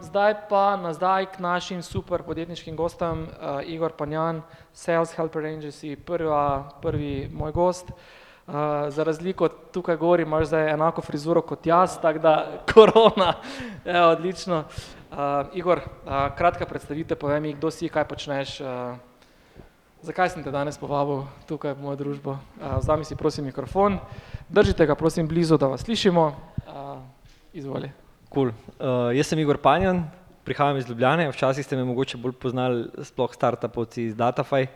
zdaj 0.00 0.34
pa 0.48 0.76
nazaj 0.76 1.26
k 1.26 1.38
našim 1.38 1.82
super 1.82 2.22
podjetniškim 2.22 2.76
gostom, 2.76 3.22
uh, 3.22 3.60
Igor 3.66 3.92
Panjan, 3.92 4.42
Sales 4.72 5.12
Helper 5.12 5.42
Agency, 5.42 5.96
prva, 5.96 6.70
prvi 6.82 7.30
moj 7.32 7.52
gost. 7.52 7.90
Uh, 7.90 8.54
za 8.88 9.04
razliko 9.04 9.48
tukaj 9.48 9.96
gori 9.96 10.22
imaš 10.22 10.46
zdaj 10.46 10.72
enako 10.72 11.02
frizuro 11.02 11.42
kot 11.42 11.66
jaz, 11.66 11.98
tako 12.00 12.18
da 12.18 12.46
korona, 12.74 13.34
je 13.84 14.04
odlično. 14.04 14.64
Uh, 15.10 15.16
Igor, 15.54 15.78
uh, 15.78 16.36
kratka 16.36 16.66
predstavitev, 16.66 17.18
povej 17.18 17.40
mi, 17.40 17.52
kdo 17.52 17.70
si, 17.70 17.88
kaj 17.88 18.08
počneš. 18.08 18.60
Uh, 18.60 18.66
zakaj 20.02 20.30
sem 20.30 20.44
te 20.44 20.50
danes 20.50 20.78
povabil 20.78 21.24
tukaj 21.46 21.74
v 21.74 21.82
mojo 21.82 21.96
družbo? 21.96 22.30
Uh, 22.32 22.78
vzami 22.78 23.04
si 23.04 23.16
prosim 23.16 23.44
mikrofon, 23.44 23.98
držite 24.48 24.86
ga 24.86 24.94
prosim 24.94 25.28
blizu, 25.28 25.58
da 25.58 25.66
vas 25.66 25.84
slišimo. 25.84 26.32
Uh, 26.66 27.00
izvoli. 27.52 28.07
Cool. 28.28 28.52
Uh, 28.76 29.08
jaz 29.16 29.30
sem 29.30 29.40
Igor 29.40 29.56
Panjan, 29.56 30.02
prihajam 30.44 30.76
iz 30.76 30.88
Ljubljane. 30.88 31.30
Včasih 31.32 31.64
ste 31.64 31.76
me 31.76 31.84
mogoče 31.88 32.18
bolj 32.20 32.34
poznali, 32.36 32.82
sploh 33.02 33.32
startupovci 33.32 34.02
iz 34.04 34.16
Datafy 34.16 34.66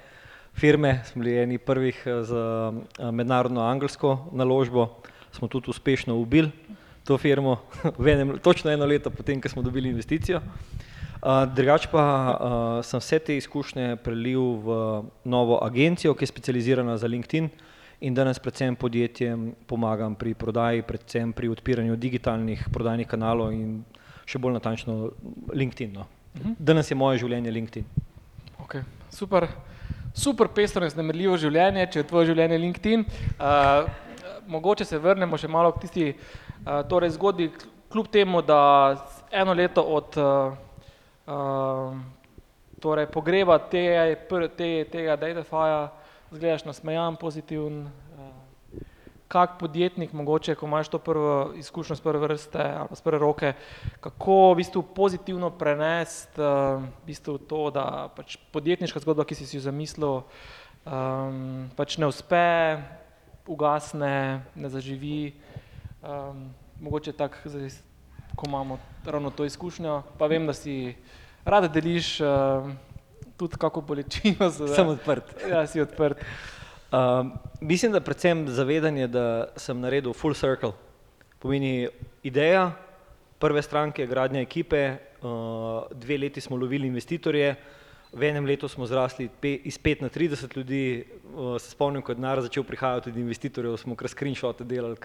firme. 0.56 1.02
Smo 1.04 1.20
bili 1.20 1.36
eni 1.42 1.58
prvih 1.58 1.98
z 2.00 2.32
uh, 2.32 3.10
mednarodno 3.12 3.60
angelsko 3.60 4.30
naložbo. 4.32 4.86
Smo 5.36 5.48
tudi 5.52 5.68
uspešno 5.68 6.16
ubili 6.16 6.48
to 7.04 7.18
firmo, 7.18 7.58
enem, 8.12 8.38
točno 8.38 8.70
eno 8.70 8.86
leto 8.86 9.10
potem, 9.10 9.40
ko 9.40 9.48
smo 9.48 9.62
dobili 9.62 9.92
investicijo. 9.92 10.40
Uh, 11.20 11.44
drugač 11.52 11.90
pa 11.92 12.04
uh, 12.08 12.84
sem 12.84 13.04
vse 13.04 13.18
te 13.18 13.36
izkušnje 13.36 13.98
prelil 14.00 14.64
v 14.64 14.78
novo 15.24 15.60
agencijo, 15.60 16.14
ki 16.16 16.24
je 16.24 16.32
specializirana 16.32 16.96
za 16.96 17.06
LinkedIn 17.06 17.50
in 18.02 18.14
danes 18.14 18.38
predvsem 18.42 18.76
podjetjem 18.76 19.52
pomagam 19.66 20.14
pri 20.18 20.34
prodaji, 20.34 20.82
predvsem 20.82 21.32
pri 21.32 21.48
odpiranju 21.48 21.96
digitalnih 21.96 22.64
prodajnih 22.72 23.06
kanalov 23.06 23.52
in 23.54 23.84
še 24.26 24.40
bolj 24.42 24.56
natančno 24.58 24.96
LinkedIn. 25.54 25.92
No. 25.94 26.06
Mhm. 26.34 26.56
Danes 26.58 26.90
je 26.90 26.98
moje 26.98 27.22
življenje 27.22 27.52
LinkedIn. 27.54 27.84
Okay. 28.64 28.82
Super, 29.10 29.46
super 30.14 30.48
pestro 30.48 30.84
in 30.84 30.90
znemrljivo 30.90 31.36
življenje, 31.38 31.86
če 31.92 32.02
je 32.02 32.08
tvoje 32.10 32.32
življenje 32.32 32.58
LinkedIn. 32.58 33.04
Uh, 33.38 33.86
mogoče 34.50 34.86
se 34.88 34.98
vrnemo 34.98 35.38
še 35.38 35.50
malo 35.50 35.70
k 35.72 35.84
tisti 35.84 36.08
uh, 36.10 36.82
torej 36.88 37.14
zgodbi, 37.18 37.50
kljub 37.92 38.08
temu, 38.10 38.42
da 38.42 38.58
eno 39.30 39.54
leto 39.54 39.82
od 39.84 40.16
uh, 40.18 40.56
uh, 41.28 41.98
torej 42.82 43.06
pogreba 43.12 43.58
te, 43.70 43.84
te, 44.56 44.70
tega 44.90 45.16
Datafyja, 45.20 45.90
zgledaš 46.32 46.64
nasmejan, 46.64 47.16
pozitiven, 47.16 47.86
eh, 47.86 48.80
kak 49.28 49.58
podjetnik 49.58 50.12
mogoče, 50.12 50.54
ko 50.54 50.66
imaš 50.66 50.88
to 50.88 50.98
prvo 50.98 51.52
izkušnjo 51.56 51.96
z 51.96 52.00
prve 52.00 52.20
vrste 52.26 52.58
ali 52.58 52.96
z 52.96 53.00
prve 53.00 53.18
roke, 53.18 53.52
kako 54.00 54.52
v 54.52 54.56
bistvu 54.56 54.82
pozitivno 54.82 55.50
prenesti 55.50 56.40
eh, 56.40 56.44
v 57.02 57.06
bistvu 57.06 57.38
to, 57.38 57.70
da 57.70 58.08
pač 58.16 58.36
podjetniška 58.52 59.00
zgodba, 59.00 59.24
ki 59.24 59.34
si 59.34 59.46
si 59.46 59.56
jo 59.56 59.62
zamislil, 59.62 60.22
um, 60.84 61.70
pač 61.76 61.98
ne 61.98 62.06
uspe, 62.06 62.78
ugasne, 63.46 64.42
ne 64.54 64.68
zaživi, 64.68 65.34
um, 66.02 66.50
mogoče 66.80 67.12
tako, 67.12 67.48
ko 68.36 68.46
imamo 68.46 68.78
ravno 69.04 69.30
to 69.30 69.44
izkušnjo, 69.44 70.02
pa 70.18 70.26
vem, 70.26 70.46
da 70.46 70.52
si 70.52 70.94
rada 71.44 71.68
deliš 71.68 72.20
uh, 72.20 72.70
tudi 73.42 73.58
kako 73.58 73.80
bolečino. 73.80 74.50
Sem 74.50 74.88
odprt. 74.94 75.34
Ja, 75.50 75.66
si 75.66 75.82
odprt. 75.82 76.22
Um, 76.92 77.32
mislim, 77.60 77.92
da 77.92 78.00
predvsem 78.00 78.46
zavedanje, 78.48 79.08
da 79.08 79.26
sem 79.56 79.80
naredil 79.80 80.12
full 80.12 80.34
circle. 80.34 80.72
Pomeni 81.42 81.88
ideja, 82.22 82.70
prve 83.42 83.62
stranke, 83.62 84.06
gradnja 84.06 84.42
ekipe, 84.44 84.82
uh, 85.22 85.88
dve 85.90 86.18
leti 86.18 86.40
smo 86.40 86.56
lovili 86.56 86.86
investitorje, 86.86 87.54
v 88.12 88.28
enem 88.28 88.46
letu 88.46 88.68
smo 88.68 88.86
zrasli 88.86 89.30
pe, 89.40 89.54
iz 89.64 89.80
5 89.80 90.04
na 90.04 90.08
30 90.12 90.56
ljudi, 90.56 90.82
uh, 91.34 91.56
se 91.58 91.72
spomnim, 91.72 92.04
ko 92.04 92.12
je 92.12 92.20
denar 92.20 92.44
začel 92.44 92.62
prihajati 92.62 93.10
od 93.10 93.16
investitorjev, 93.16 93.76
smo 93.80 93.96
kar 93.96 94.12
screenshote 94.12 94.64
delali, 94.64 94.96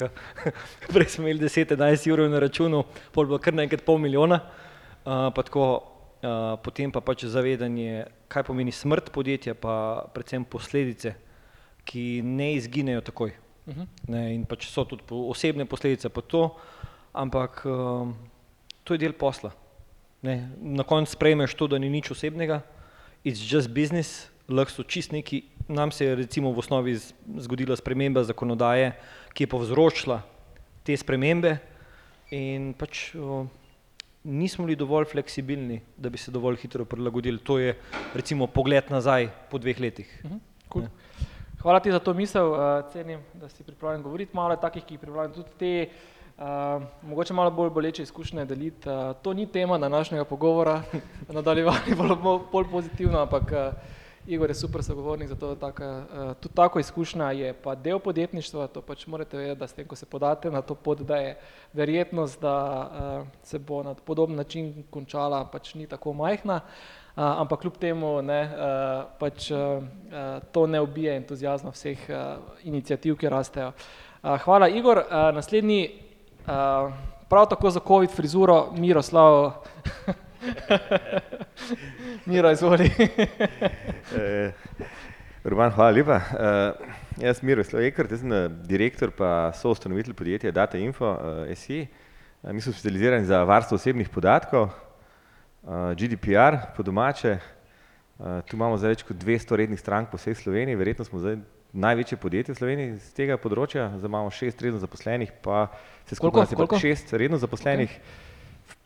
prej 0.94 1.10
smo 1.16 1.24
imeli 1.26 1.48
10-11 1.48 2.12
ur 2.14 2.28
na 2.30 2.44
računu, 2.44 2.84
pol 3.16 3.32
bo 3.32 3.40
kar 3.40 3.56
nekaj 3.56 3.80
pol 3.88 3.98
milijona, 3.98 4.44
uh, 4.44 5.32
pa 5.34 5.44
tako 5.48 5.97
Uh, 6.18 6.58
potem 6.66 6.90
pa 6.90 6.98
pač 6.98 7.28
zavedanje, 7.30 8.08
kaj 8.26 8.48
pomeni 8.50 8.74
smrt 8.74 9.12
podjetja, 9.14 9.54
pa 9.54 10.08
predvsem 10.16 10.42
posledice, 10.50 11.14
ki 11.86 12.26
ne 12.26 12.56
izginejo 12.58 13.04
takoj. 13.06 13.36
Uh 13.68 13.74
mhm. 13.74 13.82
-huh. 13.82 13.88
ne, 14.08 14.34
in 14.34 14.46
pač 14.46 14.66
so 14.66 14.86
tudi 14.86 15.04
osebne 15.10 15.66
posledice 15.66 16.10
pa 16.10 16.22
to, 16.22 16.56
ampak 17.14 17.66
uh, 17.66 18.10
to 18.84 18.94
je 18.94 18.98
del 18.98 19.14
posla. 19.14 19.52
Ne, 20.22 20.50
na 20.58 20.84
koncu 20.84 21.12
sprejmeš 21.12 21.54
to, 21.54 21.68
da 21.68 21.78
ni 21.78 21.90
nič 21.90 22.12
osebnega, 22.12 22.62
it's 23.24 23.54
just 23.54 23.70
business, 23.70 24.32
lahko 24.50 24.72
so 24.72 24.84
čist 24.84 25.12
neki, 25.12 25.44
nam 25.68 25.92
se 25.92 26.06
je 26.06 26.16
recimo 26.16 26.52
v 26.52 26.60
osnovi 26.60 26.98
zgodila 27.38 27.76
sprememba 27.76 28.24
zakonodaje, 28.24 28.96
ki 29.34 29.44
je 29.44 29.48
povzročila 29.48 30.22
te 30.84 30.98
spremembe 30.98 31.58
in 32.32 32.74
pač 32.74 33.14
uh, 33.16 33.46
nismo 34.28 34.66
bili 34.66 34.76
dovolj 34.76 35.06
fleksibilni, 35.06 35.82
da 35.98 36.10
bi 36.10 36.18
se 36.18 36.32
dovolj 36.32 36.60
hitro 36.62 36.86
prilagodili. 36.86 37.40
To 37.40 37.60
je 37.60 37.78
recimo 38.14 38.48
pogled 38.48 38.92
nazaj 38.92 39.30
po 39.52 39.58
dveh 39.58 39.80
letih. 39.80 40.22
Uh 40.24 40.32
-huh. 40.32 40.40
cool. 40.70 40.86
Hvala 41.62 41.80
ti 41.80 41.92
za 41.92 42.00
to 42.00 42.14
misel, 42.14 42.52
uh, 42.52 42.60
cenim, 42.92 43.20
da 43.34 43.50
si 43.50 43.64
pripravljen 43.64 44.04
govoriti 44.04 44.36
malo 44.36 44.56
takih, 44.56 44.84
ki 44.84 44.98
pripravljam 44.98 45.34
tudi 45.34 45.50
te, 45.60 45.90
uh, 46.38 46.44
mogoče 47.02 47.34
malo 47.34 47.52
bolj 47.52 47.70
boleče 47.70 48.04
izkušnje 48.04 48.46
deliti. 48.46 48.90
Uh, 48.90 49.16
to 49.22 49.34
ni 49.34 49.48
tema 49.52 49.78
današnjega 49.78 50.26
pogovora, 50.26 50.82
nadaljevanje 51.34 51.96
bolj, 51.98 52.40
bolj 52.52 52.66
pozitivno, 52.72 53.20
ampak 53.20 53.44
uh, 53.52 53.74
Igor 54.28 54.50
je 54.50 54.56
super 54.56 54.84
sogovornik, 54.84 55.28
zato 55.28 55.56
taka, 55.56 55.88
uh, 55.88 56.34
tudi 56.34 56.56
tako 56.56 56.80
izkušnja 56.80 57.32
je 57.32 57.54
pa 57.54 57.76
del 57.76 58.00
podjetništva, 58.00 58.68
to 58.68 58.82
pač 58.82 59.06
morate 59.08 59.38
vedeti, 59.38 59.60
da 59.60 59.68
s 59.68 59.74
tem, 59.74 59.88
ko 59.88 59.96
se 59.96 60.06
podate 60.06 60.52
na 60.52 60.62
to 60.62 60.76
pot, 60.76 61.00
da 61.02 61.16
je 61.16 61.38
verjetnost, 61.74 62.42
da 62.42 62.56
uh, 63.24 63.28
se 63.44 63.60
bo 63.60 63.84
na 63.84 63.94
podoben 63.96 64.36
način 64.36 64.84
končala, 64.90 65.46
pač 65.52 65.74
ni 65.76 65.88
tako 65.88 66.14
majhna, 66.14 66.60
uh, 66.60 67.24
ampak 67.24 67.62
kljub 67.62 67.80
temu 67.80 68.22
ne, 68.22 68.42
uh, 68.52 69.08
pač 69.20 69.52
uh, 69.52 69.80
to 70.52 70.68
ne 70.68 70.82
ubije 70.82 71.16
entuzijazma 71.16 71.72
vseh 71.72 72.06
uh, 72.10 72.44
inicijativ, 72.64 73.16
ki 73.16 73.32
rastejo. 73.32 73.72
Uh, 73.72 74.36
hvala, 74.44 74.68
Igor. 74.68 75.06
Uh, 75.08 75.32
naslednji, 75.40 76.02
uh, 76.44 76.92
prav 77.30 77.48
tako 77.48 77.70
za 77.70 77.80
COVID 77.80 78.12
frizuro, 78.12 78.74
Miroslav. 78.76 79.54
Miro, 82.30 82.52
izvoli. 82.52 82.92
uh, 84.16 84.52
Urban, 85.44 85.72
hvala 85.72 85.92
lepa. 85.92 86.16
Uh, 86.18 87.24
jaz 87.24 87.40
sem 87.40 87.48
Miro 87.48 87.64
Slovekar, 87.64 88.08
jaz 88.12 88.22
sem 88.22 88.34
eh, 88.34 88.48
direktor 88.70 89.12
pa 89.16 89.52
soustanovitelj 89.58 90.14
podjetja 90.18 90.52
Data 90.52 90.78
Info 90.78 91.10
uh, 91.10 91.18
SE. 91.56 91.86
Uh, 92.42 92.52
mi 92.52 92.62
smo 92.62 92.74
specializirani 92.74 93.26
za 93.26 93.44
varstvo 93.44 93.76
osebnih 93.76 94.10
podatkov, 94.10 94.70
uh, 94.70 95.94
GDPR 95.98 96.60
po 96.76 96.84
domače. 96.84 97.38
Uh, 98.18 98.42
tu 98.46 98.58
imamo 98.58 98.78
zdaj 98.78 98.98
več 98.98 99.06
kot 99.08 99.18
200 99.18 99.62
rednih 99.64 99.80
strank 99.80 100.12
po 100.12 100.18
vsej 100.18 100.36
Sloveniji, 100.44 100.78
verjetno 100.78 101.06
smo 101.06 101.22
zdaj 101.22 101.38
največje 101.78 102.18
podjetje 102.18 102.54
v 102.54 102.58
Sloveniji 102.58 102.96
z 102.98 103.12
tega 103.14 103.38
področja, 103.38 103.92
zdaj 103.98 104.10
imamo 104.10 104.32
šest 104.34 104.62
redno 104.64 104.80
zaposlenih, 104.82 105.34
pa 105.44 105.68
se 106.10 106.18
skupaj 106.18 106.48
nas 106.48 106.56
je 106.56 106.80
šest 106.82 107.14
redno 107.14 107.38
zaposlenih. 107.38 107.92
Okay 107.92 108.27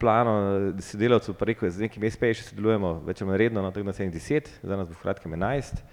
v 0.01 0.03
planu 0.03 0.33
sodelavcev, 0.81 1.35
pa 1.37 1.45
rekel, 1.45 1.69
z 1.69 1.85
nekimi 1.85 2.09
SP-ji 2.09 2.39
še 2.39 2.45
sodelujemo, 2.49 2.95
več 3.05 3.21
ali 3.21 3.29
manj 3.29 3.37
redno, 3.37 3.61
no, 3.61 3.69
tako 3.69 3.85
da 3.85 3.93
se 3.93 4.01
jim 4.01 4.13
deset, 4.13 4.49
za 4.65 4.77
nas 4.77 4.89
bo 4.89 4.97
v 4.97 5.03
kratkem 5.03 5.35
enajst. 5.37 5.83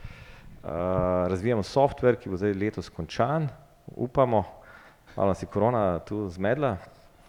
Uh, 0.58 1.28
razvijamo 1.28 1.60
software, 1.60 2.16
ki 2.16 2.32
bo 2.32 2.40
zdaj 2.40 2.56
letos 2.56 2.88
končan, 2.88 3.50
upamo, 3.92 4.40
malo 5.12 5.28
nas 5.34 5.44
je 5.44 5.50
korona 5.52 6.00
tu 6.08 6.24
zmedla, 6.32 6.78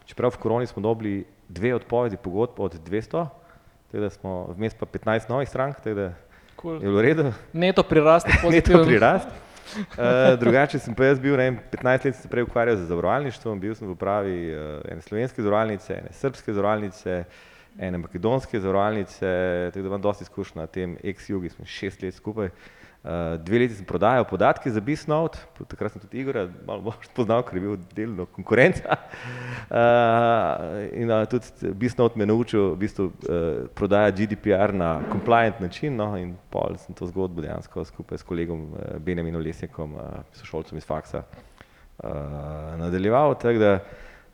čeprav 0.07 0.31
v 0.31 0.39
koroni 0.39 0.71
smo 0.71 0.81
dobili 0.81 1.25
dve 1.51 1.75
odpovedi 1.75 2.17
pogodb 2.17 2.63
od 2.63 2.79
200, 2.79 3.27
tako 3.91 4.05
da 4.05 4.09
smo 4.15 4.39
vmes 4.55 4.79
pa 4.79 4.87
15 4.87 5.29
novih 5.29 5.51
strank, 5.51 5.83
tako 5.83 5.99
da 5.99 6.07
cool. 6.61 6.79
je 6.79 6.87
bilo 6.87 7.03
redo. 7.03 7.27
Neto 7.53 7.83
prirast. 7.91 8.31
Neto 8.47 8.85
prirast. 8.87 9.48
Uh, 9.77 10.39
drugače 10.39 10.79
sem 10.79 10.95
pa 10.95 11.11
jaz 11.11 11.19
bil, 11.21 11.35
ne 11.37 11.49
vem, 11.49 11.59
15 11.71 12.05
let 12.09 12.17
se 12.17 12.31
prej 12.31 12.47
ukvarjal 12.47 12.77
z 12.77 12.87
zavarovalništvom, 12.89 13.59
bil 13.59 13.75
sem 13.77 13.87
v 13.87 13.93
upravi 13.93 14.39
uh, 14.49 14.65
ene 14.89 15.05
slovenske 15.05 15.43
zavarovalnice, 15.45 15.93
ene 15.93 16.13
srpske 16.15 16.53
zavarovalnice, 16.53 17.21
ene 17.79 18.01
makedonske 18.01 18.59
zavarovalnice, 18.59 19.31
tako 19.73 19.83
da 19.83 19.93
imam 19.93 20.01
dosti 20.01 20.27
izkušnja 20.27 20.61
na 20.61 20.67
tem 20.67 20.97
ex-jugi, 21.03 21.53
smo 21.53 21.65
šest 21.65 22.01
let 22.01 22.17
skupaj. 22.17 22.49
Uh, 22.49 22.78
Uh, 22.99 23.37
dve 23.39 23.61
leti 23.61 23.77
sem 23.77 23.85
prodajal 23.87 24.25
podatke 24.27 24.67
za 24.67 24.81
Bisnote, 24.83 25.39
takrat 25.71 25.93
sem 25.93 26.01
tudi 26.03 26.19
Igor 26.19 26.49
malo 26.67 26.83
bolj 26.83 27.05
spoznal, 27.07 27.45
ker 27.47 27.55
je 27.55 27.61
bil 27.63 27.77
delno 27.95 28.27
konkurenca. 28.35 28.97
Uh, 29.69 30.89
in 30.97 31.11
uh, 31.13 31.27
tudi 31.29 31.69
Bisnote 31.77 32.17
me 32.17 32.25
naučil 32.25 32.71
v 32.73 32.77
bistvu, 32.81 33.05
uh, 33.05 33.67
prodajati 33.77 34.25
GDPR 34.25 34.73
na 34.73 34.87
compliant 35.11 35.59
način. 35.61 35.93
No, 35.95 36.07
in 36.17 36.31
pol 36.49 36.73
sem 36.81 36.97
to 36.97 37.05
zgodbo 37.05 37.43
dejansko 37.45 37.85
skupaj 37.85 38.17
s 38.17 38.25
kolegom 38.25 38.63
uh, 38.73 38.97
Benjaminom 38.97 39.43
Lesjekom, 39.45 39.93
uh, 39.93 40.25
sošolcem 40.41 40.81
iz 40.81 40.87
faksa, 40.89 41.21
uh, 41.21 42.09
nadaljeval. 42.81 43.37
Tak, 43.37 43.61
da, 43.61 43.77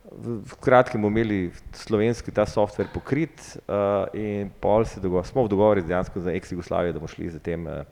v, 0.08 0.40
v 0.40 0.58
kratkem 0.64 1.04
bomo 1.04 1.12
imeli 1.12 1.52
slovenski 1.76 2.32
ta 2.32 2.48
software 2.48 2.88
pokrit 2.94 3.36
uh, 3.68 4.08
in 4.16 4.50
pol 4.60 4.88
se 4.88 5.04
dogo, 5.04 5.20
smo 5.24 5.44
v 5.44 5.52
dogovori 5.52 5.84
dejansko 5.84 6.24
za 6.24 6.32
ex-Jugoslavijo, 6.32 6.96
da 6.96 7.02
bomo 7.02 7.12
šli 7.12 7.30
za 7.36 7.44
tem 7.44 7.68
uh, 7.68 7.84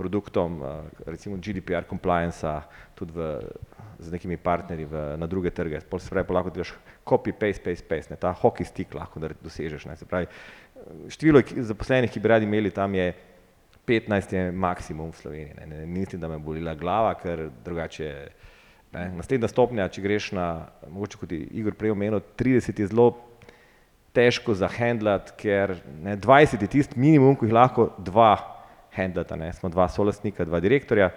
produktom, 0.00 0.58
uh, 0.64 1.04
recimo 1.04 1.36
GDPR 1.36 1.84
compliance, 1.90 2.48
tudi 2.96 3.12
v, 3.16 3.28
z 4.00 4.16
nekimi 4.16 4.40
partnerji 4.40 4.88
v, 4.88 5.04
na 5.20 5.28
druge 5.28 5.52
trge. 5.52 5.82
Pol 5.84 6.00
se 6.00 6.12
pravi, 6.12 6.28
pa 6.28 6.38
lahko 6.40 6.52
delaš 6.54 6.72
copy, 7.04 7.36
paste, 7.36 7.62
paste, 7.64 7.84
paste, 7.84 8.14
ne, 8.14 8.20
ta 8.20 8.32
hockey 8.32 8.64
stick 8.64 8.96
lahko 8.96 9.20
da 9.20 9.32
dosežeš. 9.36 9.84
Ne, 9.90 9.98
se 10.00 10.08
pravi, 10.08 10.30
število 11.12 11.44
zaposlenih, 11.72 12.08
ki 12.08 12.22
bi 12.24 12.32
radi 12.32 12.48
imeli 12.48 12.72
tam 12.72 12.96
je 12.96 13.12
15 13.86 14.34
je 14.36 14.44
maksimum 14.52 15.12
v 15.12 15.20
Sloveniji. 15.20 15.56
Ne, 15.60 15.66
ne, 15.66 15.86
mislim, 15.86 16.20
da 16.22 16.28
me 16.32 16.40
bolila 16.40 16.74
glava, 16.78 17.12
ker 17.20 17.50
drugače 17.64 18.12
Ne. 18.90 19.04
Naslednja 19.14 19.46
stopnja, 19.46 19.86
če 19.92 20.02
greš 20.02 20.32
na, 20.34 20.46
mogoče 20.90 21.18
kot 21.20 21.32
je 21.32 21.44
Igor 21.60 21.76
prej 21.78 21.92
omenil, 21.94 22.18
30 22.40 22.80
je 22.82 22.88
zelo 22.90 23.12
težko 24.16 24.56
zahendlati, 24.58 25.36
ker 25.38 25.76
ne, 26.02 26.16
20 26.18 26.64
je 26.64 26.70
tisti 26.72 26.98
minimum, 26.98 27.36
ki 27.38 27.46
jih 27.46 27.54
lahko 27.54 27.92
dva 28.02 28.32
handlata, 29.00 29.36
ne. 29.36 29.52
smo 29.56 29.68
dva 29.72 29.88
solastnika, 29.88 30.44
dva 30.44 30.60
direktorja, 30.60 31.10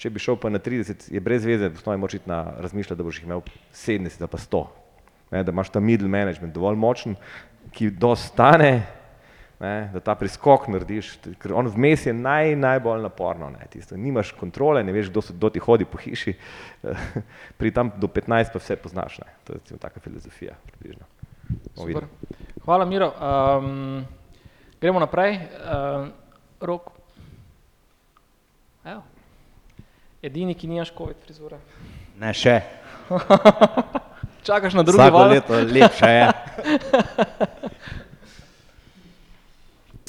če 0.00 0.10
bi 0.10 0.22
šel 0.22 0.38
pa 0.40 0.50
na 0.50 0.58
30, 0.62 1.08
je 1.14 1.22
brez 1.22 1.46
veze, 1.46 1.68
v 1.70 1.78
osnovi 1.78 2.00
moraš 2.02 2.18
iti 2.20 2.30
na 2.30 2.40
razmišljati, 2.64 2.98
da 2.98 3.06
boš 3.06 3.20
jih 3.20 3.28
imel 3.28 3.44
70 3.74 4.26
ali 4.26 4.32
pa 4.32 4.42
100, 4.42 4.64
ne, 5.30 5.42
da 5.44 5.54
imaš 5.54 5.70
ta 5.74 5.80
middle 5.80 6.10
management 6.10 6.54
dovolj 6.54 6.78
močen, 6.78 7.16
ki 7.74 7.90
dostane, 7.90 8.72
ne, 9.60 9.74
da 9.92 10.02
ta 10.02 10.16
preskok 10.18 10.66
narediš, 10.72 11.14
ker 11.42 11.54
on 11.54 11.70
vmes 11.70 12.06
je 12.06 12.14
naj, 12.16 12.56
najbolj 12.58 13.04
naporno, 13.06 13.50
ne, 13.54 13.66
tisto, 13.70 13.96
nimaš 13.96 14.34
kontrole, 14.38 14.82
ne 14.84 14.94
veš, 14.94 15.12
kdo, 15.14 15.22
so, 15.22 15.36
kdo 15.36 15.50
ti 15.54 15.62
hodi 15.62 15.86
po 15.88 16.02
hiši, 16.02 16.34
pri 17.58 17.74
tam 17.74 17.94
do 18.02 18.10
15 18.10 18.54
pa 18.54 18.62
vse 18.62 18.78
poznaš, 18.82 19.20
ne. 19.22 19.36
to 19.44 19.54
je 19.54 19.62
recimo 19.62 19.82
taka 19.82 20.02
filozofija 20.02 20.58
približno. 20.70 21.06
Hvala 22.64 22.84
Miro. 22.84 23.12
Um, 23.12 24.04
gremo 24.80 25.00
naprej. 25.00 25.34
Uh, 25.36 26.08
rok. 26.60 26.93
Evo. 28.84 29.00
Edini, 30.22 30.54
ki 30.54 30.68
nimaš 30.68 30.90
COVID 30.92 31.22
frizure. 31.24 31.56
Ne 32.20 32.34
še. 32.36 32.58
Čakaš 34.46 34.76
na 34.76 34.82
drugi 34.84 35.00
Vsako 35.00 35.22
val? 35.22 35.32
leto 35.32 35.56
lepše 35.56 36.10
je. 36.12 36.26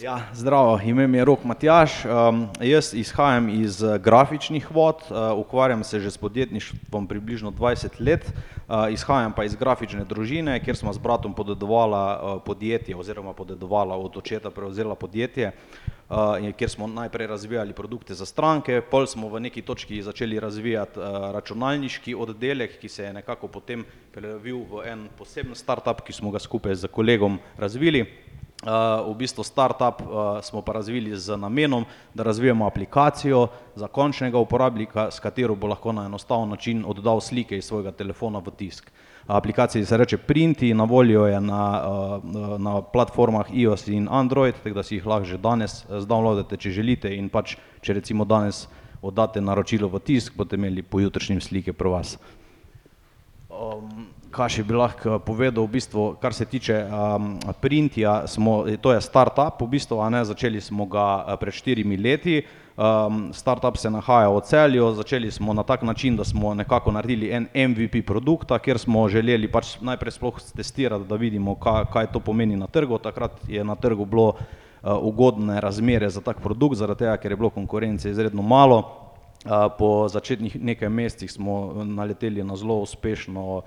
Ja, 0.03 0.19
zdravo, 0.35 0.75
ime 0.83 1.07
mi 1.07 1.17
je 1.17 1.25
Rok 1.25 1.45
Matjaš. 1.47 1.93
Um, 2.03 2.41
jaz 2.59 2.91
izhajam 2.93 3.47
iz 3.49 3.79
uh, 3.79 3.95
grafičnih 3.95 4.67
vod, 4.71 5.07
uh, 5.07 5.31
ukvarjam 5.39 5.83
se 5.87 5.99
že 6.03 6.11
s 6.11 6.19
podjetništvom 6.19 7.07
približno 7.07 7.51
20 7.51 7.95
let, 8.03 8.27
uh, 8.27 8.91
izhajam 8.91 9.33
pa 9.33 9.47
iz 9.47 9.55
grafične 9.55 10.03
družine, 10.03 10.59
kjer 10.59 10.75
smo 10.75 10.93
s 10.93 10.99
bratom 10.99 11.33
podedovala 11.33 12.03
uh, 12.03 12.41
podjetje 12.45 12.95
oziroma 12.95 13.33
podedovala 13.33 13.95
od 13.95 14.17
očeta 14.17 14.51
prevzela 14.51 14.95
podjetje, 14.95 15.47
uh, 15.55 15.94
kjer 16.57 16.69
smo 16.69 16.87
najprej 16.87 17.27
razvijali 17.27 17.73
produkte 17.73 18.13
za 18.13 18.25
stranke, 18.25 18.81
pol 18.81 19.07
smo 19.07 19.29
v 19.29 19.39
neki 19.39 19.61
točki 19.61 20.01
začeli 20.01 20.39
razvijati 20.39 20.99
uh, 20.99 21.05
računalniški 21.33 22.15
oddelek, 22.15 22.79
ki 22.79 22.89
se 22.89 23.03
je 23.03 23.13
nekako 23.13 23.47
potem 23.47 23.85
prelevil 24.11 24.57
v 24.69 24.85
en 24.85 25.09
poseben 25.17 25.55
startup, 25.55 26.01
ki 26.05 26.13
smo 26.13 26.31
ga 26.31 26.39
skupaj 26.39 26.75
z 26.75 26.87
kolegom 26.87 27.39
razvili. 27.57 28.05
Uh, 28.65 29.11
v 29.11 29.15
bistvu 29.17 29.43
startup 29.43 30.01
uh, 30.01 30.41
smo 30.41 30.61
pa 30.61 30.73
razvili 30.73 31.17
z 31.17 31.37
namenom, 31.37 31.85
da 32.13 32.23
razvijemo 32.23 32.65
aplikacijo 32.65 33.47
za 33.75 33.87
končnega 33.87 34.37
uporabnika, 34.37 35.11
s 35.11 35.19
katero 35.19 35.55
bo 35.55 35.67
lahko 35.67 35.91
na 35.91 36.05
enostaven 36.05 36.49
način 36.49 36.85
oddal 36.87 37.21
slike 37.21 37.57
iz 37.57 37.65
svojega 37.65 37.91
telefona 37.91 38.39
v 38.39 38.51
tisk. 38.57 38.91
Aplikacija 39.27 39.85
se 39.85 39.97
reče 39.97 40.17
Printi, 40.17 40.73
na 40.73 40.83
voljo 40.83 41.25
je 41.25 41.41
na, 41.41 41.83
uh, 41.87 42.59
na 42.61 42.81
platformah 42.81 43.45
iOS 43.53 43.87
in 43.87 44.07
Android, 44.11 44.55
tako 44.63 44.75
da 44.75 44.83
si 44.83 44.95
jih 44.95 45.05
lahko 45.05 45.25
že 45.25 45.37
danes 45.37 45.85
zdownloadate, 45.89 46.57
če 46.57 46.71
želite 46.71 47.15
in 47.15 47.29
pač, 47.29 47.55
če 47.81 47.93
recimo 47.93 48.25
danes 48.25 48.67
oddate 49.01 49.41
naročilo 49.41 49.89
v 49.89 49.99
tisk, 49.99 50.35
boste 50.37 50.55
imeli 50.55 50.83
pojutrišnjem 50.83 51.41
slike 51.41 51.73
pri 51.73 51.89
vas. 51.89 52.17
Um, 53.49 54.07
kaj 54.35 54.63
bi 54.67 54.75
lahko 54.75 55.19
povedal, 55.23 55.63
v 55.63 55.79
bistvu, 55.79 56.03
kar 56.19 56.33
se 56.35 56.45
tiče 56.45 56.83
um, 56.83 57.39
Printija, 57.61 58.27
smo, 58.27 58.65
to 58.81 58.91
je 58.91 59.01
startup, 59.01 59.61
v 59.61 59.67
bistvu, 59.77 60.01
ne, 60.11 60.25
začeli 60.27 60.61
smo 60.61 60.85
ga 60.85 61.23
eh, 61.23 61.37
pred 61.39 61.55
štirimi 61.55 61.97
leti. 61.97 62.43
Um, 62.75 63.29
startup 63.31 63.77
se 63.79 63.87
nahaja 63.87 64.27
v 64.27 64.41
celju, 64.43 64.89
začeli 64.99 65.31
smo 65.31 65.53
na 65.55 65.63
tak 65.63 65.85
način, 65.87 66.17
da 66.19 66.25
smo 66.27 66.51
nekako 66.53 66.91
naredili 66.91 67.31
en 67.31 67.47
MVP 67.55 68.03
produkta, 68.03 68.59
kjer 68.59 68.79
smo 68.79 69.07
želeli 69.07 69.47
pač 69.47 69.77
najprej 69.79 70.11
sploh 70.11 70.41
testirati, 70.55 71.07
da 71.07 71.15
vidimo, 71.15 71.55
kaj, 71.55 71.87
kaj 71.93 72.11
to 72.11 72.19
pomeni 72.19 72.59
na 72.59 72.67
trgu. 72.67 72.99
Takrat 72.99 73.39
je 73.47 73.63
na 73.63 73.75
trgu 73.75 74.05
bilo 74.05 74.27
uh, 74.35 74.91
ugodne 74.99 75.61
razmere 75.61 76.09
za 76.09 76.21
tak 76.21 76.43
produkt, 76.43 76.75
zaradi 76.75 77.05
tega, 77.05 77.15
ker 77.17 77.31
je 77.31 77.39
bilo 77.39 77.49
konkurence 77.49 78.11
izredno 78.11 78.43
malo. 78.43 78.83
Uh, 79.45 79.71
po 79.77 80.09
začetnih 80.11 80.59
nekaj 80.59 80.89
mesecih 80.89 81.31
smo 81.31 81.85
naleteli 81.85 82.43
na 82.43 82.55
zelo 82.59 82.81
uspešno 82.83 83.41
uh, 83.55 83.63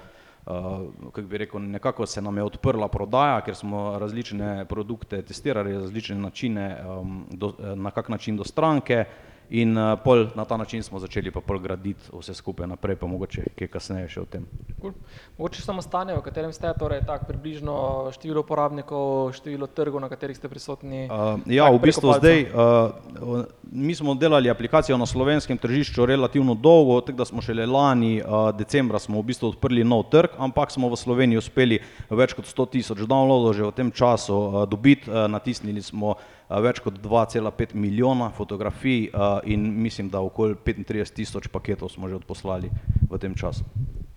kako 1.04 1.22
bi 1.22 1.38
rekel, 1.38 1.60
nekako 1.60 2.06
se 2.06 2.22
nam 2.22 2.36
je 2.36 2.42
odprla 2.42 2.88
prodaja, 2.88 3.40
ker 3.40 3.54
smo 3.54 3.98
različne 3.98 4.64
produkte 4.68 5.22
testirali, 5.22 5.74
različne 5.74 6.16
načine, 6.16 6.84
um, 6.86 7.26
do, 7.30 7.52
na 7.74 7.90
kak 7.90 8.08
način 8.08 8.36
do 8.36 8.44
stranke 8.44 9.04
in 9.50 9.76
uh, 9.78 9.96
pol 10.04 10.26
na 10.34 10.44
ta 10.44 10.56
način 10.56 10.82
smo 10.82 10.98
začeli 10.98 11.30
pa 11.30 11.40
pol 11.40 11.58
graditi 11.58 12.00
vse 12.12 12.34
skupaj 12.34 12.66
naprej, 12.66 12.96
pa 12.96 13.06
mogoče 13.06 13.44
kaj 13.58 13.68
kasneje 13.72 14.08
še 14.12 14.20
o 14.20 14.26
tem. 14.28 14.44
Cool. 14.80 14.92
Mogoče 15.38 15.62
samo 15.62 15.82
stanje, 15.82 16.16
v 16.16 16.22
katerem 16.24 16.52
ste, 16.52 16.72
torej 16.78 17.00
tak 17.08 17.24
približno 17.28 18.10
število 18.12 18.44
uporabnikov, 18.44 19.32
število 19.38 19.66
trgov, 19.66 20.02
na 20.04 20.10
katerih 20.12 20.36
ste 20.36 20.50
prisotni. 20.52 21.06
Uh, 21.08 21.40
ja, 21.48 21.70
v 21.72 21.80
bistvu 21.80 22.12
palca. 22.12 22.20
zdaj, 22.20 22.38
uh, 22.52 23.44
mi 23.72 23.94
smo 23.94 24.14
delali 24.14 24.50
aplikacijo 24.50 24.98
na 25.00 25.06
slovenskem 25.06 25.58
tržišču 25.58 26.06
relativno 26.06 26.54
dolgo, 26.54 27.00
tako 27.00 27.24
da 27.24 27.24
smo 27.24 27.42
šele 27.42 27.66
lani, 27.66 28.20
uh, 28.20 28.50
decembra 28.56 28.98
smo 28.98 29.20
v 29.22 29.32
bistvu 29.32 29.54
odprli 29.54 29.84
nov 29.84 30.10
trg, 30.12 30.36
ampak 30.38 30.70
smo 30.70 30.92
v 30.92 31.00
Sloveniji 31.00 31.40
uspeli 31.40 31.80
več 32.10 32.36
kot 32.36 32.44
100 32.44 32.68
tisoč 32.76 33.04
downloadov 33.08 33.56
že 33.56 33.64
v 33.64 33.72
tem 33.72 33.88
času 33.92 34.34
uh, 34.36 34.64
dobiti, 34.68 35.08
uh, 35.08 35.24
natisnili 35.30 35.82
smo 35.82 36.18
več 36.48 36.80
kot 36.80 36.96
2,5 37.04 37.74
milijona 37.74 38.30
fotografij 38.30 39.10
uh, 39.12 39.40
in 39.44 39.66
mislim, 39.82 40.08
da 40.08 40.20
okoli 40.24 40.56
35 40.64 41.14
tisoč 41.14 41.48
paketov 41.52 41.92
smo 41.92 42.08
že 42.08 42.16
odposlali 42.16 42.70
v 43.10 43.18
tem 43.18 43.34
času. 43.34 43.64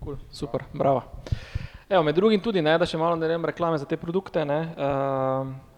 Cool, 0.03 0.17
super, 0.31 0.63
bravo. 0.73 1.03
Evo, 1.89 2.03
med 2.03 2.15
drugim 2.15 2.39
tudi, 2.39 2.61
ne, 2.63 2.77
da 2.79 2.87
še 2.87 2.97
malo 2.97 3.19
naredim 3.19 3.45
reklame 3.45 3.77
za 3.77 3.85
te 3.85 3.97
produkte. 3.99 4.45
Ne, 4.47 4.61
uh, 4.79 5.71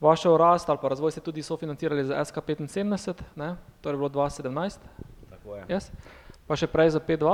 vašo 0.00 0.36
rast 0.36 0.68
ali 0.68 0.78
pa 0.82 0.88
razvoj 0.92 1.10
ste 1.10 1.20
tudi 1.20 1.42
sofinancirali 1.42 2.04
za 2.04 2.20
SK75, 2.24 3.22
ne, 3.36 3.56
to 3.80 3.90
je 3.90 3.96
bilo 3.96 4.08
2017, 4.08 4.78
Tako 5.30 5.56
je. 5.56 5.64
yes. 5.68 5.88
pa 6.46 6.56
še 6.56 6.68
prej 6.68 6.90
za 6.90 7.00
P2. 7.00 7.24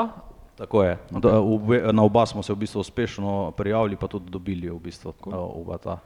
Tako 0.57 0.85
je. 0.85 0.99
Okay. 1.11 1.21
Da, 1.21 1.41
obe, 1.41 1.83
na 1.93 2.03
oba 2.05 2.27
smo 2.27 2.43
se 2.43 2.53
v 2.53 2.63
bistvu 2.63 2.81
uspešno 2.81 3.51
prijavili, 3.57 3.97
pa 3.97 4.07
tudi 4.07 4.31
dobili 4.31 4.71
v 4.71 4.79
bistvu 4.79 5.15
cool. 5.25 5.35
oba 5.35 5.79
ta. 5.79 5.99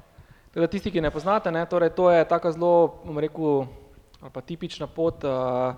Tako 0.56 0.64
da 0.64 0.70
tisti, 0.72 0.88
ki 0.90 1.00
ne 1.04 1.10
poznate, 1.12 1.50
ne, 1.52 1.66
torej 1.68 1.90
to 1.92 2.06
je 2.08 2.22
taka 2.24 2.48
zelo, 2.54 3.02
bom 3.04 3.18
rekel, 3.20 3.66
ali 4.24 4.30
pa 4.32 4.40
tipična 4.40 4.86
pot 4.88 5.24
uh, 5.28 5.74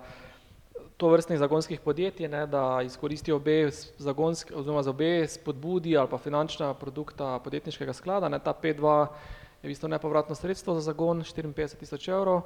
to 0.97 1.08
vrstnih 1.11 1.38
zagonskih 1.38 1.80
podjetij, 1.82 2.28
ne, 2.30 2.44
da 2.47 2.78
izkoristijo 2.87 3.40
obe 3.42 3.73
zagonski, 3.99 4.54
oziroma 4.54 4.85
za 4.87 4.94
obe 4.94 5.26
spodbudi 5.26 5.97
ali 5.99 6.06
pa 6.08 6.18
finančna 6.18 6.75
produkta 6.78 7.40
podjetniškega 7.42 7.92
sklada. 7.92 8.28
Ne, 8.28 8.38
ta 8.38 8.54
P2 8.54 8.94
je 9.02 9.66
v 9.66 9.73
bistvu 9.73 9.90
nepovratno 9.90 10.38
sredstvo 10.38 10.78
za 10.78 10.87
zagon, 10.92 11.26
54 11.26 11.75
tisoč 11.82 12.08
evrov. 12.08 12.44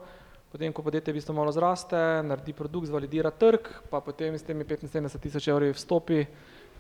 Potem, 0.52 0.72
ko 0.72 0.82
podjetje 0.82 1.12
v 1.12 1.20
bistvu 1.20 1.36
malo 1.36 1.52
zraste, 1.52 2.00
naredi 2.24 2.56
produkt, 2.56 2.88
zvalidira 2.88 3.30
trg, 3.30 3.68
pa 3.90 4.00
potem 4.00 4.40
s 4.40 4.48
temi 4.48 4.64
75 4.64 5.20
tisoč 5.20 5.52
evri 5.52 5.74
vstopi. 5.76 6.24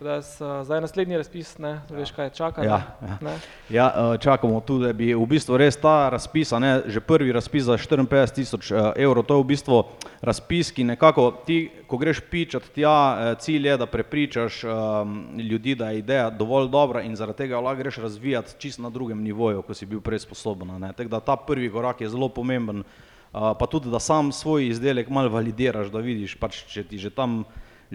Da 0.00 0.12
jaz, 0.12 0.40
uh, 0.40 0.64
zdaj 0.64 0.80
naslednji 0.80 1.16
razpis, 1.16 1.58
ne, 1.58 1.80
veš 1.90 2.10
kaj 2.10 2.30
čaka. 2.30 2.64
Ja, 2.64 2.80
ja. 3.02 3.18
ne. 3.20 3.34
Ja, 3.70 3.86
eh, 3.96 4.18
čakamo 4.18 4.60
tudi, 4.60 4.86
da 4.86 4.92
bi 4.92 5.14
v 5.14 5.26
bistvu 5.26 5.56
res 5.56 5.76
ta 5.76 6.08
razpis, 6.10 6.50
ne, 6.60 6.72
že 6.86 7.00
prvi 7.00 7.32
razpis 7.32 7.64
za 7.64 7.76
54 7.78 8.34
tisoč 8.34 8.70
eh, 8.72 8.92
evrov, 8.96 9.24
to 9.24 9.38
je 9.38 9.44
v 9.44 9.46
bistvu 9.46 9.78
razpis, 10.20 10.72
ki 10.74 10.84
nekako 10.84 11.30
ti, 11.46 11.70
ko 11.86 11.98
greš 12.02 12.20
pičat 12.30 12.66
tja, 12.74 12.96
eh, 13.14 13.34
cilj 13.38 13.68
je, 13.68 13.76
da 13.78 13.86
prepričaš 13.86 14.64
um, 14.64 15.16
ljudi, 15.38 15.74
da 15.74 15.90
je 15.90 15.98
ideja 15.98 16.30
dovolj 16.30 16.68
dobra 16.68 17.02
in 17.02 17.16
zaradi 17.16 17.44
tega 17.44 17.60
lahko 17.60 17.82
greš 17.82 18.02
razvijati 18.02 18.58
čist 18.58 18.78
na 18.82 18.90
drugem 18.90 19.22
nivoju, 19.22 19.62
ko 19.62 19.74
si 19.74 19.86
bil 19.86 20.00
prej 20.00 20.24
sposoben. 20.26 20.80
ne. 20.80 20.92
Tako 20.92 21.08
da 21.08 21.20
ta 21.20 21.36
prvi 21.36 21.70
korak 21.70 22.00
je 22.00 22.08
zelo 22.08 22.28
pomemben, 22.28 22.82
uh, 22.82 23.54
pa 23.58 23.66
tudi, 23.66 23.90
da 23.90 24.00
sam 24.00 24.32
svoj 24.32 24.68
izdelek 24.68 25.08
malo 25.08 25.28
validiraš, 25.28 25.94
da 25.94 25.98
vidiš, 25.98 26.34
pač, 26.34 26.64
če 26.66 26.84
ti 26.84 26.98
že 26.98 27.10
tam 27.10 27.44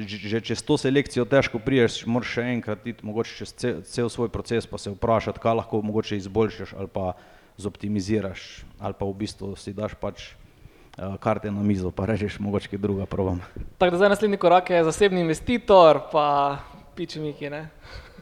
že, 0.05 0.41
čez 0.41 0.61
to 0.61 0.77
selekcijo 0.77 1.25
težko 1.25 1.59
priješ, 1.63 2.03
moraš 2.05 2.37
še 2.37 2.43
enkrat 2.53 2.85
iti 2.85 3.05
mogoče 3.05 3.37
čez 3.39 3.53
cel, 3.57 3.79
cel 3.81 4.09
svoj 4.13 4.29
proces 4.29 4.67
pa 4.69 4.77
se 4.77 4.93
vprašati, 4.93 5.41
kaj 5.41 5.57
lahko 5.57 5.81
mogoče 5.81 6.17
izboljšaš 6.17 6.75
ali 6.77 6.91
pa 6.91 7.13
zoptimiziraš 7.57 8.65
ali 8.77 8.93
pa 8.93 9.05
v 9.05 9.15
bistvu 9.17 9.55
si 9.57 9.73
daš 9.73 9.97
pač 9.97 10.29
uh, 10.29 11.17
karte 11.17 11.49
na 11.51 11.63
mizo, 11.65 11.89
pa 11.91 12.05
rečeš 12.05 12.37
mogoče 12.39 12.69
kaj 12.69 12.83
druga 12.83 13.09
probam. 13.09 13.41
Tako 13.77 13.91
da 13.91 13.97
zdaj 13.97 14.13
naslednji 14.13 14.37
korak 14.37 14.69
je 14.69 14.83
zasebni 14.85 15.21
investitor, 15.25 16.01
pa 16.11 16.59
piči 16.95 17.19
Miki, 17.19 17.49
ne? 17.49 17.69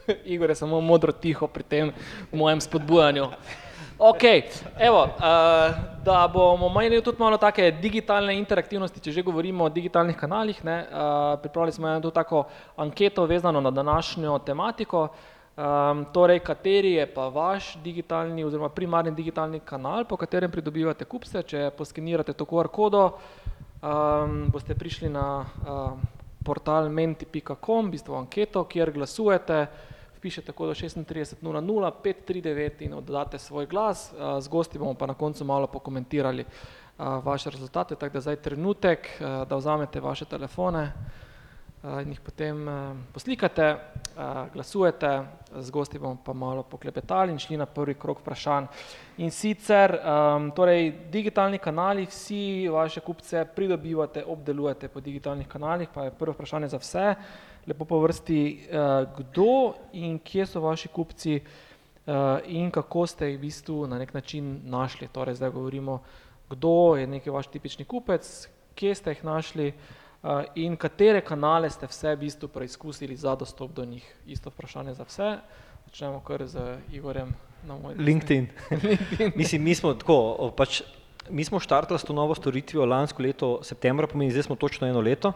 Igor 0.33 0.49
je 0.49 0.55
samo 0.55 0.81
modro 0.81 1.11
tiho 1.11 1.47
pri 1.47 1.63
tem 1.63 1.91
mojem 2.31 2.61
spodbujanju. 2.61 3.27
Ok, 3.97 4.23
evo, 4.79 5.03
uh, 5.03 5.11
da 6.03 6.27
bomo 6.33 6.67
imeli 6.67 7.01
tudi 7.01 7.19
malo 7.19 7.37
take 7.37 7.69
digitalne 7.71 8.33
interaktivnosti, 8.35 8.99
če 8.99 9.11
že 9.11 9.23
govorimo 9.23 9.63
o 9.63 9.69
digitalnih 9.71 10.17
kanalih, 10.19 10.59
ne, 10.67 10.81
uh, 10.83 11.39
pripravili 11.39 11.71
smo 11.71 11.87
eno 11.87 12.11
tako 12.11 12.43
anketo 12.75 13.25
vezano 13.25 13.61
na 13.61 13.71
današnjo 13.71 14.39
tematiko, 14.39 15.07
um, 15.55 16.05
torej 16.11 16.39
kateri 16.39 16.91
je 16.91 17.07
pa 17.13 17.29
vaš 17.29 17.77
digitalni 17.83 18.43
oziroma 18.43 18.69
primarni 18.69 19.15
digitalni 19.15 19.59
kanal, 19.59 20.03
po 20.03 20.17
katerem 20.17 20.51
pridobivate 20.51 21.05
kupce, 21.05 21.43
če 21.43 21.71
poskenirate 21.77 22.33
to 22.33 22.45
QR 22.45 22.67
kodo, 22.67 23.05
um, 23.79 24.49
boste 24.51 24.75
prišli 24.75 25.09
na 25.09 25.39
uh, 25.39 25.91
portal 26.43 26.89
menti.com, 26.89 27.87
v 27.87 27.91
bistvu 27.95 28.19
anketo, 28.19 28.67
kjer 28.67 28.91
glasujete, 28.91 29.67
pišete 30.25 30.51
kodo 30.57 30.73
36 30.73 31.35
00 31.41 31.91
539 32.03 32.81
in 32.81 32.93
oddate 32.97 33.37
svoj 33.37 33.67
glas, 33.69 34.09
z 34.39 34.47
gosti 34.49 34.79
bomo 34.81 34.93
pa 34.97 35.05
na 35.05 35.13
koncu 35.13 35.45
malo 35.45 35.67
pokomentirali 35.67 36.45
vaše 36.97 37.49
rezultate, 37.49 37.95
tako 37.95 38.13
da 38.13 38.21
zdaj 38.21 38.35
trenutek, 38.35 39.09
da 39.21 39.55
vzamete 39.55 40.01
vaše 40.01 40.25
telefone 40.25 40.89
in 42.01 42.09
jih 42.09 42.21
potem 42.25 42.65
poslikate, 43.13 43.67
glasujete, 44.53 45.11
z 45.61 45.69
gosti 45.71 45.99
bomo 46.01 46.17
pa 46.25 46.33
malo 46.33 46.63
poklepetali 46.63 47.31
in 47.31 47.37
šli 47.39 47.59
na 47.61 47.65
prvi 47.69 47.93
krog 47.93 48.23
vprašanj. 48.23 48.65
In 49.21 49.31
sicer, 49.31 49.93
torej 50.55 50.89
digitalni 51.13 51.61
kanali, 51.61 52.07
vsi 52.09 52.65
vaše 52.73 53.05
kupce 53.05 53.45
pridobivate, 53.55 54.25
obdelujete 54.25 54.87
po 54.89 54.99
digitalnih 54.99 55.47
kanalih, 55.47 55.93
pa 55.93 56.09
je 56.09 56.17
prvo 56.17 56.33
vprašanje 56.33 56.73
za 56.73 56.81
vse, 56.81 57.13
lepo 57.67 57.85
po 57.85 57.99
vrsti, 57.99 58.67
kdo 59.17 59.73
in 59.93 60.19
kje 60.19 60.45
so 60.45 60.61
vaši 60.61 60.87
kupci 60.87 61.39
in 62.45 62.71
kako 62.71 63.07
ste 63.07 63.31
jih 63.31 63.37
v 63.39 63.41
bistvu 63.41 63.87
na 63.87 63.97
neki 63.97 64.13
način 64.13 64.59
našli, 64.63 65.07
torej 65.07 65.35
zdaj 65.35 65.49
govorimo, 65.49 65.99
kdo 66.49 66.95
je 66.95 67.07
neki 67.07 67.29
vaš 67.29 67.47
tipični 67.47 67.85
kupec, 67.85 68.49
kje 68.75 68.95
ste 68.95 69.15
jih 69.15 69.23
našli 69.25 69.73
in 70.55 70.77
katere 70.77 71.21
kanale 71.21 71.69
ste 71.69 71.87
vse 71.87 72.15
v 72.15 72.19
bistvu 72.19 72.47
preizkusili 72.47 73.17
za 73.17 73.35
dostop 73.35 73.71
do 73.71 73.85
njih, 73.85 74.05
isto 74.27 74.49
vprašanje 74.49 74.93
za 74.93 75.03
vse, 75.03 75.31
začnemo 75.85 76.19
kar 76.19 76.45
z 76.45 76.77
Igorjem 76.93 77.33
na 77.65 77.77
moj 77.77 77.95
desni. 77.95 78.05
LinkedIn. 78.05 78.47
Mislim, 79.39 79.63
mi 79.63 79.75
smo 79.75 79.93
tako, 79.93 80.51
pač 80.57 80.81
mi 81.29 81.43
smo 81.43 81.59
štartali 81.59 81.99
s 81.99 82.03
to 82.03 82.13
novo 82.13 82.35
storitvijo 82.35 82.85
lansko 82.85 83.23
leto 83.23 83.59
septembra, 83.63 84.07
pomeni 84.07 84.31
zdaj 84.31 84.43
smo 84.43 84.55
točno 84.55 84.87
eno 84.87 85.01
leto 85.01 85.33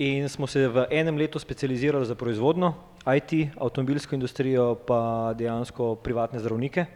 in 0.00 0.28
smo 0.28 0.46
se 0.46 0.68
v 0.68 0.86
enem 0.90 1.16
letu 1.16 1.38
specializirali 1.38 2.06
za 2.06 2.14
proizvodnjo, 2.14 2.72
IT, 3.04 3.52
avtomobilsko 3.60 4.14
industrijo 4.14 4.74
pa 4.74 5.34
dejansko 5.36 5.94
privatne 6.00 6.40
zdravnike. 6.40 6.86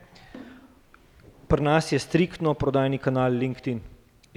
Pri 1.49 1.62
nas 1.62 1.92
je 1.92 1.99
striktno 1.99 2.54
prodajni 2.54 2.99
kanal 2.99 3.37
LinkedIn 3.37 3.80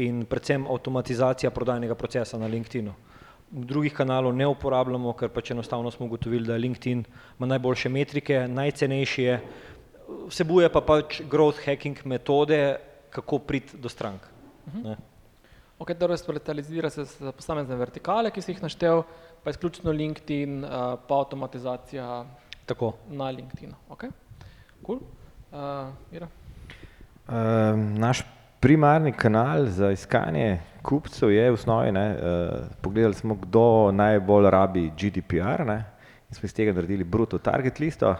in 0.03 0.25
predvsem 0.25 0.67
avtomatizacija 0.67 1.51
prodajnega 1.51 1.95
procesa 1.95 2.38
na 2.38 2.47
LinkedInu. 2.47 2.93
Drugih 3.51 3.93
kanalov 3.95 4.36
ne 4.36 4.47
uporabljamo, 4.47 5.13
ker 5.15 5.31
pač 5.31 5.55
enostavno 5.55 5.91
smo 5.91 6.05
ugotovili, 6.05 6.47
da 6.47 6.59
LinkedIn 6.59 7.05
ima 7.39 7.47
najboljše 7.47 7.89
metrike, 7.89 8.47
najcenejši 8.51 9.24
je, 9.24 9.41
vsebuje 10.27 10.67
pa 10.69 10.81
pač 10.81 11.21
growth 11.24 11.63
hacking 11.63 12.03
metode, 12.03 12.75
kako 13.15 13.39
priti 13.39 13.79
do 13.79 13.89
strank, 13.89 14.27
ne. 14.83 14.97
Ok, 15.79 15.93
torej 15.93 16.17
specializira 16.17 16.89
se 16.89 17.03
za 17.05 17.31
posamezne 17.31 17.75
vertikale, 17.77 18.31
ki 18.34 18.41
si 18.41 18.51
jih 18.51 18.62
naštel, 18.63 19.03
pa 19.43 19.51
izključno 19.53 19.91
LinkedIn 19.93 20.63
pa 21.07 21.19
avtomatizacija 21.22 22.25
Tako. 22.65 22.96
na 23.13 23.29
LinkedInu, 23.29 23.75
okej, 23.93 24.10
kul, 24.81 25.00
Miro? 26.12 26.27
naš 28.01 28.24
primarni 28.60 29.13
kanal 29.13 29.67
za 29.69 29.91
iskanje 29.91 30.60
kupcev 30.81 31.31
je 31.31 31.46
v 31.51 31.53
osnovi, 31.53 31.91
ne, 31.91 32.05
pogledali 32.81 33.13
smo, 33.13 33.36
kdo 33.36 33.91
najbolj 33.91 34.50
rabi 34.50 34.89
GDPR, 34.98 35.65
ne, 35.65 35.77
in 36.29 36.36
smo 36.36 36.50
iz 36.50 36.57
tega 36.57 36.74
naredili 36.74 37.03
bruto 37.03 37.38
target 37.38 37.79
listo, 37.79 38.15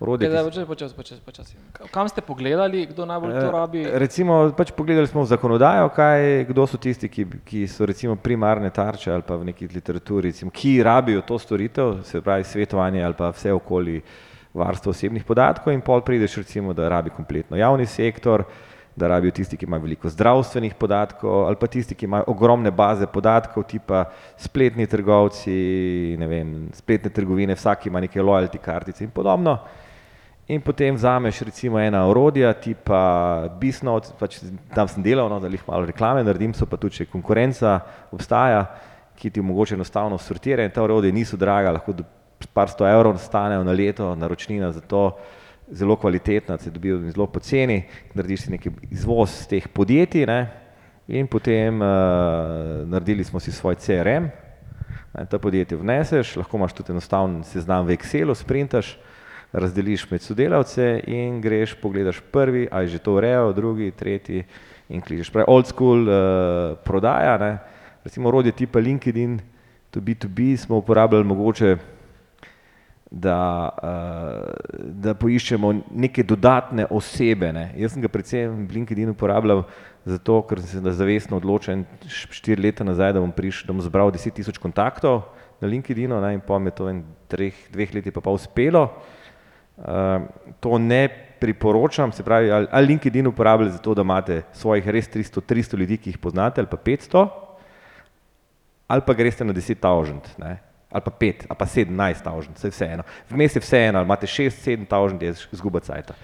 orodje, 0.00 0.28
ki 0.28 0.34
Počasi, 0.34 0.66
počasi, 0.66 0.94
počasi, 0.94 1.20
počasi, 1.24 1.56
kam 1.92 2.08
ste 2.08 2.20
pogledali, 2.20 2.86
kdo 2.86 3.06
najbolj 3.06 3.32
to 3.40 3.50
rabi? 3.50 3.84
Recimo 3.92 4.50
pač 4.56 4.72
pogledali 4.76 5.06
smo 5.06 5.22
v 5.22 5.30
zakonodajo, 5.30 5.88
kaj, 5.94 6.44
kdo 6.50 6.66
so 6.66 6.80
tisti, 6.80 7.08
ki, 7.08 7.26
ki 7.44 7.64
so 7.70 7.86
recimo 7.86 8.16
primarne 8.16 8.70
tarče 8.70 9.12
ali 9.12 9.22
pa 9.26 9.36
v 9.36 9.50
neki 9.52 9.68
literaturi, 9.70 10.34
recimo, 10.34 10.50
ki 10.50 10.82
rabijo 10.82 11.22
to 11.22 11.38
storitev, 11.38 12.02
se 12.04 12.20
pravi 12.20 12.44
svetovanje 12.44 13.04
ali 13.04 13.14
pa 13.18 13.30
vse 13.30 13.52
okoli 13.52 14.02
varstva 14.54 14.90
osebnih 14.90 15.24
podatkov, 15.24 15.74
in 15.74 15.82
pol 15.82 16.04
prideš 16.06 16.36
recimo, 16.42 16.74
da 16.74 16.88
rabi 16.88 17.10
kompletno 17.10 17.58
javni 17.58 17.86
sektor, 17.86 18.44
da 18.96 19.08
rabijo 19.10 19.34
tisti, 19.34 19.56
ki 19.58 19.66
imajo 19.66 19.82
veliko 19.82 20.08
zdravstvenih 20.08 20.74
podatkov, 20.78 21.48
ali 21.48 21.56
pa 21.58 21.66
tisti, 21.66 21.96
ki 21.98 22.06
imajo 22.06 22.28
ogromne 22.30 22.70
baze 22.70 23.06
podatkov, 23.10 23.66
tipa 23.66 24.04
spletni 24.38 24.86
trgovci, 24.86 25.54
ne 26.18 26.26
vem, 26.30 26.52
spletne 26.74 27.10
trgovine, 27.10 27.56
vsak 27.58 27.86
ima 27.90 28.00
neke 28.00 28.22
loyalty 28.22 28.62
kartice 28.62 29.04
in 29.04 29.10
podobno. 29.10 29.58
In 30.46 30.60
potem 30.60 30.94
vzameš 30.94 31.40
recimo 31.40 31.78
ena 31.80 32.02
orodja 32.04 32.50
tipa 32.52 33.48
Bisnote, 33.60 34.12
pač 34.20 34.42
tam 34.76 34.88
sem 34.92 35.00
delal, 35.00 35.30
no, 35.32 35.38
da 35.40 35.48
glih 35.48 35.62
malo 35.64 35.86
reklame 35.88 36.20
naredim, 36.20 36.52
so 36.52 36.68
pa 36.68 36.76
tudi 36.76 37.00
še 37.00 37.06
konkurenca 37.08 37.78
obstaja, 38.12 38.66
ki 39.16 39.30
ti 39.32 39.40
omogoča 39.40 39.78
enostavno 39.78 40.18
sortiranje, 40.20 40.74
ta 40.74 40.82
orodja 40.84 41.14
niso 41.16 41.38
draga, 41.40 41.72
lahko 41.72 41.94
do 41.96 42.04
par 42.52 42.68
sto 42.68 42.84
evrov 42.84 43.16
stanejo 43.22 43.64
na 43.64 43.72
leto, 43.72 44.10
naročnina 44.20 44.68
za 44.74 44.82
to, 44.84 45.14
zelo 45.72 45.96
kvalitetna, 45.96 46.58
se 46.60 46.70
dobijo 46.70 47.00
zelo 47.08 47.26
poceni, 47.26 47.80
narediš 48.12 48.44
si 48.44 48.52
neki 48.52 48.74
izvoz 48.92 49.46
teh 49.48 49.64
podjetij, 49.72 50.26
ne, 50.28 50.38
in 51.08 51.24
potem 51.30 51.80
naredili 52.92 53.24
smo 53.24 53.40
si 53.40 53.52
svoj 53.52 53.80
CRM, 53.80 54.28
ne, 55.14 55.24
to 55.30 55.40
podjetje 55.40 55.80
vneseš, 55.80 56.36
lahko 56.42 56.60
imaš 56.60 56.76
tudi 56.76 56.92
enostaven 56.92 57.40
seznam 57.48 57.88
v 57.88 57.96
Excelu, 57.96 58.36
sprintaš, 58.36 58.92
razdeliš 59.54 60.08
med 60.10 60.22
sodelavce 60.22 61.00
in 61.06 61.40
greš, 61.40 61.76
pogledaš 61.78 62.18
prvi, 62.32 62.66
a 62.70 62.82
je 62.82 62.96
že 62.96 62.98
to 62.98 63.14
urejal, 63.14 63.52
drugi, 63.54 63.92
tretji 63.94 64.44
in 64.88 65.00
kličeš, 65.00 65.30
pravi 65.30 65.46
old 65.48 65.70
school 65.70 66.06
prodaja, 66.84 67.38
ne, 67.38 67.52
recimo 68.04 68.28
orodje 68.28 68.52
tipa 68.52 68.82
LinkedIn 68.82 69.38
to 69.94 70.00
be 70.00 70.14
to 70.14 70.28
be 70.28 70.56
smo 70.56 70.76
uporabljali 70.76 71.24
mogoče, 71.24 71.76
da 73.10 73.70
da 74.78 75.14
poiščemo 75.14 75.70
neke 75.94 76.24
dodatne 76.26 76.86
osebe, 76.90 77.52
ne, 77.54 77.68
jaz 77.78 77.94
sem 77.94 78.02
ga 78.02 78.10
predvsem 78.10 78.64
LinkedIn 78.74 79.12
uporabljal 79.12 79.62
zato, 80.04 80.40
ker 80.48 80.58
sem 80.60 80.82
se 80.82 80.96
zavestno 80.98 81.38
odločil 81.38 81.84
štiri 82.10 82.62
leta 82.62 82.84
nazaj, 82.84 83.14
da 83.14 83.22
bom 83.22 83.30
da 83.30 83.72
bom 83.72 83.80
zbral 83.80 84.10
deset 84.10 84.34
tisoč 84.34 84.58
kontaktov 84.58 85.22
na 85.60 85.68
LinkedInu, 85.68 86.18
ne, 86.20 86.34
in 86.34 86.42
pol 86.42 86.58
mi 86.58 86.74
je 86.74 86.76
to 86.80 86.90
v 86.90 87.02
treh, 87.30 87.54
dveh 87.70 87.94
letih 87.94 88.12
pa 88.12 88.20
pol 88.20 88.34
uspelo. 88.34 88.88
To 90.60 90.78
ne 90.78 91.08
priporočam, 91.40 92.12
se 92.12 92.22
pravi, 92.22 92.50
ali, 92.50 92.66
ali 92.70 92.86
LinkedIn 92.86 93.26
uporabljati 93.26 93.76
zato, 93.76 93.94
da 93.94 94.02
imate 94.02 94.42
svojih 94.52 94.88
res 94.88 95.08
tristo, 95.08 95.40
tristo 95.40 95.76
ljudi, 95.76 95.96
ki 95.96 96.10
jih 96.10 96.18
poznate, 96.18 96.60
ali 96.60 96.70
pa 96.70 96.76
petsto, 96.76 97.26
ali 98.86 99.02
pa 99.06 99.12
greste 99.12 99.44
na 99.44 99.52
deset 99.52 99.80
tavžent, 99.80 100.30
ne, 100.38 100.56
ali 100.90 101.02
pa 101.04 101.10
pet 101.10 101.46
ali 101.48 101.58
pa 101.58 101.66
sedemnajst 101.66 102.24
tavžent, 102.24 102.58
saj 102.58 102.68
je 102.68 102.72
vseeno, 102.76 103.06
vmes 103.30 103.56
je 103.56 103.60
vseeno, 103.60 103.98
ali 103.98 104.06
imate 104.06 104.30
šest, 104.30 104.62
sedem 104.62 104.86
tavžent, 104.86 105.22
je 105.22 105.34
izguba 105.52 105.80
cajta. 105.80 106.14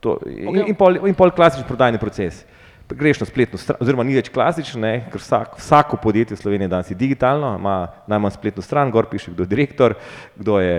to 0.00 0.18
in 0.26 0.74
pol, 0.74 0.96
in 1.06 1.14
pol 1.14 1.30
klasičen 1.30 1.66
prodajni 1.66 1.98
proces. 1.98 2.44
Greš 2.88 3.20
na 3.20 3.26
spletno 3.26 3.58
oziroma 3.80 4.04
ni 4.06 4.14
več 4.16 4.30
klasičen, 4.32 4.80
ne, 4.80 4.92
ker 5.12 5.20
vsak, 5.20 5.58
vsako 5.60 5.98
podjetje 6.00 6.38
v 6.38 6.40
Sloveniji 6.40 6.70
danes 6.72 6.90
je 6.90 6.96
digitalno, 6.96 7.52
ima 7.58 7.88
najmanj 8.08 8.32
spletno 8.38 8.62
stran, 8.64 8.90
gor 8.90 9.10
piše, 9.10 9.34
kdo 9.34 9.44
je 9.44 9.50
direktor, 9.52 9.94
kdo 10.36 10.60
je 10.60 10.78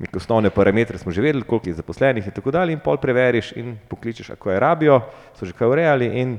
neke 0.00 0.16
osnovne 0.16 0.50
parametre 0.50 0.98
smo 0.98 1.12
že 1.12 1.22
vedeli, 1.22 1.44
koliko 1.44 1.68
je 1.68 1.74
zaposlenih 1.74 2.26
in 2.26 2.32
tako 2.32 2.50
dalje, 2.50 2.72
in 2.72 2.80
pol 2.80 2.96
preveriš 2.96 3.52
in 3.60 3.76
pokličeš, 3.88 4.30
a 4.32 4.36
kaj 4.40 4.60
rabijo, 4.60 5.00
so 5.36 5.46
že 5.46 5.52
kaj 5.52 5.68
urejali, 5.68 6.08
in 6.20 6.38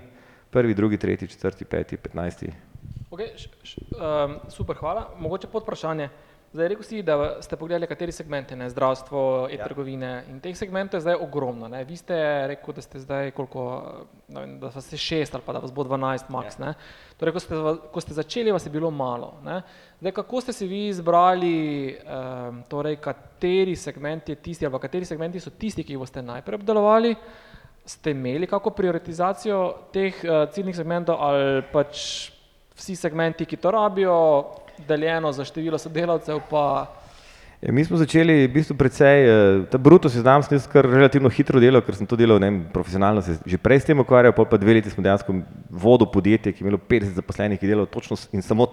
prvi, 0.51 0.73
drugi, 0.73 0.97
tretji, 0.97 1.27
četrti, 1.27 1.65
peti, 1.65 1.97
petnajsti. 1.97 2.51
Okej, 3.11 3.29
super, 4.49 4.75
hvala, 4.79 5.09
mogoče 5.19 5.47
podvprašanje, 5.47 6.09
zdaj 6.51 6.67
rekel 6.67 6.83
si, 6.83 7.01
da 7.03 7.15
ste 7.41 7.55
pogledali, 7.55 7.87
kateri 7.87 8.11
segmenti, 8.11 8.55
ne, 8.59 8.67
zdravstvo, 8.69 9.47
e-trgovine, 9.55 10.09
in 10.29 10.41
teh 10.43 10.55
segmentov 10.57 10.99
je 10.99 11.05
zdaj 11.05 11.19
ogromno, 11.23 11.69
ne, 11.71 11.83
vi 11.87 11.95
ste 11.95 12.17
rekel, 12.51 12.75
da 12.75 12.83
ste 12.83 12.99
zdaj 12.99 13.31
koliko, 13.37 13.65
vem, 14.27 14.57
da 14.59 14.71
vas 14.73 14.89
je 14.91 14.99
šest 14.99 15.35
ali 15.35 15.45
pa 15.45 15.55
da 15.55 15.61
vas 15.63 15.71
bo 15.71 15.85
dvanajst 15.87 16.29
maks, 16.29 16.59
ne. 16.59 16.73
Torej 17.19 17.35
ko 17.37 17.43
ste 17.43 17.61
ko 17.93 18.03
ste 18.03 18.17
začeli, 18.17 18.51
vas 18.51 18.65
je 18.67 18.73
bilo 18.73 18.91
malo, 18.91 19.33
ne. 19.45 19.61
Zdaj, 20.01 20.15
kako 20.19 20.41
ste 20.41 20.53
si 20.53 20.67
vi 20.67 20.81
izbrali 20.89 21.95
torej 22.67 22.99
kateri 22.99 23.75
segment 23.75 24.29
je 24.29 24.35
tisti 24.35 24.65
ali 24.65 24.79
kateri 24.79 25.05
segmenti 25.05 25.39
so 25.39 25.53
tisti, 25.55 25.85
ki 25.87 25.95
jih 25.95 26.03
boste 26.03 26.21
najprej 26.21 26.59
obdelovali, 26.59 27.15
ste 27.85 28.11
imeli 28.11 28.47
kako 28.47 28.75
prioritizacijo 28.75 29.61
teh 29.93 30.19
ciljnih 30.53 30.75
segmentov 30.75 31.15
ali 31.19 31.63
pač 31.71 32.31
vsi 32.75 32.95
segmenti, 32.95 33.45
ki 33.45 33.57
to 33.61 33.71
rabijo, 33.71 34.17
deljeno 34.87 35.31
za 35.31 35.45
število 35.45 35.77
sodelavcev 35.77 36.39
Ja, 37.61 37.69
mi 37.71 37.85
smo 37.85 37.97
začeli 37.97 38.47
v 38.47 38.53
bistvu 38.53 38.73
precej, 38.73 39.17
eh, 39.21 39.65
ta 39.69 39.77
bruto 39.77 40.09
seznam 40.09 40.41
sem 40.41 40.57
jaz 40.57 40.65
kar 40.65 40.81
relativno 40.81 41.29
hitro 41.29 41.61
delal, 41.61 41.83
ker 41.85 41.93
sem 41.93 42.07
to 42.09 42.17
delal 42.17 42.41
ne 42.41 42.49
vem, 42.49 42.57
profesionalno, 42.73 43.21
se 43.21 43.37
že 43.45 43.57
prej 43.61 43.79
s 43.79 43.85
tem 43.85 43.99
ukvarjal, 44.01 44.33
pa 44.33 44.57
dve 44.57 44.73
leti 44.73 44.89
smo 44.89 45.03
dejansko 45.05 45.35
vodil 45.69 46.09
podjetje, 46.09 46.53
ki 46.53 46.63
je 46.63 46.65
imelo 46.65 46.81
50 46.81 47.13
zaposlenih, 47.13 47.59
ki 47.61 47.65
je 47.65 47.69
delalo 47.69 47.85
točno 47.85 48.17
in 48.33 48.41
samo 48.41 48.65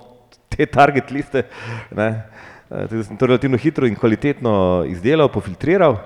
te 0.49 0.65
target 0.65 1.13
liste. 1.13 1.45
Ne. 1.93 2.25
Eh, 2.71 2.89
Tako 2.89 2.97
da 2.97 3.05
sem 3.05 3.17
to 3.17 3.27
relativno 3.27 3.61
hitro 3.61 3.87
in 3.87 3.97
kvalitetno 3.97 4.85
izdelal, 4.89 5.29
pofiltriral. 5.29 6.01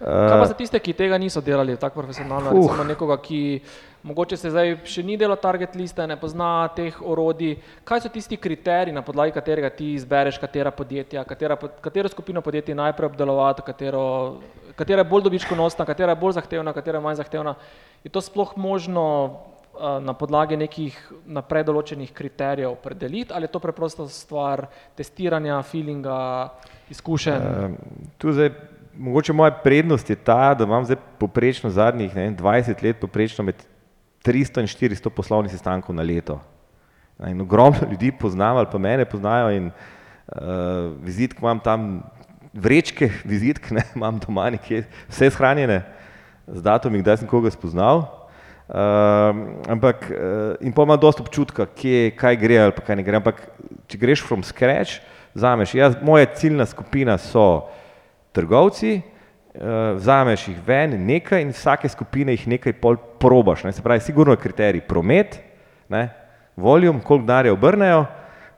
Kaj 0.00 0.38
pa 0.38 0.42
Eh, 0.42 0.46
za 0.46 0.54
tiste, 0.54 0.78
ki 0.78 0.94
tega 0.96 1.18
niso 1.18 1.40
delali 1.40 1.76
tako 1.76 2.00
profesionalno, 2.00 2.50
Uh. 2.50 2.62
recimo 2.62 2.84
nekoga, 2.84 3.18
ki 3.20 3.60
mogoče 4.02 4.36
se 4.36 4.50
zdaj 4.50 4.74
še 4.88 5.02
ni 5.04 5.16
delal 5.20 5.36
target 5.40 5.74
liste, 5.76 6.06
ne 6.06 6.16
pozna 6.20 6.68
teh 6.76 6.96
orodij, 7.02 7.58
kaj 7.84 8.04
so 8.04 8.12
tisti 8.12 8.38
kriteriji, 8.40 8.94
na 8.96 9.02
podlagi 9.04 9.34
katerega 9.36 9.70
ti 9.74 9.92
izbereš, 9.98 10.40
katera 10.40 10.72
podjetja, 10.72 11.24
katera, 11.28 11.58
katero 11.84 12.08
skupino 12.08 12.42
podjetij 12.42 12.78
najprej 12.78 13.10
obdelovati, 13.12 13.66
katero, 13.66 14.02
katera 14.78 15.04
je 15.04 15.10
bolj 15.12 15.28
dobičkonosna, 15.28 15.86
katera 15.88 16.16
je 16.16 16.22
bolj 16.24 16.38
zahtevna, 16.40 16.74
katera 16.76 16.98
je 16.98 17.04
manj 17.04 17.20
zahtevna. 17.20 17.54
Je 18.04 18.10
to 18.10 18.24
sploh 18.24 18.56
možno 18.56 19.06
na 19.80 20.12
podlagi 20.16 20.58
nekih 20.60 20.96
naprej 21.30 21.64
določenih 21.68 22.10
kriterijev 22.12 22.74
opredeliti 22.74 23.32
ali 23.32 23.46
je 23.48 23.52
to 23.54 23.60
preprosto 23.62 24.08
stvar 24.12 24.66
testiranja, 24.98 25.62
feelinga, 25.64 26.18
izkušenj? 26.92 27.46
Ehm, 27.64 27.76
Tu 28.18 28.32
zdaj, 28.32 28.50
mogoče 28.94 29.32
moja 29.32 29.54
prednost 29.64 30.10
je 30.10 30.16
ta, 30.16 30.54
da 30.54 30.64
imam 30.68 30.84
zdaj 30.84 30.98
poprečno 31.18 31.70
zadnjih 31.70 32.14
vem, 32.14 32.36
20 32.36 32.82
let 32.84 33.00
poprečno 33.00 33.44
med 33.44 33.62
300 34.24 34.60
in 34.60 34.68
400 34.68 35.10
poslovnih 35.10 35.52
sestankov 35.52 35.94
na 35.96 36.02
leto. 36.02 36.40
Ne, 37.18 37.32
In 37.32 37.40
ogromno 37.40 37.88
ljudi 37.90 38.12
poznam 38.12 38.56
ali 38.56 38.66
pa 38.72 38.78
mene 38.78 39.04
poznajo 39.04 39.50
in 39.50 39.70
uh, 39.70 40.92
vizitk 41.02 41.40
imam 41.40 41.60
tam, 41.60 42.02
vrečke 42.52 43.10
vizitk 43.24 43.70
ne, 43.70 43.84
imam 43.96 44.18
doma 44.18 44.50
nekje, 44.50 44.84
vse 45.08 45.30
shranjene 45.30 45.82
z 46.46 46.62
datumi, 46.62 47.02
kdaj 47.02 47.22
sem 47.22 47.28
koga 47.28 47.50
spoznal. 47.50 48.04
Uh, 48.70 48.76
ampak 49.68 50.10
uh, 50.10 50.54
in 50.60 50.72
pa 50.72 50.82
ima 50.82 50.96
dosta 50.96 51.22
občutka, 51.22 51.66
kje, 51.66 52.12
kaj 52.14 52.36
gre 52.36 52.58
ali 52.58 52.74
pa 52.76 52.84
kaj 52.86 53.00
ne 53.00 53.06
gre. 53.06 53.18
Ampak 53.18 53.40
če 53.90 53.98
greš 53.98 54.22
from 54.26 54.44
scratch, 54.46 55.00
vzameš, 55.34 55.74
jaz, 55.74 55.96
moja 56.02 56.28
ciljna 56.36 56.66
skupina 56.66 57.16
so 57.18 57.70
trgovci, 58.36 59.00
uh, 59.00 59.19
vzameš 59.96 60.48
jih 60.48 60.60
ven 60.66 60.94
nekaj 61.06 61.42
in 61.42 61.52
vsake 61.52 61.88
skupine 61.88 62.32
jih 62.32 62.46
nekaj 62.48 62.72
pol 62.80 62.96
probaš. 63.20 63.64
Ne? 63.64 63.72
Se 63.72 63.82
pravi, 63.82 64.00
sigurno 64.00 64.32
je 64.32 64.40
kriterij 64.40 64.80
promet, 64.80 65.38
ne? 65.88 66.08
volum, 66.56 67.00
koliko 67.00 67.26
denarja 67.26 67.52
obrnejo, 67.52 68.04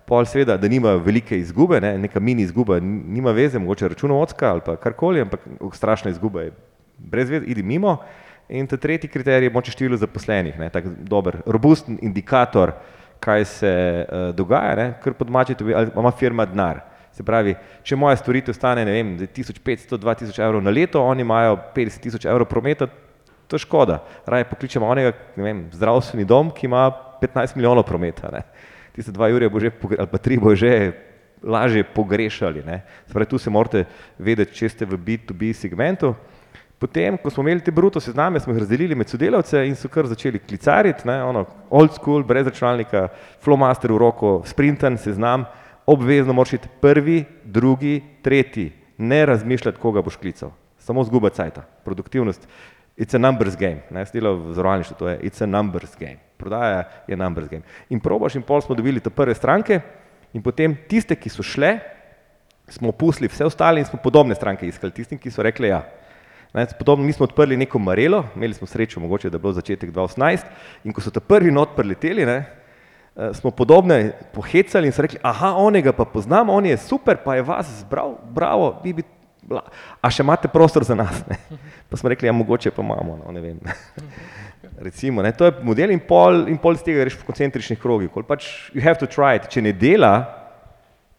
pol 0.06 0.26
seveda, 0.26 0.56
da 0.56 0.68
nimajo 0.68 1.02
velike 1.02 1.38
izgube, 1.38 1.80
ne? 1.80 1.96
neka 1.98 2.20
mini 2.20 2.42
izguba 2.42 2.80
nima 2.80 3.32
veze, 3.32 3.58
mogoče 3.58 3.88
računovodska 3.88 4.50
ali 4.50 4.60
pa 4.64 4.76
karkoli, 4.76 5.20
ampak 5.20 5.40
strašna 5.74 6.10
izguba 6.10 6.42
je 6.42 6.52
brez 6.98 7.30
veze, 7.30 7.46
idi 7.46 7.62
mimo. 7.62 7.96
In 8.48 8.66
ta 8.66 8.76
tretji 8.76 9.08
kriterij 9.10 9.46
je 9.46 9.50
moče 9.50 9.72
število 9.72 9.96
zaposlenih, 9.96 10.58
ne, 10.58 10.68
tak 10.70 10.84
dober, 11.08 11.40
robusten 11.46 11.98
indikator, 12.02 12.74
kaj 13.22 13.44
se 13.44 13.72
uh, 14.02 14.34
dogaja, 14.34 14.74
ne, 14.76 14.86
ker 15.02 15.14
po 15.14 15.24
domači 15.24 15.54
to 15.54 15.64
ve, 15.64 15.74
ali 15.78 15.90
ima 15.96 16.10
firma 16.10 16.46
denar. 16.46 16.80
Se 17.12 17.24
pravi, 17.24 17.54
če 17.84 17.96
moja 18.00 18.16
storitev 18.16 18.56
stane, 18.56 18.86
ne 18.88 18.94
vem, 18.94 19.14
zdaj 19.20 19.28
1500-2000 19.36 20.40
evrov 20.46 20.62
na 20.64 20.72
leto, 20.72 21.02
oni 21.04 21.26
imajo 21.26 21.58
50 21.76 22.06
tisoč 22.06 22.24
evrov 22.24 22.48
prometa, 22.48 22.88
to 23.46 23.58
je 23.60 23.64
škoda. 23.66 23.98
Raje 24.26 24.48
pokličemo 24.48 24.88
onega, 24.88 25.12
ne 25.36 25.44
vem, 25.44 25.64
zdravstveni 25.76 26.24
dom, 26.24 26.50
ki 26.56 26.70
ima 26.70 26.86
15 27.20 27.58
milijonov 27.58 27.84
prometa. 27.84 28.32
Ne. 28.32 28.46
Tiste 28.96 29.12
dva 29.12 29.28
Jurija 29.28 29.52
bo 29.52 29.60
že, 29.60 29.72
ali 29.92 30.08
pa 30.08 30.18
tri 30.18 30.38
bo 30.40 30.54
že 30.56 30.72
lažje 31.42 31.84
pogrešali. 31.84 32.64
Ne. 32.64 32.82
Se 33.06 33.12
pravi, 33.12 33.28
tu 33.28 33.38
se 33.38 33.50
morate 33.50 33.84
vedeti, 34.18 34.56
če 34.56 34.72
ste 34.72 34.88
v 34.88 34.96
B2B 34.96 35.52
segmentu. 35.52 36.14
Potem, 36.82 37.14
ko 37.20 37.30
smo 37.30 37.44
imeli 37.44 37.62
te 37.62 37.70
bruto 37.70 38.00
sezname, 38.02 38.40
smo 38.40 38.54
jih 38.54 38.64
razdelili 38.64 38.96
med 38.98 39.10
sodelavce 39.10 39.60
in 39.68 39.76
so 39.78 39.86
kar 39.86 40.08
začeli 40.10 40.40
klicariti, 40.42 41.06
ne, 41.06 41.20
ono, 41.22 41.44
old 41.70 41.94
school, 41.94 42.24
brez 42.26 42.48
računalnika, 42.48 43.04
flowmaster 43.44 43.92
v 43.94 44.00
roko, 44.02 44.32
sprinten 44.48 44.96
seznam, 44.98 45.44
obvezno 45.86 46.32
moraš 46.32 46.52
iti 46.52 46.68
prvi, 46.80 47.24
drugi, 47.44 48.02
tretji, 48.22 48.72
ne 48.98 49.26
razmišljati, 49.26 49.78
koga 49.78 50.02
boš 50.02 50.16
klical, 50.16 50.50
samo 50.78 51.04
zguba 51.04 51.30
cajta, 51.30 51.62
produktivnost. 51.84 52.48
It's 52.96 53.16
a 53.16 53.18
numbers 53.18 53.56
game, 53.56 53.82
ne, 53.90 54.04
delam 54.12 54.36
v 54.36 54.52
zavarovalništvu, 54.52 54.96
to 54.98 55.08
je 55.08 55.18
it's 55.18 55.42
a 55.42 55.46
numbers 55.46 55.96
game, 55.98 56.18
prodaja 56.36 56.84
je 57.08 57.16
numbers 57.16 57.48
game. 57.48 57.62
In 57.88 58.00
probaš 58.00 58.34
in 58.36 58.42
pol 58.42 58.60
smo 58.60 58.74
dobili 58.74 59.00
te 59.00 59.10
prve 59.10 59.34
stranke 59.34 59.80
in 60.32 60.42
potem 60.42 60.76
tiste, 60.88 61.16
ki 61.16 61.32
so 61.32 61.42
šle, 61.42 61.78
smo 62.68 62.92
pustili 62.92 63.28
vse 63.28 63.44
ostale 63.44 63.80
in 63.80 63.88
smo 63.88 63.98
podobne 64.02 64.34
stranke 64.34 64.68
iskali, 64.68 64.92
tistim, 64.92 65.18
ki 65.18 65.30
so 65.30 65.42
rekli 65.42 65.68
ja. 65.68 65.82
Ne, 66.54 66.66
podobno 66.78 67.04
mi 67.04 67.12
smo 67.12 67.24
odprli 67.24 67.56
neko 67.56 67.78
marelo, 67.78 68.24
imeli 68.36 68.54
smo 68.54 68.66
srečo, 68.66 69.00
mogoče 69.00 69.30
da 69.30 69.36
je 69.36 69.40
bilo 69.40 69.52
začetek 69.52 69.90
2018 69.90 70.44
in 70.84 70.92
ko 70.92 71.00
so 71.00 71.10
ta 71.10 71.20
prvi 71.20 71.50
not 71.50 71.72
preleteli, 71.76 72.26
ne, 72.28 72.44
smo 73.32 73.50
podobne 73.50 74.12
pohecali 74.32 74.88
in 74.88 74.92
so 74.92 75.02
rekli, 75.04 75.18
aha, 75.22 75.54
onega 75.60 75.92
pa 75.92 76.04
poznam, 76.04 76.48
on 76.48 76.66
je 76.66 76.76
super, 76.76 77.18
pa 77.24 77.36
je 77.36 77.42
vas 77.42 77.68
zbral, 77.82 78.16
bravo, 78.32 78.80
vi 78.84 78.92
bi, 78.92 79.04
bla. 79.42 79.62
a 80.00 80.10
še 80.10 80.24
imate 80.24 80.48
prostor 80.48 80.84
za 80.84 80.96
nas? 80.96 81.20
Ne? 81.28 81.36
Pa 81.92 81.98
smo 82.00 82.08
rekli, 82.08 82.24
ja, 82.24 82.32
mogoče 82.32 82.70
pa 82.72 82.80
imamo, 82.80 83.18
no, 83.20 83.32
ne 83.32 83.40
vem. 83.44 83.58
Recimo, 84.86 85.20
ne, 85.22 85.34
to 85.36 85.44
je 85.44 85.52
model 85.60 85.92
in 85.92 86.00
pol, 86.00 86.46
in 86.48 86.56
pol 86.56 86.78
iz 86.78 86.80
tega 86.86 87.04
greš 87.04 87.18
v 87.20 87.26
koncentričnih 87.26 87.78
krogih. 87.78 88.08
Pač 88.24 88.72
you 88.72 88.80
have 88.80 88.96
to 88.96 89.04
try 89.04 89.36
it. 89.36 89.50
Če 89.52 89.60
ne 89.60 89.74
dela, 89.76 90.14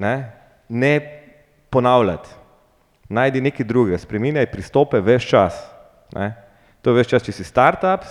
ne, 0.02 0.16
ne 0.74 0.94
ponavljati. 1.70 2.34
Najdi 3.14 3.44
nekaj 3.46 3.68
drugega, 3.70 4.02
spremenjaj 4.02 4.50
pristope 4.50 4.98
več 4.98 5.30
čas. 5.30 5.62
Ne. 6.18 6.32
To 6.82 6.90
je 6.90 6.98
več 6.98 7.14
čas, 7.14 7.22
če 7.22 7.38
si 7.38 7.46
startup, 7.46 8.08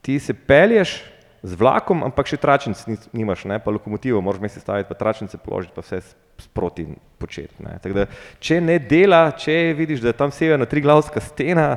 ti 0.00 0.16
se 0.16 0.32
pelješ 0.32 0.96
z 1.44 1.52
vlakom, 1.54 2.00
ampak 2.02 2.24
še 2.24 2.36
tračnic 2.36 2.80
ni- 2.86 2.96
nimaš, 3.14 3.44
ne, 3.44 3.58
pa 3.58 3.68
lokomotivo 3.68 4.16
moraš 4.18 4.40
vmes 4.40 4.56
staviti, 4.56 4.88
pa 4.88 4.94
tračnice 4.94 5.36
položiti, 5.36 5.74
pa 5.74 5.82
vse 5.82 6.00
sproti 6.38 6.86
početi. 7.18 7.52
ne. 7.58 7.76
Tako 7.78 7.94
Da, 7.94 8.06
če 8.40 8.60
ne 8.60 8.78
dela, 8.80 9.28
če 9.30 9.52
vidiš, 9.74 10.00
da 10.00 10.08
je 10.08 10.16
tam 10.16 10.30
severna 10.30 10.64
triglavska 10.64 11.20
stena, 11.20 11.76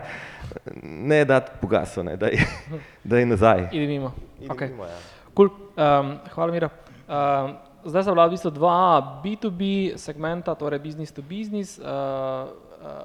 ne 0.82 1.26
dati 1.26 1.52
pogaso, 1.62 2.00
ne, 2.02 2.16
daj, 2.16 2.40
daj 3.04 3.26
nazaj. 3.26 3.68
Idi 3.72 3.88
mimo. 3.90 4.14
Idi 4.40 4.48
Okay. 4.48 4.72
mimo, 4.72 4.86
ja. 4.86 4.98
Cool. 5.36 5.52
Um, 5.76 6.16
hvala, 6.32 6.52
Mira. 6.52 6.70
Um, 7.06 7.60
zdaj 7.84 8.04
sta 8.04 8.12
bila 8.12 8.26
v 8.26 8.34
bistvu 8.34 8.52
dva 8.52 8.78
B2B 9.22 9.62
segmenta, 9.96 10.56
torej 10.56 10.80
business 10.80 11.12
to 11.12 11.22
business. 11.22 11.76
Uh, 11.78 12.48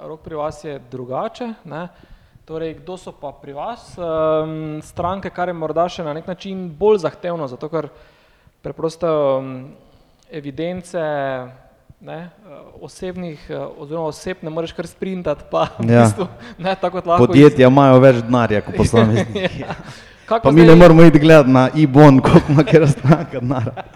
rok 0.04 0.22
pri 0.22 0.34
vas 0.36 0.62
je 0.62 0.78
drugače. 0.80 1.54
Ne? 1.64 1.88
Torej, 2.44 2.74
kdo 2.76 2.96
so 2.96 3.12
pa 3.12 3.30
pri 3.32 3.52
vas 3.52 3.94
um, 3.94 4.80
stranke, 4.80 5.30
kar 5.30 5.46
je 5.46 5.54
morda 5.54 5.84
še 5.86 6.02
na 6.02 6.12
nek 6.12 6.26
način 6.26 6.66
bolj 6.68 6.98
zahtevno, 6.98 7.46
zato 7.46 7.68
ker 7.68 7.86
preprosto 8.60 9.06
um, 9.36 9.70
evidence 10.28 10.98
ne, 12.00 12.18
uh, 12.42 12.58
osebnih, 12.82 13.38
uh, 13.48 13.68
oziroma 13.78 14.08
oseb 14.08 14.42
ne 14.42 14.50
moreš 14.50 14.72
kar 14.72 14.86
sprintati, 14.86 15.46
pa 15.46 15.68
v 15.78 15.86
Ja. 15.86 16.02
bistvu 16.02 16.26
ne 16.58 16.74
tako 16.74 16.96
kot 16.96 17.06
lahko. 17.06 17.22
iz- 17.22 17.28
Podjetja 17.28 17.68
imajo 17.68 18.00
več 18.00 18.18
denarja 18.22 18.60
kot 18.60 18.74
posamezniki. 18.80 19.62
Kako 20.26 20.42
Pa 20.42 20.50
mi 20.50 20.60
zdaj- 20.60 20.68
ne 20.68 20.76
moramo 20.76 21.02
iti 21.04 21.18
gledati 21.20 21.50
na 21.50 21.68
e-bon, 21.72 22.18
koliko 22.20 22.52
ima 22.52 22.64
kera 22.64 22.86
stranka 22.88 23.38
denarja. 23.38 23.86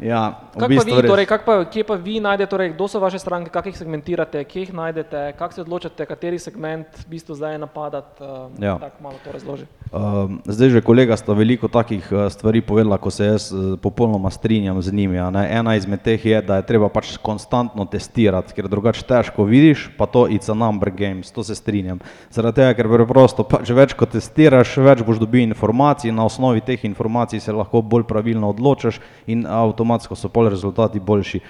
Ja, 0.00 0.40
v 0.54 0.58
Kako 0.58 0.60
pa 0.60 0.68
bistvu 0.68 0.94
vi, 0.94 1.00
res. 1.02 1.10
torej, 1.10 1.26
kak 1.26 1.44
pa, 1.44 1.54
kje 1.64 1.84
pa 1.84 1.94
vi 1.94 2.20
najdete, 2.20 2.50
torej, 2.50 2.72
kdo 2.74 2.88
so 2.88 3.00
vaše 3.00 3.18
stranke, 3.18 3.50
kako 3.50 3.68
jih 3.68 3.78
segmentirate, 3.78 4.44
kje 4.44 4.60
jih 4.60 4.72
najdete, 4.74 5.32
kako 5.38 5.54
se 5.54 5.60
odločate, 5.60 6.06
kateri 6.06 6.38
segment 6.38 6.86
v 7.04 7.06
bistvu 7.10 7.34
zdaj 7.34 7.58
napadati, 7.58 8.22
uh, 8.22 8.50
Ja. 8.58 8.78
tako 8.78 9.02
malo 9.02 9.16
to 9.24 9.32
razloži. 9.32 9.66
Um, 9.94 10.40
zdaj 10.46 10.68
že 10.68 10.80
kolega 10.82 11.16
sta 11.16 11.32
veliko 11.32 11.68
takih 11.68 12.02
uh, 12.12 12.26
stvari 12.26 12.60
povedala, 12.60 12.98
ko 12.98 13.10
se 13.10 13.26
jaz 13.26 13.52
uh, 13.52 13.78
popolnoma 13.78 14.30
strinjam 14.30 14.82
z 14.82 14.92
njimi. 14.92 15.18
a 15.18 15.30
ne. 15.30 15.46
Ena 15.50 15.76
izmed 15.76 16.02
teh 16.02 16.18
je, 16.26 16.42
da 16.42 16.56
je 16.56 16.66
treba 16.66 16.88
pač 16.88 17.16
konstantno 17.22 17.84
testirati, 17.86 18.54
ker 18.54 18.68
drugače 18.68 19.04
težko 19.06 19.44
vidiš, 19.44 19.90
pa 19.98 20.06
to 20.06 20.26
it's 20.26 20.50
a 20.50 20.54
number 20.54 20.90
games, 20.90 21.30
to 21.30 21.44
se 21.44 21.54
strinjam. 21.54 21.98
Zaradi 22.30 22.54
tega, 22.56 22.74
ker 22.74 22.88
preprosto 22.88 23.44
pač 23.44 23.70
več 23.70 23.94
ko 23.94 24.06
testiraš, 24.06 24.76
več 24.82 25.02
boš 25.06 25.18
dobil 25.22 25.46
informacij, 25.46 26.10
na 26.12 26.24
osnovi 26.24 26.60
teh 26.60 26.84
informacij 26.84 27.40
se 27.40 27.52
lahko 27.52 27.82
bolj 27.82 28.02
pravilno 28.08 28.48
odločaš 28.50 28.98
in 29.26 29.46
avtomatsko 29.84 30.16
so 30.16 30.28
pol 30.28 30.48
rezultati 30.48 31.00
boljši. 31.00 31.40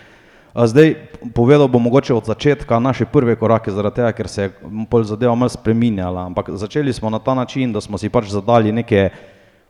A 0.54 0.66
Zdaj, 0.66 0.94
povedal 1.34 1.68
bom 1.68 1.82
mogoče 1.82 2.14
od 2.14 2.26
začetka 2.26 2.78
naše 2.78 3.04
prve 3.04 3.34
korake, 3.36 3.70
zaradi 3.70 3.96
tega, 3.96 4.12
ker 4.12 4.28
se 4.28 4.42
je 4.42 4.50
pol 4.90 5.02
zadeva 5.02 5.34
malo 5.34 5.50
spreminjala, 5.50 6.26
ampak 6.26 6.50
začeli 6.54 6.92
smo 6.92 7.10
na 7.10 7.18
ta 7.18 7.34
način, 7.34 7.72
da 7.72 7.80
smo 7.80 7.98
si 7.98 8.08
pač 8.08 8.30
zadali 8.30 8.72
neke 8.72 9.10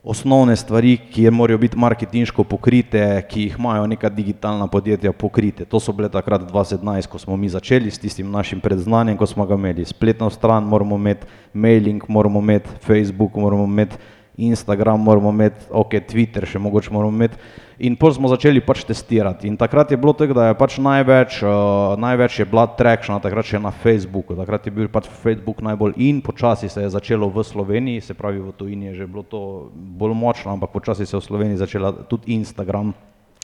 osnovne 0.05 0.53
stvari, 0.55 0.97
ki 1.09 1.31
morajo 1.33 1.57
biti 1.57 1.77
marketinško 1.77 2.43
pokrite, 2.43 3.25
ki 3.29 3.47
jih 3.47 3.55
imajo 3.57 3.87
neka 3.87 4.09
digitalna 4.09 4.67
podjetja 4.67 5.13
pokrite. 5.13 5.65
To 5.65 5.79
so 5.81 5.91
bile 5.91 6.09
takrat 6.09 6.45
2017, 6.45 7.09
ko 7.09 7.17
smo 7.17 7.37
mi 7.37 7.49
začeli 7.49 7.89
s 7.89 7.97
tistim 7.97 8.29
našim 8.29 8.61
predznanjem, 8.61 9.17
ko 9.17 9.25
smo 9.25 9.45
ga 9.45 9.57
imeli. 9.57 9.85
Spletno 9.85 10.29
stran 10.29 10.69
moramo 10.69 10.95
imeti, 11.01 11.25
mailing 11.53 12.05
moramo 12.07 12.39
imeti, 12.39 12.69
Facebook 12.85 13.35
moramo 13.35 13.65
imeti, 13.65 13.97
Instagram 14.37 14.99
moramo 14.99 15.29
imeti, 15.29 15.69
ok, 15.71 15.93
Twitter 16.09 16.45
še 16.47 16.59
mogoče 16.59 16.91
moramo 16.91 17.15
imeti. 17.15 17.39
In 17.85 17.97
pol 17.99 18.13
smo 18.15 18.29
začeli 18.31 18.61
pač 18.63 18.85
testirati. 18.87 19.49
In 19.51 19.57
takrat 19.59 19.91
je 19.91 19.97
bilo 19.99 20.13
tako, 20.15 20.35
da 20.35 20.47
je 20.47 20.55
pač 20.55 20.77
največ, 20.79 21.41
uh, 21.43 21.95
največ 21.99 22.39
je 22.39 22.47
bila 22.47 22.63
trakšna, 22.71 23.19
takrat 23.23 23.47
še 23.47 23.59
na 23.59 23.71
Facebooku. 23.71 24.35
Takrat 24.35 24.67
je 24.67 24.71
bil 24.75 24.87
pač 24.91 25.09
Facebook 25.11 25.59
najbolj 25.63 25.95
in 25.99 26.21
počasi 26.23 26.71
se 26.71 26.85
je 26.85 26.93
začelo 26.93 27.27
v 27.31 27.43
Sloveniji, 27.43 28.03
se 28.03 28.15
pravi 28.15 28.39
v 28.39 28.55
tujini 28.55 28.91
je 28.91 29.03
že 29.03 29.07
bilo 29.07 29.23
to 29.27 29.71
bolj 29.73 30.15
močno, 30.15 30.55
ampak 30.55 30.71
počasi 30.71 31.03
se 31.03 31.15
je 31.15 31.19
v 31.19 31.27
Sloveniji 31.27 31.63
začela 31.63 31.91
tudi 31.91 32.35
Instagram 32.39 32.95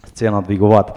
scena 0.07 0.39
dvigovati. 0.39 0.95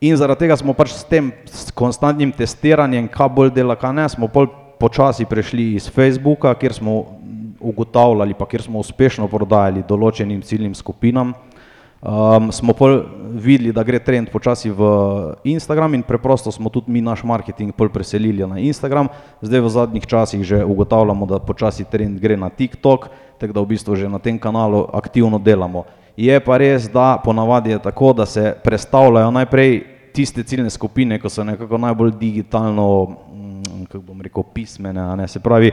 In 0.00 0.16
zaradi 0.16 0.46
tega 0.46 0.56
smo 0.56 0.76
pač 0.76 0.92
s 0.94 1.02
tem 1.08 1.32
s 1.48 1.72
konstantnim 1.74 2.30
testiranjem, 2.30 3.08
kaj 3.10 3.32
bolj 3.32 3.50
dela, 3.56 3.74
kaj 3.74 3.96
ne, 3.96 4.06
smo 4.12 4.28
pol 4.30 4.46
počasi 4.78 5.26
prešli 5.26 5.74
iz 5.74 5.88
Facebooka, 5.90 6.52
kjer 6.54 6.76
smo 6.76 7.18
ugotavljali, 7.60 8.34
pa 8.34 8.46
kjer 8.46 8.62
smo 8.62 8.78
uspešno 8.78 9.28
prodajali 9.28 9.84
določenim 9.88 10.42
ciljnim 10.42 10.74
skupinam. 10.74 11.34
Um, 11.98 12.52
smo 12.54 12.76
pol 12.78 13.00
videli, 13.42 13.72
da 13.74 13.82
gre 13.82 13.98
trend 13.98 14.30
počasi 14.30 14.70
v 14.70 14.86
Instagram 15.50 15.96
in 15.98 16.04
preprosto 16.06 16.52
smo 16.54 16.70
tudi 16.70 16.94
mi 16.94 17.02
naš 17.02 17.24
marketing 17.26 17.74
pol 17.74 17.90
preselili 17.90 18.46
na 18.46 18.60
Instagram. 18.62 19.10
Zdaj 19.42 19.60
v 19.60 19.72
zadnjih 19.74 20.06
časih 20.06 20.44
že 20.46 20.62
ugotavljamo, 20.62 21.26
da 21.26 21.42
počasi 21.42 21.88
trend 21.90 22.22
gre 22.22 22.38
na 22.38 22.54
TikTok, 22.54 23.10
tako 23.42 23.52
da 23.52 23.60
v 23.60 23.70
bistvu 23.74 23.98
že 23.98 24.06
na 24.06 24.22
tem 24.22 24.38
kanalu 24.38 24.86
aktivno 24.94 25.42
delamo. 25.42 25.90
Je 26.14 26.38
pa 26.38 26.58
res, 26.58 26.86
da 26.86 27.18
ponavadi 27.18 27.74
je 27.74 27.82
tako, 27.82 28.12
da 28.12 28.26
se 28.26 28.54
predstavljajo 28.62 29.30
najprej 29.34 29.98
tiste 30.14 30.42
ciljne 30.42 30.70
skupine, 30.70 31.18
ko 31.18 31.30
so 31.30 31.44
nekako 31.44 31.78
najbolj 31.78 32.14
digitalno, 32.18 33.06
mm, 33.06 33.84
kako 33.90 34.02
bom 34.02 34.22
rekel, 34.22 34.42
pismene, 34.54 35.00
a 35.00 35.14
ne, 35.16 35.28
se 35.28 35.40
pravi, 35.40 35.70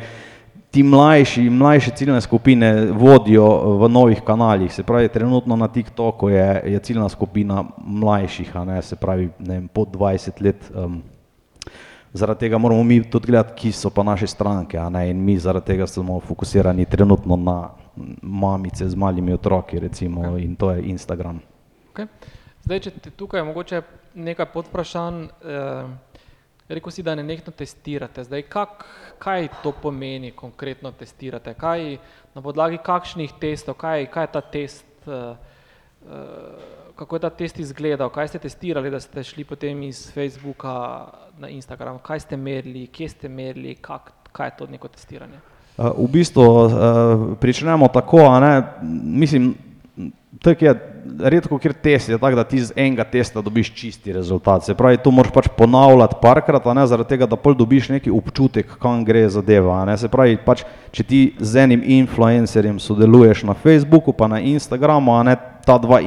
ti 0.75 0.83
mlajši, 0.83 1.49
mlajše 1.49 1.91
ciljne 1.95 2.21
skupine 2.21 2.91
vodijo 2.91 3.77
v 3.79 3.87
novih 3.89 4.19
kanalih, 4.27 4.73
se 4.73 4.83
pravi, 4.83 5.07
trenutno 5.07 5.55
na 5.55 5.67
TikToku 5.67 6.29
je, 6.29 6.61
je 6.65 6.79
ciljna 6.79 7.07
skupina 7.09 7.63
mlajših, 7.79 8.57
a 8.57 8.63
ne, 8.65 8.81
se 8.81 8.95
pravi, 8.95 9.29
ne 9.39 9.53
vem, 9.53 9.69
po 9.71 9.85
20 9.85 10.41
let. 10.43 10.67
Um, 10.75 10.97
zaradi 12.13 12.39
tega 12.39 12.57
moramo 12.57 12.83
mi 12.83 12.99
tudi 13.09 13.31
gledati, 13.31 13.55
ki 13.55 13.71
so 13.71 13.89
pa 13.89 14.03
naše 14.03 14.27
stranke, 14.27 14.77
a 14.77 14.89
ne, 14.89 15.05
in 15.09 15.23
mi 15.23 15.37
zaradi 15.39 15.65
tega 15.65 15.87
smo 15.87 16.19
fokusirani 16.19 16.85
trenutno 16.85 17.39
na 17.39 17.69
mamice 18.21 18.89
z 18.89 18.95
malimi 18.95 19.33
otroki, 19.33 19.79
recimo, 19.79 20.21
okay. 20.21 20.43
in 20.43 20.55
to 20.55 20.71
je 20.71 20.89
Instagram. 20.91 21.39
Okay. 21.93 22.11
Zdaj, 22.65 22.79
če 22.79 22.91
te 22.99 23.15
tukaj 23.15 23.47
mogoče 23.47 23.81
nekaj 24.15 24.51
podvprašanj, 24.51 25.23
eh, 25.23 26.14
rekel 26.69 26.91
si, 26.91 27.03
da 27.03 27.15
ne 27.15 27.23
nekno 27.23 27.53
testirate. 27.53 28.23
Zdaj, 28.23 28.41
kak, 28.41 28.85
kaj 29.19 29.47
to 29.63 29.71
pomeni 29.71 30.31
konkretno 30.31 30.91
testirate? 30.91 31.53
Kaj, 31.53 31.97
na 32.35 32.41
podlagi 32.41 32.79
kakšnih 32.83 33.35
testov, 33.39 33.77
kaj, 33.81 34.07
kaj 34.13 34.23
je 34.23 34.31
ta 34.33 34.41
test, 34.41 34.85
uh, 35.05 35.37
uh, 36.07 36.95
kako 36.95 37.15
je 37.15 37.19
ta 37.19 37.29
test 37.29 37.59
izgledal, 37.59 38.09
kaj 38.09 38.27
ste 38.27 38.39
testirali, 38.39 38.89
da 38.89 38.99
ste 38.99 39.23
šli 39.23 39.43
potem 39.43 39.83
iz 39.83 40.07
Facebooka 40.13 41.05
na 41.37 41.49
Instagram, 41.49 41.99
kaj 41.99 42.19
ste 42.19 42.37
merili, 42.37 42.87
kje 42.87 43.09
ste 43.09 43.29
merili, 43.29 43.75
kak, 43.75 44.11
kaj 44.31 44.47
je 44.47 44.57
to 44.57 44.67
neko 44.67 44.87
testiranje? 44.87 45.37
Uh, 45.77 45.91
v 45.97 46.09
bistvu 46.11 46.41
uh, 46.41 46.71
pričnemo 47.39 47.87
tako, 47.93 48.39
ne, 48.39 48.63
mislim, 49.03 49.53
tako 50.41 50.65
je 50.65 50.94
redko 51.19 51.57
kjer 51.61 51.73
test 51.73 52.09
je 52.09 52.17
tak, 52.17 52.35
da 52.35 52.43
ti 52.43 52.59
z 52.59 52.73
enega 52.75 53.03
testa 53.03 53.41
dobiš 53.41 53.71
čisti 53.73 54.13
rezultat. 54.13 54.65
Se 54.65 54.75
pravi, 54.75 54.97
to 54.97 55.11
moraš 55.11 55.31
pač 55.33 55.47
ponavljati 55.57 56.15
parkrat, 56.21 56.65
ne 56.75 56.87
zaradi 56.87 57.09
tega, 57.09 57.27
da 57.29 57.35
pol 57.35 57.55
dobiš 57.55 57.89
neki 57.89 58.11
občutek, 58.11 58.77
kam 58.81 59.05
gre 59.05 59.27
zadeva. 59.29 59.83
Se 59.97 60.09
pravi, 60.11 60.37
pač, 60.45 60.65
če 60.91 61.03
ti 61.03 61.21
z 61.39 61.65
enim 61.65 61.83
influencerjem 61.83 62.79
sodeluješ 62.79 63.43
na 63.47 63.53
Facebooku 63.53 64.13
pa 64.13 64.27
na 64.31 64.39
Instagramu, 64.39 65.15
a 65.15 65.23
ne 65.23 65.37
ta 65.65 65.77
dva 65.77 65.99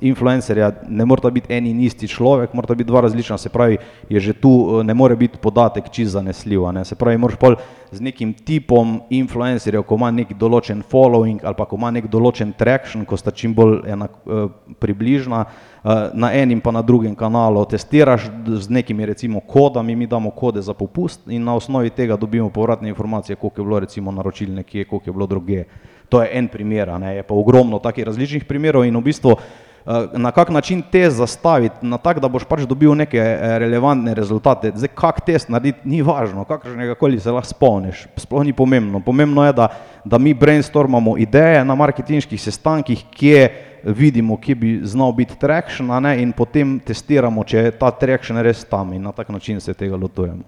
influencerja 0.00 0.72
ne 0.88 1.04
morata 1.04 1.30
biti 1.30 1.52
en 1.52 1.66
in 1.66 1.80
isti 1.80 2.08
človek, 2.08 2.54
morata 2.54 2.74
biti 2.74 2.88
dva 2.88 3.00
različna, 3.00 3.38
se 3.38 3.48
pravi, 3.48 3.76
je 4.08 4.20
že 4.20 4.32
tu, 4.32 4.82
ne 4.82 4.94
more 4.94 5.16
biti 5.16 5.38
podatek 5.38 5.90
čist 5.90 6.12
zanesljiv, 6.12 6.64
ne? 6.72 6.84
se 6.84 6.94
pravi, 6.94 7.18
moraš 7.18 7.36
pol 7.38 7.56
z 7.92 8.00
nekim 8.00 8.32
tipom 8.32 9.02
influencerjev, 9.10 9.84
ko 9.84 9.98
ima 10.00 10.08
nek 10.10 10.32
določen 10.40 10.80
following 10.80 11.44
ali 11.44 11.58
pa 11.58 11.66
ko 11.68 11.76
ima 11.76 11.90
nek 11.92 12.08
določen 12.08 12.54
traction, 12.56 13.04
ko 13.04 13.20
sta 13.20 13.30
čim 13.30 13.52
bolj 13.54 13.82
ena, 13.84 14.08
eh, 14.08 14.48
približna, 14.80 15.44
eh, 15.44 16.10
na 16.14 16.32
enim 16.32 16.60
pa 16.60 16.72
na 16.72 16.82
drugem 16.82 17.14
kanalu 17.14 17.66
testiraš 17.68 18.30
z 18.48 18.68
nekimi 18.72 19.06
recimo 19.06 19.40
kodami, 19.40 19.96
mi 19.96 20.06
damo 20.06 20.30
kode 20.30 20.62
za 20.62 20.72
popust 20.74 21.28
in 21.28 21.44
na 21.44 21.54
osnovi 21.54 21.90
tega 21.90 22.16
dobimo 22.16 22.48
povratne 22.48 22.88
informacije, 22.88 23.36
koliko 23.36 23.60
je 23.60 23.64
bilo 23.64 23.80
recimo 23.80 24.12
naročil 24.12 24.54
nekje, 24.54 24.84
koliko 24.84 25.10
je 25.10 25.12
bilo 25.12 25.26
druge. 25.26 25.64
To 26.12 26.20
je 26.20 26.28
en 26.36 26.48
primer, 26.48 26.92
ne, 27.00 27.16
je 27.16 27.22
pa 27.24 27.34
ogromno 27.34 27.78
takih 27.80 28.04
različnih 28.04 28.44
primerov 28.44 28.84
in 28.84 28.96
v 29.00 29.00
bistvu 29.06 29.32
eh, 29.32 30.12
na 30.20 30.28
kak 30.30 30.50
način 30.52 30.82
test 30.84 31.16
zastaviti, 31.16 31.80
na 31.88 31.96
tak, 31.96 32.20
da 32.20 32.28
boš 32.28 32.44
pač 32.44 32.66
dobil 32.68 32.92
neke 32.92 33.16
eh, 33.16 33.56
relevantne 33.62 34.12
rezultate. 34.14 34.74
Zdaj, 34.76 34.92
kak 34.92 35.22
test 35.24 35.48
narediti, 35.48 35.88
ni 35.88 36.02
važno, 36.04 36.44
kakršnega 36.44 36.98
koli 37.00 37.16
se 37.16 37.32
lahko 37.32 37.48
spomniš, 37.48 38.04
sploh 38.20 38.44
ni 38.44 38.52
pomembno. 38.52 39.00
Pomembno 39.00 39.46
je, 39.48 39.54
da, 39.56 39.70
da 40.04 40.20
mi 40.20 40.34
brainstormamo 40.36 41.16
ideje 41.16 41.64
na 41.64 41.74
marketinških 41.80 42.42
sestankih, 42.42 43.06
kje 43.16 43.46
vidimo, 43.82 44.36
kje 44.36 44.54
bi 44.54 44.74
znal 44.84 45.16
biti 45.16 45.38
traction, 45.40 45.88
ne, 46.02 46.18
in 46.20 46.36
potem 46.36 46.76
testiramo, 46.84 47.44
če 47.44 47.64
je 47.64 47.72
ta 47.80 47.88
traction 47.90 48.36
res 48.44 48.66
tam 48.68 48.92
in 48.92 49.02
na 49.02 49.16
tak 49.16 49.32
način 49.32 49.64
se 49.64 49.72
tega 49.74 49.96
lotujemo. 49.96 50.44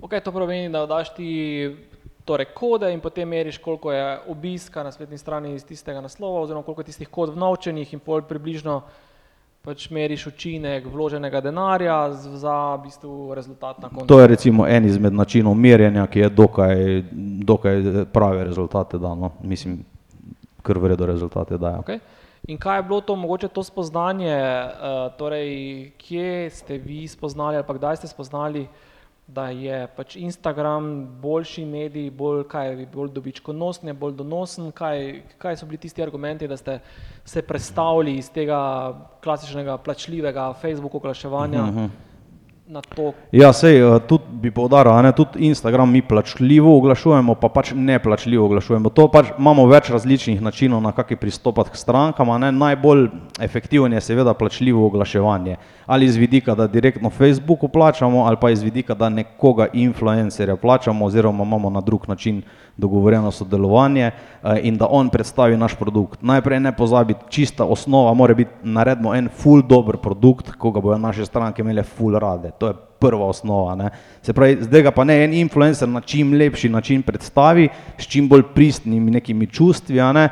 Ok, 0.00 0.16
to 0.24 0.32
pomeni, 0.32 0.72
da 0.72 0.86
daš 0.88 1.12
ti 1.14 1.28
torej 2.26 2.50
kode 2.54 2.90
in 2.92 3.00
potem 3.00 3.28
meriš, 3.28 3.58
koliko 3.62 3.92
je 3.92 4.18
obiska 4.28 4.82
na 4.82 4.92
spletni 4.92 5.18
strani 5.18 5.54
iz 5.54 5.64
tistega 5.64 6.00
naslova, 6.00 6.40
oziroma 6.40 6.64
koliko 6.66 6.82
je 6.82 6.90
tistih 6.90 7.08
kod 7.08 7.34
vnovčenih 7.34 7.92
in 7.94 8.02
pol 8.02 8.22
približno 8.26 8.80
pač 9.66 9.88
meriš 9.90 10.28
učinek 10.30 10.84
vloženega 10.86 11.40
denarja 11.42 11.96
za 12.14 12.56
v 12.76 12.82
bistvu 12.84 13.34
rezultat 13.34 13.80
na 13.82 13.88
koncu. 13.88 14.06
To 14.06 14.20
je 14.20 14.26
recimo 14.30 14.66
en 14.66 14.84
izmed 14.86 15.14
načinov 15.14 15.54
merjenja, 15.58 16.06
ki 16.06 16.20
je 16.20 16.28
dokaj, 16.30 16.84
dokaj 17.50 17.82
prave 18.12 18.44
rezultate 18.46 18.98
dano, 19.02 19.32
mislim, 19.42 19.80
kar 20.62 20.78
vredo 20.78 21.06
rezultate 21.06 21.58
dajo. 21.58 21.82
Okay. 21.82 21.98
In 22.46 22.58
kaj 22.62 22.78
je 22.78 22.82
bilo 22.86 23.00
to, 23.00 23.16
mogoče 23.16 23.48
to 23.48 23.62
spoznanje, 23.66 24.36
uh, 24.38 25.10
torej 25.18 25.50
kje 25.98 26.50
ste 26.50 26.78
vi 26.78 27.08
spoznali 27.10 27.58
ali 27.58 27.66
pa 27.66 27.74
kdaj 27.74 27.96
ste 27.96 28.10
spoznali, 28.10 28.68
da 29.26 29.48
je 29.50 29.86
pač 29.96 30.16
Instagram 30.16 31.06
boljši 31.22 31.64
medij, 31.64 32.10
bolj, 32.10 32.44
kaj, 32.48 32.86
bolj 32.94 33.10
dobičkonosen, 33.16 33.90
bolj 33.98 34.14
donosen, 34.20 34.70
kaj, 34.72 35.22
kaj 35.42 35.56
so 35.58 35.66
bili 35.66 35.80
tisti 35.82 36.02
argumenti, 36.02 36.48
da 36.48 36.56
ste 36.56 36.78
se 37.24 37.42
predstavili 37.42 38.16
iz 38.20 38.30
tega 38.30 38.60
klasičnega 39.24 39.78
plačljivega 39.78 40.52
Facebook 40.60 40.94
oglaševanja 40.94 41.62
uh 41.62 41.68
mhm, 41.68 41.78
-huh. 41.78 41.88
Na 42.66 42.82
to. 42.82 43.14
Ja, 43.30 43.52
sej, 43.54 43.78
eh, 43.78 44.00
tudi 44.10 44.24
bi 44.42 44.50
povdaril, 44.50 45.12
tudi 45.12 45.46
Instagram 45.46 45.92
mi 45.92 46.02
plačljivo 46.02 46.76
oglašujemo, 46.76 47.34
pa 47.34 47.48
pač 47.48 47.70
neplačljivo 47.74 48.44
oglašujemo. 48.46 48.90
To 48.90 49.06
pač 49.08 49.30
imamo 49.38 49.66
več 49.70 49.90
različnih 49.90 50.42
načinov, 50.42 50.82
na 50.82 50.92
kaki 50.92 51.16
pristopati 51.16 51.70
k 51.70 51.76
strankam. 51.76 52.28
Najbolj 52.58 53.08
efektiven 53.40 53.92
je 53.92 54.00
seveda 54.00 54.34
plačljivo 54.34 54.86
oglaševanje 54.86 55.56
ali 55.86 56.06
iz 56.06 56.16
vidika, 56.16 56.54
da 56.54 56.66
direktno 56.66 57.10
Facebooku 57.10 57.68
plačamo, 57.68 58.24
ali 58.24 58.36
pa 58.40 58.50
iz 58.50 58.62
vidika, 58.62 58.94
da 58.94 59.08
nekoga 59.08 59.66
influencerja 59.72 60.56
plačamo, 60.56 61.04
oziroma 61.04 61.44
imamo 61.44 61.70
na 61.70 61.80
drug 61.80 62.08
način 62.08 62.42
dogovorjeno 62.76 63.30
sodelovanje 63.30 64.04
eh, 64.06 64.60
in 64.62 64.76
da 64.76 64.86
on 64.90 65.08
predstavi 65.08 65.56
naš 65.56 65.74
produkt. 65.74 66.22
Najprej 66.22 66.60
ne 66.60 66.76
pozabiti, 66.76 67.20
čista 67.28 67.64
osnova 67.64 68.14
mora 68.14 68.34
biti 68.34 68.50
naredimo 68.62 69.14
en 69.14 69.28
full 69.28 69.62
dober 69.62 69.96
produkt, 69.96 70.50
ko 70.58 70.70
ga 70.70 70.80
bojo 70.80 70.98
naše 70.98 71.26
stranke 71.26 71.62
imele 71.62 71.82
full 71.82 72.18
rade. 72.18 72.50
To 72.58 72.66
je 72.70 72.74
prva 72.98 73.26
osnova. 73.26 73.74
Ne. 73.74 73.90
Se 74.22 74.32
pravi, 74.32 74.58
zdaj 74.60 74.82
ga 74.82 74.90
pa 74.90 75.04
ne 75.04 75.18
en 75.24 75.34
influencer 75.34 75.88
na 75.88 76.00
čim 76.00 76.32
lepši 76.32 76.68
način 76.68 77.02
predstavi, 77.02 77.68
s 77.98 78.06
čim 78.06 78.28
bolj 78.28 78.42
pristnimi 78.54 79.10
nekimi 79.10 79.46
čustvi, 79.46 80.00
ne, 80.12 80.28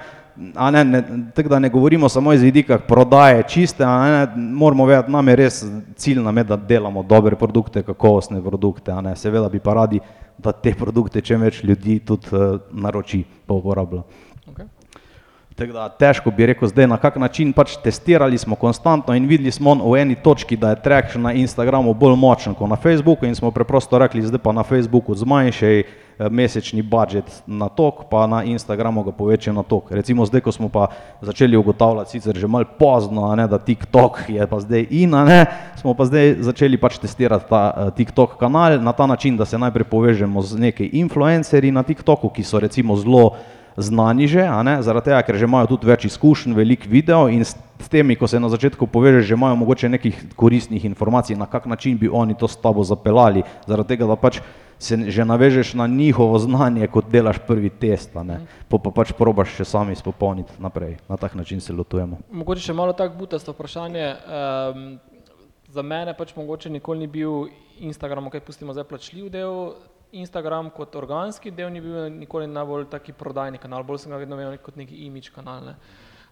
a 0.54 0.70
ne, 0.70 0.84
ne, 0.84 1.02
tako 1.34 1.48
da 1.48 1.58
ne 1.58 1.68
govorimo 1.68 2.08
samo 2.08 2.32
iz 2.32 2.42
vidika 2.42 2.78
prodaje 2.78 3.42
čiste, 3.48 3.84
a 3.84 4.26
ne, 4.26 4.28
moramo 4.36 4.86
vedeti, 4.86 5.10
nam 5.10 5.28
je 5.28 5.36
res 5.36 5.64
cilj 5.96 6.22
nam 6.22 6.36
je, 6.36 6.44
da 6.44 6.56
delamo 6.56 7.02
dobre 7.02 7.36
produkte, 7.36 7.82
kakovostne 7.82 8.42
produkte, 8.42 8.92
a 8.92 9.00
ne, 9.00 9.16
seveda 9.16 9.48
bi 9.48 9.58
pa 9.58 9.74
radi, 9.74 10.00
da 10.38 10.52
te 10.52 10.74
produkte 10.74 11.20
čim 11.20 11.40
več 11.46 11.62
ljudi 11.64 12.00
tudi 12.06 12.32
uh, 12.32 12.58
naroči, 12.72 13.22
pa 13.46 13.54
uporablja. 13.54 14.02
Tako 15.54 15.72
da 15.72 15.88
težko 15.88 16.30
bi 16.34 16.46
rekel 16.46 16.68
zdaj 16.68 16.88
na 16.90 16.96
kak 16.98 17.16
način, 17.16 17.52
pač 17.52 17.76
testirali 17.82 18.38
smo 18.38 18.56
konstantno 18.56 19.14
in 19.14 19.28
videli 19.30 19.52
smo 19.54 19.74
v 19.74 20.00
eni 20.00 20.14
točki, 20.14 20.56
da 20.56 20.72
je 20.72 20.82
traction 20.82 21.22
na 21.22 21.32
Instagramu 21.32 21.94
bolj 21.94 22.16
močen 22.18 22.54
kot 22.54 22.70
na 22.70 22.76
Facebooku 22.76 23.26
in 23.26 23.34
smo 23.34 23.50
preprosto 23.50 23.98
rekli, 23.98 24.22
zdaj 24.22 24.42
pa 24.42 24.52
na 24.52 24.62
Facebooku 24.62 25.14
zmanjšaj 25.14 25.84
Eh, 26.14 26.30
mesečni 26.30 26.78
budžet 26.78 27.26
na 27.42 27.66
tok, 27.66 28.06
pa 28.06 28.30
na 28.30 28.46
Instagramu 28.46 29.02
ga 29.02 29.10
povečajo 29.10 29.50
na 29.50 29.66
tok. 29.66 29.90
Recimo 29.90 30.22
zdaj, 30.22 30.46
ko 30.46 30.54
smo 30.54 30.70
pa 30.70 30.94
začeli 31.18 31.58
ugotavljati, 31.58 32.14
sicer 32.14 32.38
že 32.38 32.46
malo 32.46 32.70
pozno, 32.78 33.34
ne, 33.34 33.48
da 33.50 33.58
TikTok 33.58 34.30
je 34.30 34.46
pa 34.46 34.60
zdaj 34.62 34.86
in, 34.94 35.10
ne, 35.10 35.50
smo 35.74 35.90
pa 35.90 36.06
zdaj 36.06 36.38
začeli 36.38 36.78
pač 36.78 37.02
testirati 37.02 37.50
ta 37.50 37.62
uh, 37.74 37.90
TikTok 37.90 38.38
kanal 38.38 38.78
na 38.78 38.94
ta 38.94 39.10
način, 39.10 39.34
da 39.34 39.42
se 39.42 39.58
najprej 39.58 39.90
povežemo 39.90 40.38
z 40.38 40.70
nekaj 40.70 40.94
influencerji 41.02 41.74
na 41.74 41.82
TikToku, 41.82 42.30
ki 42.30 42.46
so 42.46 42.62
recimo 42.62 42.94
zelo 42.94 43.34
znani 43.76 44.28
že, 44.28 44.46
a 44.46 44.62
ne, 44.62 44.82
zaradi 44.82 45.10
tega, 45.10 45.22
ker 45.22 45.38
že 45.38 45.48
imajo 45.48 45.74
tudi 45.74 45.88
več 45.90 46.06
izkušenj, 46.08 46.54
veliko 46.54 46.90
video 46.90 47.28
in 47.28 47.44
s 47.44 47.56
temi, 47.90 48.16
ko 48.16 48.28
se 48.30 48.40
na 48.40 48.48
začetku 48.48 48.86
povežeš, 48.86 49.26
že 49.28 49.38
imajo 49.38 49.58
mogoče 49.60 49.88
nekih 49.88 50.36
koristnih 50.36 50.84
informacij, 50.84 51.36
na 51.36 51.46
kak 51.46 51.66
način 51.66 51.98
bi 51.98 52.08
oni 52.08 52.34
to 52.38 52.48
s 52.48 52.56
tabo 52.56 52.84
zapeljali, 52.84 53.42
zaradi 53.66 53.94
tega, 53.94 54.06
da 54.06 54.16
pač 54.16 54.40
se 54.78 54.98
že 55.10 55.24
navežeš 55.24 55.74
na 55.74 55.86
njihovo 55.86 56.38
znanje, 56.38 56.86
kot 56.86 57.08
delaš 57.10 57.38
prvi 57.46 57.70
test, 57.70 58.16
a 58.16 58.22
ne, 58.22 58.40
po 58.68 58.78
pa 58.78 58.90
pač 58.90 59.14
probaš 59.16 59.54
še 59.56 59.64
sami 59.64 59.94
izpopolniti 59.94 60.52
naprej, 60.58 60.98
na 61.08 61.16
tak 61.16 61.34
način 61.34 61.60
se 61.60 61.72
lotujemo. 61.72 62.20
Mogoče 62.30 62.70
še 62.70 62.76
malo 62.76 62.92
tako 62.92 63.18
butasto 63.24 63.54
vprašanje. 63.54 64.06
Um, 64.26 64.86
za 65.74 65.82
mene 65.82 66.14
pač 66.14 66.36
mogoče 66.36 66.70
nikoli 66.70 67.02
ni 67.02 67.06
bil 67.10 67.48
Instagram, 67.82 68.28
ok, 68.30 68.38
pustimo 68.46 68.74
zdaj 68.74 68.86
plačljiv 68.90 69.30
del, 69.34 69.74
Instagram 70.20 70.70
kot 70.74 70.94
organski 70.96 71.50
del 71.50 71.72
ni 71.72 71.82
bil 71.82 72.08
nikoli 72.12 72.46
najbolj 72.46 72.86
taki 72.92 73.12
prodajni 73.12 73.58
kanal, 73.58 73.82
bolj 73.86 74.04
sem 74.04 74.12
ga 74.14 74.20
vedno 74.22 74.38
imel 74.38 74.56
kot 74.62 74.78
neki 74.80 75.06
imidž 75.06 75.32
kanal, 75.34 75.64
ne. 75.72 75.76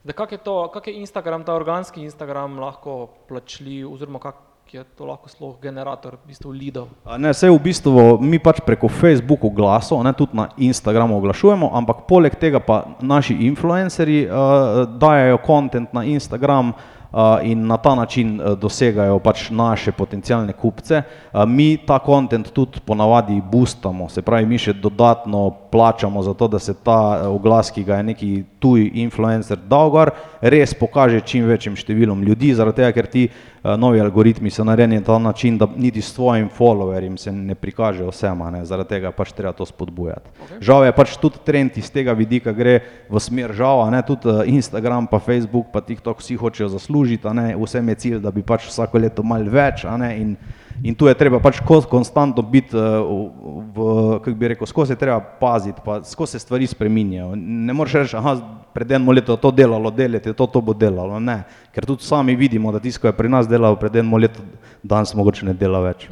Zdaj, 0.02 0.16
kako 0.18 0.34
je 0.34 0.38
to, 0.38 0.54
kako 0.74 0.90
je 0.90 1.00
Instagram, 1.02 1.44
ta 1.44 1.54
organski 1.54 2.02
Instagram 2.02 2.58
lahko 2.58 3.06
plačljiv 3.28 3.92
oziroma 3.92 4.18
kako 4.18 4.50
je 4.72 4.84
to 4.96 5.04
lahko 5.04 5.28
sploh 5.28 5.56
generator 5.62 6.14
v 6.16 6.32
bistvu 6.32 6.52
leadov? 6.52 6.88
A 7.04 7.18
Ne, 7.18 7.34
saj 7.34 7.50
v 7.50 7.58
bistvu 7.60 8.16
mi 8.18 8.38
pač 8.38 8.62
preko 8.66 8.88
Facebooku 8.88 9.50
glasov, 9.50 10.02
ne, 10.02 10.14
tudi 10.16 10.36
na 10.36 10.48
Instagramu 10.56 11.18
oglašujemo, 11.20 11.70
ampak 11.74 12.06
poleg 12.08 12.34
tega 12.40 12.60
pa 12.60 12.96
naši 13.00 13.36
influencerji 13.46 14.26
uh, 14.26 14.86
dajejo 14.98 15.38
kontent 15.44 15.92
na 15.92 16.04
Instagram 16.04 16.72
uh, 16.72 17.01
in 17.42 17.66
na 17.66 17.76
ta 17.76 17.94
način 17.94 18.40
uh, 18.40 18.58
dosegajo 18.58 19.18
pač 19.18 19.50
naše 19.50 19.92
potencialne 19.92 20.52
kupce. 20.52 21.02
Uh, 21.32 21.44
mi 21.46 21.76
ta 21.86 21.98
kontent 21.98 22.52
tudi 22.52 22.80
ponavadi 22.84 23.40
boostamo, 23.52 24.08
se 24.08 24.22
pravi, 24.22 24.46
mi 24.46 24.58
še 24.58 24.72
dodatno 24.72 25.50
plačamo 25.70 26.22
za 26.22 26.34
to, 26.34 26.48
da 26.48 26.58
se 26.58 26.74
ta 26.74 27.28
oglas, 27.28 27.70
ki 27.70 27.84
ga 27.84 28.00
je 28.00 28.02
neki 28.02 28.30
tuj 28.58 28.90
influencer 29.04 29.58
dal 29.68 29.90
gor, 29.90 30.10
res 30.40 30.74
pokaže 30.74 31.20
čim 31.20 31.44
večjim 31.48 31.76
številom 31.76 32.22
ljudi, 32.24 32.54
zaradi 32.54 32.82
tega, 32.82 32.92
ker 32.96 33.10
ti 33.12 33.28
novi 33.62 34.00
algoritmi 34.00 34.50
so 34.50 34.64
narejeni 34.64 34.98
na 34.98 35.04
ta 35.04 35.18
način, 35.18 35.58
da 35.58 35.66
niti 35.76 36.02
svojim 36.02 36.48
followerjem 36.58 37.16
se 37.16 37.32
ne 37.32 37.54
prikaže 37.54 38.04
vsem, 38.04 38.42
a 38.42 38.50
ne, 38.50 38.64
zaradi 38.64 38.88
tega 38.88 39.12
pač 39.12 39.32
treba 39.32 39.52
to 39.52 39.66
spodbujati. 39.66 40.30
Okej. 40.44 40.58
Žal 40.60 40.84
je 40.84 40.92
pač 40.92 41.16
tudi 41.16 41.38
trend 41.44 41.78
iz 41.78 41.90
tega 41.90 42.12
vidika 42.12 42.52
gre 42.52 42.80
v 43.10 43.20
smer 43.20 43.54
žal, 43.54 43.84
a 43.86 43.90
ne, 43.90 44.02
tudi 44.02 44.28
eh, 44.28 44.50
Instagram, 44.56 45.06
pa 45.06 45.18
Facebook, 45.18 45.70
pa 45.72 45.80
TikTok 45.80 46.18
vsi 46.18 46.36
hočejo 46.36 46.68
zaslužiti, 46.74 47.28
ne, 47.34 47.54
vsem 47.56 47.88
je 47.88 47.94
cilj, 47.94 48.18
da 48.18 48.30
bi 48.30 48.42
pač 48.42 48.66
vsako 48.66 48.98
leto 48.98 49.22
malo 49.22 49.50
več, 49.50 49.86
a 49.86 49.96
ne, 49.96 50.10
in, 50.18 50.36
in 50.84 50.94
tu 50.94 51.06
je 51.06 51.14
treba 51.14 51.40
pač 51.40 51.60
ko- 51.60 51.82
konstantno 51.82 52.42
biti, 52.42 52.76
eh, 52.76 54.20
kako 54.24 54.34
bi 54.34 54.48
rekel, 54.48 54.66
skozi 54.66 54.92
je 54.92 54.96
treba 54.96 55.20
paziti, 55.20 55.80
pa 55.84 56.02
skozi 56.02 56.32
se 56.32 56.38
stvari 56.38 56.66
spreminjajo. 56.66 57.34
Ne 57.36 57.72
moreš 57.72 57.92
reči, 57.92 58.16
aha, 58.16 58.36
pred 58.74 58.90
enim 58.92 59.10
letom 59.10 59.36
to 59.36 59.50
delalo, 59.50 59.90
delati, 59.90 60.32
to, 60.32 60.46
to 60.46 60.60
bo 60.60 60.72
delalo, 60.72 61.20
ne, 61.20 61.42
ker 61.74 61.86
tudi 61.86 62.02
sami 62.02 62.36
vidimo, 62.36 62.72
da 62.72 62.80
tisto, 62.80 63.00
ko 63.00 63.06
je 63.06 63.16
pri 63.16 63.28
nas 63.28 63.48
delalo 63.48 63.76
pred 63.76 63.96
enim 63.96 64.14
letom, 64.16 64.44
danes 64.82 65.14
mogoče 65.14 65.46
ne 65.46 65.54
dela 65.54 65.80
več. 65.80 66.08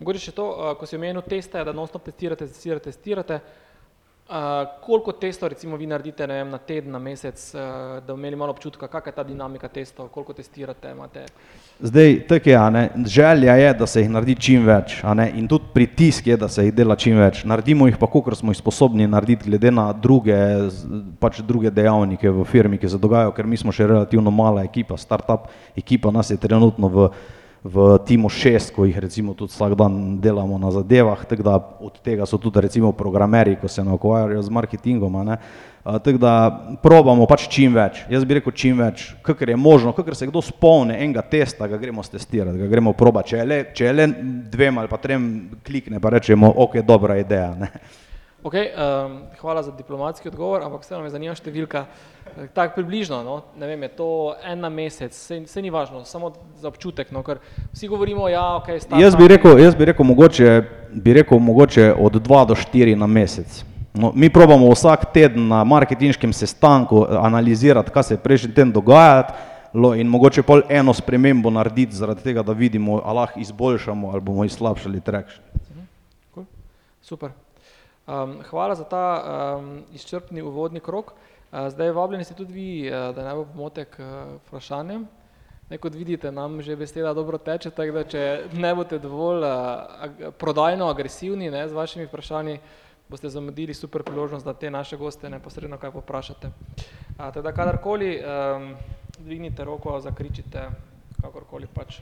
Mogoče 0.00 0.18
še 0.18 0.32
to, 0.32 0.46
uh, 0.48 0.74
ko 0.78 0.86
si 0.86 0.96
omenil 0.96 1.20
teste, 1.22 1.60
da 1.64 1.72
non-stop 1.76 2.06
testirate, 2.06 2.46
testirate, 2.48 2.88
testirate. 2.88 3.40
Koliko 4.80 5.12
testov 5.12 5.48
recimo 5.48 5.76
vi 5.76 5.86
naredite 5.90 6.26
vem, 6.26 6.50
na 6.50 6.58
teden, 6.58 6.92
na 6.92 6.98
mesec, 7.02 7.34
uh, 7.54 7.60
da 7.98 8.12
bomo 8.12 8.20
imeli 8.20 8.36
malo 8.36 8.52
občutka, 8.54 8.86
kakšna 8.86 9.10
je 9.10 9.14
ta 9.14 9.24
dinamika 9.26 9.68
testov, 9.68 10.06
koliko 10.14 10.32
testirate, 10.32 10.90
imate? 10.90 11.24
Zdaj, 11.80 12.14
tako 12.28 12.50
je, 12.50 12.60
ne, 12.70 12.84
želja 13.06 13.56
je, 13.56 13.72
da 13.74 13.86
se 13.86 14.04
jih 14.04 14.10
naredi 14.10 14.36
čim 14.38 14.66
več, 14.66 15.00
ne, 15.02 15.26
in 15.34 15.48
tudi 15.50 15.72
pritisk 15.74 16.26
je, 16.30 16.36
da 16.36 16.48
se 16.48 16.62
jih 16.64 16.74
dela 16.74 16.94
čim 16.96 17.18
več. 17.18 17.42
Naredimo 17.44 17.90
jih 17.90 17.98
pa, 17.98 18.06
kolikor 18.06 18.38
smo 18.38 18.54
jih 18.54 18.60
sposobni 18.62 19.08
narediti, 19.10 19.50
glede 19.50 19.74
na 19.74 19.88
druge, 19.92 20.38
pač 21.18 21.42
druge 21.42 21.74
dejavnike 21.74 22.30
v 22.30 22.46
firmi, 22.46 22.78
ki 22.78 22.86
se 22.86 23.02
dogajajo, 23.02 23.34
ker 23.34 23.50
mi 23.50 23.58
smo 23.58 23.74
še 23.74 23.90
relativno 23.90 24.30
mala 24.30 24.62
ekipa, 24.62 24.94
startup 24.94 25.50
ekipa, 25.74 26.14
nas 26.14 26.30
je 26.30 26.38
trenutno 26.38 26.86
v, 26.86 27.10
v 27.64 27.98
timu 28.08 28.28
šest, 28.32 28.72
ko 28.72 28.86
jih 28.88 28.98
recimo 28.98 29.34
tudi 29.36 29.52
vsak 29.52 29.74
dan 29.76 30.20
delamo 30.20 30.58
na 30.58 30.70
zadevah, 30.70 31.24
tako 31.28 31.42
da 31.42 31.54
od 31.80 32.00
tega 32.00 32.26
so 32.26 32.38
tudi 32.38 32.60
recimo 32.60 32.92
programeri, 32.92 33.58
ko 33.60 33.68
se 33.68 33.84
ne 33.84 33.92
ukvarjajo 33.92 34.42
z 34.42 34.50
marketingom, 34.50 35.20
ne. 35.26 35.36
Tako 35.84 36.18
da 36.18 36.32
probamo 36.82 37.26
pač 37.28 37.46
čim 37.48 37.74
več, 37.76 38.02
jaz 38.08 38.24
bi 38.24 38.36
rekel 38.36 38.52
čim 38.52 38.80
več, 38.80 39.06
kakor 39.24 39.48
je 39.48 39.56
možno, 39.56 39.92
kakor 39.96 40.16
se 40.16 40.28
kdo 40.28 40.42
spomne 40.44 40.98
enega 41.00 41.22
testa, 41.22 41.68
ga 41.68 41.80
gremo 41.80 42.04
stestirati, 42.04 42.60
ga 42.60 42.68
gremo 42.68 42.92
proba, 42.92 43.22
če 43.24 43.40
je 43.40 43.46
le, 43.48 43.58
če 43.76 43.88
je 43.88 43.94
le 43.96 44.06
dvem 44.52 44.80
ali 44.80 44.88
pa 44.88 45.00
trem 45.00 45.24
klikne, 45.64 46.00
pa 46.00 46.12
rečemo, 46.16 46.52
ok, 46.64 46.80
dobra 46.84 47.16
ideja. 47.20 47.54
Ne. 47.60 47.72
Ok, 48.42 48.54
um, 48.54 49.20
hvala 49.40 49.62
za 49.62 49.70
diplomatski 49.70 50.28
odgovor, 50.28 50.62
ampak 50.64 50.80
vseeno 50.80 51.02
me 51.04 51.10
zanima 51.12 51.34
številka. 51.36 51.82
Eh, 52.24 52.46
Tako 52.56 52.78
približno, 52.78 53.18
no? 53.20 53.34
ne 53.60 53.66
vem, 53.68 53.82
je 53.84 53.90
to 53.98 54.06
en 54.40 54.62
na 54.64 54.70
mesec, 54.72 55.12
se, 55.12 55.42
se 55.44 55.60
ni 55.60 55.68
važno, 55.68 56.06
samo 56.08 56.32
za 56.56 56.70
občutek, 56.70 57.10
no? 57.12 57.20
ker 57.26 57.42
vsi 57.74 57.90
govorimo, 57.92 58.30
ja, 58.32 58.56
ok, 58.56 58.70
start 58.80 59.02
Jaz 59.02 59.18
bi 59.18 59.28
rekel, 59.28 59.60
jaz 59.60 59.76
bi 59.76 59.90
rekel, 59.90 60.08
mogoče, 60.08 60.54
bi 61.04 61.16
rekel 61.18 61.42
mogoče 61.42 61.90
od 61.92 62.16
2 62.16 62.46
do 62.48 62.56
4 62.56 62.96
na 62.96 63.10
mesec. 63.10 63.60
No, 63.92 64.12
mi 64.16 64.30
probamo 64.32 64.70
vsak 64.72 65.10
teden 65.12 65.50
na 65.50 65.60
marketinškem 65.64 66.32
sestanku 66.32 67.04
analizirati, 67.10 67.92
kaj 67.92 68.08
se 68.08 68.14
je 68.16 68.22
prejšnji 68.24 68.54
teden 68.54 68.72
dogajalo 68.72 69.92
in 70.00 70.08
mogoče 70.08 70.46
pol 70.48 70.64
eno 70.70 70.94
spremembo 70.96 71.52
narediti 71.52 71.98
zaradi 71.98 72.24
tega, 72.24 72.46
da 72.46 72.56
vidimo, 72.56 73.02
ali 73.04 73.20
lahko 73.20 73.44
izboljšamo 73.44 74.14
ali 74.14 74.24
bomo 74.24 74.48
izslabšali 74.48 75.04
traction. 75.04 75.44
Cool. 76.32 76.46
Super. 77.02 77.36
Um, 78.06 78.40
hvala 78.50 78.74
za 78.74 78.84
ta 78.84 79.04
um, 79.58 79.82
izčrpni 79.92 80.42
uvodni 80.42 80.80
krok. 80.80 81.12
Uh, 81.12 81.68
zdaj 81.68 81.90
vabljeni 81.90 82.24
ste 82.24 82.34
tudi 82.34 82.52
vi, 82.52 82.90
uh, 82.90 83.14
da 83.14 83.24
ne 83.28 83.34
bo 83.34 83.44
pomote 83.44 83.84
k 83.84 83.98
uh, 83.98 84.36
vprašanjem. 84.46 85.06
Kot 85.80 85.94
vidite, 85.94 86.32
nam 86.32 86.62
že 86.62 86.76
beseda 86.76 87.14
dobro 87.14 87.38
teče, 87.38 87.70
tako 87.70 87.92
da 87.92 88.04
če 88.04 88.22
ne 88.52 88.74
boste 88.74 88.98
dovolj 88.98 89.44
uh, 89.46 90.32
prodajno 90.38 90.88
agresivni 90.90 91.50
ne, 91.50 91.68
z 91.68 91.72
vašimi 91.72 92.08
vprašanji, 92.08 92.58
boste 93.08 93.28
zamudili 93.28 93.74
super 93.74 94.02
priložnost, 94.02 94.44
da 94.44 94.54
te 94.54 94.70
naše 94.70 94.96
goste 94.96 95.30
neposredno 95.30 95.78
kaj 95.78 95.92
poprašate. 95.94 96.50
Uh, 97.18 97.30
teda 97.34 97.52
kadarkoli 97.52 98.16
um, 98.18 98.74
dvignite 99.18 99.64
roko, 99.64 100.00
zakričite, 100.00 100.68
kakorkoli 101.22 101.68
pač. 101.74 102.00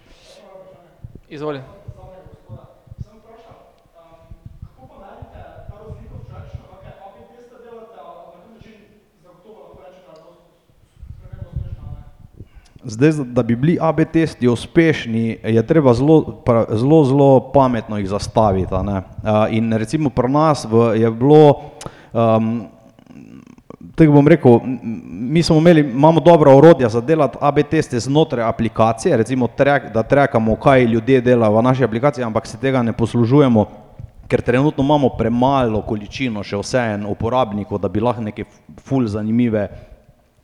Izvoli. 1.29 1.61
Zdaj, 12.85 13.13
da 13.27 13.43
bi 13.43 13.57
bili 13.57 13.79
AB 13.81 14.01
testi 14.13 14.49
uspešni, 14.49 15.39
je 15.45 15.67
treba 15.67 15.95
zelo, 15.95 16.43
pra- 16.45 16.77
zelo, 16.77 17.05
zelo 17.05 17.53
pametno 17.53 17.99
jih 17.99 18.09
zastaviti. 18.09 18.75
In 19.51 19.73
recimo 19.73 20.11
pri 20.11 20.29
nas 20.29 20.67
v, 20.71 21.01
je 21.01 21.11
bilo, 21.11 21.61
um, 22.13 22.69
tako 23.95 24.13
bom 24.13 24.29
rekel, 24.29 24.61
mi 25.11 25.43
smo 25.43 25.57
imeli, 25.57 25.81
imamo 25.81 26.21
dobra 26.21 26.55
orodja 26.55 26.89
za 26.89 27.01
delati 27.01 27.39
AB 27.41 27.59
teste 27.71 28.01
znotraj 28.01 28.45
aplikacije, 28.45 29.17
recimo, 29.17 29.47
trek, 29.47 29.93
da 29.95 30.03
trekamo, 30.03 30.57
kaj 30.57 30.85
ljudje 30.85 31.21
delajo 31.21 31.59
v 31.59 31.63
naši 31.63 31.85
aplikaciji, 31.85 32.25
ampak 32.25 32.47
se 32.47 32.59
tega 32.59 32.83
ne 32.83 32.93
poslužujemo, 32.93 33.67
ker 34.29 34.41
trenutno 34.41 34.85
imamo 34.85 35.09
premalo 35.09 35.83
količino 35.83 36.43
še 36.45 36.57
vseeno 36.57 37.11
uporabnikov, 37.11 37.81
da 37.81 37.89
bi 37.89 38.01
lahko 38.01 38.23
neke 38.23 38.45
ful 38.85 39.07
zanimive 39.07 39.69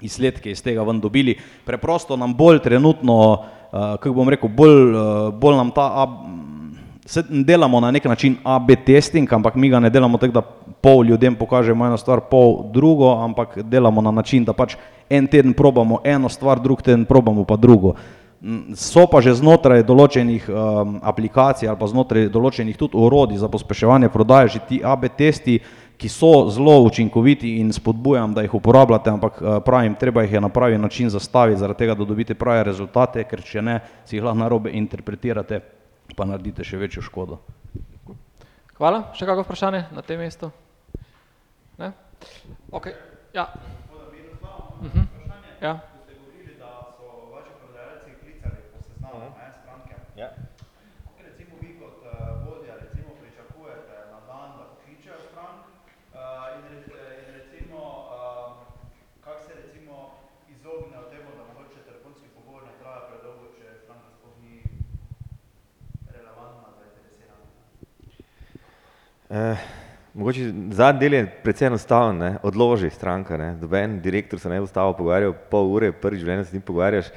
izsledke 0.04 0.50
iz 0.50 0.62
tega 0.62 0.84
ven 0.84 1.00
dobili. 1.00 1.36
Preprosto 1.64 2.16
nam 2.16 2.34
bolj 2.34 2.60
trenutno, 2.64 3.18
uh, 3.32 3.96
kako 3.98 4.14
bom 4.14 4.28
rekel, 4.28 4.48
bolj, 4.48 4.94
uh, 4.94 5.28
bolj 5.34 5.56
nam 5.56 5.72
ta, 5.74 5.90
AB, 6.04 6.18
se 7.06 7.22
delamo 7.28 7.80
na 7.80 7.90
nek 7.90 8.04
način 8.04 8.36
AB 8.44 8.70
testing, 8.86 9.32
ampak 9.32 9.54
mi 9.54 9.68
ga 9.68 9.80
ne 9.80 9.90
delamo 9.90 10.18
tako, 10.18 10.32
da 10.32 10.42
pol 10.80 11.04
ljudem 11.04 11.34
pokažemo 11.34 11.86
eno 11.86 11.96
stvar, 11.96 12.20
pol 12.30 12.70
drugo, 12.72 13.12
ampak 13.24 13.58
delamo 13.62 14.02
na 14.02 14.10
način, 14.10 14.44
da 14.44 14.52
pač 14.52 14.76
en 15.10 15.26
teden 15.26 15.52
probamo 15.52 16.00
eno 16.04 16.28
stvar, 16.28 16.60
drug 16.60 16.82
teden 16.82 17.04
probamo 17.04 17.44
pa 17.44 17.56
drugo. 17.56 17.94
Mm, 18.44 18.74
So 18.76 19.06
pa 19.08 19.22
že 19.24 19.32
znotraj 19.32 19.86
določenih 19.88 20.48
um, 20.52 20.98
aplikacij 21.00 21.68
ali 21.68 21.80
pa 21.80 21.86
znotraj 21.88 22.28
določenih 22.28 22.76
tudi 22.76 22.98
orodij 23.00 23.40
za 23.40 23.48
pospeševanje 23.48 24.12
prodaje 24.12 24.48
že 24.48 24.60
ti 24.68 24.80
AB 24.84 25.08
testi, 25.16 25.60
ki 25.96 26.08
so 26.08 26.50
zelo 26.50 26.80
učinkoviti 26.82 27.56
in 27.60 27.72
spodbujam, 27.72 28.34
da 28.34 28.42
jih 28.42 28.54
uporabljate, 28.54 29.10
ampak 29.10 29.40
eh, 29.40 29.60
pravim, 29.64 29.94
treba 29.94 30.22
jih 30.22 30.32
je 30.32 30.40
na 30.40 30.48
pravi 30.48 30.78
način 30.78 31.10
zastaviti, 31.10 31.60
zaradi 31.60 31.78
tega, 31.78 31.94
da 31.94 32.04
dobite 32.04 32.34
prave 32.34 32.64
rezultate, 32.64 33.24
ker 33.24 33.42
če 33.42 33.62
ne, 33.62 33.80
si 34.04 34.16
jih 34.16 34.24
lahko 34.24 34.42
narobe 34.42 34.74
interpretirate, 34.74 35.60
pa 36.16 36.26
naredite 36.28 36.64
še 36.64 36.78
večjo 36.78 37.02
škodo. 37.02 37.40
Hvala. 38.74 39.04
Še 39.14 39.26
kakšno 39.26 39.44
vprašanje 39.46 39.84
na 39.94 40.02
tem 40.02 40.18
mestu? 40.18 40.50
Ne? 41.78 41.92
Ok, 42.74 42.90
ja. 43.34 43.46
Mhm. 44.82 45.06
Ja. 45.62 45.78
Ja. 50.14 50.30
Recimo 51.18 51.58
vi 51.60 51.74
kot 51.78 52.02
uh, 52.06 52.46
vodja 52.46 52.74
recimo 52.78 53.14
pričakujete 53.18 53.96
na 54.14 54.18
dan, 54.30 54.50
da 54.58 54.64
pokličejo 54.74 55.18
strank 55.30 55.66
uh, 56.14 56.54
in, 56.54 56.62
re, 56.86 57.18
in 57.18 57.34
recimo 57.34 57.78
uh, 58.10 58.14
Eh, 69.34 69.56
mogoče 70.14 70.52
zadnji 70.70 71.00
del 71.00 71.14
je 71.14 71.26
precej 71.42 71.66
enostaven, 71.66 72.18
ne? 72.18 72.36
odloži 72.42 72.90
stranka. 72.90 73.54
Doben 73.60 73.96
direktor 74.00 74.38
se 74.38 74.48
ne 74.48 74.60
bo 74.60 74.66
stavo 74.66 74.92
pogovarjal 74.94 75.32
pol 75.50 75.72
ure, 75.74 75.88
prvi 75.92 76.20
življenje 76.20 76.44
se 76.44 76.50
z 76.50 76.54
njim 76.54 76.62
pogovarjaš, 76.62 77.08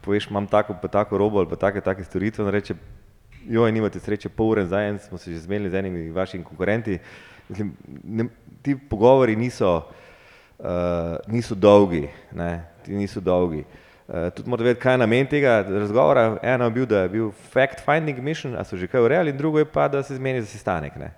poveš, 0.00 0.30
imam 0.30 0.46
tako 0.48 0.78
pa 0.82 0.88
tako 0.88 1.18
robo 1.20 1.38
ali 1.38 1.50
pa 1.50 1.56
take, 1.56 1.82
take 1.84 2.04
storitve, 2.04 2.44
on 2.44 2.50
reče, 2.54 2.74
joj, 3.44 3.72
nimate 3.72 4.00
sreče, 4.00 4.30
pol 4.32 4.54
ure 4.54 4.64
nazaj 4.64 4.88
en 4.88 5.00
smo 5.04 5.18
se 5.18 5.34
že 5.34 5.42
zmenili 5.44 5.70
z 5.70 5.82
enimi 5.82 6.06
vašimi 6.16 6.44
konkurenti. 6.44 6.96
Mislim, 7.48 7.74
ne, 8.04 8.28
ti 8.62 8.78
pogovori 8.78 9.36
niso, 9.36 9.74
uh, 10.58 10.64
niso 11.28 11.54
dolgi, 11.54 12.06
ne? 12.32 12.64
ti 12.86 12.96
niso 12.96 13.20
dolgi. 13.20 13.66
Uh, 14.08 14.30
tudi 14.32 14.48
morate 14.48 14.70
vedeti, 14.70 14.80
kaj 14.80 14.94
je 14.94 15.04
namen 15.04 15.28
tega 15.28 15.60
razgovora. 15.68 16.38
Eno 16.42 16.64
je 16.64 16.76
bil, 16.80 16.88
da 16.88 17.04
je 17.04 17.12
bil 17.18 17.30
fact-finding 17.52 18.22
mission, 18.22 18.56
a 18.56 18.64
so 18.64 18.80
že 18.80 18.88
kaj 18.88 19.04
urejali, 19.10 19.36
in 19.36 19.36
drugo 19.36 19.60
je 19.60 19.68
pa, 19.68 19.88
da 19.92 20.02
se 20.02 20.16
zmeni 20.16 20.40
za 20.40 20.48
sestanek. 20.56 20.96
Ne? 20.96 21.12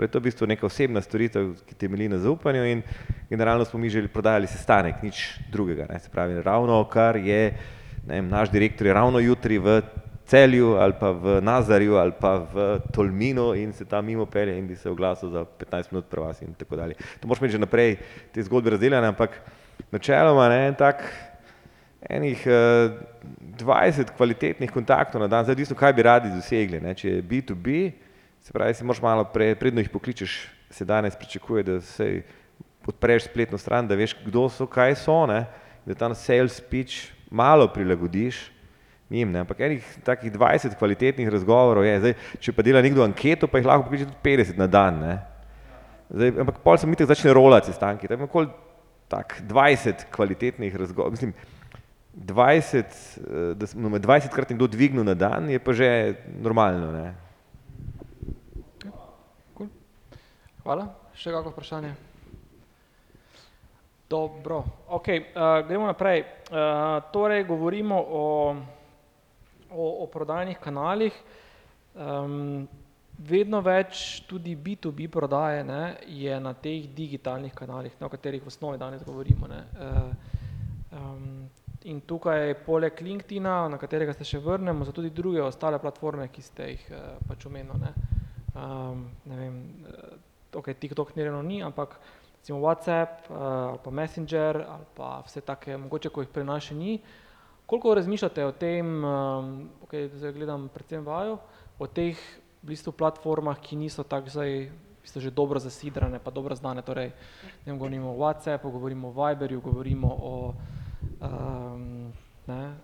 Torej, 0.00 0.08
to 0.08 0.16
je 0.16 0.20
v 0.20 0.24
bistvu 0.24 0.46
neka 0.48 0.64
osebna 0.64 1.00
storitev, 1.04 1.50
ki 1.68 1.74
temelji 1.76 2.08
na 2.08 2.16
zaupanju 2.18 2.64
in 2.64 2.78
generalno 3.28 3.64
smo 3.68 3.76
mi 3.80 3.90
želeli 3.92 4.08
prodajati 4.08 4.46
sestanek, 4.48 5.02
nič 5.02 5.38
drugega. 5.52 5.84
Ne? 5.92 5.98
Se 6.00 6.08
pravi, 6.08 6.38
ravno 6.42 6.78
kar 6.88 7.16
je 7.20 7.52
ne 8.08 8.22
naš 8.22 8.48
direktor 8.50 8.86
je 8.86 8.94
ravno 8.94 9.18
jutri 9.18 9.58
v 9.58 9.82
Celju 10.24 10.76
ali 10.80 10.94
pa 11.00 11.10
v 11.10 11.40
Nazarju 11.42 11.96
ali 12.00 12.12
pa 12.20 12.36
v 12.54 12.80
Tolminu 12.92 13.54
in 13.54 13.72
se 13.72 13.84
tam 13.84 14.06
mimo 14.06 14.26
pelje 14.26 14.58
in 14.58 14.66
bi 14.66 14.76
se 14.76 14.90
oglasil 14.90 15.30
za 15.30 15.44
15 15.44 15.92
minut 15.92 16.08
pri 16.08 16.20
vas 16.20 16.42
in 16.42 16.54
tako 16.54 16.76
dalje. 16.76 16.94
To 17.20 17.28
moraš 17.28 17.40
imeti 17.40 17.52
že 17.52 17.58
naprej 17.58 17.96
te 18.32 18.42
zgodbe 18.42 18.70
razdeljene, 18.70 19.06
ampak 19.06 19.36
načeloma 19.92 20.48
ne, 20.48 20.66
en 20.68 20.74
tak 20.74 21.04
enih 22.08 22.46
uh, 22.46 22.96
20 23.58 24.16
kvalitetnih 24.16 24.70
kontaktov 24.70 25.20
na 25.20 25.28
dan, 25.28 25.44
zdaj 25.44 25.52
odvisno, 25.52 25.76
kaj 25.76 25.92
bi 25.92 26.02
radi 26.02 26.30
dosegli. 26.32 26.80
Ne. 26.80 26.94
Če 26.94 27.08
je 27.08 27.22
B2B, 27.22 27.92
se 28.40 28.52
pravi, 28.52 28.74
si 28.74 28.84
moraš 28.84 29.02
malo 29.02 29.24
pre, 29.24 29.54
predno 29.54 29.80
jih 29.80 29.90
pokličeš, 29.90 30.48
se 30.70 30.84
danes 30.84 31.16
pričakuje, 31.16 31.62
da 31.62 31.80
se 31.80 32.22
odpreš 32.86 33.24
spletno 33.24 33.58
stran, 33.58 33.88
da 33.88 33.94
veš, 33.94 34.16
kdo 34.24 34.48
so, 34.48 34.66
kaj 34.66 34.94
so, 34.96 35.26
ne, 35.26 35.44
da 35.86 35.94
tam 35.94 36.14
sales 36.14 36.56
speech 36.56 37.12
malo 37.30 37.68
prilagodiš 37.68 38.50
njim, 39.10 39.32
ne. 39.32 39.40
ampak 39.40 39.60
enih 39.60 39.86
takih 40.04 40.32
20 40.32 40.78
kvalitetnih 40.78 41.28
razgovorov 41.28 41.84
je, 41.84 41.98
zdaj, 42.00 42.14
če 42.40 42.52
pa 42.54 42.62
dela 42.62 42.82
nekdo 42.82 43.02
anketo, 43.04 43.48
pa 43.50 43.58
jih 43.58 43.66
lahko 43.66 43.88
pokliče 43.88 44.06
tudi 44.06 44.22
50 44.22 44.58
na 44.58 44.66
dan. 44.70 45.00
Ne. 45.02 45.14
Zdaj, 46.10 46.34
ampak 46.44 46.60
pol 46.64 46.78
se 46.78 46.86
mi 46.86 46.98
tako 46.98 47.10
začne 47.10 47.34
rolati 47.34 47.72
sestanki, 47.72 48.08
tako 48.08 48.28
okoli 48.30 48.50
tak 49.10 49.40
20 49.48 50.06
kvalitetnih 50.14 50.76
razgovorov, 50.76 51.18
mislim, 51.18 51.34
20, 52.14 52.78
eh, 52.84 53.54
da 53.58 53.66
smo 53.66 53.90
20 53.98 54.30
krat 54.34 54.50
nekdo 54.50 54.66
dvignil 54.70 55.04
na 55.04 55.14
dan, 55.14 55.50
je 55.50 55.58
pa 55.58 55.74
že 55.74 55.90
normalno. 56.42 56.92
Ne? 56.94 57.29
Hvala. 60.60 60.84
Še 61.16 61.32
kako 61.32 61.54
vprašanje? 61.54 61.94
Dobro, 64.10 64.58
ok, 64.92 65.08
uh, 65.08 65.66
gremo 65.68 65.86
naprej. 65.86 66.24
Uh, 66.50 66.98
torej, 67.14 67.44
govorimo 67.48 67.96
o, 67.96 68.24
o, 69.70 69.86
o 70.02 70.06
prodajnih 70.10 70.58
kanalih. 70.60 71.16
Um, 71.94 72.68
vedno 73.16 73.60
več 73.64 74.20
tudi 74.28 74.56
B2B 74.56 75.08
prodaje 75.12 75.64
ne, 75.64 75.82
je 76.08 76.36
na 76.40 76.52
teh 76.52 76.88
digitalnih 76.96 77.54
kanalih, 77.56 77.96
na 78.00 78.08
katerih 78.12 78.42
v 78.44 78.52
osnovi 78.52 78.80
danes 78.80 79.04
govorimo. 79.06 79.48
Ne. 79.48 79.60
Uh, 79.78 80.40
um, 81.00 81.28
in 81.88 82.02
tukaj 82.04 82.52
poleg 82.66 83.00
LinkedIna, 83.00 83.62
na 83.72 83.78
katerega 83.80 84.12
se 84.12 84.28
še 84.28 84.42
vrnemo, 84.44 84.84
so 84.84 84.92
tudi 84.92 85.14
druge 85.14 85.40
ostale 85.40 85.80
platforme, 85.80 86.28
ki 86.28 86.44
ste 86.44 86.74
jih 86.74 86.90
uh, 86.92 87.06
pač 87.30 87.48
omenili. 87.48 87.80
Ne. 87.80 88.18
Um, 88.58 89.06
ne 89.30 89.54
ok, 90.54 90.74
TikTok 90.74 91.16
nireno 91.16 91.42
ni, 91.42 91.62
ampak 91.62 92.00
recimo 92.40 92.60
WhatsApp 92.60 93.28
uh, 93.30 93.36
ali 93.74 93.78
pa 93.84 93.90
Messenger 93.90 94.64
ali 94.68 94.86
pa 94.96 95.22
vse 95.26 95.40
take, 95.40 95.76
mogoče, 95.76 96.08
ko 96.08 96.24
jih 96.24 96.32
prenaša 96.32 96.74
ni. 96.74 97.00
Koliko 97.66 97.94
razmišljate 97.94 98.44
o 98.44 98.52
tem, 98.52 99.04
um, 99.04 99.70
ok, 99.82 99.94
zdaj 100.14 100.32
gledam 100.32 100.68
predvsem 100.74 101.04
vajo, 101.06 101.38
o 101.78 101.86
teh 101.86 102.18
v 102.62 102.74
bistvu 102.74 102.92
platformah, 102.92 103.60
ki 103.62 103.76
niso 103.76 104.02
tako 104.02 104.28
zdaj 104.28 104.70
so 105.04 105.20
že 105.20 105.30
dobro 105.30 105.58
zasidrane, 105.58 106.18
pa 106.18 106.30
dobro 106.30 106.54
znane, 106.54 106.82
torej 106.82 107.12
ne 107.66 107.72
govorimo 107.72 108.12
o 108.12 108.18
WhatsAppu, 108.20 108.70
govorimo 108.70 109.08
o 109.08 109.14
Viberju, 109.14 109.60
govorimo 109.60 110.08
o 110.08 110.54
um, 111.20 112.12
ne, 112.46 112.74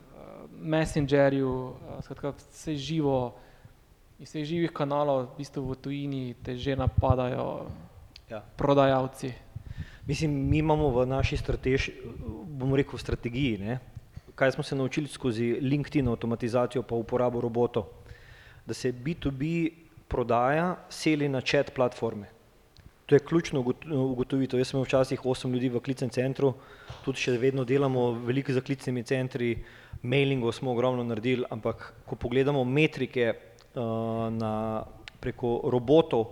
Messengerju, 0.58 1.50
uh, 1.50 2.00
skratka 2.02 2.32
vse 2.38 2.76
živo, 2.76 3.34
iz 4.18 4.28
vseh 4.28 4.44
živih 4.44 4.72
kanalov 4.72 5.26
v 5.26 5.42
bistvu 5.42 5.62
v 5.62 5.76
tujini 5.76 6.34
te 6.42 6.56
že 6.56 6.76
napadajo 6.76 7.68
Ja. 8.30 8.42
prodajalci. 8.56 9.32
Mislim, 10.06 10.30
mi 10.50 10.58
imamo 10.58 10.90
v 10.90 11.06
naši 11.06 11.36
strategi, 11.36 11.92
bomo 12.46 12.76
rekel, 12.76 12.98
strategiji, 12.98 13.58
ne? 13.58 13.78
kaj 14.34 14.52
smo 14.52 14.62
se 14.62 14.76
naučili 14.76 15.08
skozi 15.08 15.58
LinkedIn 15.62 16.08
avtomatizacijo 16.08 16.82
pa 16.82 16.94
uporabo 16.94 17.40
robotov, 17.40 17.84
da 18.66 18.74
se 18.74 18.92
B2B 18.92 19.70
prodaja 20.08 20.76
seli 20.88 21.28
na 21.28 21.40
chat 21.40 21.70
platforme. 21.74 22.26
To 23.06 23.14
je 23.14 23.18
ključno 23.18 23.62
ugot- 23.62 23.86
ugotovitev. 23.86 24.58
Jaz 24.60 24.68
sem 24.68 24.82
včasih 24.82 25.26
osem 25.26 25.52
ljudi 25.52 25.68
v 25.68 25.80
klicnem 25.80 26.10
centru, 26.10 26.54
tudi 27.04 27.18
še 27.18 27.38
vedno 27.38 27.64
delamo 27.64 28.10
veliko 28.12 28.52
za 28.52 28.60
klicnimi 28.60 29.02
centri, 29.02 29.64
mailingov 30.02 30.52
smo 30.52 30.72
ogromno 30.72 31.04
naredili, 31.04 31.44
ampak 31.50 31.94
ko 32.06 32.16
pogledamo 32.16 32.64
metrike 32.64 33.34
na, 33.76 34.84
preko 35.20 35.60
robotov, 35.70 36.26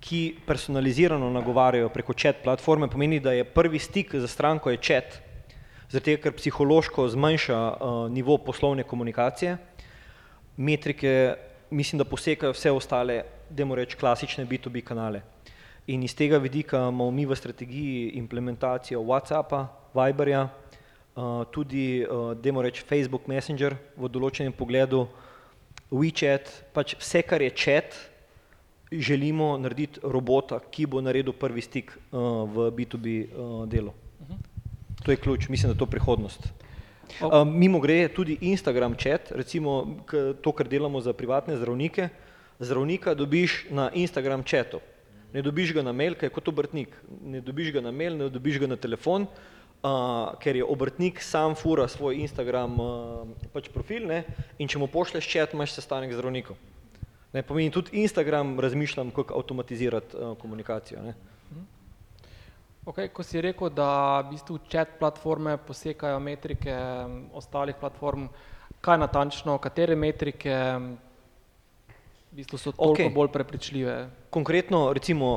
ki 0.00 0.38
personalizirano 0.46 1.30
nagovarjajo 1.30 1.88
preko 1.90 2.14
chat 2.14 2.42
platforme, 2.44 2.88
pomeni, 2.88 3.20
da 3.20 3.32
je 3.32 3.44
prvi 3.44 3.78
stik 3.78 4.14
za 4.14 4.28
stranko 4.28 4.70
je 4.70 4.78
zaradi 5.90 6.12
tega, 6.12 6.22
ker 6.22 6.36
psihološko 6.36 7.08
zmanjša 7.08 7.58
uh, 7.58 8.10
nivo 8.12 8.38
poslovne 8.38 8.82
komunikacije. 8.82 9.56
Metrike 10.56 11.34
mislim, 11.70 11.98
da 11.98 12.04
posekajo 12.04 12.52
vse 12.52 12.70
ostale, 12.70 13.22
dajmo 13.50 13.74
reči, 13.74 13.96
klasične 13.96 14.46
B2B 14.46 14.84
kanale. 14.84 15.22
In 15.86 16.02
iz 16.02 16.14
tega 16.14 16.38
vidika 16.38 16.76
imamo 16.76 17.10
mi 17.10 17.24
v 17.26 17.36
strategiji 17.36 18.10
implementacijo 18.20 19.00
WhatsAppa, 19.00 19.66
Viberja, 19.94 20.44
uh, 20.44 21.44
tudi, 21.50 22.04
uh, 22.04 22.34
dajmo 22.36 22.62
reči, 22.62 22.84
Facebook 22.84 23.26
Messenger 23.26 23.76
v 23.96 24.08
določenem 24.12 24.52
pogledu, 24.52 25.06
WeChat, 25.90 26.48
pač 26.72 26.94
vse, 27.00 27.22
kar 27.22 27.42
je 27.42 27.50
chat, 27.56 27.94
želimo 28.92 29.56
narediti 29.58 30.00
robota, 30.02 30.60
ki 30.60 30.86
bo 30.86 31.00
naredil 31.00 31.32
prvi 31.32 31.60
stik 31.64 31.92
uh, 31.92 32.44
v 32.48 32.70
B2B 32.76 33.06
uh, 33.24 33.68
delu. 33.68 33.92
To 35.04 35.10
je 35.12 35.16
ključ, 35.16 35.48
mislim, 35.48 35.72
da 35.72 35.76
je 35.76 35.78
to 35.78 35.86
prihodnost. 35.86 36.48
O- 36.48 36.54
Uh, 37.18 37.48
mimo 37.48 37.80
gre 37.80 38.08
tudi 38.08 38.36
Instagram 38.40 38.94
chat, 38.94 39.32
recimo 39.32 39.96
k, 40.06 40.34
to, 40.42 40.52
kar 40.52 40.68
delamo 40.68 41.00
za 41.00 41.12
privatne 41.12 41.56
zdravnike, 41.56 42.08
zdravnika 42.60 43.14
dobiš 43.14 43.64
na 43.70 43.90
Instagram 43.94 44.42
chatu. 44.44 44.80
Ne 45.32 45.42
dobiš 45.42 45.72
ga 45.72 45.82
na 45.82 45.92
mail, 45.92 46.14
ker 46.14 46.28
je 46.28 46.34
kot 46.36 46.48
obrtnik. 46.48 46.92
Ne 47.24 47.40
dobiš 47.40 47.72
ga 47.72 47.80
na 47.80 47.90
mail, 47.92 48.16
ne 48.16 48.28
dobiš 48.28 48.60
ga 48.60 48.66
na 48.68 48.76
telefon, 48.76 49.24
uh, 49.24 49.57
ker 50.42 50.56
je 50.56 50.64
obrtnik 50.64 51.22
sam 51.22 51.54
fura 51.54 51.88
svoj 51.88 52.18
Instagram 52.24 52.80
uh, 52.80 53.28
pač 53.52 53.68
profil 53.70 54.08
ne? 54.10 54.24
in 54.58 54.68
če 54.68 54.78
mu 54.78 54.88
pošleš 54.90 55.28
chat, 55.30 55.54
imaš 55.54 55.76
sestanek 55.78 56.12
z 56.12 56.18
zdravnikom. 56.18 56.56
Ne, 57.32 57.42
pomeni 57.44 57.70
tudi 57.70 58.00
Instagram 58.00 58.56
razmišljam, 58.60 59.10
kako 59.14 59.36
avtomatizirati 59.38 60.16
uh, 60.16 60.34
komunikacijo. 60.40 61.02
Ne. 61.04 61.14
Okay, 62.88 63.10
ko 63.12 63.20
si 63.20 63.36
rekel, 63.44 63.68
da 63.68 64.22
v 64.24 64.32
bistvu 64.32 64.54
chat 64.72 64.94
platforme 64.96 65.58
posekajo 65.60 66.16
metrike 66.24 66.72
ostalih 67.36 67.76
platform, 67.76 68.30
kaj 68.80 68.96
natančno, 69.02 69.58
katere 69.60 69.92
metrike 69.92 70.54
v 72.32 72.38
bistvu 72.40 72.56
so 72.56 72.72
toliko 72.72 73.04
okay. 73.04 73.12
bolj 73.12 73.28
prepričljive? 73.34 73.96
Konkretno 74.32 74.86
recimo 74.96 75.34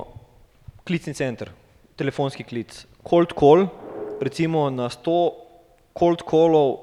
klicni 0.88 1.14
center, 1.14 1.52
telefonski 2.00 2.48
klic, 2.48 2.86
cold 3.04 3.36
call, 3.36 3.68
recimo 4.22 4.70
na 4.70 4.90
100 4.90 5.32
cold 5.98 6.22
callov, 6.30 6.78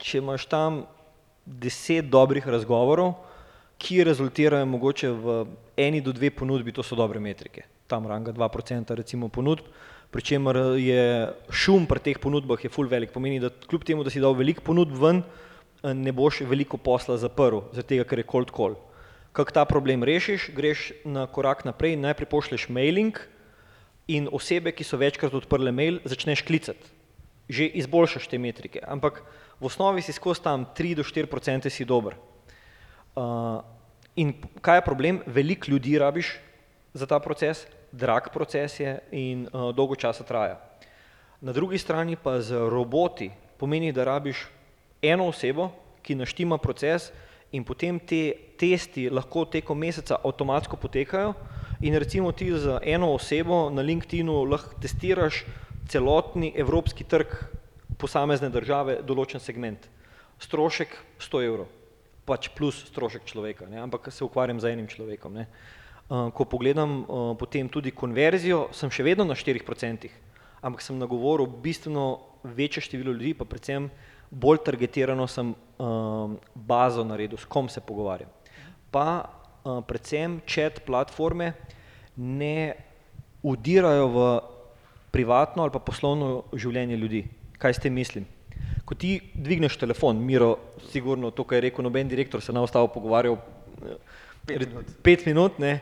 če 0.00 0.18
imaš 0.18 0.48
tam 0.48 0.84
10 1.46 2.08
dobrih 2.08 2.46
razgovorov, 2.48 3.14
ki 3.78 4.04
rezultirajo 4.06 4.66
mogoče 4.66 5.10
v 5.12 5.34
eni 5.76 6.00
do 6.00 6.14
dve 6.16 6.30
ponudbi, 6.32 6.72
to 6.72 6.82
so 6.82 6.96
dobre 6.96 7.20
metrike, 7.20 7.66
tam 7.86 8.08
ranga 8.08 8.32
2% 8.32 8.96
recimo 8.96 9.28
ponudb, 9.28 9.68
pri 10.14 10.22
čemer 10.22 10.56
je 10.78 11.04
šum 11.50 11.88
pri 11.90 12.00
teh 12.00 12.18
ponudbah 12.22 12.60
je 12.62 12.70
full 12.70 12.88
velik, 12.88 13.12
pomeni, 13.12 13.42
da 13.42 13.50
kljub 13.50 13.84
temu, 13.84 14.04
da 14.06 14.12
si 14.14 14.22
dal 14.22 14.36
veliko 14.38 14.62
ponudb 14.64 14.94
ven, 14.94 15.24
eh, 15.82 15.92
ne 15.92 16.12
boš 16.14 16.44
veliko 16.48 16.78
posla 16.78 17.18
zaprl, 17.18 17.66
zaradi 17.74 17.96
tega, 17.96 18.08
ker 18.08 18.22
je 18.22 18.30
cold 18.30 18.54
call. 18.54 18.78
Kako 19.34 19.50
ta 19.50 19.64
problem 19.66 20.06
rešiš, 20.06 20.52
greš 20.54 20.92
na 21.04 21.26
korak 21.26 21.64
naprej, 21.66 21.96
najprej 21.98 22.30
pošleš 22.30 22.68
mailing 22.70 23.18
in 24.08 24.28
osebe, 24.32 24.72
ki 24.72 24.84
so 24.84 24.98
večkrat 25.00 25.34
odprle 25.34 25.72
mail, 25.72 26.00
začneš 26.04 26.44
klicati. 26.44 26.92
Že 27.48 27.68
izboljšaš 27.80 28.28
te 28.28 28.40
metrike, 28.40 28.80
ampak 28.80 29.20
v 29.60 29.68
osnovi 29.68 30.02
si 30.02 30.12
skozi 30.12 30.42
tam 30.44 30.64
3 30.76 30.96
do 30.96 31.04
4 31.04 31.28
procente 31.28 31.70
si 31.70 31.84
dober. 31.84 32.16
Uh, 33.14 33.60
in 34.16 34.32
kaj 34.64 34.80
je 34.80 34.86
problem? 34.88 35.20
Veliko 35.26 35.70
ljudi 35.70 35.98
rabiš, 35.98 36.32
za 36.94 37.06
ta 37.06 37.18
proces, 37.18 37.66
drag 37.92 38.30
proces 38.32 38.80
je 38.80 38.98
in 39.12 39.48
uh, 39.52 39.74
dolgo 39.74 39.96
časa 39.96 40.24
traja. 40.24 40.60
Na 41.40 41.52
drugi 41.52 41.78
strani 41.78 42.16
pa 42.16 42.40
z 42.40 42.56
roboti 42.70 43.30
pomeni, 43.58 43.92
da 43.92 44.04
rabiš 44.04 44.46
eno 45.02 45.28
osebo, 45.28 45.70
ki 46.02 46.14
naštima 46.14 46.58
proces 46.58 47.10
in 47.52 47.64
potem 47.64 47.98
te 48.00 48.32
testi 48.58 49.08
lahko 49.10 49.44
tekom 49.44 49.78
meseca 49.78 50.18
avtomatsko 50.24 50.76
potekajo 50.76 51.34
in 51.84 51.94
recimo 52.00 52.32
ti 52.32 52.48
z 52.48 52.80
eno 52.82 53.12
osebo 53.12 53.68
na 53.70 53.82
LinkedInu 53.84 54.44
lahko 54.48 54.80
testiraš 54.80 55.44
celotni 55.88 56.52
evropski 56.56 57.04
trg 57.04 57.28
posamezne 58.00 58.48
države, 58.48 58.98
določen 59.04 59.40
segment. 59.40 59.84
Strošek 60.40 60.96
100 61.20 61.42
evrov, 61.44 61.68
pač 62.24 62.48
plus 62.56 62.80
strošek 62.88 63.28
človeka, 63.28 63.68
ne? 63.68 63.82
ampak 63.84 64.08
se 64.10 64.24
ukvarjam 64.24 64.60
z 64.60 64.72
enim 64.72 64.88
človekom. 64.88 65.36
Ne? 65.36 65.46
Uh, 66.08 66.32
ko 66.32 66.48
pogledam 66.48 67.04
uh, 67.04 67.26
potem 67.36 67.68
tudi 67.68 67.92
konverzijo, 67.92 68.70
sem 68.72 68.90
še 68.92 69.04
vedno 69.04 69.28
na 69.28 69.36
4%, 69.36 70.08
ampak 70.64 70.80
sem 70.84 70.98
nagovoril 70.98 71.46
bistveno 71.48 72.08
večje 72.44 72.88
število 72.88 73.12
ljudi, 73.12 73.36
pa 73.36 73.44
predvsem 73.48 73.92
bolj 74.32 74.64
targetirano 74.64 75.28
sem 75.28 75.52
um, 75.52 76.36
bazo 76.54 77.04
naredil, 77.04 77.38
s 77.38 77.48
kom 77.48 77.68
se 77.68 77.84
pogovarjam. 77.84 78.32
Pa 78.90 79.43
predvsem 79.64 80.40
chat 80.46 80.82
platforme 80.86 81.52
ne 82.16 82.74
udirajo 83.42 84.06
v 84.08 84.26
privatno 85.10 85.62
ali 85.62 85.72
pa 85.72 85.78
poslovno 85.78 86.44
življenje 86.52 86.96
ljudi. 86.96 87.24
Kaj 87.58 87.74
s 87.74 87.82
tem 87.84 87.94
mislim? 87.94 88.26
Ko 88.84 88.96
ti 88.98 89.16
dvigneš 89.34 89.78
telefon, 89.80 90.20
Miro, 90.20 90.56
sigurno 90.92 91.30
to, 91.30 91.44
kar 91.48 91.58
je 91.58 91.70
rekel 91.70 91.84
noben 91.86 92.08
direktor, 92.08 92.42
se 92.42 92.52
na 92.52 92.62
ostalo 92.62 92.90
pogovarjal 92.92 93.38
pet 94.46 94.66
minut, 94.66 94.90
pet 95.02 95.26
minut 95.26 95.58
ne. 95.58 95.78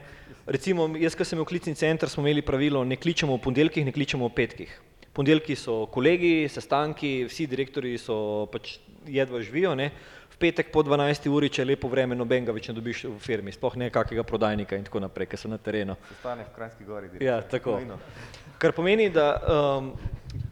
Recimo, 0.47 0.89
jaz, 0.99 1.15
ko 1.15 1.27
sem 1.27 1.39
imel 1.39 1.47
klicni 1.47 1.75
center, 1.79 2.11
smo 2.11 2.23
imeli 2.25 2.43
pravilo, 2.43 2.83
ne 2.85 2.99
kličemo 2.99 3.37
v 3.37 3.43
ponedeljkih, 3.43 3.87
ne 3.87 3.95
kličemo 3.95 4.27
v 4.27 4.35
petkih. 4.35 4.73
Ponedeljki 5.15 5.55
so 5.59 5.85
kolegi, 5.93 6.49
sestanki, 6.51 7.13
vsi 7.29 7.47
direktori 7.51 7.95
so 8.01 8.47
pač 8.53 8.77
jedva 9.07 9.43
živijo, 9.43 9.75
ne. 9.79 9.91
Petek 10.43 10.73
po 10.75 10.83
12. 10.83 11.29
uri, 11.31 11.47
če 11.55 11.61
je 11.63 11.69
lepo 11.69 11.87
vreme, 11.87 12.17
nobenega 12.19 12.51
več 12.51 12.67
ne 12.67 12.75
dobiš 12.75 13.05
v 13.07 13.19
firmi, 13.23 13.53
sploh 13.55 13.77
ne 13.79 13.93
kakega 13.95 14.25
prodajnika 14.27 14.75
in 14.75 14.83
tako 14.89 14.99
naprej, 15.05 15.29
ker 15.31 15.39
so 15.39 15.47
na 15.47 15.55
terenu. 15.63 15.95
Sestanek 16.09 16.49
v 16.49 16.55
Kranjski 16.57 16.87
gori. 16.89 17.11
Ja, 17.23 17.37
tako. 17.47 17.77
Kar 18.59 18.75
pomeni, 18.75 19.07
da 19.15 19.27
um, 19.39 19.93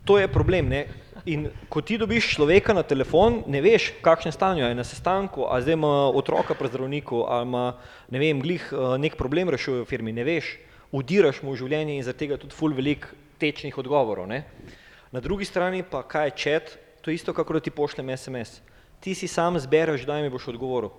to 0.07 0.21
je 0.21 0.29
problem, 0.31 0.71
ne. 0.71 0.85
In 1.27 1.49
ko 1.67 1.83
ti 1.83 1.99
dobiš 1.99 2.31
človeka 2.37 2.71
na 2.77 2.87
telefon, 2.87 3.41
ne 3.51 3.59
veš, 3.65 3.91
kakšne 3.99 4.31
stanju 4.31 4.69
je 4.69 4.79
na 4.79 4.87
sestanku, 4.87 5.49
a 5.51 5.59
zdaj 5.59 5.75
ima 5.75 5.93
otroka 6.15 6.55
pri 6.55 6.71
zdravniku, 6.71 7.27
ali 7.27 7.51
ima, 7.51 7.67
ne 8.15 8.23
vem, 8.23 8.47
glih 8.47 8.71
nek 9.03 9.19
problem 9.19 9.51
rešuje 9.51 9.83
v 9.83 9.91
firmi, 9.91 10.15
ne 10.15 10.23
veš, 10.23 10.55
udiraš 10.95 11.43
mu 11.43 11.57
v 11.57 11.65
življenje 11.65 11.99
in 11.99 12.07
zaradi 12.07 12.29
tega 12.29 12.39
tudi 12.39 12.55
ful 12.55 12.79
velik 12.79 13.11
tečnih 13.43 13.75
odgovorov, 13.75 14.31
ne. 14.31 14.45
Na 15.11 15.19
drugi 15.19 15.51
strani 15.51 15.83
pa, 15.83 16.07
kaj 16.07 16.31
je 16.31 16.39
chat, 16.39 16.77
to 17.03 17.11
je 17.11 17.19
isto, 17.19 17.35
kakor 17.35 17.59
da 17.59 17.67
ti 17.67 17.75
pošljem 17.75 18.15
SMS. 18.15 18.70
Ti 19.01 19.15
si 19.15 19.29
sam 19.29 19.59
zbereš, 19.59 20.05
kdaj 20.05 20.23
mi 20.23 20.31
boš 20.31 20.49
odgovoril. 20.53 20.91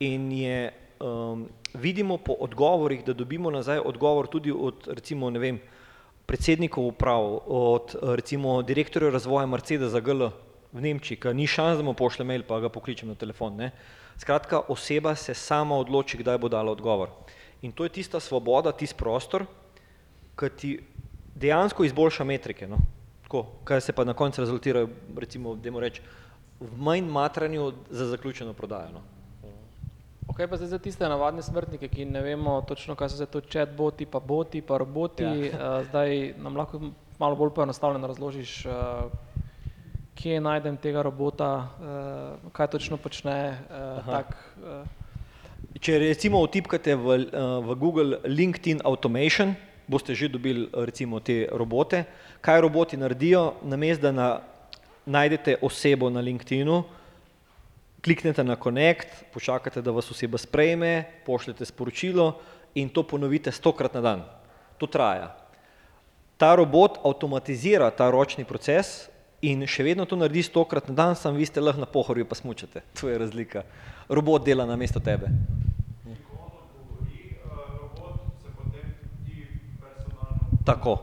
In 0.00 0.32
je, 0.32 0.72
um, 1.00 1.48
vidimo 1.74 2.18
po 2.18 2.36
odgovorih, 2.40 3.04
da 3.04 3.12
dobimo 3.12 3.50
nazaj 3.50 3.80
odgovor 3.84 4.28
tudi 4.28 4.52
od, 4.52 4.88
recimo, 4.88 5.30
ne 5.30 5.38
vem, 5.38 5.60
predsednikov 6.26 6.86
uprav, 6.86 7.40
od 7.46 7.96
recimo 8.14 8.62
direktorja 8.62 9.10
razvoja 9.10 9.46
Mercedesa 9.46 10.00
GL 10.00 10.28
v 10.72 10.80
Nemčiji, 10.84 11.18
ki 11.18 11.32
ni 11.34 11.48
šans, 11.50 11.80
da 11.80 11.82
mu 11.82 11.96
pošlje 11.98 12.24
mail, 12.24 12.44
pa 12.46 12.60
ga 12.60 12.68
pokličem 12.70 13.08
na 13.10 13.16
telefon. 13.18 13.56
Ne. 13.56 13.72
Skratka, 14.20 14.60
oseba 14.68 15.14
se 15.16 15.34
sama 15.34 15.74
odloči, 15.80 16.20
kdaj 16.20 16.38
bo 16.38 16.48
dala 16.52 16.70
odgovor. 16.70 17.10
In 17.62 17.72
to 17.72 17.84
je 17.84 17.96
tista 17.98 18.20
svoboda, 18.20 18.72
tisti 18.72 18.96
prostor, 18.96 19.46
ki 20.38 20.50
ti 20.56 20.70
dejansko 21.34 21.84
izboljša 21.84 22.24
metrike, 22.24 22.68
no. 22.68 22.78
Tako, 23.24 23.46
kaj 23.64 23.80
se 23.80 23.92
pa 23.92 24.04
na 24.04 24.14
koncu 24.14 24.40
rezultira, 24.44 24.86
recimo, 25.16 25.54
dajmo 25.56 25.80
reči, 25.80 26.02
v 26.60 26.76
manj 26.76 27.08
matranju 27.08 27.72
za 27.90 28.06
zaključeno 28.06 28.52
prodajo, 28.52 28.92
no. 28.92 29.00
Ok, 30.30 30.44
pa 30.50 30.56
zdaj 30.56 30.68
za 30.68 30.78
tiste 30.78 31.08
navadne 31.08 31.42
smrtnike, 31.42 31.88
ki 31.88 32.04
ne 32.04 32.20
vemo 32.22 32.60
točno, 32.62 32.94
kaj 32.94 33.08
so 33.10 33.16
se 33.16 33.26
to 33.26 33.40
chat 33.40 33.72
boti, 33.76 34.06
pa 34.06 34.20
boti, 34.20 34.60
pa 34.62 34.78
roboti, 34.78 35.24
ja. 35.24 35.32
uh, 35.32 35.86
zdaj 35.88 36.34
nam 36.38 36.56
lahko 36.56 36.80
malo 37.18 37.36
bolj 37.36 37.50
poenostavljeno 37.56 38.06
razložiš, 38.06 38.66
uh, 38.66 39.10
kje 40.14 40.40
najdem 40.40 40.76
tega 40.76 41.02
robota, 41.02 41.50
uh, 41.66 42.52
kaj 42.52 42.70
točno 42.76 42.96
počne, 42.96 43.58
uh, 43.70 44.06
tak, 44.06 44.36
uh. 44.62 44.86
Če 45.80 45.98
recimo 45.98 46.40
vtipkate 46.44 46.94
v, 46.96 47.16
v 47.64 47.74
Google 47.78 48.18
LinkedIn 48.24 48.80
Automation, 48.84 49.54
boste 49.90 50.14
že 50.14 50.28
dobili 50.28 50.68
recimo 50.72 51.20
te 51.20 51.48
robote. 51.52 52.04
Kaj 52.40 52.60
roboti 52.60 52.96
naredijo, 52.96 53.60
namesto 53.62 54.08
da 54.08 54.12
na, 54.12 54.28
najdete 55.06 55.56
osebo 55.62 56.10
na 56.10 56.20
LinkedInu, 56.20 56.84
kliknete 58.04 58.44
na 58.44 58.56
connect, 58.56 59.08
počakate, 59.32 59.82
da 59.82 59.90
vas 59.90 60.10
oseba 60.10 60.38
sprejme, 60.38 61.04
pošljete 61.26 61.64
sporočilo 61.64 62.40
in 62.74 62.88
to 62.88 63.02
ponovite 63.02 63.52
stokrat 63.52 63.94
na 63.94 64.00
dan. 64.00 64.24
To 64.78 64.86
traja. 64.86 65.36
Ta 66.36 66.54
robot 66.56 67.00
avtomatizira 67.04 67.90
ta 67.90 68.10
ročni 68.10 68.44
proces 68.44 69.10
in 69.44 69.66
še 69.68 69.84
vedno 69.84 70.06
to 70.08 70.16
naredi 70.16 70.42
stokrat 70.44 70.88
na 70.88 70.94
dan, 70.94 71.16
sam 71.16 71.36
vi 71.36 71.46
ste 71.46 71.60
lahko 71.60 71.80
na 71.80 71.88
pohorju 71.88 72.24
pa 72.24 72.36
smučate. 72.36 72.80
To 73.00 73.08
je 73.08 73.18
razlika. 73.18 73.64
Robot 74.08 74.44
dela 74.44 74.66
na 74.66 74.76
mesto 74.76 75.00
tebe. 75.00 75.28
Tako, 80.64 80.98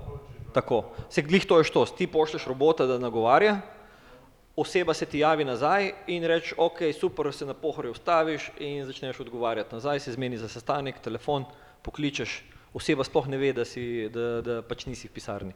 tako. 0.54 0.84
Se 1.10 1.22
glih 1.22 1.46
to 1.46 1.58
je 1.58 1.68
štos, 1.68 1.92
ti 1.98 2.08
pošlješ 2.08 2.46
robota, 2.48 2.86
da 2.86 3.00
nagovarja, 3.02 3.60
oseba 4.58 4.94
se 4.94 5.06
ti 5.06 5.20
javi 5.20 5.46
nazaj 5.46 5.92
in 6.08 6.24
reče, 6.24 6.56
ok, 6.58 6.80
super, 7.00 7.34
se 7.34 7.46
na 7.46 7.54
pohorju 7.54 7.92
ustaviš 7.92 8.50
in 8.60 8.86
začneš 8.86 9.20
odgovarjati 9.20 9.76
nazaj, 9.76 10.00
se 10.00 10.12
zmeni 10.12 10.38
za 10.38 10.48
sestanek, 10.50 11.00
telefon, 11.00 11.46
pokličeš, 11.82 12.44
oseba 12.74 13.04
sploh 13.04 13.28
ne 13.28 13.38
ve, 13.38 13.54
da, 13.54 13.66
si, 13.66 14.10
da, 14.10 14.42
da 14.42 14.62
pač 14.66 14.88
nisi 14.90 15.08
v 15.08 15.14
pisarni. 15.14 15.54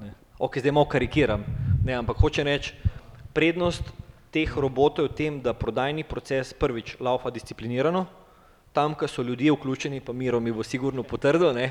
Ne. 0.00 0.10
Ok, 0.38 0.58
zdaj 0.58 0.74
malo 0.74 0.88
karikiram, 0.90 1.44
ne, 1.84 1.94
ampak 1.94 2.18
hoče 2.18 2.42
reči, 2.42 2.74
prednost 3.32 3.86
teh 4.34 4.56
robotov 4.58 5.06
je 5.06 5.12
v 5.12 5.16
tem, 5.16 5.38
da 5.44 5.54
prodajni 5.54 6.02
proces 6.02 6.50
prvič 6.52 6.96
laufa 7.00 7.30
disciplinirano, 7.30 8.06
tam, 8.72 8.96
ko 8.98 9.06
so 9.06 9.22
ljudje 9.22 9.52
vključeni, 9.52 10.00
pa 10.00 10.12
Miro 10.12 10.40
mi 10.40 10.50
bo 10.52 10.64
sigurno 10.66 11.04
potrdil, 11.06 11.52
ne, 11.54 11.68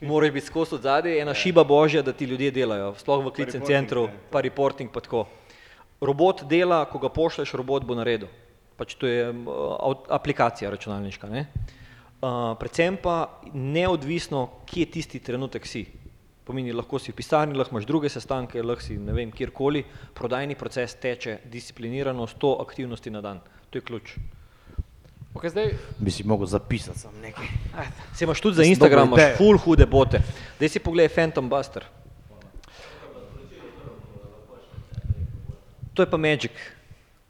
moraš 0.00 0.32
biti 0.32 0.46
skozi 0.46 0.78
od 0.78 0.88
zadaj, 0.88 1.20
ena 1.20 1.34
šiba 1.34 1.64
božja, 1.68 2.02
da 2.02 2.12
ti 2.16 2.24
ljudje 2.24 2.50
delajo, 2.50 2.94
sploh 2.96 3.26
v 3.26 3.34
klicnem 3.34 3.66
centru, 3.66 4.06
pa 4.30 4.40
reporting 4.40 4.88
pa 4.94 5.04
tako. 5.04 5.26
Robot 6.00 6.44
dela, 6.46 6.84
ko 6.86 7.00
ga 7.02 7.10
pošleš, 7.10 7.54
robot 7.58 7.86
bo 7.86 7.96
naredil. 7.98 8.30
Pač 8.78 8.94
to 8.94 9.08
je 9.10 9.32
aplikacija 10.14 10.70
računalniška. 10.70 11.30
Ne? 11.30 11.48
Uh, 12.18 12.54
predvsem 12.58 12.98
pa 13.02 13.40
neodvisno, 13.54 14.62
kje 14.66 14.86
tisti 14.94 15.18
trenutek 15.22 15.66
si. 15.66 15.84
Pomeni, 16.46 16.72
lahko 16.72 16.98
si 17.02 17.12
v 17.12 17.18
pisarni, 17.18 17.58
lahko 17.58 17.74
imaš 17.74 17.86
druge 17.86 18.08
sestanke, 18.08 18.62
lahko 18.62 18.86
si 18.86 18.96
ne 18.96 19.12
vem, 19.12 19.34
kjerkoli, 19.34 19.82
prodajni 20.14 20.56
proces 20.58 20.94
teče 21.02 21.40
disciplinirano 21.50 22.26
sto 22.30 22.56
aktivnosti 22.62 23.10
na 23.10 23.20
dan. 23.20 23.42
To 23.70 23.78
je 23.78 23.84
ključ. 23.84 24.14
Okay, 25.34 25.50
zdaj... 25.52 25.74
Bi 25.98 26.10
si 26.10 26.24
mogel 26.24 26.46
zapisati 26.46 26.98
sam 26.98 27.18
nekaj. 27.22 27.46
Se 28.14 28.24
imaš 28.24 28.40
tudi 28.40 28.56
za 28.56 28.64
Instagram, 28.64 29.12
imaš 29.12 29.36
full 29.38 29.58
hude 29.58 29.86
bote. 29.86 30.22
Daj 30.60 30.68
si 30.68 30.82
pogledaj 30.82 31.14
Phantom 31.14 31.50
Buster. 31.50 31.84
To 35.98 36.06
je 36.06 36.10
pa 36.10 36.16
magic. 36.16 36.54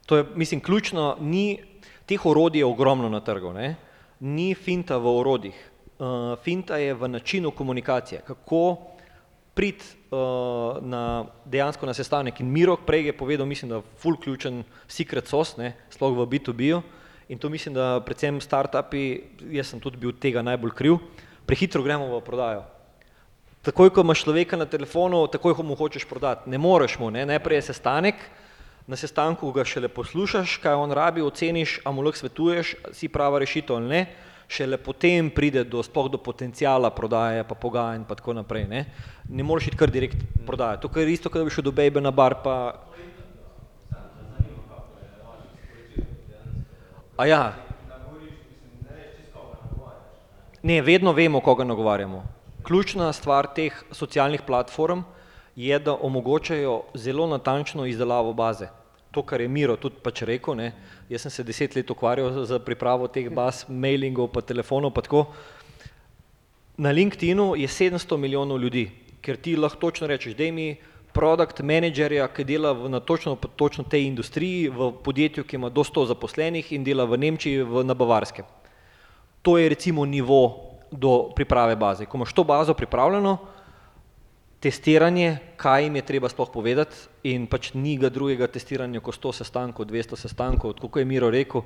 To 0.05 0.17
je, 0.17 0.25
mislim, 0.35 0.59
ključno, 0.61 1.17
ni, 1.19 1.57
teh 2.05 2.25
orodij 2.25 2.61
je 2.61 2.65
ogromno 2.65 3.09
na 3.09 3.19
trgu, 3.19 3.49
ne? 3.53 3.75
ni 4.19 4.53
finta 4.53 4.97
v 4.97 5.09
orodjih. 5.09 5.57
Uh, 5.99 6.35
finta 6.43 6.77
je 6.77 6.93
v 6.93 7.07
načinu 7.09 7.51
komunikacije, 7.51 8.21
kako 8.27 8.77
priti 9.53 9.85
uh, 10.11 10.77
na, 10.85 11.25
dejansko 11.45 11.85
na 11.85 11.93
sestanek. 11.97 12.39
In 12.39 12.51
Miro 12.51 12.75
prej 12.77 13.09
je 13.09 13.17
povedal, 13.17 13.47
mislim, 13.49 13.71
da 13.71 13.81
full 13.97 14.19
ključen 14.21 14.63
secret 14.87 15.27
sauce, 15.27 15.57
ne? 15.57 15.73
sploh 15.89 16.13
v 16.13 16.27
B2B-ju. 16.29 16.81
In 17.29 17.39
to 17.41 17.49
mislim, 17.49 17.73
da 17.73 18.03
predvsem 18.05 18.37
startupi, 18.41 19.21
jaz 19.49 19.71
sem 19.73 19.79
tudi 19.81 19.97
bil 19.97 20.13
tega 20.13 20.45
najbolj 20.45 20.75
kriv, 20.77 20.99
prehitro 21.45 21.81
gremo 21.81 22.05
v 22.11 22.21
prodajo. 22.21 22.67
Takoj, 23.65 23.89
ko 23.89 24.05
imaš 24.05 24.21
človeka 24.27 24.57
na 24.61 24.69
telefonu, 24.69 25.25
takoj, 25.27 25.57
ko 25.57 25.65
mu 25.65 25.75
hočeš 25.75 26.05
prodati, 26.05 26.49
ne 26.49 26.61
moreš 26.61 26.99
mu, 27.01 27.09
ne? 27.09 27.25
najprej 27.25 27.63
je 27.63 27.71
sestanek, 27.73 28.29
na 28.89 28.97
sestanku 28.97 29.51
ga 29.53 29.61
šele 29.63 29.87
poslušaš, 29.93 30.55
kaj 30.63 30.73
on 30.73 30.91
rabi, 30.97 31.21
oceniš, 31.21 31.77
a 31.85 31.91
mu 31.93 32.01
lahko 32.01 32.17
svetuješ, 32.23 32.73
si 32.97 33.07
prava 33.07 33.37
rešitev 33.39 33.75
ali 33.77 33.87
ne, 33.87 33.99
šele 34.49 34.79
potem 34.81 35.29
pride 35.29 35.61
do, 35.63 35.83
sploh 35.85 36.07
do 36.09 36.17
potencijala 36.17 36.89
prodaje, 36.89 37.43
pa 37.45 37.53
pogajanj, 37.53 38.07
pa 38.09 38.17
tako 38.17 38.33
naprej. 38.33 38.65
Ne, 38.65 38.85
ne 39.29 39.45
moreš 39.45 39.67
iti 39.69 39.77
kar 39.77 39.93
direkt 39.93 40.17
prodajati. 40.45 40.87
To 40.87 40.99
je 40.99 41.13
isto, 41.13 41.29
kot 41.29 41.37
da 41.37 41.45
bi 41.45 41.53
šel 41.53 41.67
do 41.69 41.71
bejbe 41.71 42.01
na 42.01 42.11
bar, 42.11 42.39
pa... 42.43 42.55
A 47.17 47.27
ja. 47.27 47.43
Ne, 50.63 50.81
vedno 50.81 51.13
vemo, 51.13 51.43
koga 51.45 51.63
nagovarjamo. 51.63 52.23
Ključna 52.65 53.13
stvar 53.13 53.53
teh 53.53 53.83
socialnih 53.91 54.41
platform 54.41 55.05
je, 55.55 55.79
da 55.79 55.93
omogočajo 55.93 56.81
zelo 56.95 57.27
natančno 57.27 57.85
izdelavo 57.85 58.33
baze. 58.33 58.78
To, 59.11 59.23
kar 59.25 59.41
je 59.41 59.47
Miro 59.47 59.73
tudi 59.75 59.97
pač 60.03 60.21
rekel, 60.21 60.53
ne, 60.55 60.67
jaz 61.09 61.23
sem 61.25 61.31
se 61.31 61.43
deset 61.43 61.75
let 61.75 61.89
ukvarjal 61.89 62.45
z- 62.45 62.59
pripravo 62.61 63.07
teh 63.07 63.29
baz, 63.29 63.65
mailingov, 63.67 64.29
pa 64.29 64.41
telefonov, 64.41 64.93
pa 64.93 65.01
tako. 65.01 65.25
Na 66.77 66.91
LinkedInu 66.91 67.55
je 67.57 67.67
700 67.67 68.17
milijonov 68.17 68.61
ljudi, 68.61 68.85
ker 69.21 69.37
ti 69.37 69.55
lahko 69.57 69.79
točno 69.79 70.07
rečeš, 70.07 70.37
da 70.37 70.45
mi 70.51 70.77
produkt 71.11 71.59
menedžerja, 71.65 72.27
ki 72.29 72.45
dela 72.45 72.71
v, 72.71 72.89
na 72.89 72.99
točno, 72.99 73.33
točno 73.35 73.83
tej 73.83 74.05
industriji, 74.05 74.69
v 74.69 74.93
podjetju, 75.03 75.43
ki 75.43 75.57
ima 75.57 75.69
do 75.69 75.81
100 75.83 76.05
zaposlenih 76.13 76.71
in 76.71 76.83
dela 76.83 77.03
v 77.05 77.17
Nemčiji, 77.17 77.65
v, 77.65 77.83
na 77.83 77.97
Bavarskem. 77.97 78.45
To 79.41 79.57
je 79.57 79.69
recimo 79.69 80.05
nivo 80.05 80.69
do 80.91 81.31
priprave 81.35 81.75
baze. 81.75 82.05
Ko 82.05 82.17
imaš 82.17 82.33
to 82.33 82.43
bazo 82.43 82.73
pripravljeno, 82.73 83.37
testiranje, 84.59 85.37
kaj 85.57 85.83
jim 85.83 85.95
je 85.95 86.05
treba 86.05 86.29
sploh 86.29 86.49
povedati 86.51 86.95
in 87.23 87.47
pač 87.47 87.71
ni 87.73 87.95
ga 87.97 88.09
drugega 88.11 88.47
testiranja 88.47 88.99
kot 88.99 89.15
100 89.15 89.33
sestankov, 89.39 89.87
200 89.87 90.19
sestankov, 90.19 90.75
tako 90.75 90.89
kot 90.89 91.01
je 91.01 91.07
Miro 91.07 91.31
rekel, 91.31 91.63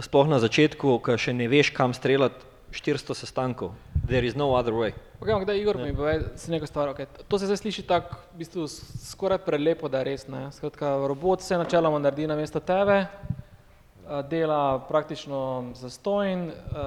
sploh 0.00 0.28
na 0.28 0.40
začetku, 0.42 0.98
ko 1.00 1.16
še 1.16 1.32
ne 1.32 1.48
veš, 1.48 1.72
kam 1.76 1.96
streljati, 1.96 2.44
400 2.72 3.14
sestankov. 3.16 3.72
There 4.06 4.26
is 4.26 4.36
no 4.36 4.52
other 4.52 4.72
way. 4.72 4.92
Okay, 5.20 5.44
da 5.44 5.54
Igor 5.56 5.76
mi 5.80 5.94
pove, 5.96 6.20
se 6.36 6.52
neko 6.52 6.66
stvar, 6.66 6.88
okay. 6.88 7.06
to 7.28 7.38
se 7.38 7.46
zdaj 7.48 7.56
sliši 7.56 7.82
tako, 7.88 8.16
v 8.34 8.38
bistvu 8.38 8.68
skoraj 8.68 9.38
prelepo, 9.38 9.88
da 9.88 9.98
je 9.98 10.04
res, 10.04 10.26
ne. 10.28 10.50
Skratka, 10.52 10.92
robot 11.08 11.42
se 11.42 11.56
načeloma 11.58 11.98
naredi 11.98 12.28
na 12.28 12.36
mesto 12.36 12.60
tebe, 12.60 13.06
a, 13.08 14.20
dela 14.22 14.78
praktično 14.88 15.72
zastojn, 15.74 16.50
a, 16.52 16.84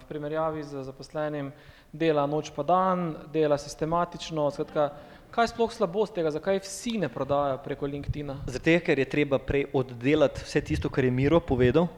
v 0.00 0.08
primerjavi 0.08 0.64
z 0.64 0.82
zaposlenim, 0.88 1.52
dela 1.92 2.26
noč 2.26 2.50
pa 2.54 2.62
dan, 2.62 3.14
dela 3.32 3.58
sistematično, 3.58 4.50
skratka, 4.50 4.90
kaj 5.30 5.44
je 5.44 5.52
sploh 5.52 5.72
slabost 5.72 6.14
tega, 6.16 6.32
zakaj 6.34 6.62
vsi 6.64 6.98
ne 7.02 7.08
prodajajo 7.12 7.60
preko 7.64 7.86
LinkedIna? 7.86 8.42
Zato, 8.46 8.76
ker 8.84 8.98
je 8.98 9.08
treba 9.08 9.38
prej 9.38 9.68
oddelati 9.72 10.44
vse 10.44 10.64
tisto, 10.64 10.90
kar 10.90 11.04
je 11.04 11.10
Miro 11.14 11.40
povedal, 11.40 11.88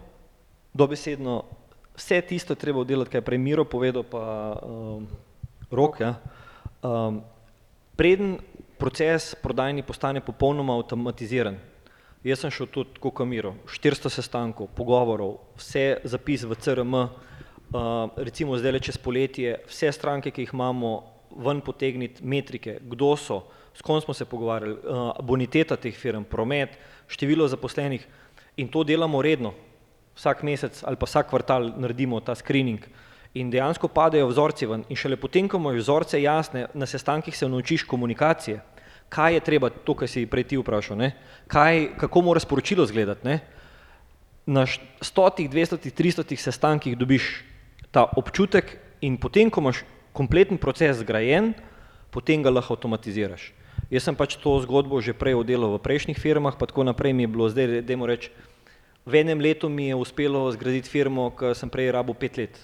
dobesedno 0.74 1.42
vse 2.00 2.20
tisto 2.20 2.52
je 2.52 2.58
treba 2.58 2.80
oddelati, 2.80 3.10
kar 3.10 3.20
je 3.20 3.26
prej 3.26 3.38
Miro 3.38 3.64
povedal, 3.64 4.02
pa 4.02 4.56
um, 4.62 5.06
rok. 5.70 6.00
Ja. 6.00 6.14
Um, 6.82 7.20
preden 7.96 8.38
proces 8.78 9.34
prodajni 9.42 9.82
postane 9.82 10.20
popolnoma 10.24 10.78
avtomatiziran, 10.78 11.58
jaz 12.24 12.40
sem 12.40 12.50
šel 12.50 12.70
tudi 12.72 13.00
kot 13.00 13.20
Miro, 13.28 13.54
400 13.68 14.12
sestankov, 14.12 14.70
pogovorov, 14.76 15.36
vse 15.60 16.00
zapis 16.04 16.46
v 16.48 16.56
CRM, 16.56 16.96
uh, 17.72 18.10
recimo 18.16 18.58
zdaj 18.58 18.72
le 18.72 18.80
čez 18.80 18.98
poletje, 18.98 19.56
vse 19.68 19.92
stranke, 19.92 20.30
ki 20.30 20.46
jih 20.46 20.54
imamo, 20.54 20.92
ven 21.30 21.60
potegniti 21.62 22.24
metrike, 22.26 22.78
kdo 22.82 23.14
so, 23.16 23.44
s 23.74 23.82
kom 23.86 24.00
smo 24.02 24.14
se 24.14 24.24
pogovarjali, 24.24 24.74
uh, 24.74 25.12
boniteta 25.22 25.76
teh 25.76 25.94
firm, 25.94 26.24
promet, 26.24 26.74
število 27.10 27.46
zaposlenih 27.48 28.06
in 28.56 28.68
to 28.68 28.82
delamo 28.84 29.22
redno. 29.22 29.54
Vsak 30.18 30.42
mesec 30.42 30.82
ali 30.84 30.98
pa 30.98 31.06
vsak 31.06 31.30
kvartal 31.30 31.70
naredimo 31.78 32.20
ta 32.20 32.34
screening 32.34 32.82
in 33.34 33.50
dejansko 33.50 33.88
padejo 33.88 34.26
vzorci 34.26 34.66
ven 34.66 34.82
in 34.90 34.98
šele 34.98 35.16
potem, 35.16 35.48
ko 35.48 35.56
imaš 35.56 35.78
vzorce 35.84 36.22
jasne, 36.22 36.66
na 36.74 36.86
sestankih 36.86 37.36
se 37.36 37.48
naučiš 37.48 37.86
komunikacije, 37.86 38.58
kaj 39.08 39.34
je 39.34 39.40
treba, 39.40 39.70
to, 39.70 39.94
kar 39.94 40.10
si 40.10 40.26
prej 40.26 40.48
ti 40.50 40.58
vprašal, 40.58 40.98
ne? 40.98 41.12
kaj, 41.46 41.94
kako 41.98 42.22
mora 42.26 42.40
sporočilo 42.42 42.84
izgledati. 42.84 43.26
Ne? 43.26 43.38
Na 44.46 44.66
stotih, 45.00 45.50
dvestotih, 45.50 45.94
tristotih 45.94 46.42
sestankih 46.42 46.98
dobiš 46.98 47.30
ta 47.90 48.06
občutek 48.16 48.78
in 49.00 49.18
potem, 49.18 49.50
ko 49.50 49.60
imaš 49.60 49.84
kompleten 50.12 50.58
proces 50.58 51.02
zgrajen, 51.02 51.54
potem 52.10 52.42
ga 52.42 52.50
lahko 52.50 52.74
avtomatiziraš. 52.74 53.52
Jaz 53.90 54.06
sem 54.06 54.14
pač 54.14 54.38
to 54.38 54.54
zgodbo 54.62 55.02
že 55.02 55.14
prej 55.14 55.38
oddelal 55.38 55.74
v 55.78 55.82
prejšnjih 55.82 56.18
firmah, 56.18 56.54
pa 56.54 56.66
tako 56.66 56.86
naprej 56.86 57.14
mi 57.14 57.26
je 57.26 57.32
bilo 57.32 57.46
zdaj, 57.50 57.82
dajmo 57.82 58.06
reči, 58.06 58.30
v 59.06 59.12
enem 59.26 59.40
letu 59.42 59.66
mi 59.66 59.90
je 59.90 59.98
uspelo 59.98 60.46
zgraditi 60.54 60.90
firmo, 60.90 61.34
ki 61.34 61.54
sem 61.58 61.70
prej 61.70 61.90
rabo 61.90 62.14
pet 62.14 62.38
let, 62.38 62.54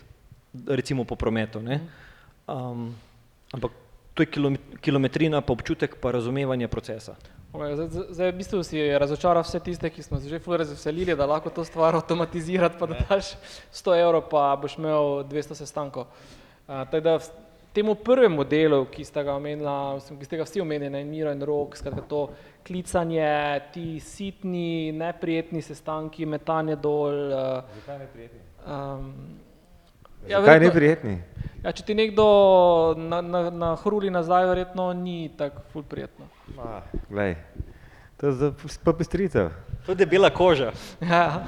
recimo 0.66 1.02
po 1.02 1.18
prometu. 1.18 1.58
Ne? 1.58 1.82
Um, 2.46 2.94
ampak 3.50 3.74
to 4.14 4.22
je 4.22 4.30
kilome- 4.30 4.62
kilometrina, 4.78 5.42
pa 5.42 5.52
občutek, 5.52 5.98
pa 5.98 6.14
razumevanje 6.14 6.68
procesa. 6.68 7.18
Zdaj, 7.56 7.88
zdaj- 8.10 8.32
v 8.32 8.36
bistvu 8.36 8.62
si 8.62 8.98
razočaral 8.98 9.42
vse 9.42 9.60
tiste, 9.60 9.90
ki 9.90 10.02
smo 10.02 10.20
se 10.20 10.28
že 10.28 10.38
ful 10.38 10.56
razveselili, 10.56 11.16
da 11.16 11.26
lahko 11.26 11.50
to 11.50 11.64
stvar 11.64 11.94
avtomatizirati, 12.00 12.76
pa 12.78 12.86
da 12.86 12.94
daš 13.08 13.34
100 13.72 13.96
evrov, 14.02 14.28
pa 14.30 14.56
boš 14.56 14.78
imel 14.78 15.24
200 15.24 15.54
sestankov. 15.54 16.06
Uh, 16.68 16.84
tako 16.90 17.00
da 17.00 17.16
v 17.16 17.28
temu 17.72 17.94
prvemu 17.94 18.44
delu, 18.44 18.84
ki 18.84 19.04
ste 19.04 19.24
ga 19.24 19.34
omenila, 19.34 19.96
ki 20.18 20.24
ste 20.24 20.36
ga 20.36 20.44
vsi 20.44 20.60
omenili, 20.60 20.90
ne, 20.90 21.04
Miro 21.04 21.32
in 21.32 21.42
Rok, 21.42 21.76
skratka 21.76 22.00
to 22.08 22.28
klicanje, 22.66 23.28
ti 23.72 24.00
sitni, 24.00 24.92
neprijetni 24.92 25.62
sestanki, 25.62 26.26
metanje 26.26 26.76
dol. 26.76 27.32
Uh, 27.32 27.64
Zakaj 27.80 27.98
neprijetni? 27.98 28.40
um, 28.66 29.12
Ja, 30.26 30.40
Zakaj 30.40 30.60
neprijetni? 30.60 31.18
Ja, 31.62 31.70
če 31.72 31.84
ti 31.86 31.94
nekdo 31.94 32.24
na, 32.98 33.20
na, 33.22 33.50
na 33.50 33.68
hruli 33.76 34.10
nazaj, 34.10 34.46
verjetno 34.48 34.92
ni 34.92 35.30
tako 35.38 35.62
ful 35.72 35.84
prijetno. 35.86 36.26
Ma, 36.54 36.82
glej, 37.10 37.34
to 38.16 38.26
je 38.26 38.32
za 38.32 38.52
popestritev. 38.84 39.50
To 39.86 39.92
je 39.92 39.96
debela 39.96 40.30
koža. 40.30 40.72
Ja. 41.00 41.46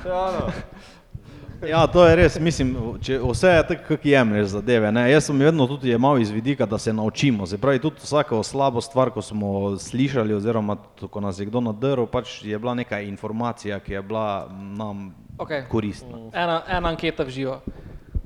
Ja, 1.67 1.87
to 1.87 2.05
je 2.07 2.17
res, 2.17 2.37
mislim, 2.39 2.71
če 3.03 3.17
vse 3.19 3.51
je 3.51 3.63
tako, 3.67 3.83
kako 3.89 4.09
jemlješ 4.09 4.53
zadeve. 4.53 4.93
Ne? 4.95 5.09
Jaz 5.11 5.27
sem 5.27 5.41
vedno 5.43 5.67
tudi 5.67 5.91
jemal 5.91 6.21
iz 6.23 6.31
vidika, 6.31 6.67
da 6.67 6.79
se 6.79 6.93
naučimo. 6.93 7.47
Se 7.51 7.59
pravi, 7.59 7.81
tudi 7.83 7.99
vsako 7.99 8.43
slabo 8.47 8.81
stvar, 8.81 9.11
ko 9.11 9.23
smo 9.23 9.77
slišali, 9.79 10.35
oziroma 10.35 10.77
ko 11.11 11.21
nas 11.21 11.41
je 11.41 11.49
kdo 11.51 11.61
nadrl, 11.61 12.07
pač 12.07 12.45
je 12.47 12.59
bila 12.59 12.77
neka 12.79 13.01
informacija, 13.01 13.81
ki 13.83 13.93
je 13.93 14.03
bila 14.03 14.47
nam 14.51 15.11
Okay. 15.39 15.69
koristna. 15.69 16.19
Ena, 16.35 16.63
ena 16.69 16.89
anketa 16.89 17.23
v 17.23 17.31
živo. 17.31 17.61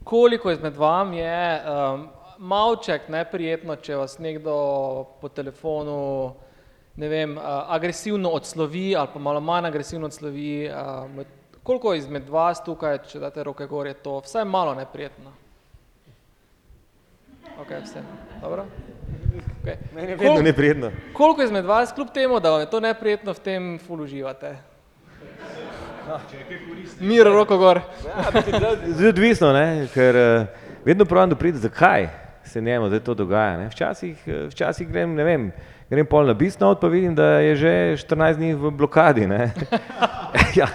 Koliko 0.04 0.50
izmed 0.50 0.76
vam 0.76 1.12
je 1.12 1.60
um, 1.60 2.06
malček 2.38 3.08
neprijetno, 3.08 3.76
če 3.76 3.96
vas 3.96 4.16
nekdo 4.18 4.54
po 5.20 5.28
telefonu 5.28 6.32
ne 6.96 7.08
vem, 7.08 7.36
uh, 7.36 7.44
agresivno 7.68 8.28
odslovi 8.28 8.96
ali 8.96 9.08
pa 9.12 9.18
malo 9.18 9.40
manj 9.40 9.66
agresivno 9.66 10.06
odslovi? 10.06 10.70
Um, 10.70 11.24
koliko 11.62 11.94
izmed 11.94 12.28
vas 12.28 12.64
tukaj, 12.64 12.98
če 13.08 13.18
date 13.18 13.44
roke 13.44 13.66
gor, 13.66 13.86
je 13.86 13.94
to 13.94 14.18
vsaj 14.20 14.44
malo 14.44 14.74
neprijetno? 14.74 15.32
Ok, 17.60 17.70
vse. 17.84 18.02
Dobro. 18.40 18.66
Okay. 19.62 19.76
Meni 19.94 20.10
je 20.10 20.16
vedno 20.16 20.42
neprijetno. 20.42 20.90
Koliko 21.12 21.42
izmed 21.42 21.64
vas, 21.64 21.92
kljub 21.92 22.08
temu, 22.14 22.40
da 22.40 22.50
vam 22.50 22.60
je 22.60 22.70
to 22.70 22.80
neprijetno, 22.80 23.32
v 23.32 23.38
tem 23.38 23.78
ful 23.86 24.00
uživate? 24.00 24.56
Mir, 27.00 27.26
roko 27.26 27.56
gor. 27.58 27.80
Zdaj 28.86 29.08
odvisno, 29.08 29.52
ne? 29.52 29.86
ker 29.94 30.16
uh, 30.16 30.46
vedno 30.84 31.04
pravim, 31.04 31.30
da 31.30 31.36
pride, 31.36 31.58
zakaj 31.58 32.21
se 32.44 32.60
njemu 32.60 32.88
zdaj 32.88 33.00
to 33.00 33.14
dogaja. 33.14 33.56
Ne? 33.58 33.68
Včasih, 33.68 34.16
eh, 34.26 34.46
včasih 34.46 34.88
grem, 34.88 35.14
ne 35.14 35.24
vem, 35.24 35.52
grem 35.88 36.06
pol 36.06 36.26
na 36.26 36.34
bisnot, 36.34 36.80
pa 36.80 36.88
vidim, 36.88 37.14
da 37.14 37.38
je 37.40 37.56
že 37.56 37.72
14 37.98 38.36
dni 38.36 38.54
v 38.54 38.70
blokadi. 38.70 39.28
ja, 40.60 40.68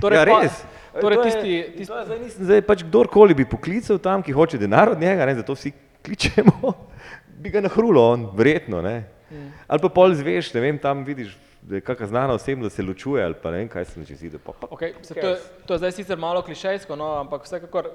Torej 0.00 0.18
ja, 0.18 0.24
res. 0.24 0.64
torej 0.94 1.16
To 1.16 1.22
je- 1.22 1.24
tisti- 1.24 1.62
to 1.62 1.78
tisti- 1.78 1.92
je 1.92 2.04
Zdaj, 2.04 2.18
nisem, 2.18 2.44
zdaj 2.44 2.62
pač 2.62 2.82
kdorkoli 2.82 3.34
bi 3.34 3.44
poklical 3.44 3.98
tam, 3.98 4.22
ki 4.22 4.32
hoče 4.32 4.58
denar 4.58 4.88
od 4.88 5.00
njega, 5.00 5.26
ne, 5.26 5.34
zato 5.34 5.54
vsi 5.54 5.72
kličemo, 6.02 6.72
bi 7.42 7.50
ga 7.50 7.60
nahrulo 7.60 8.02
on, 8.12 8.30
verjetno. 8.34 8.82
Ne. 8.82 9.04
Mm. 9.30 9.48
Ali 9.66 9.80
pa 9.80 9.88
pol 9.88 10.14
zveš, 10.14 10.52
ne 10.54 10.60
vem, 10.60 10.78
tam 10.78 11.04
vidiš, 11.04 11.32
da 11.62 11.76
je 11.76 11.80
kakšna 11.80 12.06
znana 12.06 12.34
osebnost, 12.34 12.74
da 12.74 12.76
se 12.76 12.82
ločuje 12.82 13.24
ali 13.24 13.34
pa 13.34 13.50
ne 13.50 13.58
vem, 13.58 13.68
kaj 13.68 13.84
se 13.84 14.00
neče 14.00 14.14
zide. 14.14 14.38
Pa, 14.38 14.52
pa, 14.52 14.66
Okay, 14.66 14.92
to, 14.98 15.14
je, 15.16 15.36
to 15.66 15.74
je 15.74 15.78
zdaj 15.78 15.92
sicer 15.92 16.18
malo 16.18 16.42
klišejsko, 16.42 16.96
no, 16.96 17.14
ampak 17.16 17.44
vsekakor 17.44 17.86
uh, 17.86 17.94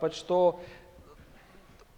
pač 0.00 0.20
to, 0.22 0.60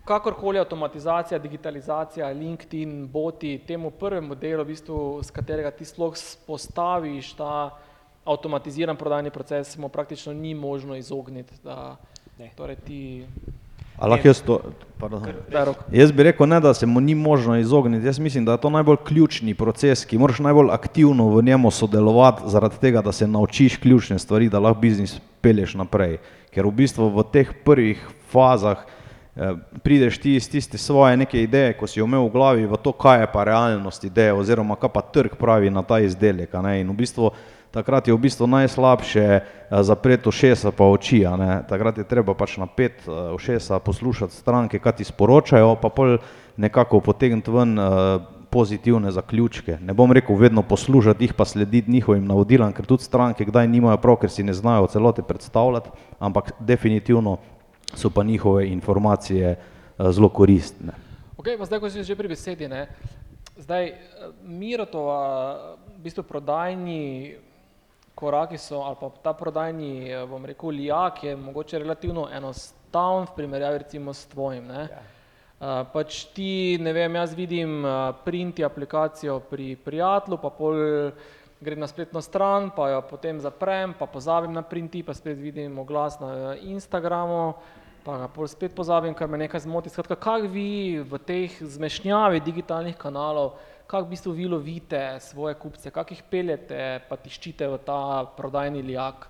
kakorkoli 0.08 0.58
avtomatizacija, 0.58 1.38
digitalizacija, 1.38 2.32
LinkedIn, 2.32 3.08
boti, 3.12 3.58
temu 3.66 3.90
prvemu 3.90 4.34
delu, 4.34 4.64
v 4.64 4.72
bistvu, 4.72 5.20
z 5.22 5.34
katerega 5.36 5.70
ti 5.70 5.84
sploh 5.84 6.16
postaviš 6.46 7.34
ta 7.36 7.76
avtomatiziran 8.24 8.96
prodajni 8.96 9.30
proces, 9.30 9.74
se 9.74 9.80
mu 9.80 9.88
praktično 9.88 10.32
ni 10.32 10.54
možno 10.54 10.96
izogniti. 10.96 11.60
Da, 11.64 11.96
torej 12.56 12.76
ti, 12.86 13.00
lahko 14.06 14.28
jaz 14.28 14.40
to, 14.46 14.58
pardon. 14.98 15.24
roko. 15.52 15.84
Jaz 15.92 16.12
bi 16.12 16.22
rekel, 16.22 16.48
ne, 16.48 16.60
da 16.60 16.74
se 16.74 16.86
mu 16.86 17.00
ni 17.00 17.14
možno 17.14 17.58
izogniti. 17.58 18.06
Jaz 18.06 18.18
mislim, 18.18 18.44
da 18.44 18.52
je 18.52 18.64
to 18.64 18.70
najbolj 18.70 18.96
ključni 19.04 19.54
proces, 19.54 20.04
ki 20.04 20.18
moraš 20.18 20.38
najbolj 20.38 20.70
aktivno 20.70 21.28
v 21.28 21.42
njemu 21.42 21.70
sodelovati, 21.70 22.42
zaradi 22.46 22.78
tega, 22.80 23.02
da 23.02 23.12
se 23.12 23.26
naučiš 23.26 23.76
ključne 23.76 24.18
stvari, 24.18 24.48
da 24.48 24.58
lahko 24.58 24.80
biznis 24.80 25.18
pelješ 25.40 25.74
naprej. 25.74 26.18
Ker 26.54 26.66
v 26.66 26.70
bistvu 26.70 27.10
v 27.12 27.24
teh 27.32 27.52
prvih 27.64 28.06
fazah 28.32 28.86
Prideš 29.82 30.16
ti 30.18 30.34
iz 30.34 30.48
tiste 30.50 30.78
svoje 30.78 31.16
neke 31.16 31.42
ideje, 31.42 31.76
ko 31.78 31.86
si 31.86 32.00
imel 32.00 32.26
v 32.26 32.32
glavi, 32.34 32.66
v 32.66 32.78
to, 32.82 32.90
kaj 32.90 33.20
je 33.22 33.28
pa 33.32 33.44
realnost 33.46 34.04
ideje, 34.04 34.32
oziroma 34.34 34.74
kaj 34.74 34.90
pa 34.90 35.02
trg 35.14 35.36
pravi 35.38 35.70
na 35.70 35.84
ta 35.86 36.00
izdelek. 36.02 36.54
In 36.54 36.90
v 36.90 36.96
bistvu 36.98 37.30
takrat 37.70 38.08
je 38.08 38.14
v 38.14 38.18
bistvu 38.18 38.46
najslabše 38.46 39.24
eh, 39.24 39.42
zapreti 39.82 40.28
ušesa 40.28 40.72
pa 40.72 40.84
oči. 40.84 41.22
Takrat 41.68 41.98
je 41.98 42.04
treba 42.08 42.34
pač 42.34 42.56
napet 42.56 43.04
eh, 43.06 43.34
ušesa, 43.34 43.78
poslušati 43.78 44.34
stranke, 44.34 44.78
kaj 44.78 45.00
ti 45.00 45.04
sporočajo, 45.04 45.76
pa 45.76 45.88
pol 45.88 46.18
nekako 46.56 47.00
potegniti 47.00 47.50
ven 47.50 47.78
eh, 47.78 47.84
pozitivne 48.50 49.12
zaključke. 49.12 49.78
Ne 49.84 49.92
bom 49.92 50.12
rekel 50.12 50.36
vedno 50.36 50.62
poslušati 50.62 51.24
jih 51.24 51.34
pa 51.36 51.44
slediti 51.44 51.90
njihovim 51.90 52.24
navodilom, 52.24 52.72
ker 52.72 52.86
tudi 52.86 53.04
stranke 53.04 53.44
kdaj 53.44 53.68
nimajo 53.68 54.00
prav, 54.00 54.16
ker 54.24 54.32
si 54.32 54.42
ne 54.42 54.56
znajo 54.56 54.88
v 54.88 54.92
celoti 54.96 55.22
predstavljati, 55.22 55.90
ampak 56.18 56.52
definitivno 56.58 57.36
so 57.94 58.10
pa 58.10 58.22
njihove 58.22 58.68
informacije 58.68 59.48
eh, 59.48 60.12
zelo 60.12 60.28
koristne. 60.28 60.92
Okay, 61.36 61.64
zdaj, 61.64 61.80
ko 61.80 61.90
si 61.90 62.02
že 62.04 62.16
pri 62.16 62.28
besedi, 62.28 62.68
ne, 62.68 62.88
zdaj 63.56 63.84
eh, 63.86 63.98
Mirotova, 64.42 65.20
v 65.98 66.02
bistvu 66.02 66.22
prodajni 66.22 67.36
koraki 68.14 68.58
so, 68.58 68.82
ali 68.82 68.96
pa 69.00 69.10
ta 69.22 69.32
prodajni, 69.32 70.10
eh, 70.10 70.26
bom 70.26 70.44
rekel, 70.44 70.70
lijak 70.70 71.24
je 71.24 71.36
mogoče 71.36 71.78
relativno 71.78 72.28
enostaven 72.32 73.26
v 73.26 73.36
primerjavi 73.36 73.78
recimo 73.78 74.14
s 74.14 74.26
tvojim. 74.26 74.66
Ne. 74.66 74.88
Uh, 75.58 75.82
pač 75.90 76.28
ti, 76.30 76.78
ne 76.78 76.92
vem, 76.94 77.16
jaz 77.18 77.32
vidim 77.34 77.82
uh, 77.82 78.14
printi 78.24 78.62
aplikacijo 78.64 79.40
pri 79.40 79.74
prijatelju, 79.74 80.38
pa 80.38 80.52
pol 80.54 80.76
grem 81.60 81.78
na 81.78 81.86
spletno 81.86 82.22
stran, 82.22 82.70
pa 82.70 82.90
jo 82.90 83.02
potem 83.10 83.40
zaprem, 83.40 83.94
pa 83.98 84.06
pozabim 84.06 84.52
na 84.52 84.62
printi, 84.62 85.02
pa 85.02 85.14
spet 85.14 85.38
vidim 85.38 85.78
oglas 85.78 86.20
na 86.20 86.54
eh, 86.54 86.70
Instagramu, 86.70 87.54
pa 88.04 88.18
ga 88.18 88.28
pol 88.30 88.46
spet 88.48 88.74
pozabim, 88.74 89.14
ker 89.14 89.28
me 89.28 89.40
nekaj 89.42 89.66
zmoti. 89.66 89.90
Skratka, 89.90 90.16
kak 90.16 90.46
vi 90.52 91.02
v 91.02 91.18
teh 91.18 91.58
zmešnjavi 91.60 92.40
digitalnih 92.40 92.96
kanalov, 92.96 93.58
kak 93.90 94.06
v 94.06 94.14
bistvu 94.14 94.32
vi 94.32 94.46
lovite 94.46 95.18
svoje 95.20 95.58
kupce, 95.58 95.90
kak 95.90 96.14
jih 96.14 96.22
peljete, 96.30 97.02
pa 97.08 97.18
tiščite 97.18 97.68
v 97.68 97.82
ta 97.82 98.24
prodajni 98.38 98.84
lijak, 98.86 99.28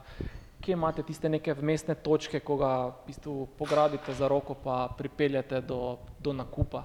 kje 0.61 0.77
imate 0.77 1.03
tiste 1.03 1.31
neke 1.33 1.55
vmesne 1.57 1.97
točke, 1.97 2.43
ko 2.45 2.61
ga 2.61 2.73
v 2.93 3.09
bistvu 3.09 3.49
pograbite 3.59 4.13
za 4.13 4.29
roko, 4.29 4.55
pa 4.55 4.89
pripeljete 4.99 5.63
do, 5.65 5.97
do 6.21 6.37
nakupa. 6.37 6.85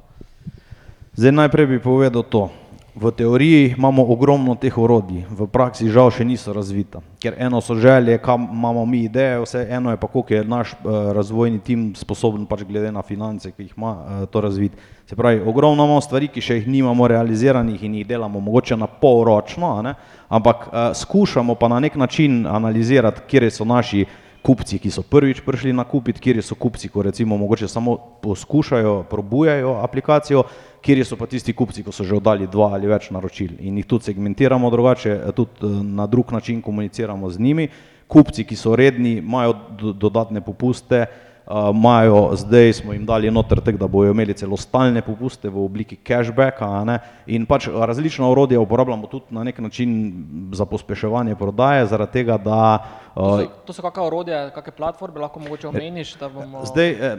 Zdaj 1.14 1.36
najprej 1.36 1.68
bi 1.68 1.78
povedal 1.84 2.24
to. 2.24 2.48
V 2.96 3.12
teoriji 3.12 3.74
imamo 3.78 4.06
ogromno 4.06 4.54
teh 4.56 4.78
orodij, 4.78 5.26
v 5.26 5.48
praksi 5.50 5.89
žal 5.89 6.12
še 6.14 6.22
niso 6.22 6.54
razvita. 6.54 7.02
Ker 7.18 7.34
eno 7.41 7.58
so 7.58 7.74
želje, 7.74 8.20
kam 8.22 8.46
imamo 8.54 8.86
mi 8.86 9.00
ideje, 9.10 9.39
vse 9.41 9.64
eno 9.66 9.89
je 9.89 9.98
pa, 9.98 10.08
koliko 10.08 10.34
je 10.34 10.44
naš 10.46 10.76
uh, 10.78 11.10
razvojni 11.18 11.58
tim 11.66 11.96
sposoben 11.98 12.46
pač 12.46 12.62
glede 12.70 12.91
na 12.94 13.02
finance, 13.02 13.50
ki 13.50 13.66
jih 13.66 13.74
ima, 13.74 13.94
uh, 13.98 14.26
to 14.30 14.41
razviti. 14.46 14.78
Se 15.10 15.18
pravi, 15.18 15.41
ogromno 15.41 15.82
imamo 15.82 16.02
stvari, 16.06 16.30
ki 16.30 16.41
še 16.41 16.60
jih 16.60 16.68
nimamo 16.70 17.08
realiziranih 17.10 17.82
in 17.82 17.96
jih 17.98 18.08
delamo 18.14 18.39
mogoče 18.39 18.78
na 18.78 18.86
pol 18.86 19.24
ročno, 19.26 19.74
a 19.74 19.82
ne? 19.82 19.96
ampak 20.30 20.68
uh, 20.70 20.94
skušamo 20.94 21.58
pa 21.58 21.74
na 21.74 21.80
nek 21.82 21.98
način 21.98 22.46
analizirati, 22.46 23.26
kje 23.26 23.50
so 23.50 23.66
naši 23.66 24.06
kupci, 24.44 24.78
ki 24.80 24.91
so 24.91 25.02
prvič 25.08 25.39
prišli 25.46 25.72
nakupiti, 25.74 26.20
kje 26.20 26.44
so 26.44 26.56
kupci, 26.60 26.91
ko 26.91 27.02
recimo 27.02 27.38
mogoče 27.39 27.68
samo 27.68 27.96
poskušajo, 28.22 29.06
probujajo 29.10 29.78
aplikacijo, 29.84 30.44
kje 30.84 31.06
so 31.08 31.16
pa 31.16 31.28
tisti 31.32 31.56
kupci, 31.56 31.84
ko 31.84 31.96
so 31.96 32.04
že 32.04 32.20
oddali 32.20 32.48
dva 32.52 32.74
ali 32.76 32.91
več 32.91 33.08
naročil 33.16 33.56
in 33.64 33.80
jih 33.80 33.88
tudi 33.88 34.12
segmentiramo 34.12 34.70
drugače, 34.70 35.16
tudi 35.36 35.64
eh, 35.64 35.80
na 35.84 36.08
drug 36.08 36.36
način 36.36 36.62
komuniciramo 36.62 37.30
z 37.30 37.39
njimi. 37.39 37.70
Kupci, 38.08 38.44
ki 38.44 38.56
so 38.60 38.76
redni, 38.76 39.18
imajo 39.24 39.54
do, 39.80 39.94
dodatne 39.94 40.41
popuste, 40.44 41.06
imajo, 41.50 42.30
zdaj 42.34 42.74
smo 42.74 42.94
jim 42.94 43.06
dali 43.06 43.32
noter 43.32 43.60
tek, 43.62 43.78
da 43.78 43.88
bojo 43.88 44.12
imeli 44.12 44.34
celo 44.34 44.58
stalne 44.58 45.02
popuste 45.02 45.50
v 45.50 45.66
obliki 45.66 45.96
cashbacka 45.96 46.66
a 46.66 46.84
ne? 46.84 47.00
in 47.28 47.46
pač 47.46 47.68
različna 47.68 48.30
orodja 48.30 48.60
uporabljamo 48.60 49.08
tudi 49.08 49.26
na 49.30 49.44
nek 49.44 49.60
način 49.60 49.96
za 50.54 50.66
pospeševanje 50.66 51.36
prodaje, 51.36 51.86
zaradi 51.86 52.12
tega, 52.12 52.38
da 52.38 52.80
To 53.14 53.38
so, 53.38 53.48
to 53.66 53.74
so 53.74 53.82
kakšne 53.86 54.04
orodja, 54.10 54.38
kakšne 54.50 54.74
platforme, 54.74 55.22
lahko 55.22 55.39
mogoče 55.39 55.68
omeniš, 55.70 56.16
da 56.18 56.30
bomo... 56.34 56.64
Zdaj, 56.66 56.89
eh, 56.89 57.18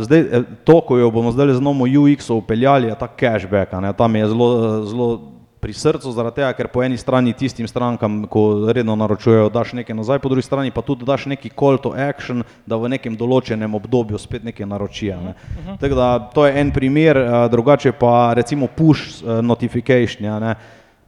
zdaj 0.00 0.20
eh, 0.20 0.46
to, 0.64 0.80
ko 0.80 0.96
jo 0.96 1.10
bomo 1.12 1.32
zdaj 1.36 1.52
z 1.52 1.60
novo 1.60 1.84
UX-o 1.84 2.38
upeljali, 2.40 2.88
je 2.88 2.96
ta 2.96 3.08
cashback, 3.12 3.76
ne, 3.76 3.92
tam 3.92 4.16
je 4.16 4.28
zelo, 4.28 4.48
zelo 4.88 5.37
pri 5.60 5.74
srcu, 5.74 6.12
zaradi 6.14 6.40
tega, 6.40 6.52
ker 6.54 6.68
po 6.72 6.82
eni 6.82 6.98
strani 6.98 7.34
tistim 7.36 7.68
strankam, 7.68 8.22
ko 8.30 8.70
redno 8.72 8.94
naročujejo, 8.98 9.50
daš 9.52 9.74
nekaj 9.78 9.96
nazaj, 9.98 10.22
po 10.22 10.30
drugi 10.32 10.46
strani 10.46 10.72
pa 10.74 10.82
tudi 10.86 11.06
daš 11.08 11.26
neki 11.26 11.50
call 11.58 11.80
to 11.82 11.92
action, 11.92 12.44
da 12.66 12.78
v 12.78 12.92
nekem 12.94 13.18
določenem 13.18 13.74
obdobju 13.74 14.18
spet 14.22 14.46
nekaj 14.46 14.68
naročijo. 14.70 15.20
Ne. 15.22 15.36
Tako 15.82 15.98
da 15.98 16.08
to 16.34 16.46
je 16.46 16.56
en 16.60 16.72
primer, 16.74 17.18
eh, 17.18 17.38
drugače 17.50 17.92
pa 17.98 18.34
recimo 18.38 18.66
push 18.66 19.22
eh, 19.22 19.42
notification, 19.42 20.28
a 20.30 20.38
ne. 20.38 20.58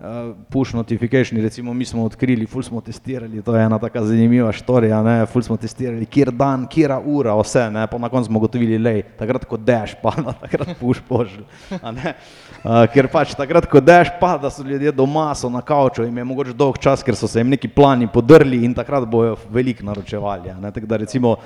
Uh, 0.01 0.33
push 0.49 0.73
notification, 0.73 1.37
recimo 1.43 1.75
mi 1.75 1.85
smo 1.85 2.05
odkrili, 2.05 2.47
ful 2.47 2.63
smo 2.63 2.81
testirali, 2.81 3.43
to 3.43 3.57
je 3.57 3.65
ena 3.65 3.79
taka 3.79 4.01
zanimiva 4.05 4.53
štorija, 4.53 5.03
ne, 5.05 5.27
ful 5.29 5.43
smo 5.45 5.59
testirali, 5.61 6.07
kjer 6.07 6.31
dan, 6.33 6.65
kjera 6.73 6.97
ura, 7.05 7.35
vse, 7.37 7.67
ne, 7.71 7.83
pa 7.85 7.99
na 8.01 8.09
koncu 8.09 8.31
smo 8.31 8.41
gotovili, 8.41 8.79
lej, 8.81 9.03
takrat 9.19 9.45
ko 9.45 9.59
deš 9.61 9.93
pada, 10.01 10.33
takrat 10.41 10.73
push 10.81 11.05
ne, 11.99 12.15
uh, 12.65 12.85
ker 12.93 13.09
pač 13.13 13.35
takrat 13.39 13.67
ko 13.71 13.81
deš 13.81 14.13
pada, 14.21 14.51
so 14.51 14.65
ljudje 14.67 14.93
doma, 14.93 15.31
so 15.35 15.51
na 15.51 15.63
kavču, 15.63 16.05
jim 16.05 16.19
je 16.19 16.25
mogoče 16.25 16.57
dolg 16.57 16.79
čas, 16.79 17.05
ker 17.07 17.17
so 17.17 17.29
se 17.29 17.41
jim 17.41 17.51
neki 17.51 17.69
plani 17.69 18.09
podrli 18.11 18.65
in 18.65 18.75
takrat 18.75 19.09
bojo 19.09 19.37
veliko 19.51 19.85
naročevali, 19.85 20.55
tako 20.71 20.87
da 20.87 21.01
recimo, 21.05 21.37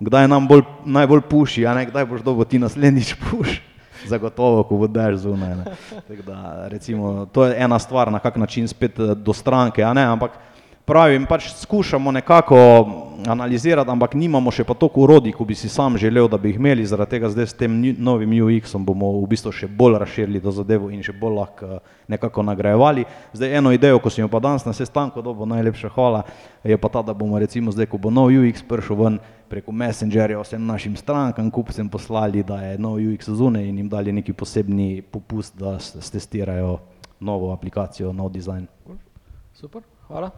kdaj 0.00 0.28
nam 0.28 0.48
bolj, 0.48 0.62
najbolj 0.84 1.24
puši, 1.30 1.66
kdaj 1.90 2.06
boš 2.06 2.22
dobo 2.22 2.44
ti 2.44 2.58
naslednjič 2.58 3.14
puš. 3.14 3.60
Zagotovo, 4.10 4.62
ko 4.62 4.76
boš 4.76 5.16
zunaj. 5.18 5.56
Da, 6.26 6.68
recimo, 6.70 7.26
to 7.32 7.44
je 7.44 7.56
ena 7.58 7.78
stvar, 7.78 8.12
na 8.12 8.18
kak 8.18 8.36
način 8.36 8.68
spet 8.68 8.98
eh, 8.98 9.14
do 9.14 9.32
stranke, 9.32 9.82
ampak 9.82 10.38
pravim, 10.88 11.26
pač 11.28 11.50
skušamo 11.52 12.12
nekako 12.12 12.56
analizirati, 13.26 13.90
ampak 13.90 14.14
nimamo 14.14 14.48
še 14.54 14.64
pa 14.64 14.72
toliko 14.78 15.02
urodij, 15.04 15.34
ko 15.36 15.44
bi 15.44 15.54
si 15.58 15.68
sam 15.68 15.98
želel, 16.00 16.30
da 16.32 16.38
bi 16.40 16.48
jih 16.48 16.56
imeli, 16.56 16.86
zaradi 16.88 17.16
tega 17.16 17.28
zdaj 17.28 17.46
s 17.50 17.58
tem 17.60 17.74
novim 17.98 18.32
UX-om 18.32 18.86
bomo 18.88 19.10
v 19.18 19.26
bistvu 19.28 19.52
še 19.52 19.68
bolj 19.68 19.98
razširili 20.00 20.40
to 20.40 20.54
zadevo 20.54 20.88
in 20.88 21.02
še 21.04 21.12
bolj 21.12 21.36
lahko 21.36 21.68
eh, 21.68 21.92
nekako 22.14 22.46
nagrajevali. 22.48 23.04
Zdaj 23.36 23.58
eno 23.60 23.74
idejo, 23.76 24.00
ko 24.00 24.08
sem 24.08 24.24
jo 24.24 24.30
pa 24.32 24.40
danes 24.40 24.64
na 24.64 24.72
sestanku 24.72 25.20
dobil, 25.20 25.50
najlepša 25.52 25.92
hvala, 25.92 26.24
je 26.64 26.80
pa 26.80 26.88
ta, 26.88 27.04
da 27.04 27.12
bomo 27.12 27.36
recimo 27.36 27.74
zdaj, 27.74 27.90
ko 27.92 28.00
bo 28.00 28.14
nov 28.14 28.32
UX 28.32 28.64
prišel 28.64 29.02
ven, 29.02 29.22
preko 29.52 29.76
Messengerja 29.76 30.40
vsem 30.40 30.64
našim 30.64 30.96
strankam, 30.96 31.52
kupcem 31.52 31.92
poslali, 31.92 32.40
da 32.40 32.62
je 32.64 32.78
nov 32.80 32.96
UX 32.96 33.28
zunaj 33.28 33.68
in 33.68 33.84
jim 33.84 33.92
dali 33.92 34.12
neki 34.12 34.32
posebni 34.32 35.02
popust, 35.02 35.58
da 35.60 35.76
stestirajo 35.78 36.78
novo 37.20 37.52
aplikacijo, 37.52 38.14
nov 38.16 38.32
dizajn. 38.32 38.64
Super, 39.52 39.82
hvala. 40.08 40.32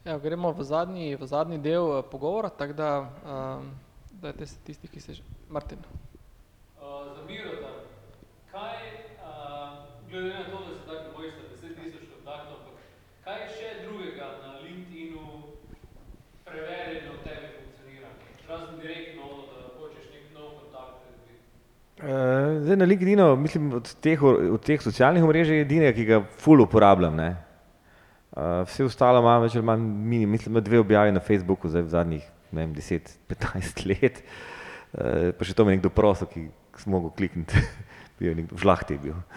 Ja, 0.00 0.16
gremo 0.16 0.48
v 0.56 0.64
zadnji, 0.64 1.12
v 1.12 1.26
zadnji 1.28 1.58
del 1.60 1.98
eh, 1.98 2.02
pogovora, 2.08 2.48
tako 2.48 2.72
da 2.72 3.04
um, 3.04 3.68
dajte 4.16 4.46
se 4.46 4.56
tisti, 4.64 4.88
ki 4.88 5.00
se 5.00 5.12
že... 5.14 5.22
Martin. 5.48 5.76
Uh, 6.80 7.12
za 7.12 7.20
Mirota, 7.28 7.84
kaj, 8.48 8.80
uh, 9.20 9.84
glede 10.08 10.32
na 10.32 10.44
to, 10.48 10.56
da 10.56 10.72
se 10.72 10.80
tako 10.88 11.20
bojite 11.20 11.36
10 11.52 11.76
tisoč 11.76 12.08
kontaktov, 12.16 12.64
ampak 12.64 12.80
kaj 13.28 13.44
še 13.58 13.68
drugega 13.84 14.30
na 14.40 14.56
LinkedInu 14.64 15.20
preverjeno 16.48 17.20
v 17.20 17.20
tebi 17.20 17.52
funkcionira? 17.60 18.08
Razen 18.48 18.80
direktno, 18.80 19.28
da 19.52 19.68
hočeš 19.76 20.08
nek 20.16 20.24
nov 20.32 20.48
kontakt 20.64 21.04
pridobiti. 21.04 21.44
Uh, 22.00 22.64
zdaj 22.64 22.80
na 22.80 22.88
LinkedInu, 22.88 23.28
mislim, 23.36 23.68
od 23.76 23.94
teh, 24.00 24.16
od 24.24 24.64
teh 24.64 24.80
socialnih 24.80 25.28
omrežij 25.28 25.60
je 25.60 25.68
edine, 25.68 25.92
ki 25.92 26.08
ga 26.08 26.24
ful 26.40 26.64
uporabljam. 26.64 27.20
Ne? 27.20 27.49
Uh, 28.30 28.62
vse 28.68 28.86
ostalo 28.86 29.18
imam 29.18 29.42
več 29.42 29.56
ali 29.58 29.66
manj 29.66 29.82
mini, 29.82 30.26
mislim, 30.26 30.54
da 30.54 30.62
dve 30.62 30.78
objavi 30.78 31.12
na 31.12 31.20
Facebooku 31.20 31.68
zdaj 31.68 31.82
v 31.82 31.90
zadnjih 31.90 32.28
ne 32.52 32.66
vem, 32.66 32.74
10-15 32.74 33.84
let. 33.90 34.22
Uh, 34.92 35.30
pa 35.34 35.46
še 35.46 35.54
to 35.54 35.66
me 35.66 35.74
je 35.74 35.80
nekdo 35.80 35.90
prosil, 35.94 36.30
ki 36.30 36.48
sem 36.78 36.94
mogel 36.94 37.12
klikniti, 37.14 37.58
bil 38.18 38.32
je 38.32 38.38
nekdo 38.42 38.58
žlahti 38.60 38.98
je 38.98 39.04
bil. 39.08 39.20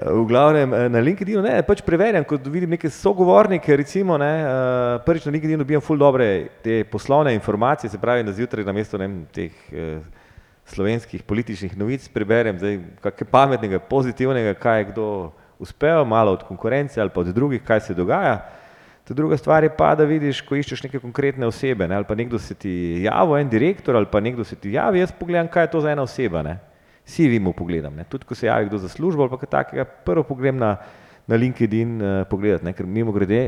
V 0.00 0.24
glavnem 0.24 0.72
eh, 0.72 0.88
na 0.88 1.00
LinkedInu 1.02 1.42
ne, 1.44 1.58
pač 1.66 1.82
preverjam, 1.84 2.24
ko 2.24 2.38
vidim 2.48 2.70
neke 2.72 2.88
sogovornike, 2.88 3.74
recimo, 3.76 4.16
ne, 4.16 4.30
eh, 4.40 4.92
prvič 5.04 5.26
na 5.28 5.34
LinkedInu 5.34 5.60
dobivam 5.60 5.82
ful 5.84 6.00
dobre 6.00 6.48
te 6.64 6.78
poslovne 6.88 7.34
informacije, 7.36 7.90
se 7.90 8.00
pravi, 8.00 8.24
da 8.24 8.32
zjutraj 8.32 8.64
na 8.64 8.72
mesto 8.72 8.96
teh 9.34 9.52
eh, 9.68 10.00
slovenskih 10.72 11.20
političnih 11.26 11.76
novic 11.76 12.08
preberem 12.14 12.56
zdaj 12.56 12.78
kakaj 13.04 13.28
pametnega, 13.28 13.82
pozitivnega, 13.90 14.54
kaj 14.56 14.78
je 14.78 14.88
kdo 14.94 15.06
uspel, 15.60 16.04
malo 16.04 16.32
od 16.32 16.42
konkurence 16.48 17.00
ali 17.00 17.10
pa 17.14 17.20
od 17.20 17.34
drugih, 17.36 17.62
kaj 17.62 17.80
se 17.80 17.94
dogaja. 17.94 18.40
Ta 19.04 19.14
druga 19.14 19.36
stvar 19.36 19.64
je 19.64 19.70
pa, 19.76 19.94
da 19.94 20.04
vidiš, 20.04 20.40
ko 20.46 20.56
iščeš 20.56 20.84
neke 20.86 21.00
konkretne 21.02 21.46
osebe, 21.46 21.88
ne, 21.88 21.96
ali 21.98 22.06
pa 22.06 22.14
nekdo 22.14 22.38
se 22.38 22.54
ti 22.54 23.02
javi, 23.04 23.40
en 23.40 23.48
direktor 23.50 23.96
ali 23.96 24.06
pa 24.06 24.20
nekdo 24.20 24.44
se 24.44 24.56
ti 24.56 24.72
javi, 24.72 25.00
jaz 25.00 25.12
pogledam, 25.12 25.48
kaj 25.48 25.64
je 25.64 25.70
to 25.70 25.80
za 25.80 25.90
ena 25.90 26.02
oseba. 26.02 26.42
Ne. 26.46 26.58
CV 27.10 27.40
mu 27.42 27.52
pogledam, 27.52 27.96
ne. 27.96 28.04
tudi 28.04 28.24
ko 28.24 28.34
se 28.34 28.46
javi 28.46 28.68
kdo 28.68 28.78
za 28.78 28.88
službo 28.88 29.22
ali 29.22 29.30
pa 29.30 29.38
kaj 29.38 29.50
takega, 29.50 29.84
prvo 29.84 30.22
pogledam 30.22 30.60
na, 30.60 30.76
na 31.26 31.36
LinkedIn 31.36 32.02
uh, 32.02 32.26
pogledati, 32.30 32.64
ne, 32.64 32.72
ker 32.72 32.86
mimo 32.86 33.12
grede, 33.12 33.40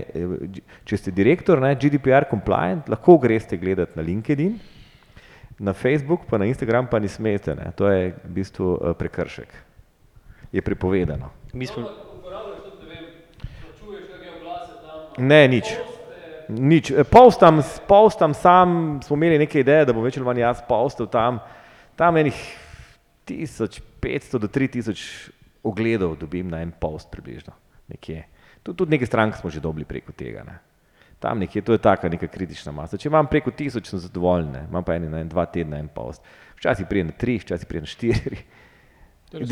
če 0.85 0.99
ste 0.99 1.15
direktor, 1.15 1.63
ne, 1.63 1.75
GDPR 1.79 2.27
compliant, 2.31 2.89
lahko 2.91 3.19
greste 3.23 3.57
gledati 3.57 3.99
na 3.99 4.03
LinkedIn. 4.03 4.59
Na 5.63 5.73
Facebook 5.73 6.27
pa 6.27 6.39
na 6.43 6.49
Instagram 6.51 6.89
pa 6.91 6.99
ni 6.99 7.09
smete, 7.09 7.55
ne. 7.55 7.71
to 7.77 7.87
je 7.87 8.11
v 8.11 8.33
bistvu 8.35 8.73
eh, 8.75 8.95
prekršek. 8.99 9.55
Je 10.53 10.63
prepovedano. 10.63 11.31
Mi 11.53 11.67
smo, 11.67 11.85
ne 15.19 15.49
nič. 15.49 15.75
Nič. 16.49 16.93
Postam, 17.11 17.63
postam 17.89 18.35
sam, 18.35 19.01
smo 19.05 19.17
imeli 19.17 19.39
neke 19.39 19.61
ideje, 19.61 19.85
da 19.85 19.93
bom 19.93 20.05
več 20.05 20.17
ali 20.17 20.27
manj 20.27 20.43
jaz 20.43 20.65
postal 20.69 21.09
tam. 21.13 21.41
Tam 21.97 22.17
enih 22.17 22.37
1500 23.29 24.41
do 24.41 24.49
3000 24.49 25.31
ogledov 25.63 26.17
dobim 26.19 26.49
na 26.51 26.63
en 26.63 26.73
post 26.73 27.11
približno. 27.13 27.53
Nekje. 27.89 28.25
Tudi, 28.63 28.77
tudi 28.77 28.97
nekaj 28.97 29.11
strank 29.11 29.37
smo 29.37 29.51
že 29.51 29.61
dobili 29.61 29.85
preko 29.85 30.13
tega. 30.13 30.45
Ne. 30.47 30.59
Tam 31.23 31.39
nekje, 31.39 31.63
to 31.63 31.77
je 31.77 31.79
taka 31.79 32.09
neka 32.09 32.27
kritična 32.27 32.73
masa. 32.73 32.99
Če 32.99 33.09
imam 33.09 33.29
preko 33.31 33.53
tisoč, 33.55 33.93
sem 33.93 34.01
zadovoljen, 34.03 34.51
ne. 34.57 34.67
imam 34.71 34.85
pa 34.85 34.97
eni 34.97 35.11
na 35.13 35.21
en, 35.23 35.29
dva 35.31 35.47
tedna 35.47 35.79
en 35.79 35.89
post. 35.93 36.25
Včasih 36.59 36.89
prije 36.89 37.05
na 37.13 37.15
tri, 37.19 37.39
včasih 37.39 37.69
prije 37.69 37.85
na 37.85 37.91
štiri. 37.91 38.43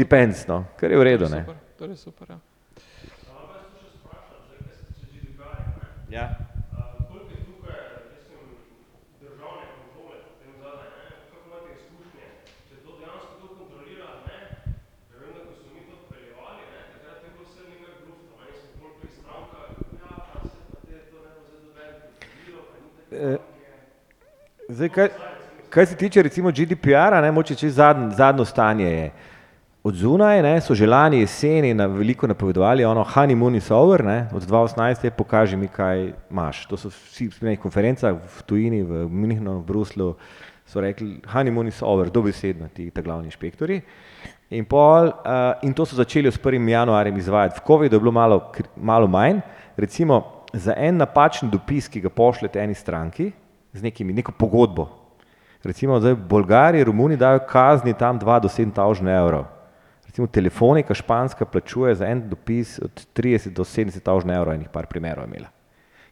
Depends, 0.00 0.44
no, 0.48 0.64
kar 0.80 0.90
je 0.90 0.98
v 0.98 1.04
redu. 1.06 1.28
Super, 1.30 1.69
To 1.80 1.84
je 1.84 1.96
super. 1.96 2.28
Ja. 2.28 2.38
Ja. 6.10 6.20
Ja, 6.20 6.36
zdaj 23.08 23.32
Eh, 23.32 23.38
Zdaj, 24.68 24.88
kaj, 24.88 25.08
kaj 25.70 25.86
se 25.86 25.96
tiče 25.96 26.22
recimo 26.22 26.50
GDPR-a, 26.50 27.20
ne, 27.20 27.30
moče 27.32 27.54
če 27.54 27.70
zadnj, 27.70 28.10
zadnjo 28.10 28.44
stanje 28.44 28.84
je. 28.84 29.12
Od 29.80 29.94
zunaj 29.96 30.42
ne, 30.42 30.58
so 30.60 30.74
že 30.76 30.86
lani 30.86 31.22
jeseni 31.22 31.72
na 31.74 31.86
veliko 31.86 32.26
napovedovali, 32.28 32.84
ono 32.84 33.00
honeymoon 33.04 33.56
is 33.56 33.70
over, 33.70 34.04
ne, 34.04 34.28
od 34.32 34.42
2018 34.44 35.04
je 35.04 35.10
pokaži 35.10 35.56
mi, 35.56 35.68
kaj 35.68 36.12
imaš. 36.30 36.66
To 36.66 36.76
so 36.76 36.88
vsi 36.88 37.30
na 37.40 37.48
nekih 37.48 37.62
konferencah 37.62 38.12
v 38.12 38.42
tujini, 38.44 38.82
v 38.82 39.06
Münchnu, 39.08 39.54
v 39.60 39.64
Bruslu, 39.64 40.14
so 40.68 40.80
rekli 40.84 41.22
honeymoon 41.32 41.68
is 41.68 41.80
over, 41.82 42.10
dobesedno 42.10 42.68
ti 42.68 42.90
ta 42.90 43.00
glavni 43.00 43.32
inšpektori. 43.32 43.80
In, 44.50 44.66
pol, 44.68 45.08
uh, 45.08 45.56
in 45.64 45.72
to 45.72 45.86
so 45.86 45.96
začeli 45.96 46.28
s 46.28 46.36
1. 46.36 46.68
januarjem 46.68 47.16
izvajati. 47.16 47.56
V 47.60 47.64
COVID-u 47.66 47.96
je 47.96 48.00
bilo 48.00 48.12
malo, 48.12 48.52
malo 48.76 49.06
manj, 49.08 49.40
recimo 49.76 50.44
za 50.52 50.74
en 50.76 50.96
napačen 50.96 51.48
dopis, 51.50 51.88
ki 51.88 52.00
ga 52.00 52.10
pošljete 52.10 52.60
eni 52.60 52.74
stranki 52.74 53.30
z 53.72 53.82
nekimi, 53.82 54.12
neko 54.12 54.32
pogodbo. 54.32 54.88
Recimo 55.64 56.00
zdaj 56.00 56.18
v 56.18 56.28
Bolgariji, 56.28 56.84
Romuni 56.84 57.16
dajo 57.16 57.40
kazni 57.48 57.94
tam 57.94 58.20
2 58.20 58.40
do 58.40 58.48
7 58.48 58.74
tavžne 58.76 59.16
evrov. 59.16 59.48
Recimo 60.10 60.26
telefonika 60.26 60.94
španska 60.94 61.44
plačuje 61.46 61.94
za 61.94 62.06
en 62.10 62.24
dopis 62.28 62.80
od 62.82 63.06
30 63.14 63.54
do 63.54 63.62
70 63.62 64.02
tavžne 64.02 64.34
evrov, 64.34 64.56
enih 64.56 64.66
par 64.72 64.88
primerov 64.90 65.22
je 65.22 65.30
imela. 65.30 65.52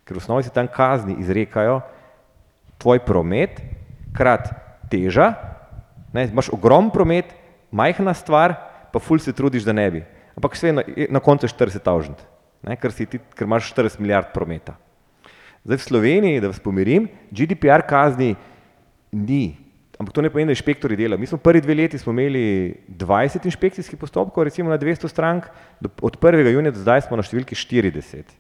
Ker 0.07 0.15
v 0.15 0.23
osnovi 0.23 0.47
se 0.47 0.53
tam 0.55 0.69
kazni 0.71 1.17
izrekajo 1.19 1.81
tvoj 2.79 3.03
promet 3.03 3.59
krat 4.15 4.53
teža, 4.87 5.33
ne, 6.15 6.29
imaš 6.31 6.53
ogromen 6.55 6.93
promet, 6.95 7.35
majhna 7.75 8.15
stvar, 8.15 8.55
pa 8.95 9.03
ful 9.03 9.19
se 9.19 9.35
trudiš, 9.35 9.67
da 9.67 9.75
ne 9.75 9.91
bi. 9.91 10.05
Ampak 10.39 10.55
vseeno 10.55 10.87
je 10.87 11.11
na 11.11 11.19
koncu 11.19 11.51
40 11.51 11.83
tavžent, 11.83 12.23
ker, 12.79 12.95
ker 13.35 13.51
imaš 13.51 13.73
40 13.75 13.99
milijard 13.99 14.31
prometa. 14.31 14.79
Zdaj 15.67 15.83
v 15.83 15.89
Sloveniji, 15.91 16.41
da 16.41 16.55
vas 16.55 16.63
pomirim, 16.63 17.11
GDPR 17.35 17.83
kazni 17.83 18.37
ni. 19.11 19.59
Ampak 19.99 20.15
to 20.15 20.23
ne 20.23 20.31
pomeni, 20.31 20.47
da 20.47 20.55
inšpektori 20.55 20.97
delajo. 20.97 21.19
Mi 21.19 21.27
smo 21.27 21.41
prvi 21.43 21.61
dve 21.61 21.75
leti 21.75 21.99
smo 21.99 22.13
imeli 22.15 22.75
20 22.89 23.47
inšpekcijskih 23.51 23.99
postopkov, 23.99 24.45
recimo 24.47 24.71
na 24.71 24.79
200 24.79 25.09
strank, 25.11 25.49
do, 25.81 25.91
od 26.03 26.19
1. 26.21 26.53
junija 26.53 26.71
do 26.71 26.79
zdaj 26.79 27.03
smo 27.09 27.19
na 27.19 27.27
številki 27.27 27.59
40. 27.59 28.37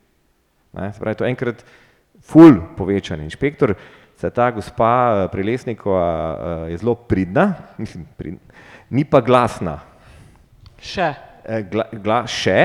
Ne, 0.78 0.92
se 0.92 1.02
pravi, 1.02 1.18
to 1.18 1.26
je 1.26 1.34
enkrat 1.34 1.64
ful 2.22 2.60
povečanje. 2.78 3.26
Inšpektor, 3.26 3.74
se 4.18 4.30
ta 4.30 4.50
gospa 4.54 4.90
eh, 5.26 5.28
Prelesnikova 5.32 6.06
eh, 6.06 6.70
je 6.70 6.78
zelo 6.78 6.94
pridna, 6.94 7.54
mislim, 7.82 8.06
pridna, 8.16 8.60
ni 8.90 9.04
pa 9.04 9.20
glasna. 9.20 9.80
Še. 10.78 11.14
Eh, 11.42 11.64
Gla, 11.70 11.86
gla, 11.90 12.22
še, 12.28 12.58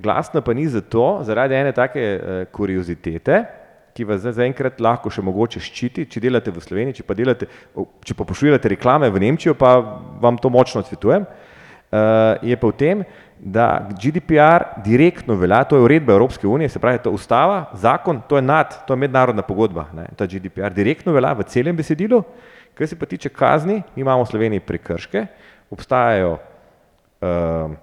glasna 0.00 0.40
pa 0.40 0.54
ni 0.56 0.64
zato, 0.70 1.20
zaradi 1.22 1.54
ene 1.58 1.74
take 1.76 2.02
kuriozitete, 2.54 3.42
ki 3.94 4.04
vas 4.08 4.24
zaenkrat 4.26 4.80
lahko 4.82 5.10
še 5.12 5.22
mogoče 5.22 5.62
ščiti, 5.62 6.08
če 6.10 6.22
delate 6.24 6.50
v 6.50 6.62
Sloveniji, 6.62 6.98
če 6.98 7.04
pa, 7.06 7.14
delate, 7.14 7.46
če 8.04 8.16
pa 8.18 8.26
pošiljate 8.26 8.72
reklame 8.74 9.10
v 9.14 9.22
Nemčijo, 9.22 9.54
pa 9.58 9.76
vam 10.22 10.38
to 10.40 10.50
močno 10.50 10.82
svetujem, 10.82 11.26
uh, 11.26 12.34
je 12.42 12.58
pa 12.58 12.70
v 12.72 12.76
tem, 12.80 13.04
da 13.38 13.68
GDPR 13.92 14.82
direktno 14.82 15.36
velja, 15.38 15.62
to 15.68 15.78
je 15.78 15.84
uredba 15.86 16.14
Evropske 16.14 16.48
unije, 16.48 16.72
se 16.72 16.82
pravi, 16.82 17.02
to 17.04 17.12
je 17.12 17.20
ustava, 17.20 17.68
zakon, 17.78 18.22
to 18.28 18.40
je 18.40 18.42
nad, 18.42 18.74
to 18.86 18.96
je 18.96 19.02
mednarodna 19.04 19.46
pogodba, 19.46 19.86
ne, 19.94 20.08
ta 20.18 20.26
GDPR 20.26 20.74
direktno 20.74 21.14
velja 21.14 21.34
v 21.38 21.46
celem 21.50 21.78
besedilu, 21.78 22.22
kar 22.74 22.90
se 22.90 22.98
pa 22.98 23.06
tiče 23.06 23.30
kazni, 23.30 23.82
mi 23.94 24.02
imamo 24.02 24.26
v 24.26 24.30
Sloveniji 24.32 24.64
prekrške, 24.66 25.26
obstajajo 25.70 26.34
uh, 26.34 27.78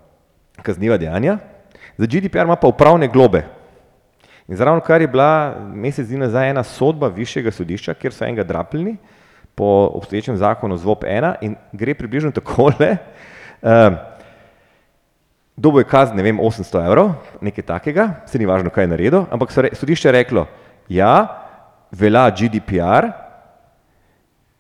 kazniva 0.59 0.99
dejanja, 0.99 1.39
za 1.95 2.07
GDPR 2.09 2.49
ima 2.49 2.59
pa 2.59 2.67
upravne 2.67 3.07
globe. 3.07 3.60
In 4.51 4.57
zraven 4.57 4.81
kar 4.83 4.99
je 5.01 5.07
bila 5.07 5.55
mesec 5.71 6.09
dni 6.09 6.25
nazaj 6.25 6.49
ena 6.51 6.63
sodba 6.67 7.07
višjega 7.07 7.53
sodišča, 7.55 7.93
kjer 7.95 8.11
so 8.11 8.25
enega 8.27 8.43
drapljeni 8.43 8.97
po 9.55 9.87
obstoječem 9.95 10.37
zakonu 10.37 10.77
ZVOP 10.77 11.03
1 11.07 11.35
in 11.41 11.55
gre 11.71 11.95
približno 11.95 12.31
takole. 12.31 12.97
Uh, 13.61 13.93
Dobo 15.55 15.79
je 15.79 15.85
kazen, 15.85 16.15
ne 16.17 16.23
vem, 16.23 16.39
800 16.41 16.79
evrov, 16.87 17.11
nekaj 17.45 17.63
takega, 17.63 18.05
se 18.25 18.39
ni 18.39 18.47
važno, 18.49 18.71
kaj 18.73 18.83
je 18.83 18.89
naredil, 18.89 19.19
ampak 19.29 19.51
so 19.53 19.61
re, 19.61 19.69
sodišče 19.77 20.07
je 20.07 20.13
reklo, 20.15 20.47
ja, 20.89 21.11
velja 21.93 22.23
GDPR, 22.33 23.11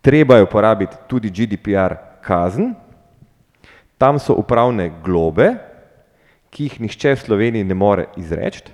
treba 0.05 0.37
je 0.37 0.45
uporabiti 0.45 0.99
tudi 1.09 1.31
GDPR 1.33 1.95
kazen, 2.21 2.75
tam 3.97 4.21
so 4.21 4.37
upravne 4.37 4.91
globe, 5.01 5.49
ki 6.53 6.69
jih 6.69 6.77
nihče 6.85 7.15
v 7.15 7.23
Sloveniji 7.23 7.65
ne 7.65 7.79
more 7.81 8.05
izreči, 8.21 8.69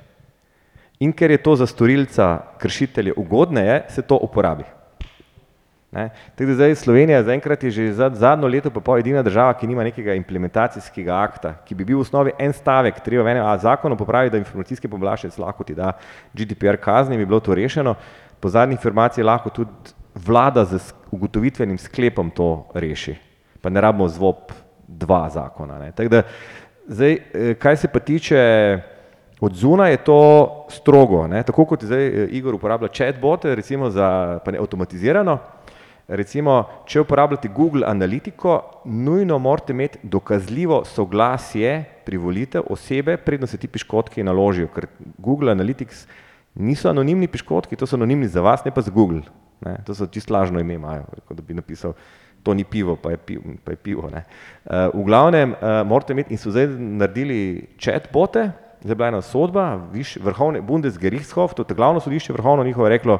in 0.99 1.13
ker 1.13 1.31
je 1.31 1.37
to 1.37 1.55
za 1.55 1.67
storilca 1.67 2.39
kršitelje 2.57 3.13
ugodneje, 3.13 3.83
se 3.89 4.01
to 4.01 4.17
uporabi. 4.21 4.63
Ne? 5.91 6.09
Tako 6.35 6.47
da 6.47 6.53
zdaj 6.53 6.75
Slovenija 6.75 7.23
zaenkrat 7.23 7.63
je 7.63 7.71
že 7.71 7.93
za 7.93 8.09
zadnjo 8.13 8.47
leto 8.47 8.69
pa 8.69 8.79
pol 8.79 8.99
edina 8.99 9.23
država, 9.23 9.53
ki 9.53 9.67
nima 9.67 9.83
nekega 9.83 10.13
implementacijskega 10.13 11.15
akta, 11.15 11.53
ki 11.65 11.75
bi 11.75 11.85
bil 11.85 11.97
v 11.97 12.03
osnovi 12.03 12.33
en 12.39 12.53
stavek, 12.53 12.99
treba 13.05 13.23
v 13.23 13.31
enem 13.31 13.47
zakonu 13.59 13.97
popraviti, 13.97 14.35
da 14.35 14.41
informacijski 14.43 14.87
pooblaščenec 14.87 15.37
lahko 15.39 15.63
ti 15.63 15.75
da 15.75 15.93
GDPR 16.33 16.77
kazni, 16.81 17.17
bi 17.17 17.25
bilo 17.25 17.39
to 17.39 17.55
rešeno. 17.55 17.95
Po 18.39 18.49
zadnji 18.49 18.75
informaciji 18.75 19.23
lahko 19.23 19.49
tudi 19.49 19.95
vlada 20.25 20.65
z 20.65 20.81
ugotovitvenim 21.11 21.77
sklepom 21.77 22.29
to 22.29 22.67
reši, 22.73 23.15
pa 23.61 23.69
ne 23.69 23.81
rabimo 23.81 24.07
zvop 24.07 24.51
dva 24.87 25.29
zakona. 25.29 25.79
Ne? 25.79 25.91
Tako 25.91 26.09
da 26.09 26.21
zdaj, 26.87 27.13
eh, 27.13 27.53
kaj 27.53 27.77
se 27.77 27.87
pa 27.87 27.99
tiče 27.99 28.37
od 29.39 29.53
zunaj 29.53 29.91
je 29.91 29.97
to 29.97 30.19
strogo, 30.69 31.27
ne? 31.27 31.43
tako 31.43 31.65
kot 31.65 31.83
zdaj 31.83 32.07
eh, 32.07 32.27
Igor 32.31 32.55
uporablja 32.55 32.89
chatbote, 32.93 33.55
recimo 33.55 33.89
za 33.89 34.39
ne 34.45 34.57
avtomatizirano, 34.57 35.37
Recimo, 36.07 36.61
če 36.87 37.01
uporabljate 37.03 37.49
Google 37.51 37.83
Analytico, 37.83 38.61
nujno 38.85 39.39
morate 39.43 39.73
imeti 39.75 39.99
dokazljivo 40.07 40.85
soglasje 40.87 41.83
privolitev 42.05 42.69
osebe, 42.71 43.17
predno 43.17 43.47
se 43.47 43.57
ti 43.59 43.67
piškotki 43.67 44.23
naložijo, 44.23 44.69
ker 44.71 44.87
Google 45.17 45.51
Analytics 45.51 46.05
niso 46.55 46.87
anonimni 46.89 47.27
piškotki, 47.27 47.75
to 47.75 47.85
so 47.85 47.99
anonimni 47.99 48.29
za 48.31 48.41
vas, 48.41 48.63
ne 48.63 48.71
pa 48.71 48.81
za 48.81 48.91
Google. 48.91 49.25
Ne? 49.65 49.75
To 49.85 49.95
so 49.95 50.07
čisto 50.07 50.33
lažno 50.33 50.63
ime 50.63 50.79
imajo, 50.79 51.03
kot 51.27 51.41
bi 51.43 51.57
napisal, 51.57 51.97
to 52.43 52.55
ni 52.55 52.63
pivo, 52.63 52.95
pa 52.95 53.11
je 53.11 53.17
pivo. 53.17 53.57
Pa 53.67 53.75
je 53.75 53.81
pivo 53.83 54.07
uh, 54.07 54.21
v 54.93 55.03
glavnem 55.03 55.57
uh, 55.57 55.83
morate 55.83 56.15
imeti 56.15 56.31
in 56.31 56.39
so 56.39 56.55
zdaj 56.55 56.71
naredili 56.71 57.67
chatbote, 57.83 58.47
zdaj 58.81 58.91
je 58.91 58.95
bila 58.95 59.07
ena 59.07 59.21
sodba, 59.21 59.65
viš, 59.93 60.17
vrhovne 60.21 60.61
Bundesgerichtshof, 60.61 61.53
to 61.53 61.65
je 61.69 61.75
glavno 61.75 61.99
sodišče 61.99 62.33
vrhovno 62.33 62.63
njihovo 62.63 62.87
je 62.87 62.97
reklo, 62.97 63.19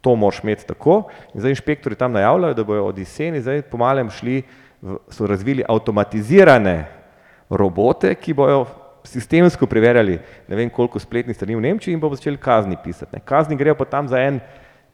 to 0.00 0.16
moraš 0.16 0.42
imeti 0.42 0.66
tako. 0.66 1.02
In 1.34 1.40
zdaj 1.40 1.50
inšpektori 1.56 1.96
tam 1.96 2.12
najavljajo, 2.12 2.54
da 2.54 2.64
bojo 2.64 2.86
od 2.86 2.98
jeseni 2.98 3.40
zdaj 3.40 3.62
pomalem 3.62 4.10
šli, 4.10 4.42
v, 4.82 4.98
so 5.08 5.26
razvili 5.26 5.64
avtomatizirane 5.68 6.84
robote, 7.50 8.14
ki 8.14 8.34
bojo 8.34 8.66
sistemsko 9.04 9.66
preverjali 9.66 10.18
ne 10.48 10.56
vem 10.56 10.70
koliko 10.70 10.98
spletnih 10.98 11.36
strani 11.36 11.56
v 11.56 11.60
Nemčiji 11.60 11.94
in 11.94 12.00
bodo 12.00 12.16
začeli 12.16 12.40
kazni 12.40 12.76
pisati. 12.84 13.16
Ne. 13.16 13.20
Kazni 13.24 13.56
grejo 13.56 13.74
pa 13.74 13.84
tam 13.84 14.08
za 14.08 14.20
en 14.20 14.40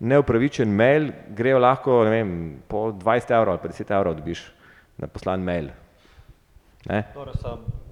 neupravičen 0.00 0.70
mail, 0.70 1.10
grejo 1.36 1.58
lahko 1.58 2.04
ne 2.04 2.10
vem, 2.10 2.32
po 2.68 2.90
20 2.92 3.34
evrov 3.36 3.54
ali 3.54 3.62
pa 3.62 3.68
10 3.68 3.94
evrov 3.98 4.16
dobiš 4.18 4.46
na 4.98 5.06
poslan 5.06 5.42
mail. 5.42 5.70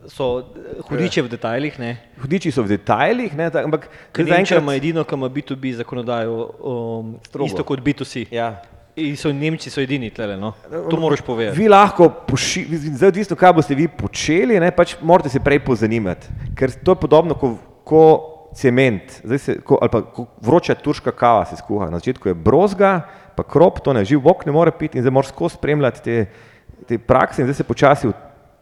So, 0.09 0.39
eh, 0.41 0.81
hudiče 0.89 1.23
v 1.23 1.29
detajlih, 1.29 1.79
ne. 1.79 1.91
Hudiči 2.23 2.53
so 2.55 2.65
v 2.65 2.73
detajlih, 2.73 3.35
ne, 3.37 3.51
ta, 3.53 3.61
ampak 3.67 3.89
Nemčija 4.17 4.63
ima 4.63 4.75
edino, 4.79 5.05
ki 5.05 5.19
ima 5.19 5.29
B2B 5.29 5.75
zakonodajo, 5.83 6.37
um, 6.65 7.15
Strogo. 7.27 7.47
isto 7.47 7.65
kot 7.65 7.83
B2C. 7.85 8.25
Ja. 8.33 8.63
In 8.97 9.17
so 9.17 9.31
Nemci 9.33 9.71
so 9.71 9.83
edini 9.85 10.09
tlele, 10.11 10.39
no. 10.41 10.55
To 10.71 10.97
moraš 10.97 11.21
povedati. 11.23 11.59
Vi 11.59 11.69
lahko, 11.69 12.09
poši, 12.27 12.65
zdaj 12.97 13.13
odvisno, 13.13 13.37
kaj 13.37 13.53
boste 13.61 13.77
vi 13.79 13.87
počeli, 13.89 14.57
ne, 14.59 14.73
pač 14.75 14.97
morate 15.03 15.29
se 15.29 15.43
prej 15.45 15.61
pozanimati. 15.67 16.33
Ker 16.57 16.73
to 16.83 16.97
je 16.97 17.03
podobno 17.05 17.37
kot 17.39 17.61
ko 17.89 18.05
cement, 18.57 19.21
zdaj 19.25 19.39
se, 19.39 19.55
ko, 19.65 19.79
ali 19.81 19.93
pa 19.93 20.03
ko 20.03 20.27
vroča 20.43 20.75
turška 20.75 21.13
kava 21.13 21.45
se 21.47 21.57
skuha. 21.61 21.91
Na 21.93 22.01
začetku 22.01 22.29
je 22.29 22.35
brozga, 22.35 23.01
pa 23.37 23.45
krop, 23.47 23.81
to 23.85 23.93
ne 23.93 24.03
živ 24.09 24.25
bok 24.25 24.47
ne 24.49 24.53
more 24.53 24.73
piti 24.75 24.99
in 24.99 25.05
zdaj 25.05 25.15
moraš 25.15 25.31
skozi 25.31 25.61
spremljati 25.61 26.03
te, 26.03 26.17
te 26.89 26.99
prakse 26.99 27.43
in 27.43 27.47
zdaj 27.47 27.61
se 27.61 27.69
počasi 27.69 28.11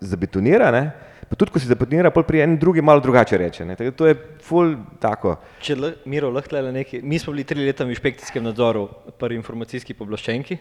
zabetonira. 0.01 0.71
Ne. 0.71 0.85
Pa 1.27 1.35
tudi, 1.35 1.51
ko 1.51 1.59
se 1.59 1.67
zabetonira, 1.67 2.13
pol 2.15 2.23
pri 2.23 2.45
enem 2.45 2.59
drugi 2.59 2.83
malo 2.85 3.01
drugače 3.03 3.39
reče. 3.39 3.65
Ne. 3.67 3.77
Tako 3.77 3.91
to 3.99 4.07
je 4.07 4.17
ful 4.47 4.77
tako. 5.03 5.37
Če 5.61 5.75
l, 5.75 5.93
Miro 6.07 6.31
lahko 6.31 6.53
tlele 6.53 6.71
nekaj, 6.73 7.03
mi 7.03 7.19
smo 7.19 7.33
bili 7.35 7.45
tri 7.45 7.65
leta 7.67 7.85
v 7.85 7.95
inšpekcijskem 7.97 8.45
nadzoru 8.47 8.87
pri 9.19 9.35
informacijski 9.35 9.95
poblaščenki. 9.99 10.59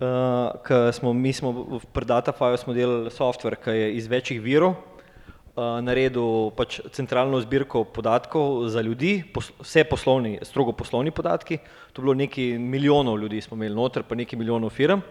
Uh, 0.00 0.56
ko 0.64 0.88
smo, 0.96 1.12
mi 1.12 1.28
smo 1.36 1.50
v- 1.52 2.04
Datafaju 2.08 2.56
delali 2.72 3.10
software, 3.12 3.58
ki 3.60 3.70
je 3.70 3.88
iz 3.98 4.06
večjih 4.08 4.40
virov 4.40 4.72
uh, 4.72 5.76
naredil 5.84 6.48
pač 6.56 6.80
centralno 6.96 7.36
zbirko 7.44 7.84
podatkov 7.84 8.64
za 8.72 8.80
ljudi, 8.80 9.20
pos, 9.34 9.52
vse 9.60 9.84
poslovni, 9.84 10.38
strogo 10.42 10.72
poslovni 10.72 11.10
podatki. 11.12 11.58
To 11.92 12.00
je 12.00 12.04
bilo 12.06 12.14
nekaj 12.14 12.56
milijonov 12.58 13.20
ljudi 13.20 13.42
smo 13.44 13.60
imeli 13.60 13.74
noter, 13.76 14.02
pa 14.08 14.14
nekaj 14.16 14.38
milijonov 14.38 14.70
firm. 14.70 15.04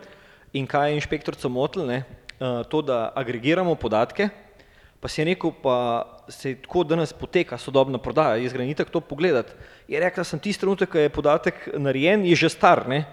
In 0.54 0.66
kaj 0.66 0.90
je 0.90 0.96
inšpektorco 0.98 1.50
motil, 1.50 1.86
ne? 1.86 2.04
Uh, 2.40 2.64
to, 2.72 2.80
da 2.82 3.12
agregiramo 3.20 3.76
podatke, 3.76 4.30
pa 5.00 5.10
si 5.12 5.20
je 5.20 5.26
rekel, 5.28 5.52
pa 5.60 5.76
se 6.32 6.54
je 6.54 6.62
tako 6.64 6.86
danes 6.88 7.12
poteka 7.14 7.58
sodobna 7.60 8.00
prodaja, 8.00 8.38
jaz 8.40 8.54
grem 8.56 8.70
itak 8.72 8.88
to 8.94 9.02
pogledat. 9.04 9.52
Je 9.92 10.00
rekla, 10.00 10.24
sem 10.24 10.40
tisti 10.40 10.64
trenutek, 10.64 10.88
ko 10.92 11.04
je 11.04 11.12
podatek 11.12 11.68
narejen, 11.76 12.24
je 12.24 12.38
že 12.40 12.50
star, 12.54 12.86
ne? 12.88 13.04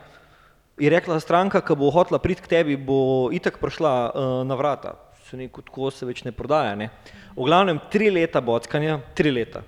Je 0.79 0.91
rekla 0.93 1.19
stranka, 1.19 1.59
ki 1.59 1.75
bo 1.75 1.91
hotela 1.91 2.21
priti 2.23 2.45
k 2.45 2.53
tebi, 2.53 2.77
bo 2.79 3.33
itak 3.35 3.59
prišla 3.59 3.93
uh, 4.07 4.39
na 4.47 4.55
vrata. 4.55 4.95
Se 5.27 5.35
neko 5.35 5.65
tako 5.67 5.91
se 5.91 6.07
več 6.07 6.23
ne 6.23 6.31
prodaja. 6.31 6.77
Ne? 6.79 6.93
V 7.35 7.49
glavnem 7.49 7.81
tri 7.91 8.13
leta 8.15 8.39
bockanja, 8.39 9.01
tri 9.19 9.33
leta. 9.35 9.65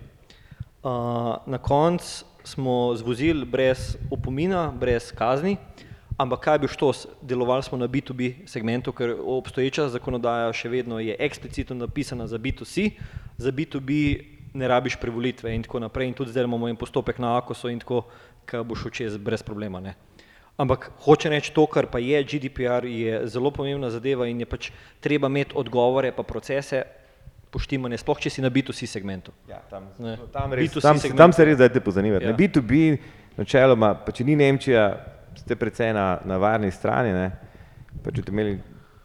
Uh, 0.86 1.42
na 1.50 1.58
koncu 1.58 2.28
smo 2.46 2.94
zvozili 2.94 3.42
brez 3.42 3.96
opomina, 4.06 4.68
brez 4.70 5.10
kazni, 5.10 5.56
ampak 6.18 6.40
kaj 6.40 6.58
bi 6.58 6.68
šlo, 6.68 6.90
delovali 7.22 7.62
smo 7.62 7.78
na 7.78 7.86
B2B 7.86 8.32
segmentu, 8.44 8.92
ker 8.92 9.14
obstoječa 9.16 9.88
zakonodaja 9.88 10.52
še 10.52 10.68
vedno 10.68 10.98
je 10.98 11.16
eksplicitno 11.16 11.76
napisana 11.76 12.26
za 12.26 12.38
B2C, 12.38 12.90
za 13.36 13.52
B2B 13.52 13.98
ne 14.52 14.68
rabiš 14.68 14.96
prevolitve 14.96 15.54
in 15.54 15.62
tako 15.62 15.78
naprej 15.80 16.08
in 16.08 16.14
tudi 16.14 16.30
zdaj 16.30 16.44
imamo 16.44 16.68
en 16.68 16.76
postopek 16.76 17.18
na 17.18 17.36
AKOS-u 17.36 17.68
in 17.68 17.78
tako, 17.78 18.02
ki 18.44 18.62
bo 18.64 18.74
šel 18.74 18.90
čez 18.92 19.16
brez 19.18 19.42
problema. 19.42 19.80
Ne. 19.80 19.94
Ampak 20.56 20.90
hoče 20.98 21.28
reči 21.28 21.52
to, 21.52 21.66
kar 21.66 21.86
pa 21.86 21.98
je 21.98 22.18
GDPR, 22.24 22.82
je 22.84 23.20
zelo 23.26 23.50
pomembna 23.50 23.90
zadeva 23.90 24.26
in 24.26 24.40
je 24.40 24.46
pač 24.46 24.70
treba 24.98 25.28
imeti 25.28 25.54
odgovore 25.54 26.10
pa 26.10 26.24
procese 26.24 26.82
poštimane, 27.48 27.94
sploh 27.94 28.18
če 28.18 28.30
si 28.30 28.42
na 28.42 28.50
B2C 28.50 28.86
segmentu. 28.86 29.32
Ja, 29.46 29.60
tam, 29.70 29.86
Ne. 29.98 30.16
tam, 30.32 30.52
res, 30.52 30.66
B2C 30.66 30.82
tam, 30.82 30.96
se- 30.96 31.02
segment. 31.02 31.18
tam 31.18 31.32
se 31.32 31.44
res 31.44 31.56
dajte 31.56 31.80
pozanimati. 31.80 32.24
Ja. 32.24 32.30
Ja. 32.30 32.36
B2B, 32.36 32.98
načeloma, 33.36 33.94
pa 33.96 34.12
če 34.12 34.24
ni 34.24 34.34
Nemčija, 34.36 34.88
ste 35.48 35.56
precej 35.56 35.94
na, 35.96 36.18
na 36.28 36.36
varni 36.36 36.68
strani. 36.70 37.14
Ne? 37.16 37.28
Pa 38.04 38.12
če 38.12 38.20
boste 38.20 38.34
imeli, 38.34 38.58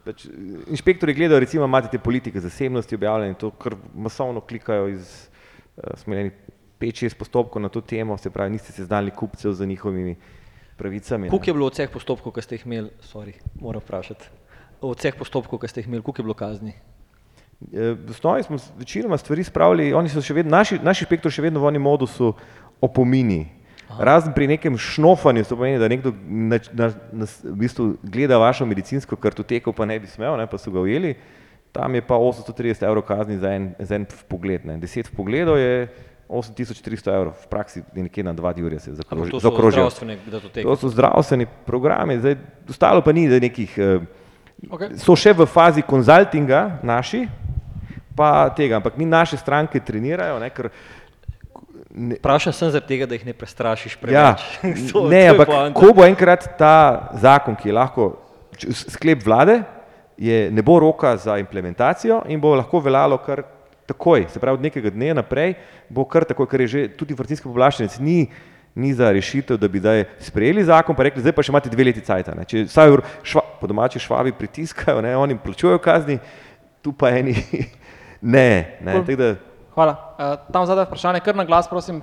pač, 0.04 0.26
inšpektori 0.68 1.16
gledajo, 1.16 1.40
recimo, 1.40 1.64
imate 1.64 1.88
te 1.94 2.02
politike 2.02 2.42
zasebnosti 2.44 2.98
objavljene 2.98 3.38
to 3.40 3.50
kar 3.56 3.78
masovno 3.96 4.44
klikajo 4.44 4.90
iz, 4.92 5.14
uh, 5.80 5.94
smo 6.02 6.12
imeli 6.12 6.34
5-6 6.80 7.16
postopkov 7.16 7.64
na 7.64 7.72
to 7.72 7.80
temo, 7.80 8.18
se 8.20 8.30
pravi, 8.30 8.52
niste 8.58 8.74
seznali 8.76 9.14
kupcev 9.14 9.56
z 9.56 9.66
njihovimi 9.66 10.16
pravicami. 10.76 11.30
Koliko 11.32 11.50
je 11.50 11.54
bilo 11.54 11.70
od 11.70 11.78
vseh 11.78 11.90
postopkov, 11.90 12.34
ki 12.34 12.44
ste 12.44 12.58
jih 12.58 12.66
imeli, 12.66 12.90
sorry, 13.08 13.32
moram 13.60 13.80
vprašati, 13.80 14.28
od 14.84 14.98
vseh 14.98 15.16
postopkov, 15.16 15.62
ki 15.62 15.70
ste 15.70 15.80
jih 15.80 15.88
imeli, 15.88 16.04
koliko 16.04 16.20
je 16.20 16.28
bilo 16.28 16.36
kazni? 16.36 16.74
Eh, 17.72 17.94
V 17.94 18.10
osnovi 18.10 18.42
smo 18.42 18.58
večinoma 18.78 19.16
stvari 19.16 19.44
spravili, 19.44 19.92
oni 19.94 20.12
so 20.12 20.20
še 20.20 20.34
vedno, 20.34 20.52
naši, 20.58 20.82
naši 20.82 21.06
inšpektori 21.06 21.32
še 21.32 21.46
vedno 21.46 21.62
v 21.62 21.70
oni 21.72 21.80
modusu 21.80 22.34
opomini. 22.82 23.63
Razen 23.98 24.32
pri 24.32 24.46
nekem 24.46 24.78
šnofanju, 24.78 25.44
to 25.44 25.56
pomeni, 25.56 25.78
da 25.78 25.88
nekdo 25.88 26.12
na, 26.26 26.58
na, 26.72 26.90
na, 27.12 27.26
v 27.44 27.56
bistvu 27.62 27.96
gleda 28.02 28.38
vašo 28.38 28.66
medicinsko 28.66 29.16
kartoteko, 29.16 29.72
pa 29.72 29.84
ne 29.84 29.98
bi 30.00 30.06
smel, 30.06 30.36
ne, 30.36 30.46
pa 30.46 30.58
so 30.58 30.70
ga 30.74 30.80
ujeli, 30.80 31.14
tam 31.72 31.94
je 31.94 32.02
pa 32.02 32.14
830 32.14 32.86
evrov 32.86 33.02
kazni 33.02 33.38
za 33.38 33.50
en, 33.54 33.74
za 33.78 33.94
en 33.94 34.06
pogled. 34.28 34.66
Ne. 34.66 34.78
10 34.78 35.10
pogledov 35.16 35.58
je 35.58 35.88
8300 36.28 37.14
evrov, 37.14 37.34
v 37.42 37.46
praksi 37.50 37.82
je 37.94 38.02
nekje 38.02 38.24
na 38.24 38.34
2 38.34 38.58
jurja 38.58 38.78
se 38.80 38.90
Ampak 38.90 39.06
zakroži- 39.06 39.30
to 39.30 39.40
so 39.40 39.50
datoteke. 40.30 40.62
To 40.62 40.76
so 40.76 40.88
zdravstveni 40.88 41.46
programi, 41.66 42.18
zdaj, 42.18 42.36
ostalo 42.68 43.02
pa 43.02 43.12
ni 43.12 43.28
nekih, 43.28 43.78
eh, 43.78 43.98
Okay. 44.70 44.96
so 44.96 45.16
še 45.16 45.34
v 45.34 45.44
fazi 45.46 45.82
konzultinga 45.82 46.78
naši, 46.82 47.28
pa 48.16 48.48
tega, 48.54 48.76
ampak 48.76 48.96
mi 48.96 49.04
naše 49.04 49.36
stranke 49.36 49.80
trenirajo, 49.80 50.38
ne, 50.38 50.50
ker 50.50 50.70
ne, 51.94 52.18
Vprašal 52.18 52.52
sem 52.52 52.70
zaradi 52.74 52.90
tega, 52.90 53.06
da 53.06 53.14
jih 53.14 53.26
ne 53.26 53.32
prestrašiš 53.38 53.94
ja, 53.94 54.00
preveč. 54.02 54.44
To- 54.92 55.04
to 55.04 55.08
ne, 55.08 55.22
je 55.22 55.30
ampak 55.30 55.48
poanta. 55.48 55.80
ko 55.80 55.92
bo 55.94 56.04
enkrat 56.06 56.48
ta 56.58 56.74
zakon, 57.22 57.56
ki 57.56 57.70
je 57.70 57.74
lahko 57.76 58.08
sklep 58.58 59.22
vlade, 59.26 59.60
je, 60.18 60.50
ne 60.50 60.62
bo 60.62 60.78
roka 60.78 61.16
za 61.18 61.38
implementacijo 61.38 62.22
in 62.30 62.40
bo 62.40 62.54
lahko 62.54 62.78
veljalo 62.80 63.18
kar 63.18 63.42
takoj, 63.86 64.26
se 64.30 64.40
pravi 64.40 64.54
od 64.60 64.62
nekega 64.62 64.90
dne 64.90 65.14
naprej, 65.18 65.54
bo 65.90 66.04
kar 66.08 66.24
takoj, 66.24 66.46
ker 66.48 66.62
je 66.64 66.66
že 66.66 66.82
tudi 66.96 67.14
vrtinski 67.14 67.44
povlaščenec 67.50 67.98
ni, 68.00 68.28
ni 68.74 68.90
za 68.94 69.10
rešitev, 69.12 69.58
da 69.60 69.68
bi 69.68 69.78
zdaj 69.78 70.04
sprejeli 70.24 70.64
zakon, 70.64 70.96
pa 70.96 71.04
rekli, 71.06 71.22
zdaj 71.22 71.34
pa 71.36 71.42
še 71.46 71.52
imate 71.52 71.70
dve 71.70 71.84
leti 71.84 72.00
cajta. 72.02 72.32
Ne. 72.34 72.46
Če 72.48 72.64
vsaj 72.66 72.94
šva, 73.22 73.42
po 73.60 73.68
domači 73.70 74.00
švabi 74.02 74.32
pritiskajo, 74.34 75.02
ne, 75.04 75.12
oni 75.16 75.36
plačujejo 75.38 75.78
kazni, 75.78 76.16
tu 76.82 76.90
pa 76.92 77.12
eni 77.14 77.36
ne. 78.34 78.78
ne. 78.80 78.96
Tako 78.98 79.18
da, 79.20 79.28
Hvala. 79.74 79.94
Uh, 80.18 80.52
tam 80.52 80.66
zadaj 80.66 80.86
vprašanje, 80.86 81.20
kar 81.20 81.36
na 81.36 81.44
glas, 81.44 81.68
prosim. 81.68 82.02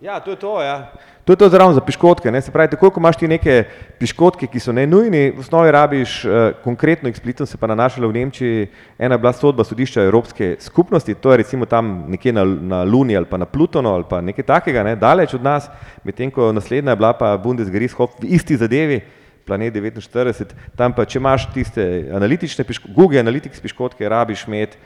Ja, 0.00 0.20
to 0.20 0.30
je 0.30 0.36
to. 0.36 0.62
Ja. 0.62 0.92
To 1.24 1.32
je 1.32 1.36
to 1.36 1.48
zraven 1.48 1.74
za 1.74 1.80
piškotke. 1.80 2.30
Ne? 2.30 2.40
Se 2.40 2.52
pravi, 2.54 2.70
tako 2.70 2.90
ko 2.90 3.00
imaš 3.00 3.16
ti 3.18 3.28
neke 3.28 3.64
piškotke, 3.98 4.46
ki 4.46 4.60
so 4.62 4.72
nenujni, 4.72 5.32
v 5.34 5.42
osnovi 5.42 5.72
rabiš 5.74 6.12
uh, 6.24 6.36
konkretno 6.64 7.10
eksplicitno 7.10 7.46
se 7.46 7.58
pa 7.58 7.66
nanašala 7.66 8.06
v 8.06 8.14
Nemčiji 8.14 8.68
ena 8.98 9.18
bila 9.18 9.32
sodba 9.34 9.66
sodišča 9.66 10.06
Evropske 10.06 10.56
skupnosti, 10.62 11.14
to 11.14 11.34
je 11.34 11.42
recimo 11.42 11.66
tam 11.66 12.06
nekje 12.08 12.32
na, 12.32 12.44
na 12.44 12.82
Luni 12.86 13.16
ali 13.16 13.26
pa 13.26 13.36
na 13.36 13.44
Plutonu 13.44 13.90
ali 13.90 14.06
pa 14.08 14.20
nekaj 14.20 14.44
takega, 14.46 14.82
ne? 14.86 14.96
daleč 14.96 15.34
od 15.34 15.42
nas, 15.42 15.66
medtem 16.04 16.30
ko 16.30 16.52
naslednja 16.52 16.94
je 16.94 16.96
bila 17.02 17.12
pa 17.12 17.36
Bundesgerichtshof 17.36 18.14
v 18.22 18.38
isti 18.38 18.56
zadevi, 18.56 19.02
planet 19.44 19.74
49, 19.74 20.54
tam 20.76 20.94
pa 20.94 21.04
če 21.04 21.18
imaš 21.18 21.48
tiste 21.52 21.82
analitične, 22.14 22.64
piško- 22.64 22.94
Google 22.94 23.20
Analytics 23.20 23.60
piškotke, 23.60 24.08
rabiš 24.08 24.46
imeti 24.46 24.78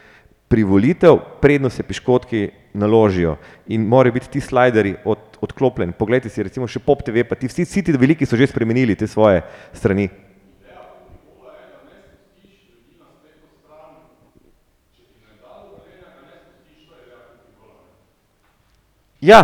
privolitev, 0.52 1.16
predno 1.40 1.70
se 1.70 1.82
piškotki 1.82 2.50
naložijo 2.76 3.38
in 3.72 3.86
morajo 3.88 4.12
biti 4.12 4.28
ti 4.30 4.40
slajderji 4.40 4.94
od, 5.04 5.18
odklopljeni. 5.40 5.96
Poglejte 5.96 6.28
si 6.28 6.44
recimo 6.44 6.68
še 6.68 6.82
Pop 6.84 7.00
TV, 7.06 7.24
pa 7.24 7.38
ti 7.40 7.48
vsi, 7.48 7.64
vsi 7.64 7.82
ti 7.86 7.96
veliki 7.96 8.28
so 8.28 8.36
že 8.36 8.50
spremenili 8.52 8.96
te 8.96 9.08
svoje 9.08 9.40
strani. 9.72 10.10
Ja, 19.22 19.40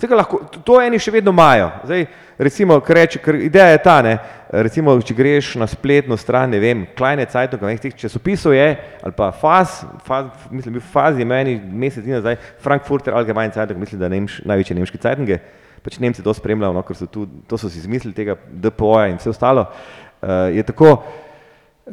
Vsega 0.00 0.16
lahko, 0.16 0.38
to 0.64 0.78
eni 0.80 0.96
še 1.02 1.12
vedno 1.12 1.32
imajo. 1.34 1.66
Zdaj, 1.84 2.06
recimo, 2.40 2.80
ker 2.80 3.36
ideja 3.36 3.68
je 3.74 3.80
ta, 3.84 4.00
ne, 4.04 4.16
recimo, 4.64 4.96
če 5.04 5.14
greš 5.14 5.52
na 5.60 5.68
spletno 5.70 6.16
stran, 6.18 6.50
ne 6.50 6.60
vem, 6.62 6.86
Kleine 6.96 7.26
Zeitung, 7.30 7.62
nekih 7.68 7.94
časopisov 8.00 8.56
je, 8.56 8.68
ali 9.04 9.16
pa 9.16 9.30
Faz, 9.36 9.82
Faz 10.06 10.48
mislim, 10.50 10.78
bil 10.78 10.84
Faz 10.92 11.20
je 11.20 11.28
meni 11.28 11.58
mesec 11.60 12.04
dni 12.04 12.16
nazaj, 12.16 12.38
Frankfurter 12.64 13.14
Allgemeine 13.14 13.52
Zeitung, 13.54 13.80
mislim, 13.80 14.00
da 14.00 14.08
nemš, 14.12 14.40
največje 14.48 14.78
nemške 14.80 15.00
Zeitunge, 15.02 15.40
pač 15.84 16.00
Nemci 16.00 16.24
to 16.24 16.32
spremljajo, 16.36 16.74
no, 16.76 16.84
ker 16.84 16.96
so 16.96 17.08
tu, 17.08 17.26
to 17.48 17.60
so 17.60 17.70
si 17.72 17.80
izmislili 17.80 18.16
tega 18.16 18.36
DPO-ja 18.48 19.10
in 19.12 19.20
vse 19.20 19.32
ostalo. 19.32 19.68
Uh, 20.20 20.50
je 20.52 20.64
tako, 20.68 20.98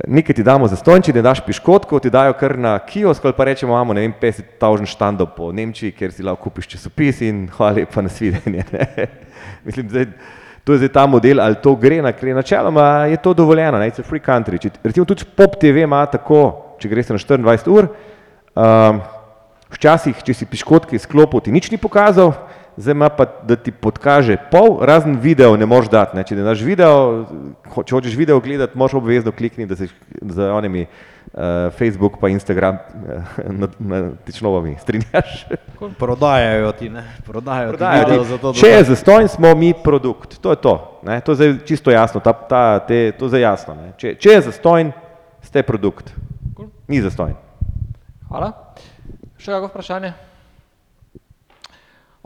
nekaj 0.07 0.35
ti 0.35 0.43
damo 0.43 0.67
za 0.67 0.75
stonči, 0.75 1.13
ne 1.13 1.21
daš 1.21 1.39
piškotko, 1.45 1.99
ti 1.99 2.09
dajo 2.09 2.33
kar 2.37 2.57
na 2.59 2.79
kiosk, 2.79 3.23
pa 3.37 3.43
rečemo, 3.43 3.73
imamo 3.73 3.93
ne 3.93 4.01
vem, 4.01 4.13
50 4.21 4.57
tavžen 4.59 4.85
štandov 4.85 5.33
po 5.35 5.51
Nemčiji, 5.51 5.91
kjer 5.91 6.11
si 6.11 6.23
lahko 6.23 6.49
kupiš 6.49 6.67
časopis 6.75 7.21
in 7.25 7.47
hvala 7.57 7.79
lepa 7.81 8.01
na 8.01 8.09
svidenje. 8.09 8.63
Mislim, 9.65 9.89
zdaj, 9.89 10.05
to 10.63 10.73
je 10.73 10.83
zdaj 10.83 10.93
ta 10.93 11.05
model, 11.07 11.41
ali 11.41 11.55
to 11.63 11.75
gre 11.75 12.01
na 12.01 12.11
kre. 12.11 12.33
Načeloma 12.33 13.07
je 13.09 13.17
to 13.17 13.33
dovoljeno, 13.33 13.79
ne? 13.79 13.89
it's 13.89 13.99
a 13.99 14.03
free 14.03 14.21
country. 14.21 14.61
Če, 14.61 14.69
recimo 14.83 15.05
tudi 15.05 15.25
Pop 15.35 15.57
TV 15.59 15.87
ima 15.87 16.05
tako, 16.05 16.75
če 16.79 16.89
greš 16.89 17.13
na 17.15 17.17
24 17.17 17.71
ur, 17.71 17.89
um, 18.53 19.01
včasih, 19.73 20.23
če 20.23 20.33
si 20.33 20.45
piškotke 20.45 20.95
izklopil, 20.95 21.41
ti 21.41 21.51
nič 21.51 21.71
ni 21.71 21.81
pokazal, 21.81 22.33
zdaj 22.77 22.91
ima 22.91 23.09
pa, 23.09 23.25
da 23.43 23.55
ti 23.55 23.71
podkaže 23.71 24.37
pol, 24.51 24.77
razen 24.81 25.17
video 25.17 25.57
ne 25.57 25.65
moreš 25.65 25.89
dati. 25.89 26.13
Ne. 26.13 26.23
Če 26.23 26.35
ne 26.35 26.43
daš 26.43 26.61
video, 26.61 27.25
ho- 27.67 27.83
če 27.83 27.95
hočeš 27.95 28.15
video 28.15 28.39
gledati, 28.39 28.77
moraš 28.77 28.93
obvezno 28.93 29.31
klikniti, 29.31 29.65
da 29.65 29.75
se 29.75 29.87
z 30.21 30.39
onimi 30.47 30.83
uh, 30.83 31.41
Facebook 31.71 32.19
pa 32.21 32.29
Instagram 32.29 32.77
uh, 32.77 33.23
na, 33.47 33.67
na 33.79 34.01
tičnovami 34.21 34.75
strinjaš. 34.79 35.45
Prodajajo 35.97 36.71
ti, 36.71 36.89
ne? 36.89 37.03
Prodajajo, 37.25 37.69
Prodajajo 37.69 38.03
ti 38.03 38.09
video 38.09 38.23
ti. 38.23 38.29
za 38.29 38.37
to, 38.37 38.51
da 38.51 38.59
Če 38.59 38.67
je 38.67 38.83
zastojn, 38.83 39.27
smo 39.27 39.55
mi 39.55 39.73
produkt. 39.73 40.37
To 40.37 40.51
je 40.51 40.55
to. 40.57 40.75
Ne? 41.03 41.21
To 41.21 41.31
je 41.31 41.35
zdaj 41.35 41.57
čisto 41.65 41.91
jasno. 41.91 42.19
Ta, 42.19 42.33
ta, 42.33 42.79
te, 42.79 43.11
to 43.11 43.25
je 43.25 43.29
zdaj 43.29 43.41
jasno 43.43 43.75
ne? 43.75 43.91
če, 43.97 44.15
če 44.15 44.29
je 44.29 44.41
zastojn, 44.43 44.93
ste 45.41 45.63
produkt. 45.63 46.13
Ni 46.87 47.01
zastojn. 47.01 47.33
Hvala. 48.27 48.53
Še 49.37 49.51
kakšno 49.51 49.67
vprašanje? 49.67 50.13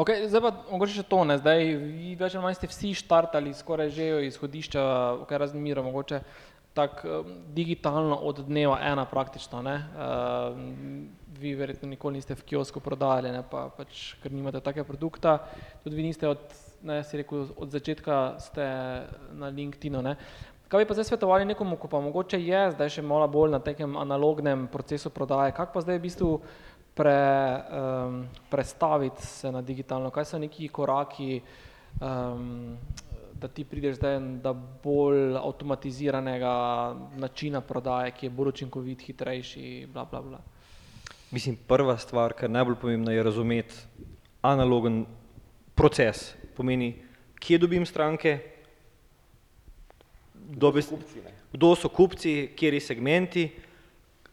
Okay, 0.02 0.24
zdaj 0.26 0.42
pa 0.42 0.50
mogoče 0.72 0.96
še 0.96 1.04
to, 1.06 1.20
ne? 1.30 1.36
zdaj 1.38 1.60
vi 1.78 2.16
več 2.18 2.34
ali 2.34 2.42
manj 2.42 2.56
ste 2.58 2.70
vsi 2.72 2.96
štartali 2.98 3.52
skoraj 3.54 3.92
že 3.94 4.08
od 4.16 4.24
izhodišča, 4.26 4.86
okay, 5.22 5.38
razen 5.38 5.62
mira, 5.62 5.84
mogoče 5.86 6.24
tako 6.74 7.20
digitalno 7.54 8.16
od 8.16 8.40
dneva 8.48 8.80
ena 8.82 9.04
praktično. 9.06 9.60
Ne? 9.62 9.76
Uh, 9.94 10.58
vi 11.38 11.52
verjetno 11.60 11.90
nikoli 11.92 12.18
niste 12.18 12.34
v 12.34 12.48
kiosku 12.50 12.82
prodajali, 12.82 13.30
ne? 13.36 13.44
pa, 13.46 13.68
pač, 13.78 14.16
ker 14.24 14.34
nimate 14.34 14.64
take 14.66 14.88
produkta, 14.88 15.36
tudi 15.84 16.00
vi 16.00 16.08
niste 16.08 16.26
od, 16.32 16.50
ne, 16.88 17.04
rekel, 17.06 17.52
od 17.54 17.78
začetka 17.78 18.40
ste 18.42 18.66
na 19.38 19.54
LinkedInu. 19.54 20.02
Ne? 20.02 20.16
Kaj 20.72 20.82
bi 20.82 20.90
pa 20.90 20.98
zdaj 20.98 21.12
svetovali 21.12 21.46
nekomu, 21.46 21.78
ko 21.78 21.92
pa 21.92 22.02
mogoče 22.02 22.42
je 22.42 22.66
zdaj 22.74 22.96
še 22.98 23.06
malo 23.06 23.30
bolj 23.30 23.54
na 23.54 23.62
takem 23.62 24.00
analognem 24.00 24.66
procesu 24.72 25.14
prodaje, 25.14 25.54
kako 25.54 25.78
pa 25.78 25.86
zdaj 25.86 26.02
v 26.02 26.06
bistvu 26.10 26.34
pre, 26.94 27.64
um, 27.72 28.28
prestaviti 28.50 29.28
se 29.28 29.52
na 29.52 29.62
digitalno, 29.62 30.10
kaj 30.10 30.26
so 30.26 30.40
neki 30.40 30.68
koraki, 30.68 31.42
um, 32.02 32.78
da 33.42 33.48
ti 33.48 33.64
prideš 33.66 33.96
zdaj 33.98 34.20
do 34.44 34.54
bolj 34.84 35.38
avtomatiziranega 35.38 36.54
načina 37.18 37.62
prodaje, 37.62 38.12
ki 38.12 38.26
je 38.26 38.30
bolj 38.30 38.50
učinkovit, 38.50 39.02
hitrejši, 39.02 39.88
bla, 39.94 40.06
bla, 40.06 40.22
bla. 40.22 40.42
Mislim, 41.32 41.56
prva 41.68 41.98
stvar, 41.98 42.34
kar 42.34 42.50
je 42.50 42.54
najbolj 42.54 42.76
pomembna, 42.82 43.12
je 43.12 43.24
razumeti 43.24 43.76
analogen 44.42 45.06
proces. 45.76 46.34
Pomeni, 46.58 46.94
kje 47.40 47.58
dobim 47.58 47.86
stranke, 47.86 48.40
kdo, 50.52 50.72
bes, 50.72 50.92
kdo 51.54 51.76
so 51.76 51.90
kupci, 51.90 52.52
kateri 52.54 52.80
segmenti, 52.84 53.48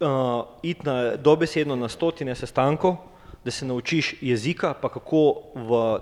uh, 0.01 0.45
iti 0.63 0.87
na 0.87 1.17
dobesedno 1.17 1.77
na 1.77 1.89
stotine 1.89 2.35
sestankov, 2.35 2.97
da 3.45 3.51
se 3.51 3.67
naučiš 3.67 4.15
jezika, 4.21 4.75
pa 4.75 4.89
kako 4.89 5.35
v 5.55 5.99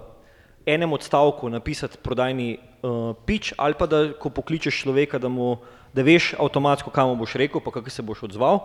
enem 0.67 0.93
odstavku 0.93 1.51
napisati 1.51 1.99
prodajni 2.03 2.59
uh, 2.59 3.15
pitch, 3.27 3.53
ali 3.57 3.75
pa 3.79 3.87
da 3.87 4.13
ko 4.13 4.31
pokličeš 4.31 4.83
človeka, 4.83 5.19
da, 5.19 5.29
mu, 5.29 5.57
da 5.95 6.03
veš 6.03 6.35
avtomatsko, 6.39 6.91
kam 6.91 7.19
boš 7.19 7.35
rekel, 7.35 7.61
pa 7.61 7.71
kako 7.71 7.91
se 7.91 8.03
boš 8.03 8.23
odzval. 8.23 8.61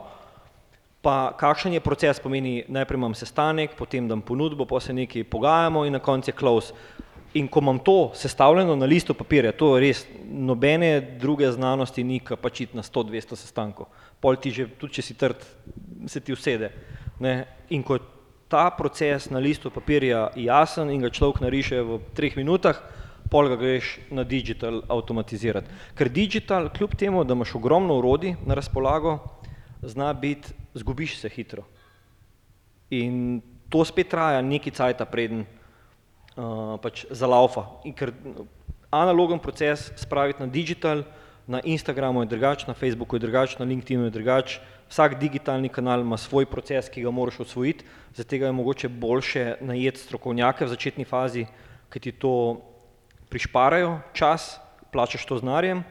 Pa 1.02 1.34
kakšen 1.38 1.74
je 1.74 1.82
proces, 1.82 2.20
pomeni 2.20 2.64
najprej 2.68 2.98
imam 2.98 3.14
sestanek, 3.18 3.74
potem 3.78 4.08
dam 4.08 4.22
ponudbo, 4.22 4.66
pa 4.66 4.80
se 4.80 4.94
nekaj 4.94 5.24
pogajamo 5.24 5.86
in 5.86 5.94
na 5.94 6.00
koncu 6.00 6.30
je 6.30 6.38
close. 6.38 6.74
In 7.34 7.48
ko 7.48 7.60
imam 7.60 7.80
to 7.80 8.12
sestavljeno 8.14 8.76
na 8.76 8.86
listu 8.86 9.14
papirja, 9.14 9.52
to 9.52 9.78
je 9.78 9.82
res, 9.82 10.06
nobene 10.26 11.18
druge 11.20 11.52
znanosti 11.52 12.04
ni, 12.04 12.20
ki 12.20 12.36
pač 12.36 12.66
na 12.74 12.84
100-200 12.84 13.40
sestankov. 13.40 13.88
Pol 14.22 14.38
ti 14.38 14.52
že, 14.54 14.68
tudi 14.78 15.00
če 15.00 15.06
si 15.06 15.18
trd, 15.18 15.46
se 16.08 16.22
ti 16.22 16.34
usede. 16.34 16.72
Ne? 17.20 17.46
In 17.74 17.84
ko 17.84 17.98
je 17.98 18.06
ta 18.52 18.70
proces 18.76 19.30
na 19.32 19.40
listu 19.40 19.72
papirja 19.72 20.30
jasen 20.36 20.92
in 20.92 21.02
ga 21.02 21.10
človek 21.10 21.40
nariše 21.42 21.82
v 21.82 22.00
treh 22.14 22.36
minutah, 22.36 22.82
pol 23.32 23.48
ga 23.48 23.56
greš 23.56 23.96
na 24.12 24.26
digital 24.28 24.82
avtomatizirati. 24.92 25.72
Ker 25.96 26.12
digital, 26.12 26.68
kljub 26.76 26.98
temu, 27.00 27.24
da 27.24 27.34
imaš 27.34 27.56
ogromno 27.56 27.96
urodij 28.02 28.36
na 28.46 28.58
razpolago, 28.60 29.20
zna 29.82 30.12
biti, 30.14 30.52
zgubiš 30.76 31.16
se 31.22 31.30
hitro. 31.30 31.64
In 32.92 33.42
to 33.72 33.86
spet 33.88 34.12
traja 34.12 34.42
neki 34.44 34.74
cajta 34.76 35.08
preden 35.08 35.46
uh, 36.36 36.76
pač 36.84 37.06
zalaufa. 37.08 37.64
In 37.88 37.96
ker 37.96 38.12
analogen 38.92 39.40
proces 39.40 39.94
spraviti 39.96 40.44
na 40.44 40.52
digital, 40.52 41.06
na 41.48 41.62
Instagramu 41.64 42.22
je 42.22 42.32
drugač, 42.32 42.68
na 42.68 42.74
Facebooku 42.74 43.16
je 43.16 43.26
drugač, 43.26 43.58
na 43.60 43.66
LinkedInu 43.66 44.08
je 44.08 44.14
drugač, 44.14 44.60
vsak 44.90 45.20
digitalni 45.20 45.70
kanal 45.70 46.02
ima 46.02 46.18
svoj 46.18 46.46
proces, 46.46 46.90
ki 46.90 47.04
ga 47.04 47.12
moraš 47.12 47.40
osvojiti, 47.40 47.86
zato 48.16 48.36
je 48.36 48.52
mogoče 48.52 48.90
boljše 48.90 49.56
najeti 49.62 50.00
strokovnjake 50.00 50.66
v 50.66 50.70
začetni 50.70 51.06
fazi, 51.06 51.46
ki 51.90 52.00
ti 52.00 52.12
to 52.12 52.62
prišparajo 53.30 54.00
čas, 54.14 54.60
plačaš 54.92 55.26
to 55.26 55.38
z 55.38 55.48
denarjem, 55.48 55.84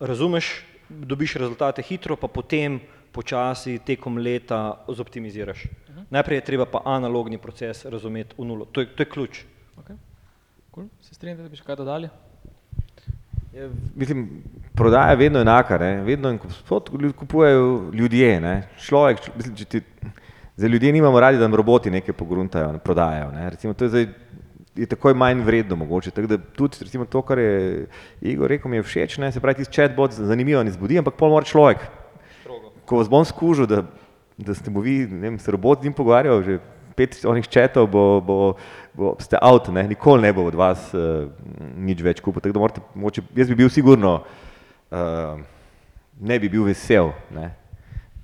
razumeš, 0.00 0.64
dobiš 0.88 1.36
rezultate 1.40 1.82
hitro, 1.82 2.16
pa 2.16 2.28
potem 2.28 2.80
počasi 3.12 3.78
tekom 3.78 4.18
leta 4.18 4.84
zoptimiziraš. 4.88 5.64
Najprej 6.10 6.36
je 6.36 6.44
treba 6.44 6.66
pa 6.66 6.82
analogni 6.84 7.38
proces 7.38 7.84
razumeti 7.84 8.34
v 8.38 8.44
nulo. 8.44 8.66
To 8.72 8.80
je, 8.80 8.90
to 8.90 9.02
je 9.02 9.10
ključ. 9.10 9.44
Okay. 9.78 9.96
Cool. 10.74 10.88
Se 11.00 11.14
strinjate, 11.14 11.46
da 11.46 11.48
bi 11.48 11.56
še 11.56 11.64
kaj 11.64 11.78
dodali? 11.80 12.10
Ja, 13.54 13.68
mislim, 13.94 14.42
prodaja 14.74 15.10
je 15.10 15.16
vedno 15.16 15.40
enaka, 15.40 15.78
ne? 15.78 16.02
vedno 16.02 16.30
in 16.30 16.38
spod 16.50 16.90
kupujejo 17.16 17.90
ljudje. 17.92 18.40
Ne? 18.40 18.68
Človek, 18.78 19.18
mislim, 19.36 19.56
ti, 19.56 19.80
zdaj 20.56 20.70
ljudje 20.70 20.92
nimamo 20.92 21.20
radi, 21.20 21.38
da 21.38 21.44
nam 21.46 21.54
roboti 21.54 21.90
nekaj 21.90 22.14
pogruntajo, 22.14 22.72
ne, 22.72 22.78
prodajajo. 22.78 23.30
Ne? 23.30 23.50
Recimo, 23.50 23.74
to 23.74 23.84
je 23.84 23.88
zdaj 23.88 24.06
je 24.76 24.86
takoj 24.86 25.14
manj 25.14 25.44
vredno 25.46 25.76
mogoče. 25.76 26.10
Tako 26.10 26.26
da 26.26 26.38
tudi 26.38 26.76
recimo, 26.80 27.04
to, 27.04 27.22
kar 27.22 27.38
je 27.38 27.86
Igor 28.20 28.50
rekel, 28.50 28.70
mi 28.70 28.76
je 28.76 28.82
všeč, 28.82 29.18
ne? 29.18 29.32
se 29.32 29.40
pravi, 29.40 29.62
tisti 29.62 29.74
chatbot 29.74 30.12
zanimivo 30.12 30.62
ne 30.62 30.74
zbudi, 30.74 30.98
ampak 30.98 31.14
pol 31.14 31.30
mora 31.30 31.46
človek. 31.46 31.86
Ko 32.84 32.98
vas 32.98 33.08
bom 33.08 33.22
skužil, 33.24 33.70
da, 33.70 33.84
da 34.36 34.54
ste 34.54 34.70
mu 34.70 34.82
vi, 34.82 35.04
ne 35.06 35.28
vem, 35.30 35.38
se 35.38 35.54
robot 35.54 35.80
z 35.80 35.86
njim 35.86 35.94
pogovarjal, 35.94 36.42
že 36.42 36.58
pet 36.96 37.20
onih 37.24 37.46
četov, 37.48 37.86
bo, 37.90 38.20
bo, 38.20 38.54
bo, 38.94 39.16
ste 39.18 39.38
out, 39.42 39.68
ne? 39.68 39.82
nikoli 39.88 40.22
ne 40.22 40.32
bo 40.32 40.46
od 40.46 40.54
vas 40.54 40.86
uh, 40.94 41.26
nič 41.76 42.02
več 42.02 42.22
kupil. 42.22 42.42
Tako 42.44 42.54
da 42.54 42.62
morate, 42.62 42.84
mogoče, 42.94 43.26
jaz 43.36 43.50
bi 43.50 43.58
bil 43.58 43.70
sigurno, 43.72 44.16
uh, 44.94 45.38
ne 46.20 46.38
bi 46.38 46.50
bil 46.52 46.66
vesel. 46.68 47.12
Ne? 47.34 47.50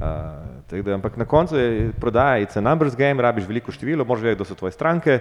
Uh, 0.00 0.62
da, 0.70 0.94
ampak 0.94 1.18
na 1.20 1.26
koncu 1.28 1.58
je 1.58 1.90
prodaja, 2.00 2.40
it's 2.40 2.56
a 2.56 2.64
numbers 2.64 2.96
game, 2.96 3.22
rabiš 3.22 3.48
veliko 3.50 3.74
število, 3.74 4.06
moraš 4.08 4.24
vedeti, 4.24 4.40
kdo 4.40 4.48
so 4.48 4.56
tvoje 4.56 4.72
stranke 4.72 5.18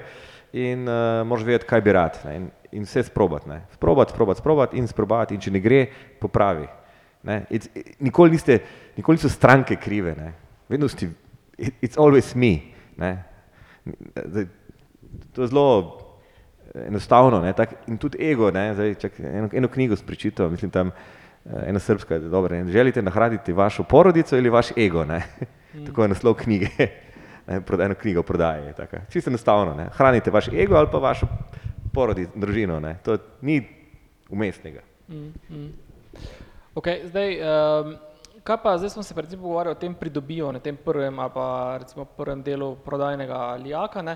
in 0.53 0.85
uh, 0.87 1.25
moraš 1.27 1.45
vedeti, 1.45 1.67
kaj 1.69 1.81
bi 1.85 1.95
rad. 1.97 2.19
Ne? 2.25 2.35
In, 2.35 2.45
in 2.79 2.85
vse 2.85 3.03
sprobati. 3.09 3.49
Sprobati, 3.73 4.13
sprobati, 4.13 4.39
sprobati 4.39 4.77
in 4.77 4.87
sprobati 4.87 5.35
in 5.35 5.41
če 5.43 5.51
ne 5.51 5.63
gre, 5.63 5.81
popravi. 6.21 6.69
Ne? 7.27 7.41
It's, 7.49 7.67
nikoli, 7.99 8.37
niste, 8.37 8.61
nikoli 8.95 9.19
niso 9.19 9.29
stranke 9.29 9.75
krive, 9.75 10.13
ne? 10.15 10.31
vedno 10.69 10.87
ste, 10.87 11.09
it, 11.57 11.73
it's 11.81 11.97
always 11.97 12.31
me. 12.35 12.71
Ne? 12.95 13.11
Zdaj, 14.15 14.47
to 15.33 15.41
je 15.41 15.47
zelo 15.47 15.97
enostavno 16.75 17.39
ne? 17.41 17.53
Tak, 17.53 17.73
in 17.87 17.97
tudi 17.97 18.31
ego. 18.31 18.51
Ne? 18.51 18.73
Zdaj, 18.73 18.95
čak, 18.95 19.19
eno, 19.19 19.49
eno 19.53 19.67
knjigo 19.67 19.95
sem 19.95 20.07
prečital, 20.07 20.49
mislim 20.49 20.71
tam, 20.71 20.91
eh, 21.45 21.69
ena 21.69 21.79
srpska, 21.79 22.19
dobro, 22.19 22.55
ne? 22.55 22.71
želite 22.71 23.01
nahraniti 23.01 23.53
vašo 23.53 23.83
porodico 23.83 24.35
ali 24.35 24.49
vaš 24.49 24.71
ego. 24.77 25.05
Ne? 25.05 25.23
Tako 25.85 26.01
je 26.01 26.07
naslov 26.07 26.33
knjige. 26.33 26.67
Ne, 27.49 27.61
Eno 27.85 27.95
knjigo 27.95 28.23
prodaje. 28.23 28.73
Čisto 29.09 29.29
enostavno. 29.29 29.73
Ne? 29.73 29.87
Hranite 29.91 30.31
vaš 30.31 30.47
ego 30.47 30.75
ali 30.75 30.87
pa 30.91 30.97
vašo 30.97 31.27
porodico, 31.93 32.31
družino. 32.35 32.79
Ne? 32.79 32.97
To 33.03 33.17
ni 33.41 33.67
umestnega. 34.29 34.81
Mm, 35.07 35.33
mm. 35.49 35.71
Okay, 36.75 37.07
zdaj, 37.07 37.39
um, 37.41 37.95
kaj 38.43 38.57
pa, 38.63 38.77
zdaj 38.77 38.89
smo 38.89 39.03
se 39.03 39.13
predvsem 39.13 39.39
pogovarjali 39.39 39.75
o 39.75 39.79
tem 39.79 39.95
pridobivanju, 39.95 40.59
tem 40.59 40.77
prvem 40.77 41.19
ali 41.19 41.31
pa 41.33 41.77
recimo 41.81 42.05
prvem 42.05 42.43
delu 42.43 42.75
prodajnega 42.85 43.37
lijaka. 43.63 44.01
Ne? 44.01 44.15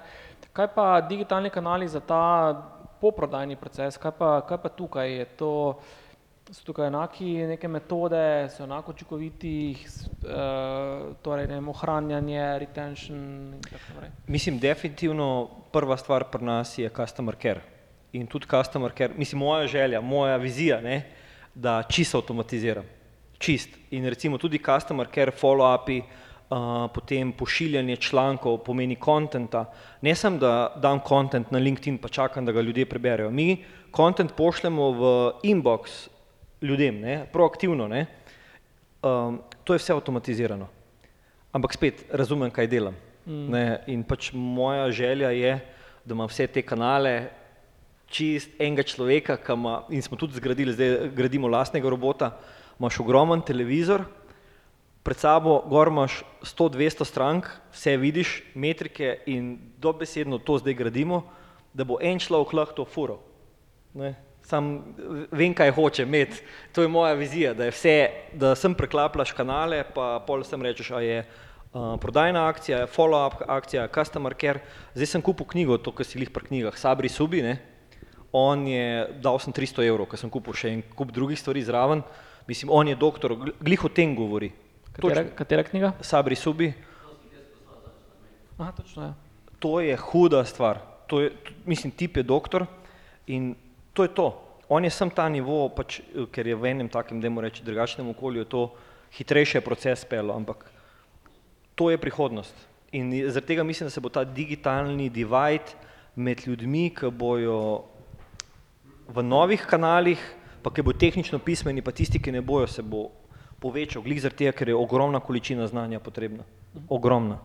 Kaj 0.54 0.68
pa 0.76 1.01
digitalni 1.01 1.49
kanali 1.49 1.88
za 1.88 1.99
ta 1.99 2.54
poprodajni 3.01 3.56
proces, 3.56 3.97
kaj 3.97 4.12
pa, 4.18 4.30
kaj 4.45 4.58
pa 4.62 4.70
tukaj 4.70 5.18
je 5.18 5.26
to? 5.26 5.54
So 6.51 6.66
tukaj 6.68 6.89
enaki 6.91 7.32
neke 7.49 7.68
metode, 7.72 8.49
so 8.54 8.66
enako 8.68 8.91
učinkoviti, 8.91 9.54
uh, 9.74 11.16
torej 11.24 11.47
ne 11.47 11.56
vem, 11.58 11.70
ohranjanje, 11.72 12.43
retention 12.60 13.22
in 13.56 13.62
tako 13.64 13.93
naprej. 13.93 14.12
Mislim, 14.28 14.60
definitivno 14.60 15.47
prva 15.72 15.97
stvar 15.97 16.28
pri 16.30 16.45
nas 16.45 16.78
je 16.78 16.89
customer 16.89 17.36
care. 17.41 17.62
In 18.14 18.28
tudi 18.28 18.45
customer 18.51 18.91
care, 18.97 19.14
mislim, 19.18 19.39
moja 19.39 19.68
želja, 19.68 20.01
moja 20.01 20.36
vizija, 20.38 20.82
ne, 20.82 21.01
da 21.56 21.82
čisto 21.89 22.22
avtomatiziram. 22.22 22.86
Čist. 23.39 23.70
In 23.91 24.06
recimo 24.06 24.38
tudi 24.38 24.60
customer 24.60 25.08
care, 25.16 25.32
follow-upi, 25.32 26.01
uh, 26.01 26.22
potem 26.93 27.32
pošiljanje 27.32 27.95
člankov 27.95 28.58
pomeni 28.66 28.95
kontenta. 28.95 29.66
Ne 30.01 30.16
sem, 30.16 30.38
da 30.39 30.74
dam 30.82 30.99
kontent 30.99 31.51
na 31.51 31.60
LinkedIn, 31.60 31.97
pa 31.97 32.08
čakam, 32.08 32.45
da 32.45 32.51
ga 32.51 32.62
ljudje 32.62 32.86
preberejo. 32.86 33.32
Mi 33.32 33.64
kontent 33.91 34.36
pošljemo 34.38 34.91
v 34.91 35.04
inbox 35.43 36.08
ljudem, 36.62 36.99
ne, 37.01 37.26
proaktivno. 37.34 37.88
Ne. 37.88 38.06
Um, 39.01 39.41
to 39.64 39.74
je 39.74 39.82
vse 39.82 39.93
avtomatizirano. 39.93 40.68
Ampak 41.51 41.74
spet 41.74 42.06
razumem, 42.12 42.51
kaj 42.51 42.68
delam. 42.68 42.95
Mm. 43.26 43.49
Ne, 43.51 43.66
in 43.88 44.04
pač 44.04 44.32
moja 44.34 44.91
želja 44.91 45.30
je, 45.32 45.60
da 46.06 46.16
ima 46.16 46.26
vse 46.28 46.47
te 46.47 46.62
kanale, 46.62 47.30
čist 48.14 48.60
enega 48.62 48.84
človeka, 48.86 49.38
ki 49.41 49.56
ima, 49.56 49.84
in 49.89 50.01
smo 50.01 50.18
tudi 50.20 50.38
zgradili, 50.38 50.74
zdaj 50.74 51.10
gradimo 51.16 51.47
lastnega 51.47 51.89
robota, 51.89 52.34
imaš 52.80 52.99
ogromen 52.99 53.41
televizor, 53.41 54.06
pred 55.04 55.20
sabo 55.20 55.60
gor 55.68 55.91
imaš 55.91 56.22
100-200 56.41 57.06
strank, 57.06 57.47
vse 57.76 57.97
vidiš, 57.97 58.41
metrike 58.56 59.18
in 59.28 59.58
dobesedno 59.78 60.39
to 60.39 60.58
zdaj 60.58 60.74
gradimo, 60.80 61.24
da 61.74 61.84
bo 61.84 61.99
en 62.01 62.20
človek 62.20 62.54
lahko 62.54 62.78
to 62.80 62.86
furo. 62.86 63.20
Ne? 63.93 64.16
Sam 64.43 64.95
vem, 65.32 65.54
kaj 65.56 65.72
hoče 65.72 66.04
imeti. 66.04 66.41
To 66.76 66.84
je 66.84 66.91
moja 66.91 67.14
vizija, 67.14 67.54
da 67.54 67.68
je 67.68 67.76
vse, 67.76 67.97
da 68.34 68.56
sem 68.60 68.76
preklaplaš 68.76 69.32
kanale, 69.36 69.84
pa 69.95 70.18
pol 70.28 70.43
sem 70.43 70.62
rečeš, 70.62 70.91
a 70.91 70.99
je 71.04 71.20
uh, 71.24 71.95
prodajna 71.99 72.47
akcija, 72.49 72.84
follow-up 72.91 73.45
akcija, 73.47 73.88
customer 73.95 74.36
care. 74.39 74.64
Zdaj 74.95 75.14
sem 75.16 75.24
kupil 75.24 75.47
knjigo, 75.47 75.78
to, 75.80 75.95
kar 75.95 76.08
si 76.08 76.20
lih 76.20 76.32
pri 76.32 76.47
knjigah, 76.49 76.76
Sabri 76.80 77.12
Subi, 77.12 77.43
ne? 77.43 77.58
On 78.34 78.68
je, 78.68 79.08
dal 79.24 79.39
sem 79.39 79.54
300 79.54 79.86
evrov, 79.88 80.10
ker 80.12 80.20
sem 80.20 80.32
kupil 80.32 80.56
še 80.58 80.74
en 80.74 80.84
kup 80.97 81.12
drugih 81.14 81.39
stvari 81.39 81.64
zraven. 81.64 82.04
Mislim, 82.49 82.72
on 82.74 82.88
je 82.89 82.99
doktor, 82.99 83.36
gl- 83.39 83.56
glih 83.64 83.86
o 83.86 83.91
tem 83.93 84.16
govori. 84.18 84.51
Katera, 84.94 85.24
Točno. 85.24 85.36
katera 85.36 85.64
knjiga? 85.64 85.91
Sabri 86.02 86.36
Subi, 86.36 86.74
Aha, 88.58 88.72
točno, 88.72 89.04
ja. 89.04 89.14
to 89.60 89.80
je 89.82 89.98
huda 89.98 90.46
stvar. 90.46 90.78
To 91.08 91.22
je, 91.22 91.32
mislim, 91.66 91.91
tip 91.91 92.18
je 92.18 92.24
doktor 92.24 92.66
in 93.28 93.56
to 93.94 94.04
je 94.04 94.14
to. 94.14 94.39
On 94.70 94.84
je 94.84 94.89
sem 94.89 95.10
ta 95.10 95.30
nivo, 95.30 95.70
pač, 95.70 96.00
eh, 96.00 96.26
ker 96.32 96.48
je 96.48 96.56
v 96.56 96.66
enem 96.66 96.89
takem, 96.89 97.22
da 97.22 97.30
reči, 97.41 97.64
drugačnem 97.64 98.10
okolju, 98.10 98.46
to 98.46 98.72
hitrejše 99.18 99.62
proces 99.62 100.06
pelo, 100.06 100.34
ampak 100.34 100.72
to 101.76 101.89
je 101.89 101.98
prihodnost. 101.98 102.54
In 102.91 103.12
zaradi 103.12 103.48
tega 103.48 103.64
mislim, 103.64 103.88
da 103.88 103.91
se 103.91 104.02
bo 104.02 104.10
ta 104.10 104.24
digitalni 104.24 105.10
divide 105.10 105.74
med 106.16 106.48
ljudmi, 106.48 106.94
ki 106.96 107.10
bojo 107.10 107.84
v 109.08 109.24
novih 109.24 109.66
kanalih, 109.66 110.22
pa 110.62 110.70
ki 110.70 110.82
bo 110.82 110.94
tehnično 110.94 111.39
pismeni, 111.39 111.82
pa 111.82 111.91
tisti, 111.91 112.22
ki 112.22 112.32
ne 112.32 112.41
bojo, 112.41 112.68
se 112.68 112.82
bo 112.82 113.10
povečal, 113.64 114.03
glih 114.03 114.20
zaradi 114.20 114.43
tega, 114.43 114.57
ker 114.59 114.74
je 114.74 114.76
ogromna 114.76 115.24
količina 115.24 115.68
znanja 115.72 116.03
potrebna. 116.03 116.43
Ogromna. 116.89 117.39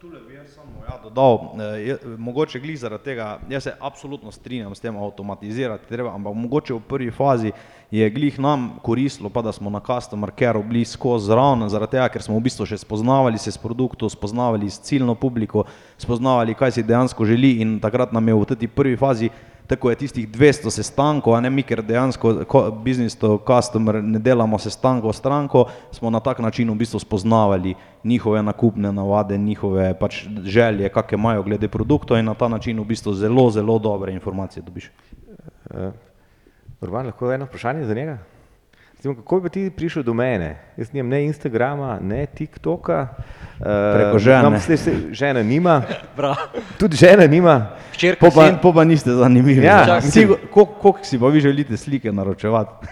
Tule 0.00 0.16
bi 0.24 0.32
jaz 0.32 0.54
samo 0.54 0.80
ja, 0.80 0.94
dodal, 1.02 1.34
eh, 1.60 1.80
je, 1.84 1.96
mogoče 2.16 2.56
glih 2.60 2.78
zaradi 2.80 3.04
tega, 3.04 3.26
jaz 3.52 3.66
se 3.66 3.74
absolutno 3.84 4.32
strinjam 4.32 4.72
s 4.74 4.80
tem, 4.80 4.96
avtomatizirati 4.96 5.88
treba, 5.88 6.14
ampak 6.16 6.34
mogoče 6.40 6.72
v 6.74 6.80
prvi 6.88 7.10
fazi 7.12 7.52
je 7.90 8.08
glih 8.10 8.38
nam 8.40 8.78
koristilo, 8.82 9.28
pa 9.28 9.42
da 9.44 9.52
smo 9.52 9.70
na 9.70 9.82
customer 9.84 10.32
careu 10.38 10.62
bili 10.62 10.86
skozi 10.88 11.28
zraven, 11.28 11.68
zaradi 11.68 11.98
tega, 11.98 12.08
ker 12.08 12.24
smo 12.24 12.38
v 12.38 12.46
bistvu 12.48 12.64
še 12.70 12.80
spoznavali 12.80 13.38
se 13.38 13.52
s 13.52 13.60
produktom, 13.60 14.08
spoznavali 14.08 14.70
s 14.70 14.80
ciljno 14.88 15.14
publiko, 15.20 15.66
spoznavali, 16.00 16.56
kaj 16.56 16.78
si 16.78 16.86
dejansko 16.88 17.28
želi 17.28 17.58
in 17.60 17.76
takrat 17.80 18.16
nam 18.16 18.28
je 18.28 18.40
v 18.40 18.50
tej 18.56 18.72
prvi 18.72 18.96
fazi 18.96 19.28
tako 19.70 19.90
je 19.90 19.96
tistih 19.96 20.26
200 20.28 20.70
sestankov, 20.70 21.36
a 21.38 21.40
ne 21.40 21.50
mi, 21.50 21.62
ker 21.62 21.78
dejansko 21.86 22.32
ko- 22.50 22.70
business 22.74 23.14
to 23.14 23.38
customer 23.46 24.00
ne 24.02 24.18
delamo 24.18 24.58
sestankov 24.58 25.14
stranko, 25.14 25.68
smo 25.94 26.10
na 26.10 26.18
tak 26.20 26.42
način 26.42 26.70
v 26.70 26.74
bistvu 26.74 26.98
spoznavali 26.98 27.74
njihove 28.04 28.42
nakupne 28.42 28.90
navade, 28.92 29.38
njihove 29.38 29.94
pač 29.94 30.24
želje, 30.42 30.88
kakšne 30.88 31.18
imajo 31.18 31.42
glede 31.46 31.68
produktov 31.68 32.18
in 32.18 32.26
na 32.26 32.34
ta 32.34 32.48
način 32.48 32.80
v 32.80 32.84
bistvu 32.84 33.14
zelo, 33.14 33.46
zelo 33.50 33.78
dobre 33.78 34.12
informacije 34.12 34.62
dobiš. 34.62 34.90
Uh, 35.70 35.94
Urban, 36.80 37.06
lahko 37.06 37.32
eno 37.32 37.44
vprašanje 37.44 37.86
za 37.86 37.94
njega? 37.94 38.18
Recimo, 39.00 39.14
kako 39.14 39.40
bi 39.40 39.48
ti 39.48 39.70
prišel 39.76 40.02
do 40.02 40.12
mene? 40.14 40.58
Jaz 40.76 40.92
nimam 40.92 41.08
ne 41.08 41.24
Instagrama, 41.24 41.98
ne 42.02 42.26
TikToka. 42.26 43.08
Uh, 43.08 43.64
Preko 43.94 44.18
žene. 44.18 44.40
Imam, 44.40 44.60
se, 44.60 44.76
se, 44.76 44.92
žena 45.10 45.42
nima, 45.42 45.82
tudi 46.80 46.96
žena 46.96 47.26
nima. 47.26 47.70
Hčerka, 47.94 48.26
Po 48.26 48.34
pa, 48.34 48.44
sin, 48.46 48.58
po 48.62 48.74
pa 48.76 48.84
niste 48.84 49.10
zanimivi. 49.10 49.64
Ja, 49.64 50.00
koliko 50.52 50.98
si 51.02 51.18
pa 51.18 51.32
vi 51.32 51.40
želite 51.40 51.76
slike 51.76 52.12
naročevati? 52.12 52.86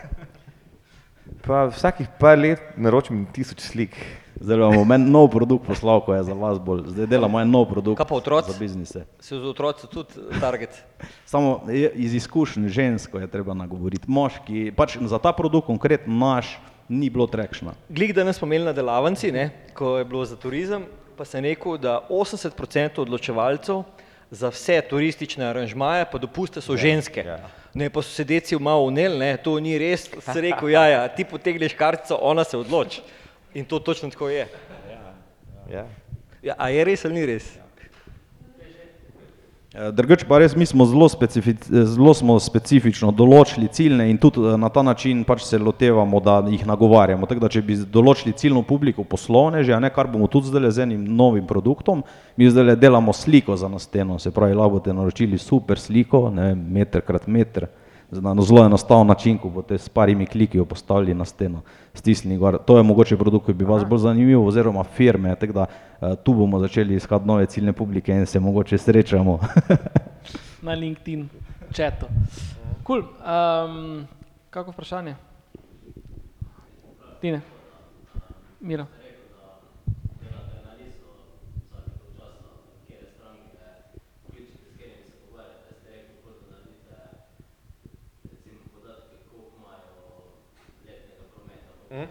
Pa 1.44 1.66
vsakih 1.68 2.09
par 2.18 2.38
let 2.38 2.61
naročim 2.76 3.26
tisoč 3.32 3.61
slik. 3.61 4.00
Zdaj 4.41 4.57
meni 4.86 5.11
nov 5.11 5.28
produkt 5.28 5.66
poslal, 5.66 6.01
ko 6.01 6.14
je 6.14 6.22
za 6.22 6.32
vas 6.32 6.59
bolj. 6.59 6.84
Zdaj 6.86 7.07
delamo 7.07 7.41
en 7.41 7.51
nov 7.51 7.66
produkt 7.66 7.99
Kaj 7.99 8.07
pa 8.07 8.14
otroci? 8.14 8.53
za 8.53 8.59
biznise. 8.59 9.05
se 9.20 9.34
z 9.34 9.45
otroci 9.45 9.86
tudi 9.86 10.14
target. 10.41 10.70
Samo 11.26 11.61
je- 11.68 11.91
iz 11.95 12.14
izkušenj 12.14 12.68
žensko 12.68 13.18
je 13.18 13.26
treba 13.26 13.55
nagovoriti. 13.55 14.05
Moški, 14.07 14.72
pač 14.72 14.99
za 15.01 15.18
ta 15.18 15.32
produkt 15.32 15.66
konkretno 15.66 16.14
naš 16.14 16.59
ni 16.89 17.11
bilo 17.11 17.26
trekšna. 17.26 17.72
Glik 17.89 18.12
danes 18.12 18.36
smo 18.36 18.47
imeli 18.47 18.64
na 18.64 18.72
delavnici, 18.72 19.32
ne, 19.32 19.51
ko 19.74 19.99
je 19.99 20.05
bilo 20.05 20.24
za 20.24 20.36
turizem, 20.36 20.86
pa 21.16 21.24
sem 21.24 21.45
rekel, 21.45 21.76
da 21.76 22.07
80% 22.09 23.01
odločevalcev 23.01 23.82
za 24.30 24.49
vse 24.49 24.80
turistične 24.82 25.45
aranžmaje 25.45 26.07
pa 26.12 26.18
dopuste 26.18 26.61
so 26.61 26.76
ženske. 26.76 27.24
Ne, 27.74 27.91
pa 27.91 28.03
so 28.03 28.11
se 28.11 28.24
deci 28.24 28.57
malo 28.57 28.82
unel, 28.82 29.18
ne, 29.18 29.36
to 29.36 29.59
ni 29.61 29.78
res, 29.78 30.09
sem 30.20 30.41
rekel, 30.43 30.68
ja, 30.68 30.86
ja, 30.86 31.09
ti 31.09 31.24
potegneš 31.24 31.74
kartico, 31.74 32.16
ona 32.16 32.45
se 32.45 32.57
odloči. 32.57 33.03
In 33.59 33.64
to 33.64 33.78
točno 33.78 34.11
tako 34.11 34.28
je. 34.28 34.46
Ja. 35.72 35.86
Ja, 36.42 36.54
a 36.59 36.68
je 36.70 36.84
res 36.86 37.04
ali 37.04 37.14
ni 37.14 37.26
res? 37.26 37.48
Eh, 39.74 39.90
Drugače 39.92 40.24
pa 40.28 40.38
res 40.38 40.54
mi 40.56 40.66
smo 40.66 40.86
zelo, 40.86 41.09
specific, 41.12 41.66
zelo 41.68 42.14
smo 42.16 42.38
specifično 42.40 43.11
določili 43.12 43.66
ciljne 43.68 44.06
in 44.09 44.20
tudi 44.22 44.40
eh, 44.46 44.54
na 44.56 44.70
ta 44.72 44.82
način 44.86 45.24
pač 45.28 45.42
se 45.44 45.59
lotevamo, 45.59 46.22
da 46.24 46.38
jih 46.46 46.62
nagovarjamo. 46.66 47.26
Tako 47.26 47.42
da 47.42 47.50
če 47.52 47.62
bi 47.66 47.76
določili 47.82 48.32
ciljno 48.38 48.62
publiko 48.66 49.04
poslovneže, 49.04 49.74
a 49.74 49.82
ne 49.82 49.90
kar 49.92 50.09
bomo 50.09 50.30
tudi 50.30 50.48
zdaj 50.48 50.70
z 50.70 50.86
enim 50.86 51.02
novim 51.18 51.44
produktom, 51.46 52.00
mi 52.38 52.48
zdaj 52.48 52.78
delamo 52.78 53.12
sliko 53.12 53.59
za 53.61 53.68
na 53.68 53.82
steno, 53.82 54.16
se 54.22 54.32
pravi, 54.32 54.56
lahko 54.56 54.78
boste 54.78 54.94
naročili 54.94 55.38
super 55.42 55.82
sliko, 55.82 56.28
ne 56.30 56.52
vem, 56.52 56.64
meter 56.78 57.02
krat 57.04 57.26
meter, 57.26 57.68
na 58.11 58.42
zelo 58.42 58.64
enostaven 58.64 59.06
način, 59.06 59.38
ko 59.38 59.48
boste 59.48 59.78
s 59.78 59.88
parimi 59.88 60.26
kliki 60.26 60.59
jo 60.59 60.64
postavili 60.64 61.14
na 61.14 61.24
steno, 61.24 61.61
stisnili 61.94 62.38
gor. 62.38 62.59
To 62.64 62.76
je 62.76 62.82
mogoče 62.82 63.16
produkt, 63.16 63.46
ki 63.46 63.52
bi 63.52 63.64
vas 63.64 63.84
bolj 63.84 63.98
zanimiv, 63.98 64.46
oziroma 64.46 64.84
firme, 64.84 65.34
tako 65.36 65.52
da 65.52 65.66
eh, 66.00 66.14
tu 66.24 66.34
bomo 66.34 66.59
začeli 66.59 66.94
iskati 66.94 67.26
nove 67.26 67.46
ciljne 67.46 67.72
publike 67.72 68.12
in 68.12 68.26
se 68.26 68.40
mogoče 68.40 68.78
srečamo. 68.78 69.38
na 70.62 70.72
LinkedIn 70.72 71.28
četu. 71.72 72.06
Cool. 72.86 73.02
Um, 73.02 74.06
kako 74.50 74.70
vprašanje? 74.70 75.14
Tine. 77.20 77.40
Miro. 78.61 78.86
Eh, 91.91 92.07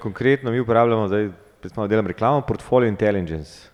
Konkretno 0.00 0.50
mi 0.50 0.60
uporabljamo, 0.60 1.08
zdaj 1.08 1.28
malo 1.76 1.88
delam 1.88 2.06
reklamo, 2.06 2.40
Portfolio 2.40 2.88
Intelligence. 2.88 3.68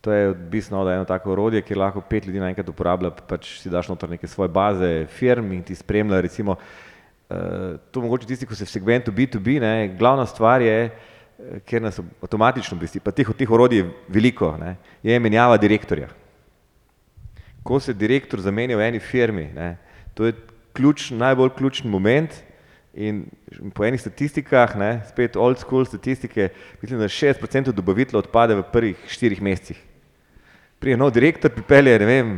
To 0.00 0.12
je 0.12 0.28
odvisno 0.28 0.80
od 0.80 0.88
eno 0.88 1.04
tako 1.04 1.32
orodje, 1.32 1.62
kjer 1.62 1.78
lahko 1.78 2.00
pet 2.00 2.26
ljudi 2.26 2.40
naenkrat 2.40 2.68
uporablja, 2.68 3.10
pač 3.10 3.58
si 3.60 3.70
daš 3.70 3.88
noter 3.88 4.10
neke 4.10 4.26
svoje 4.28 4.48
baze 4.48 5.06
firm 5.06 5.52
in 5.52 5.62
ti 5.62 5.74
spremlja 5.74 6.20
recimo, 6.20 6.56
uh, 6.56 7.36
to 7.90 8.00
mogoče 8.00 8.26
tisti, 8.26 8.46
ko 8.46 8.54
se 8.54 8.64
v 8.64 8.68
segmentu 8.68 9.12
B2B, 9.12 9.60
ne, 9.60 9.88
glavna 9.98 10.26
stvar 10.26 10.62
je, 10.62 10.88
eh, 10.88 11.60
ker 11.66 11.82
nas 11.82 12.00
avtomatično 12.00 12.76
obvesti, 12.76 13.00
pa 13.00 13.10
teh, 13.12 13.28
teh 13.36 13.50
orodij 13.50 13.78
je 13.78 13.90
veliko, 14.08 14.56
ne, 14.56 14.76
je 15.02 15.20
menjava 15.20 15.56
direktorja. 15.60 16.08
Ko 17.62 17.80
se 17.80 17.92
direktor 17.92 18.40
zamenja 18.40 18.76
v 18.76 18.88
eni 18.88 19.00
firmi, 19.00 19.50
ne, 19.54 19.76
to 20.14 20.24
je 20.24 20.32
ključ, 20.72 21.10
najbolj 21.10 21.50
ključen 21.58 21.90
moment 21.90 22.40
in 22.94 23.24
po 23.74 23.84
enih 23.84 24.00
statistikah, 24.00 24.74
ne, 24.76 25.02
spet 25.08 25.36
old 25.36 25.58
school 25.58 25.84
statistike, 25.86 26.48
mislim, 26.82 27.00
da 27.00 27.08
60% 27.08 27.72
dobaviteljev 27.72 28.24
odpade 28.24 28.54
v 28.58 28.64
prvih 28.72 29.04
štirih 29.08 29.42
mesecih. 29.42 29.78
Prije 30.80 30.96
nov 30.96 31.12
direktor, 31.12 31.52
pripelje, 31.52 31.98
ne 31.98 32.06
vem, 32.08 32.32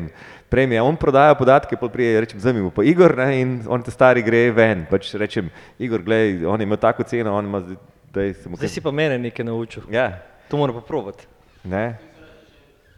prej 0.51 0.66
mi 0.66 0.74
je 0.74 0.83
on 0.83 0.97
prodajal 0.97 1.37
podatke, 1.39 1.77
pa 1.77 1.89
prije 1.89 2.20
rečem, 2.20 2.41
zamimo 2.41 2.70
pa 2.70 2.85
Igor 2.85 3.16
ne, 3.16 3.41
in 3.41 3.53
on 3.69 3.83
te 3.83 3.91
stari 3.95 4.23
gre 4.23 4.51
ven. 4.51 4.87
Pač 4.91 5.15
rečem, 5.15 5.49
Igor, 5.79 6.03
glej, 6.03 6.45
on 6.47 6.61
ima 6.61 6.77
tako 6.77 7.07
ceno, 7.07 7.37
on 7.39 7.47
ima 7.47 7.62
zdaj, 8.11 8.35
mu 8.47 8.57
Zdaj 8.59 8.69
si 8.69 8.81
pa 8.81 8.91
mene 8.91 9.19
nekaj 9.19 9.47
naučil. 9.47 9.83
Ja, 9.91 10.19
To 10.51 10.57
moram 10.61 10.74
pa 10.74 10.81
probati. 10.85 11.24
ne. 11.65 11.97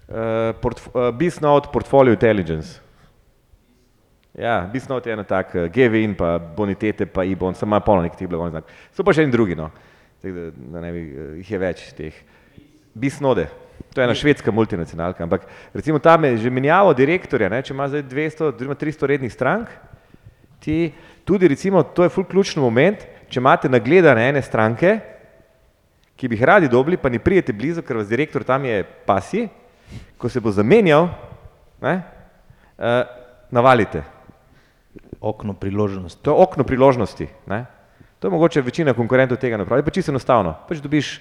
Uh, 0.09 0.53
portf 0.61 0.89
uh, 0.93 1.15
Bisnote 1.17 1.69
Portfolio 1.73 2.13
Intelligence. 2.13 2.81
Ja, 4.35 4.69
Bisnote 4.73 5.11
je 5.11 5.15
ena 5.15 5.23
tak, 5.23 5.53
uh, 5.55 5.69
GVIN 5.71 6.17
pa 6.19 6.39
bonitete 6.39 7.07
pa 7.07 7.23
IBON, 7.25 7.55
samo 7.55 7.79
malo 7.87 8.03
nekih 8.03 8.19
tih 8.19 8.29
blagovnih 8.29 8.57
znakov. 8.57 8.71
So 8.91 9.05
pa 9.07 9.13
še 9.15 9.23
en 9.23 9.31
drugi, 9.31 9.55
no. 9.55 9.69
Tako 10.23 10.49
da, 10.51 10.81
ne 10.83 10.91
bi, 10.91 11.03
uh, 11.07 11.29
jih 11.39 11.51
je 11.53 11.61
več 11.63 11.83
teh. 11.95 12.17
Bisnode, 12.99 13.45
to 13.95 14.03
je 14.03 14.09
ena 14.09 14.15
švedska 14.15 14.51
multinacionalka, 14.51 15.23
ampak 15.23 15.47
recimo 15.75 16.01
tam 16.03 16.27
je 16.27 16.37
že 16.43 16.51
menjavo 16.51 16.91
direktorja, 16.99 17.49
ne, 17.51 17.61
če 17.63 17.75
ima 17.75 17.87
zdaj 17.91 18.03
200, 18.11 18.49
oziroma 18.51 18.77
300 18.79 19.11
rednih 19.13 19.33
strank, 19.33 19.71
ti 20.59 20.91
tudi 21.23 21.51
recimo, 21.51 21.85
to 21.87 22.03
je 22.03 22.11
ful 22.11 22.27
ključni 22.27 22.63
moment, 22.63 23.07
če 23.31 23.39
imate 23.39 23.71
nagledane 23.71 24.29
ene 24.33 24.43
stranke, 24.43 24.97
ki 26.19 26.31
bi 26.31 26.35
jih 26.35 26.47
radi 26.51 26.71
dobili, 26.71 26.99
pa 26.99 27.11
ne 27.11 27.23
prijete 27.23 27.55
blizu, 27.55 27.87
ker 27.87 28.03
vas 28.03 28.11
direktor 28.11 28.43
tam 28.47 28.67
je 28.67 28.83
pasi, 29.07 29.47
ko 30.19 30.31
se 30.31 30.43
bo 30.43 30.51
zamenjal, 30.55 31.07
ne, 31.83 31.95
uh, 32.79 32.99
navalite. 33.55 34.14
Okno 35.25 35.55
priložnosti. 35.57 36.21
To 36.21 36.35
je 36.35 36.43
okno 36.45 36.65
priložnosti. 36.69 37.29
Ne? 37.49 37.65
To 38.21 38.29
je 38.29 38.33
mogoče 38.33 38.61
večina 38.61 38.93
konkurentov 38.95 39.41
tega 39.41 39.57
ne 39.57 39.65
pravi, 39.65 39.85
pa 39.85 39.93
čisto 39.93 40.13
enostavno. 40.13 40.53
Pač 40.69 40.83
dobiš 40.85 41.21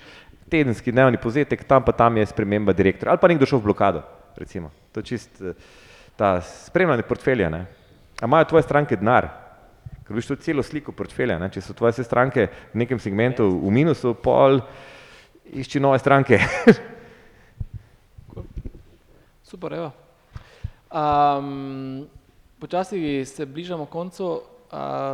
tedenski 0.52 0.92
dnevni 0.92 1.18
povzetek, 1.18 1.64
tam 1.64 1.84
pa 1.84 1.92
tam 1.96 2.18
je 2.18 2.26
sprememba 2.26 2.76
direktorja 2.76 3.16
ali 3.16 3.22
pa 3.22 3.28
nekdo 3.32 3.48
šel 3.48 3.60
v 3.60 3.68
blokado. 3.70 4.04
Recimo. 4.36 4.72
To 4.92 5.00
je 5.00 5.08
čist 5.14 5.42
eh, 5.42 5.56
ta 6.16 6.42
spremljanje 6.42 7.04
portfelja. 7.08 7.50
Ne? 7.50 7.66
A 8.22 8.26
imajo 8.28 8.46
tvoje 8.52 8.64
stranke 8.64 8.96
denar? 9.00 9.30
Ker 10.04 10.16
viš 10.16 10.28
to 10.28 10.36
celo 10.36 10.64
sliko 10.64 10.92
portfelja. 10.92 11.40
Ne? 11.40 11.50
Če 11.52 11.62
so 11.64 11.74
tvoje 11.74 11.96
vse 11.96 12.04
stranke 12.04 12.48
v 12.74 12.84
nekem 12.84 13.00
segmentu 13.00 13.48
v 13.48 13.72
minusu, 13.72 14.14
pol 14.20 14.60
išči 15.48 15.80
nove 15.80 16.00
stranke. 16.00 16.40
Super, 19.50 19.74
evo. 19.80 19.92
Um, 20.94 22.08
počasi 22.64 23.26
se 23.26 23.46
bližamo 23.46 23.86
koncu, 23.92 24.42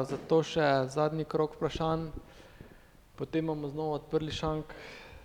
zato 0.05 0.37
še 0.45 0.65
zadnji 0.93 1.23
krok 1.25 1.55
vprašanj, 1.57 2.03
potem 3.17 3.49
bomo 3.49 3.71
znova 3.73 3.95
odprli 3.97 4.29
šank, 4.29 4.69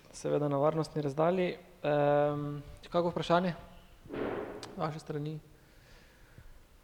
seveda 0.09 0.49
na 0.49 0.57
varnostni 0.57 1.03
razdalji. 1.05 1.51
Um, 1.85 2.63
kako 2.89 3.11
vprašanje? 3.13 3.53
Vaše 4.73 5.03
strani? 5.03 5.35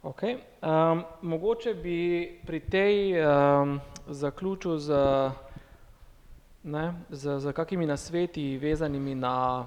Ok. 0.06 0.22
Um, 0.62 1.02
mogoče 1.26 1.74
bi 1.74 1.98
pri 2.46 2.62
tej 2.62 3.18
um, 3.18 3.80
zaključil 4.06 4.78
z, 4.78 5.02
ne, 6.62 6.86
z, 7.10 7.40
z 7.42 7.52
kakimi 7.52 7.90
nasveti 7.90 8.60
vezanimi 8.62 9.18
na 9.18 9.66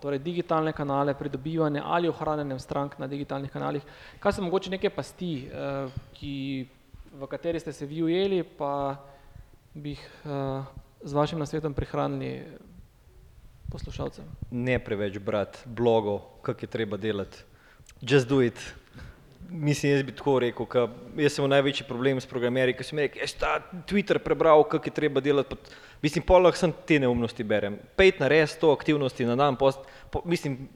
torej 0.00 0.18
digitalne 0.18 0.72
kanale, 0.72 1.14
pridobivanje 1.14 1.82
ali 1.84 2.08
ohranjanje 2.08 2.58
strank 2.58 2.98
na 2.98 3.06
digitalnih 3.06 3.50
kanalih. 3.50 3.82
Kaj 4.20 4.32
so 4.32 4.42
mogoče 4.42 4.70
neke 4.70 4.90
pasti, 4.90 5.48
uh, 5.48 5.90
ki, 6.14 6.34
v 7.14 7.28
kateri 7.30 7.60
ste 7.60 7.72
se 7.72 7.86
vi 7.86 8.02
ujeli, 8.02 8.42
pa 8.44 8.96
bi 9.74 9.96
jih 9.96 10.06
uh, 10.24 10.62
z 11.02 11.12
vašim 11.12 11.38
nasvetom 11.38 11.74
prihranili 11.74 12.44
poslušalcem? 13.72 14.24
Ne 14.50 14.78
preveč 14.78 15.18
brati 15.18 15.66
blogov, 15.66 16.20
kako 16.42 16.64
je 16.64 16.70
treba 16.70 16.96
delati. 16.96 17.42
Just 18.00 18.28
do 18.28 18.42
it. 18.42 18.58
Mislim, 19.50 19.92
jaz 19.92 20.02
bi 20.02 20.14
tako 20.16 20.38
rekel, 20.40 20.66
jaz 21.20 21.34
sem 21.34 21.44
imel 21.44 21.50
največji 21.56 21.86
problem 21.88 22.20
s 22.20 22.26
programerji, 22.26 22.76
ki 22.78 22.86
sem 22.86 22.98
rekel, 23.02 23.20
jaz 23.22 23.34
ta 23.38 23.58
Twitter 23.90 24.18
prebral, 24.18 24.64
kako 24.64 24.88
je 24.88 24.94
treba 24.94 25.20
delati. 25.20 25.58
Mislim, 26.04 26.24
polah 26.26 26.52
sem 26.56 26.72
te 26.84 26.98
neumnosti 27.00 27.44
berem. 27.48 27.78
Pet 27.96 28.18
na 28.20 28.28
res, 28.28 28.58
sto 28.58 28.74
aktivnosti 28.76 29.24
na 29.24 29.38
dan, 29.40 29.56
post, 29.56 29.86
po, 30.12 30.20
mislim, 30.28 30.66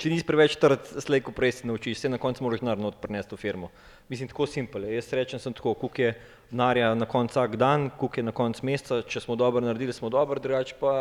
če 0.00 0.08
nisi 0.08 0.24
preveč 0.24 0.54
trd, 0.60 0.94
slejko 1.04 1.34
prej 1.36 1.58
se 1.58 1.68
naučiš, 1.68 1.98
vse 1.98 2.10
na 2.14 2.18
koncu 2.22 2.46
moraš 2.46 2.62
naravno 2.64 2.88
odprnesti 2.88 3.36
v 3.36 3.40
firmo. 3.42 3.68
Mislim, 4.08 4.30
tako 4.30 4.46
simpel 4.48 4.86
je. 4.88 4.96
Jaz 4.96 5.12
rečem 5.12 5.42
sem 5.42 5.52
tako, 5.52 5.74
kuk 5.76 6.00
je 6.00 6.14
narja 6.56 6.94
na 6.96 7.04
koncu 7.04 7.36
vsak 7.36 7.58
dan, 7.60 7.90
kuk 8.00 8.16
je 8.16 8.24
na 8.24 8.32
koncu 8.32 8.64
meseca, 8.64 9.02
če 9.04 9.20
smo 9.26 9.36
dobro 9.36 9.60
naredili, 9.60 9.92
smo 9.92 10.08
dobro, 10.12 10.40
drugače 10.40 10.80
pa 10.80 10.94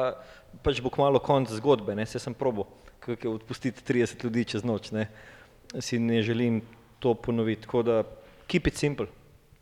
pač 0.67 0.83
bo 0.83 0.91
kmalo 0.91 1.23
konc 1.23 1.55
zgodbe, 1.55 1.95
ne, 1.95 2.05
se 2.05 2.19
sem 2.19 2.35
probo, 2.35 2.67
kako 2.99 3.27
je 3.27 3.35
odpustiti 3.39 3.87
30 3.87 4.27
ljudi 4.27 4.47
čez 4.53 4.67
noč, 4.67 4.91
ne. 4.91 5.07
Si 5.79 5.99
ne 5.99 6.19
želim 6.27 6.59
to 6.99 7.15
ponoviti, 7.15 7.63
tako 7.63 7.87
da 7.87 8.03
keep 8.51 8.67
it 8.67 8.75
simple, 8.75 9.07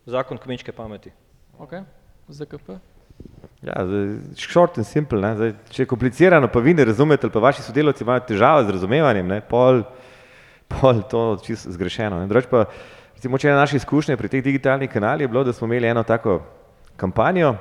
zakon 0.10 0.42
kmečke 0.42 0.74
pameti. 0.74 1.14
Ok, 1.62 1.84
ZKP. 2.34 2.82
Ja, 3.62 3.84
short 4.40 4.78
and 4.78 4.88
simple. 4.88 5.20
Ne? 5.20 5.34
Zdaj, 5.36 5.50
če 5.76 5.84
je 5.84 5.90
komplicirano, 5.92 6.48
pa 6.48 6.62
vi 6.64 6.74
ne 6.74 6.86
razumete, 6.88 7.28
pa 7.32 7.42
vaši 7.44 7.66
sodelavci 7.66 8.06
imajo 8.06 8.24
težave 8.30 8.64
z 8.64 8.76
razumevanjem, 8.78 9.28
ne? 9.28 9.42
pol, 9.44 9.82
pol 10.72 11.02
to 11.12 11.24
čisto 11.44 11.74
zgrešeno. 11.76 12.22
ne. 12.24 12.44
Pa, 12.48 12.64
recimo, 13.18 13.36
če 13.36 13.52
ena 13.52 13.60
naša 13.60 13.82
izkušnja 13.82 14.16
pri 14.18 14.32
teh 14.32 14.46
digitalnih 14.46 14.92
kanalih 14.92 15.28
je 15.28 15.34
bilo, 15.34 15.44
da 15.44 15.54
smo 15.54 15.68
imeli 15.68 15.92
eno 15.92 16.06
tako 16.08 16.40
kampanjo 17.00 17.58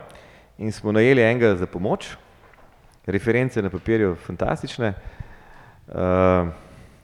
in 0.58 0.70
smo 0.72 0.94
najeli 0.94 1.22
enega 1.22 1.56
za 1.58 1.66
pomoč, 1.66 2.12
reference 3.06 3.62
na 3.62 3.70
papirju 3.70 4.14
fantastične, 4.22 4.94
uh, 4.94 6.46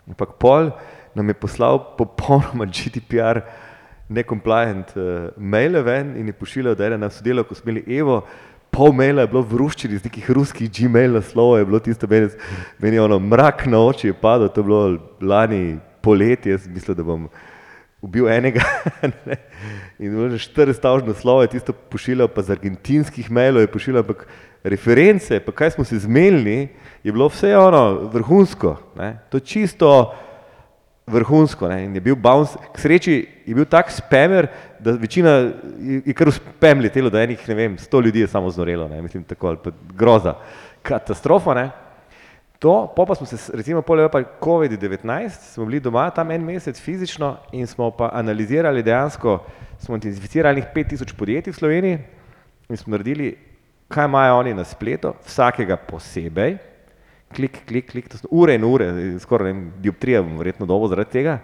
ampak 0.06 0.38
pol 0.38 0.70
nam 1.14 1.28
je 1.30 1.34
poslal 1.34 1.78
popolnoma 1.98 2.66
GDPR 2.66 3.42
necompliant 4.08 4.90
uh, 4.94 5.30
maile 5.36 5.82
ven 5.82 6.14
in 6.18 6.30
je 6.30 6.38
pošiljal, 6.38 6.74
da 6.78 6.86
je 6.86 6.98
ena 6.98 7.10
sodelavka, 7.10 7.54
ko 7.54 7.58
smo 7.58 7.70
imeli 7.70 7.98
Evo, 7.98 8.22
pol 8.74 8.92
maila 8.92 9.22
je 9.22 9.30
bilo 9.30 9.42
v 9.46 9.59
ruščini 9.62 9.94
iz 9.94 10.05
nekih 10.05 10.30
ruskih 10.34 10.70
Gmail 10.70 11.14
naslovov, 11.14 11.60
je 11.60 11.66
bilo 11.68 11.80
tisto 11.82 12.09
meni, 12.10 12.30
meni 12.82 12.98
ono 12.98 13.20
mrak 13.22 13.66
na 13.70 13.78
oči 13.78 14.10
je 14.10 14.16
padel, 14.18 14.51
to 14.51 14.60
je 14.62 14.66
bilo 14.66 14.82
lani 15.22 15.78
poletje, 16.02 16.52
jaz 16.52 16.66
sem 16.66 16.74
mislil, 16.74 16.96
da 16.98 17.06
bom 17.06 17.28
ubil 18.05 18.28
enega 18.28 18.64
ne. 19.26 19.38
in 19.98 20.10
bilo 20.10 20.26
že 20.34 20.51
400 20.51 21.06
naslovov 21.06 21.46
je 21.46 21.55
tisto 21.55 21.72
pošiljal, 21.72 22.28
pa 22.28 22.42
z 22.42 22.59
argentinskih 22.59 23.30
mailov 23.30 23.62
je 23.62 23.70
pošiljal, 23.70 24.02
ampak 24.02 24.26
reference, 24.64 25.38
pa 25.40 25.52
kaj 25.52 25.76
smo 25.76 25.84
se 25.84 26.02
zmenili, 26.02 26.68
je 27.05 27.12
bilo 27.12 27.28
vse 27.30 27.55
ono 27.56 28.10
vrhunsko, 28.12 28.76
ne. 28.98 29.16
to 29.30 29.38
je 29.38 29.46
čisto 29.55 30.14
vrhunsko 31.06 31.68
ne? 31.68 31.85
in 31.85 31.94
je 31.94 32.01
bil 32.01 32.16
bounce, 32.16 32.59
k 32.72 32.81
sreči 32.81 33.14
je 33.47 33.55
bil 33.55 33.66
tak 33.68 33.90
spamer, 33.93 34.48
da 34.81 34.97
večina 34.97 35.52
je, 35.78 36.14
kar 36.16 36.31
v 36.31 36.36
spam 36.36 36.81
letelo, 36.81 37.12
da 37.12 37.22
enih, 37.22 37.40
ne 37.48 37.55
vem, 37.55 37.78
sto 37.78 38.01
ljudi 38.01 38.24
je 38.24 38.31
samo 38.32 38.51
znorelo, 38.51 38.89
ne? 38.89 39.02
mislim 39.02 39.24
tako, 39.24 39.52
ali 39.52 39.60
pa 39.64 39.72
groza, 39.97 40.36
katastrofa, 40.82 41.55
ne. 41.55 41.70
To, 42.59 42.86
po 42.97 43.05
pa 43.05 43.14
smo 43.14 43.26
se, 43.26 43.36
recimo 43.52 43.82
pol 43.82 44.01
pa 44.09 44.22
COVID-19, 44.40 45.28
smo 45.52 45.66
bili 45.68 45.81
doma 45.81 46.09
tam 46.10 46.31
en 46.31 46.44
mesec 46.44 46.81
fizično 46.81 47.36
in 47.52 47.66
smo 47.66 47.90
pa 47.90 48.09
analizirali 48.12 48.82
dejansko, 48.82 49.43
smo 49.78 49.97
identificirali 49.97 50.62
njih 50.62 50.70
5000 50.74 51.16
podjetij 51.18 51.52
v 51.52 51.56
Sloveniji 51.56 51.98
in 52.68 52.76
smo 52.76 52.97
naredili, 52.97 53.36
kaj 53.89 54.09
imajo 54.09 54.39
oni 54.39 54.55
na 54.55 54.64
spletu, 54.64 55.12
vsakega 55.26 55.76
posebej, 55.76 56.56
klik, 57.35 57.61
klik, 57.69 57.90
klik, 57.90 58.09
to 58.09 58.19
so 58.20 58.31
ure 58.31 58.55
in 58.56 58.65
ure, 58.65 58.89
skoraj 59.23 59.52
ne 59.52 59.69
dioptrija 59.85 60.23
bom 60.24 60.39
verjetno 60.40 60.66
dobo 60.70 60.89
zaradi 60.93 61.11
tega. 61.19 61.39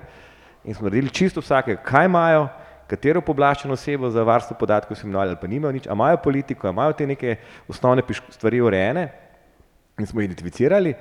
In 0.64 0.76
smo 0.76 0.88
naredili 0.88 1.12
čisto 1.14 1.42
vsake, 1.42 1.78
kaj 1.84 2.08
imajo, 2.08 2.48
katero 2.90 3.22
poblaščeno 3.24 3.76
osebo 3.78 4.10
za 4.10 4.24
varstvo 4.26 4.56
podatkov 4.58 4.98
so 4.98 5.06
imenovali 5.06 5.34
ali 5.34 5.40
pa 5.40 5.48
nimajo 5.48 5.72
nič, 5.72 5.86
a 5.86 5.96
imajo 5.96 6.20
politiko, 6.24 6.68
a 6.68 6.74
imajo 6.74 6.96
te 6.98 7.06
neke 7.06 7.36
osnovne 7.68 8.02
stvari 8.28 8.60
urejene 8.60 9.08
in 9.98 10.06
smo 10.06 10.20
jih 10.20 10.30
identificirali. 10.30 10.94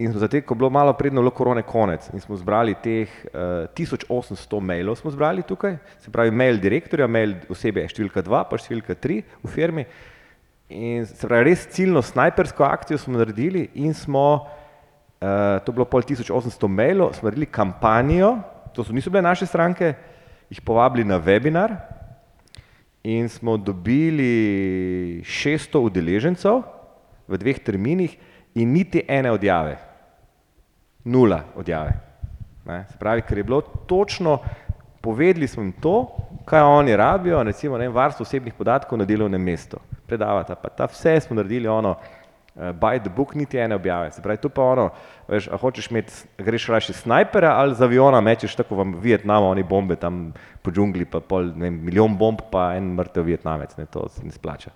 In 0.00 0.12
smo 0.12 0.20
zato, 0.20 0.40
ko 0.40 0.54
je 0.54 0.58
bilo 0.58 0.70
malo 0.72 0.92
predno 0.96 1.20
bilo 1.20 1.30
korone 1.30 1.62
konec 1.62 2.06
in 2.14 2.20
smo 2.20 2.36
zbrali 2.36 2.74
teh 2.82 3.08
uh, 3.34 3.68
1800 3.76 4.60
mailov 4.60 4.96
smo 4.96 5.10
zbrali 5.12 5.42
tukaj, 5.42 5.76
se 6.00 6.10
pravi 6.10 6.30
mail 6.30 6.56
direktorja, 6.56 7.06
mail 7.06 7.34
osebe 7.52 7.84
številka 7.84 8.22
2, 8.24 8.40
pa 8.48 8.56
številka 8.56 8.96
3 8.96 9.20
v 9.44 9.50
firmi. 9.52 9.84
In 10.70 11.02
se 11.06 11.26
pravi, 11.26 11.48
res 11.50 11.64
ciljno 11.74 12.02
snajpersko 12.02 12.62
akcijo 12.62 12.98
smo 12.98 13.18
naredili 13.18 13.64
in 13.74 13.94
smo, 13.94 14.46
uh, 15.18 15.58
to 15.64 15.72
je 15.72 15.74
bilo 15.74 15.84
pol 15.90 16.04
1800 16.06 16.68
mailov, 16.70 17.16
smo 17.18 17.26
naredili 17.26 17.48
kampanjo, 17.50 18.36
to 18.74 18.84
so 18.86 18.94
niso 18.94 19.10
bile 19.10 19.22
naše 19.22 19.46
stranke, 19.50 19.94
jih 20.50 20.60
povabili 20.62 21.04
na 21.04 21.18
webinar 21.18 21.74
in 23.02 23.28
smo 23.28 23.56
dobili 23.56 25.22
600 25.26 25.82
udeležencev 25.82 26.62
v 27.26 27.38
dveh 27.38 27.58
terminih 27.58 28.14
in 28.54 28.70
niti 28.72 29.02
ene 29.08 29.32
odjave. 29.32 29.76
Nula 31.04 31.42
odjave. 31.56 31.96
Ne? 32.66 32.84
Se 32.92 32.98
pravi, 32.98 33.22
ker 33.26 33.38
je 33.38 33.44
bilo 33.44 33.60
točno, 33.90 34.38
povedali 35.00 35.48
smo 35.48 35.62
jim 35.62 35.72
to, 35.72 36.06
kaj 36.50 36.62
oni 36.66 36.96
rabijo, 36.96 37.42
recimo 37.42 37.78
ne, 37.78 37.88
varstvo 37.88 38.26
osebnih 38.26 38.54
podatkov 38.54 38.98
na 38.98 39.04
delovnem 39.04 39.42
mestu. 39.42 39.78
Predavata, 40.06 40.54
pa 40.58 40.68
ta 40.68 40.88
vse 40.90 41.20
smo 41.20 41.36
naredili 41.38 41.68
ono, 41.68 41.90
uh, 41.90 42.62
by 42.74 42.98
the 43.00 43.10
book, 43.16 43.34
niti 43.34 43.58
ene 43.58 43.74
objave. 43.74 44.10
Se 44.10 44.22
pravi, 44.22 44.40
tu 44.42 44.50
pa 44.50 44.62
ono, 44.62 44.88
veš, 45.28 45.48
a 45.48 45.56
hočeš 45.56 45.90
imeti, 45.90 46.12
greš 46.38 46.66
raje 46.66 46.96
snajpera 46.98 47.54
ali 47.56 47.74
z 47.74 47.86
aviona 47.86 48.20
mečeš 48.20 48.56
tako 48.58 48.82
v 48.82 49.00
Vietnamu, 49.02 49.50
oni 49.50 49.62
bombe 49.62 49.96
tam 49.96 50.32
po 50.62 50.74
džungli, 50.74 51.06
pa 51.06 51.20
pol, 51.20 51.52
ne 51.54 51.68
vem, 51.68 51.80
milijon 51.84 52.18
bomb, 52.18 52.42
pa 52.50 52.72
en 52.76 52.94
mrtev 52.98 53.30
Vietnamec, 53.30 53.76
ne, 53.78 53.86
to 53.86 54.08
se 54.08 54.26
ne 54.26 54.34
splača. 54.34 54.74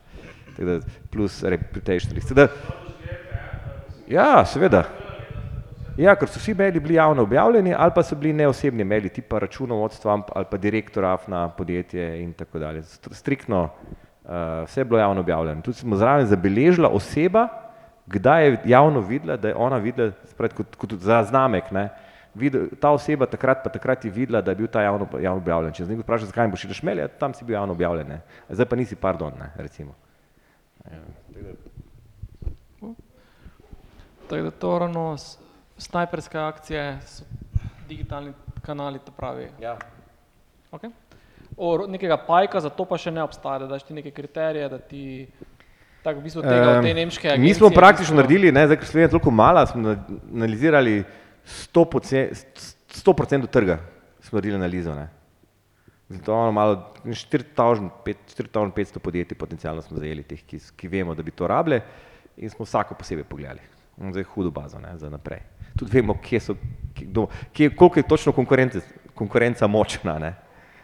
Tako 0.55 0.69
da 0.71 0.81
plus 1.11 1.43
reputation 1.43 2.15
risk. 2.15 2.39
Ja, 4.09 4.45
seveda. 4.47 4.85
Ja, 5.97 6.17
ker 6.19 6.27
so 6.27 6.41
vsi 6.41 6.57
maili 6.59 6.81
bili 6.81 6.95
javno 6.95 7.23
objavljeni 7.23 7.75
ali 7.79 7.93
pa 7.95 8.03
so 8.03 8.17
bili 8.17 8.33
neosebni 8.33 8.85
maili, 8.85 9.09
tipa 9.09 9.39
računovodstva 9.39 10.23
ali 10.35 10.47
pa 10.51 10.57
direktora 10.57 11.19
na 11.27 11.49
podjetje 11.49 12.23
in 12.23 12.33
tako 12.33 12.59
dalje. 12.59 12.83
Str- 12.83 13.15
Striktno 13.15 13.63
uh, 13.63 14.31
vse 14.65 14.81
je 14.81 14.85
bilo 14.85 14.99
javno 14.99 15.21
objavljeno. 15.21 15.63
Tudi 15.63 15.79
smo 15.79 15.97
zraven 15.97 16.27
zabeležila 16.27 16.89
oseba, 16.89 17.49
kdaj 18.07 18.47
je 18.47 18.59
javno 18.65 19.01
videla, 19.01 19.37
da 19.37 19.49
je 19.49 19.55
ona 19.55 19.77
videla, 19.77 20.11
se 20.25 20.35
pravi, 20.37 20.55
kot, 20.55 20.77
kot 20.77 20.93
za 20.93 21.23
znamek, 21.23 21.71
ne, 21.71 21.89
videl, 22.35 22.67
ta 22.81 22.91
oseba 22.91 23.27
takrat 23.27 23.63
pa 23.65 23.71
takrat 23.71 24.05
je 24.05 24.11
videla, 24.11 24.43
da 24.43 24.51
je 24.51 24.57
bil 24.57 24.67
ta 24.67 24.83
javno, 24.83 25.07
javno 25.21 25.41
objavljen. 25.43 25.73
Če 25.73 25.85
z 25.85 25.95
nekdo 25.95 26.03
vpraša, 26.03 26.27
zakaj 26.27 26.51
pošiljaš 26.51 26.83
mail, 26.83 26.99
ja, 26.99 27.09
tam 27.09 27.35
si 27.35 27.45
bil 27.45 27.55
javno 27.55 27.73
objavljen, 27.73 28.09
ne. 28.09 28.21
zdaj 28.51 28.67
pa 28.67 28.77
nisi, 28.77 28.97
pardon, 28.97 29.33
ne, 29.39 29.53
recimo. 29.57 29.95
Tako 34.29 34.43
da 34.43 34.51
to 34.51 34.79
ravno 34.79 35.17
snajperske 35.79 36.39
akcije 36.39 36.99
so 37.07 37.25
digitalni 37.89 38.33
kanali, 38.63 38.99
to 38.99 39.13
pravi. 39.13 39.49
Ja. 39.61 39.77
Okay. 40.73 40.91
O, 41.57 41.87
nekega 41.87 42.17
pajka 42.17 42.61
za 42.61 42.71
to 42.71 42.85
pa 42.85 42.99
še 42.99 43.11
ne 43.11 43.23
obstaja, 43.23 43.59
da 43.59 43.67
daš 43.67 43.83
ti 43.83 43.95
neke 43.95 44.11
kriterije, 44.11 44.69
da 44.69 44.79
ti 44.79 45.27
tako 46.03 46.21
v 46.21 46.23
bistvu 46.23 46.43
tega 46.43 46.71
od 46.71 46.83
te 46.83 46.95
nemške 46.95 47.29
agencije. 47.29 47.45
Mi 47.45 47.55
smo 47.55 47.71
praktično 47.71 48.13
bistvu- 48.13 48.17
naredili, 48.17 48.53
ne, 48.53 48.67
zdaj, 48.67 48.77
ker 48.77 48.87
Slovenija 48.87 49.07
je 49.07 49.11
toliko 49.11 49.31
mala, 49.31 49.67
smo 49.67 49.83
na- 49.83 50.05
analizirali 50.35 51.05
100% 51.45 53.47
trga, 53.47 53.79
smo 54.21 54.37
naredili 54.37 54.55
analizo. 54.57 54.95
Ne. 54.95 55.09
Zato 56.09 56.35
ono 56.35 56.53
malo 56.53 56.93
4500 57.05 58.99
podjetij 58.99 59.39
potencialno 59.39 59.83
smo 59.83 59.99
zajeli, 59.99 60.23
teh, 60.23 60.43
ki, 60.43 60.59
ki 60.77 60.89
vemo, 60.89 61.15
da 61.15 61.23
bi 61.23 61.31
to 61.31 61.47
rabile 61.47 61.81
in 62.37 62.51
smo 62.51 62.65
vsako 62.65 62.95
posebej 62.95 63.25
pogledali. 63.25 63.61
Imamo 63.97 64.13
Zdaj 64.13 64.23
hudo 64.23 64.51
bazo 64.51 64.79
ne, 64.79 64.99
za 64.99 65.11
naprej. 65.11 65.41
Tudi 65.79 65.91
vemo, 65.95 66.15
kje 66.23 66.41
so, 66.41 66.55
kje, 66.95 67.07
kdo, 67.07 67.27
kje, 67.53 67.77
koliko 67.77 67.99
je 67.99 68.09
točno 68.09 68.33
konkurence, 68.33 68.81
konkurenca 69.15 69.67
močna. 69.67 70.19
Ne. 70.19 70.35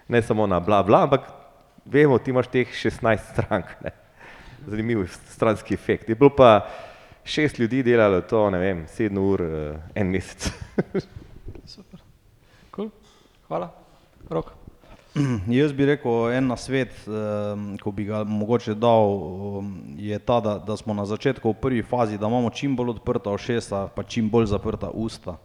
ne 0.09 0.23
samo 0.23 0.47
na 0.47 0.61
bla 0.61 0.83
bla, 0.83 1.03
ampak 1.03 1.21
vemo, 1.85 2.19
ti 2.19 2.31
imaš 2.31 2.47
teh 2.47 2.69
16 2.69 3.33
strank. 3.33 3.67
Ne. 3.85 3.91
Zanimiv 4.67 5.07
stranski 5.09 5.75
efekt. 5.75 6.09
Je 6.09 6.15
bilo 6.15 6.31
pa 6.37 6.67
šest 7.25 7.59
ljudi 7.59 7.83
delalo 7.83 8.21
to, 8.21 8.51
ne 8.51 8.59
vem, 8.59 8.87
sedem 8.89 9.19
ur, 9.19 9.43
eh, 9.43 9.79
en 9.95 10.11
mesec. 10.11 10.51
Super. 11.75 12.01
Cool. 12.75 12.91
Hvala. 13.49 13.71
Rok. 14.31 14.60
Jaz 15.51 15.73
bi 15.73 15.87
rekel, 15.87 16.31
en 16.33 16.47
nasvet, 16.47 16.95
um, 17.11 17.75
ko 17.83 17.91
bi 17.91 18.05
ga 18.07 18.23
mogoče 18.25 18.77
dal, 18.79 19.15
um, 19.59 19.73
je 19.99 20.19
ta, 20.19 20.39
da, 20.41 20.55
da 20.63 20.77
smo 20.79 20.95
na 20.95 21.05
začetku 21.07 21.51
v 21.51 21.59
prvi 21.59 21.83
fazi, 21.83 22.19
da 22.19 22.31
imamo 22.31 22.51
čim 22.51 22.77
bolj 22.77 22.95
odprta 22.95 23.33
ušesa, 23.35 23.89
pa 23.95 24.03
čim 24.03 24.31
bolj 24.31 24.47
zaprta 24.53 24.91
usta. 24.95 25.37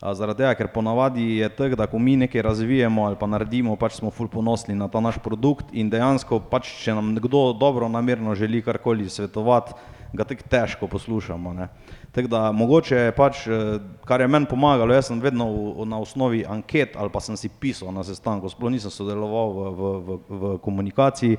Zaradi 0.00 0.40
tega, 0.40 0.54
ker 0.56 0.70
ponavadi 0.72 1.26
je 1.42 1.48
tako, 1.52 1.76
da 1.76 1.86
ko 1.86 1.98
mi 2.00 2.16
nekaj 2.16 2.42
razvijemo 2.42 3.04
ali 3.04 3.16
pa 3.20 3.26
naredimo, 3.28 3.76
pač 3.76 3.98
smo 3.98 4.10
ful 4.10 4.30
ponosni 4.32 4.74
na 4.74 4.88
ta 4.88 5.00
naš 5.04 5.18
produkt 5.20 5.74
in 5.76 5.90
dejansko 5.92 6.40
pač, 6.40 6.70
če 6.80 6.94
nam 6.96 7.12
kdo 7.20 7.50
dobro 7.52 7.88
namerno 7.92 8.34
želi 8.34 8.62
karkoli 8.64 9.10
svetovati, 9.12 9.76
ga 10.16 10.24
tako 10.24 10.48
težko 10.48 10.88
poslušamo. 10.88 11.52
Ne. 11.52 11.68
Tako 12.12 12.28
da 12.28 12.52
mogoče 12.52 13.12
pač, 13.16 13.46
eh, 13.46 13.78
kar 14.04 14.20
je 14.20 14.28
meni 14.28 14.46
pomagalo, 14.50 14.94
jaz 14.94 15.06
sem 15.06 15.20
vedno 15.20 15.46
v, 15.52 15.86
na 15.86 16.00
osnovi 16.02 16.44
anket 16.48 16.96
ali 16.98 17.10
pa 17.10 17.20
sem 17.20 17.36
si 17.36 17.48
pisal 17.48 17.92
na 17.94 18.02
sestanku, 18.04 18.50
sploh 18.50 18.70
nisem 18.70 18.90
sodeloval 18.90 19.52
v, 19.54 19.70
v, 19.70 19.90
v, 20.00 20.18
v 20.28 20.58
komunikaciji, 20.58 21.38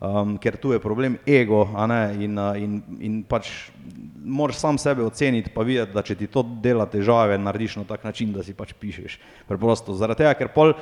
um, 0.00 0.36
ker 0.36 0.56
tu 0.60 0.72
je 0.72 0.80
problem 0.80 1.16
ego, 1.26 1.64
ne, 1.88 2.02
in, 2.20 2.36
uh, 2.36 2.52
in, 2.52 2.82
in 3.00 3.22
pač 3.24 3.70
moraš 4.20 4.60
sam 4.60 4.78
sebe 4.78 5.02
oceniti, 5.02 5.52
pa 5.54 5.64
videti, 5.64 5.94
da 5.96 6.04
če 6.04 6.18
ti 6.20 6.28
to 6.28 6.44
dela 6.44 6.84
težave, 6.86 7.38
narediš 7.40 7.80
na 7.80 7.84
tak 7.88 8.04
način, 8.04 8.32
da 8.32 8.44
si 8.44 8.52
pač 8.52 8.74
pišeš. 8.76 9.16
Preprosto 9.48 9.96
zaradi 9.96 10.24
tega, 10.24 10.36
ker 10.36 10.52
pol 10.52 10.74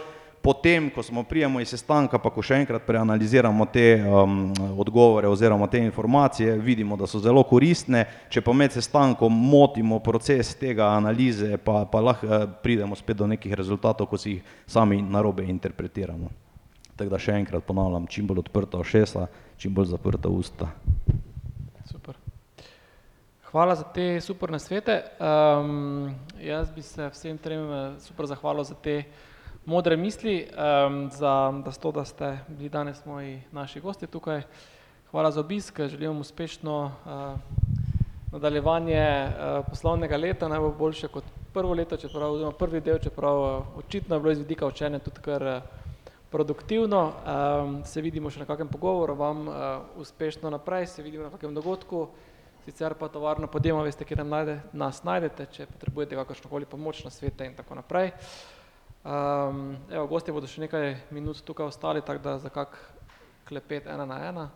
potem, 0.43 0.91
ko 0.91 1.03
smo 1.03 1.23
prijemo 1.23 1.61
iz 1.61 1.69
sestanka, 1.69 2.19
pa 2.19 2.31
ko 2.31 2.43
še 2.43 2.61
enkrat 2.63 2.87
preanaliziramo 2.87 3.67
te 3.73 3.87
um, 4.01 4.53
odgovore 4.81 5.29
oziroma 5.29 5.67
te 5.67 5.79
informacije, 5.83 6.57
vidimo, 6.63 6.97
da 6.97 7.07
so 7.07 7.21
zelo 7.21 7.43
koristne, 7.43 8.05
če 8.31 8.43
pa 8.45 8.55
med 8.57 8.73
sestankom 8.73 9.33
motimo 9.33 10.01
proces 10.05 10.55
tega 10.59 10.93
analize, 10.97 11.57
pa, 11.65 11.85
pa 11.91 12.03
lahko 12.03 12.27
eh, 12.27 12.47
pridemo 12.63 12.97
spet 12.97 13.19
do 13.19 13.29
nekih 13.31 13.55
rezultatov, 13.59 14.11
ko 14.11 14.19
si 14.19 14.39
jih 14.39 14.57
sami 14.67 15.03
narobe 15.03 15.47
interpretiramo. 15.49 16.31
Tako 16.99 17.15
da 17.15 17.23
še 17.23 17.37
enkrat 17.39 17.67
ponavljam, 17.67 18.09
čim 18.11 18.27
bolj 18.27 18.43
odprta 18.47 18.81
ušesa, 18.83 19.29
čim 19.59 19.75
bolj 19.75 19.93
zaprta 19.93 20.31
usta. 20.33 20.73
Super. 21.87 22.19
Hvala 23.53 23.79
za 23.79 23.85
te 23.95 24.21
super 24.21 24.51
nasvete. 24.51 25.03
Um, 25.21 26.11
jaz 26.43 26.69
bi 26.75 26.83
se 26.83 27.07
vsem 27.15 27.39
trem 27.39 27.71
eh, 27.71 27.89
super 28.03 28.27
zahvalil 28.27 28.67
za 28.67 28.75
te 28.75 29.03
modre 29.69 29.97
misli, 29.97 30.49
um, 30.49 31.11
za 31.13 31.53
da, 31.65 31.73
sto, 31.73 31.93
da 31.93 32.05
ste 32.05 32.39
bili 32.49 32.69
danes 32.69 33.05
moji 33.05 33.43
naši 33.53 33.81
gosti 33.81 34.07
tukaj. 34.07 34.43
Hvala 35.11 35.31
za 35.31 35.41
obisk, 35.41 35.81
želim 35.81 36.09
vam 36.09 36.21
uspešno 36.21 36.85
uh, 36.85 37.13
nadaljevanje 38.33 39.27
uh, 39.29 39.67
poslovnega 39.69 40.17
leta, 40.17 40.49
naj 40.49 40.59
bo 40.59 40.71
boljše 40.79 41.09
kot 41.09 41.25
prvo 41.53 41.75
leto, 41.75 41.97
čeprav 41.97 42.33
oziroma 42.33 42.57
prvi 42.57 42.81
del, 42.81 42.99
čeprav 42.99 43.43
uh, 43.43 43.79
očitno 43.79 44.17
je 44.17 44.21
bilo 44.21 44.33
iz 44.33 44.39
vidika 44.39 44.67
učenja 44.67 44.99
tudi 44.99 45.21
kar 45.21 45.43
uh, 45.43 45.63
produktivno. 46.31 47.05
Um, 47.13 47.85
se 47.85 48.01
vidimo 48.01 48.31
še 48.31 48.41
na 48.41 48.49
kakšnem 48.49 48.73
pogovoru, 48.73 49.15
vam 49.21 49.49
uh, 49.49 49.55
uspešno 50.01 50.51
naprej, 50.51 50.87
se 50.87 51.03
vidimo 51.03 51.29
na 51.29 51.31
kakšnem 51.31 51.55
dogodku. 51.55 52.09
Sicer 52.65 52.95
pa 52.95 53.09
tovarno 53.09 53.47
podjema, 53.47 53.85
veste, 53.85 54.05
kje 54.05 54.17
nam 54.17 54.33
najde, 54.33 54.61
nas 54.73 55.05
najdete, 55.05 55.47
če 55.53 55.73
potrebujete 55.73 56.17
kakršnokoli 56.17 56.67
pomoč 56.69 57.05
na 57.05 57.11
svete 57.13 57.45
in 57.45 57.57
tako 57.57 57.77
naprej. 57.77 58.17
Um, 59.05 59.77
evo, 59.91 60.07
gosti 60.11 60.35
bodo 60.35 60.49
še 60.51 60.65
nekaj 60.65 60.89
minut 61.15 61.43
tukaj 61.47 61.71
ostali, 61.71 62.03
tako 62.03 62.23
da 62.25 62.39
za 62.43 62.51
kak 62.51 62.75
klepet 63.49 63.87
ena 63.87 64.07
na 64.07 64.19
ena. 64.29 64.49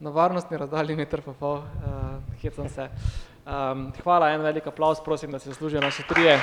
Na 0.00 0.12
varnostni 0.12 0.58
razdalji 0.60 0.96
meter 0.96 1.22
pa 1.24 1.32
pol, 1.32 1.62
uh, 1.64 2.36
hecam 2.42 2.68
se. 2.68 2.90
Um, 3.46 3.88
hvala, 4.02 4.34
en 4.34 4.44
velik 4.44 4.66
aplaus, 4.68 5.00
prosim, 5.00 5.32
da 5.32 5.38
se 5.38 5.50
zaslužijo 5.54 5.80
naši 5.80 6.04
trije. 6.08 6.36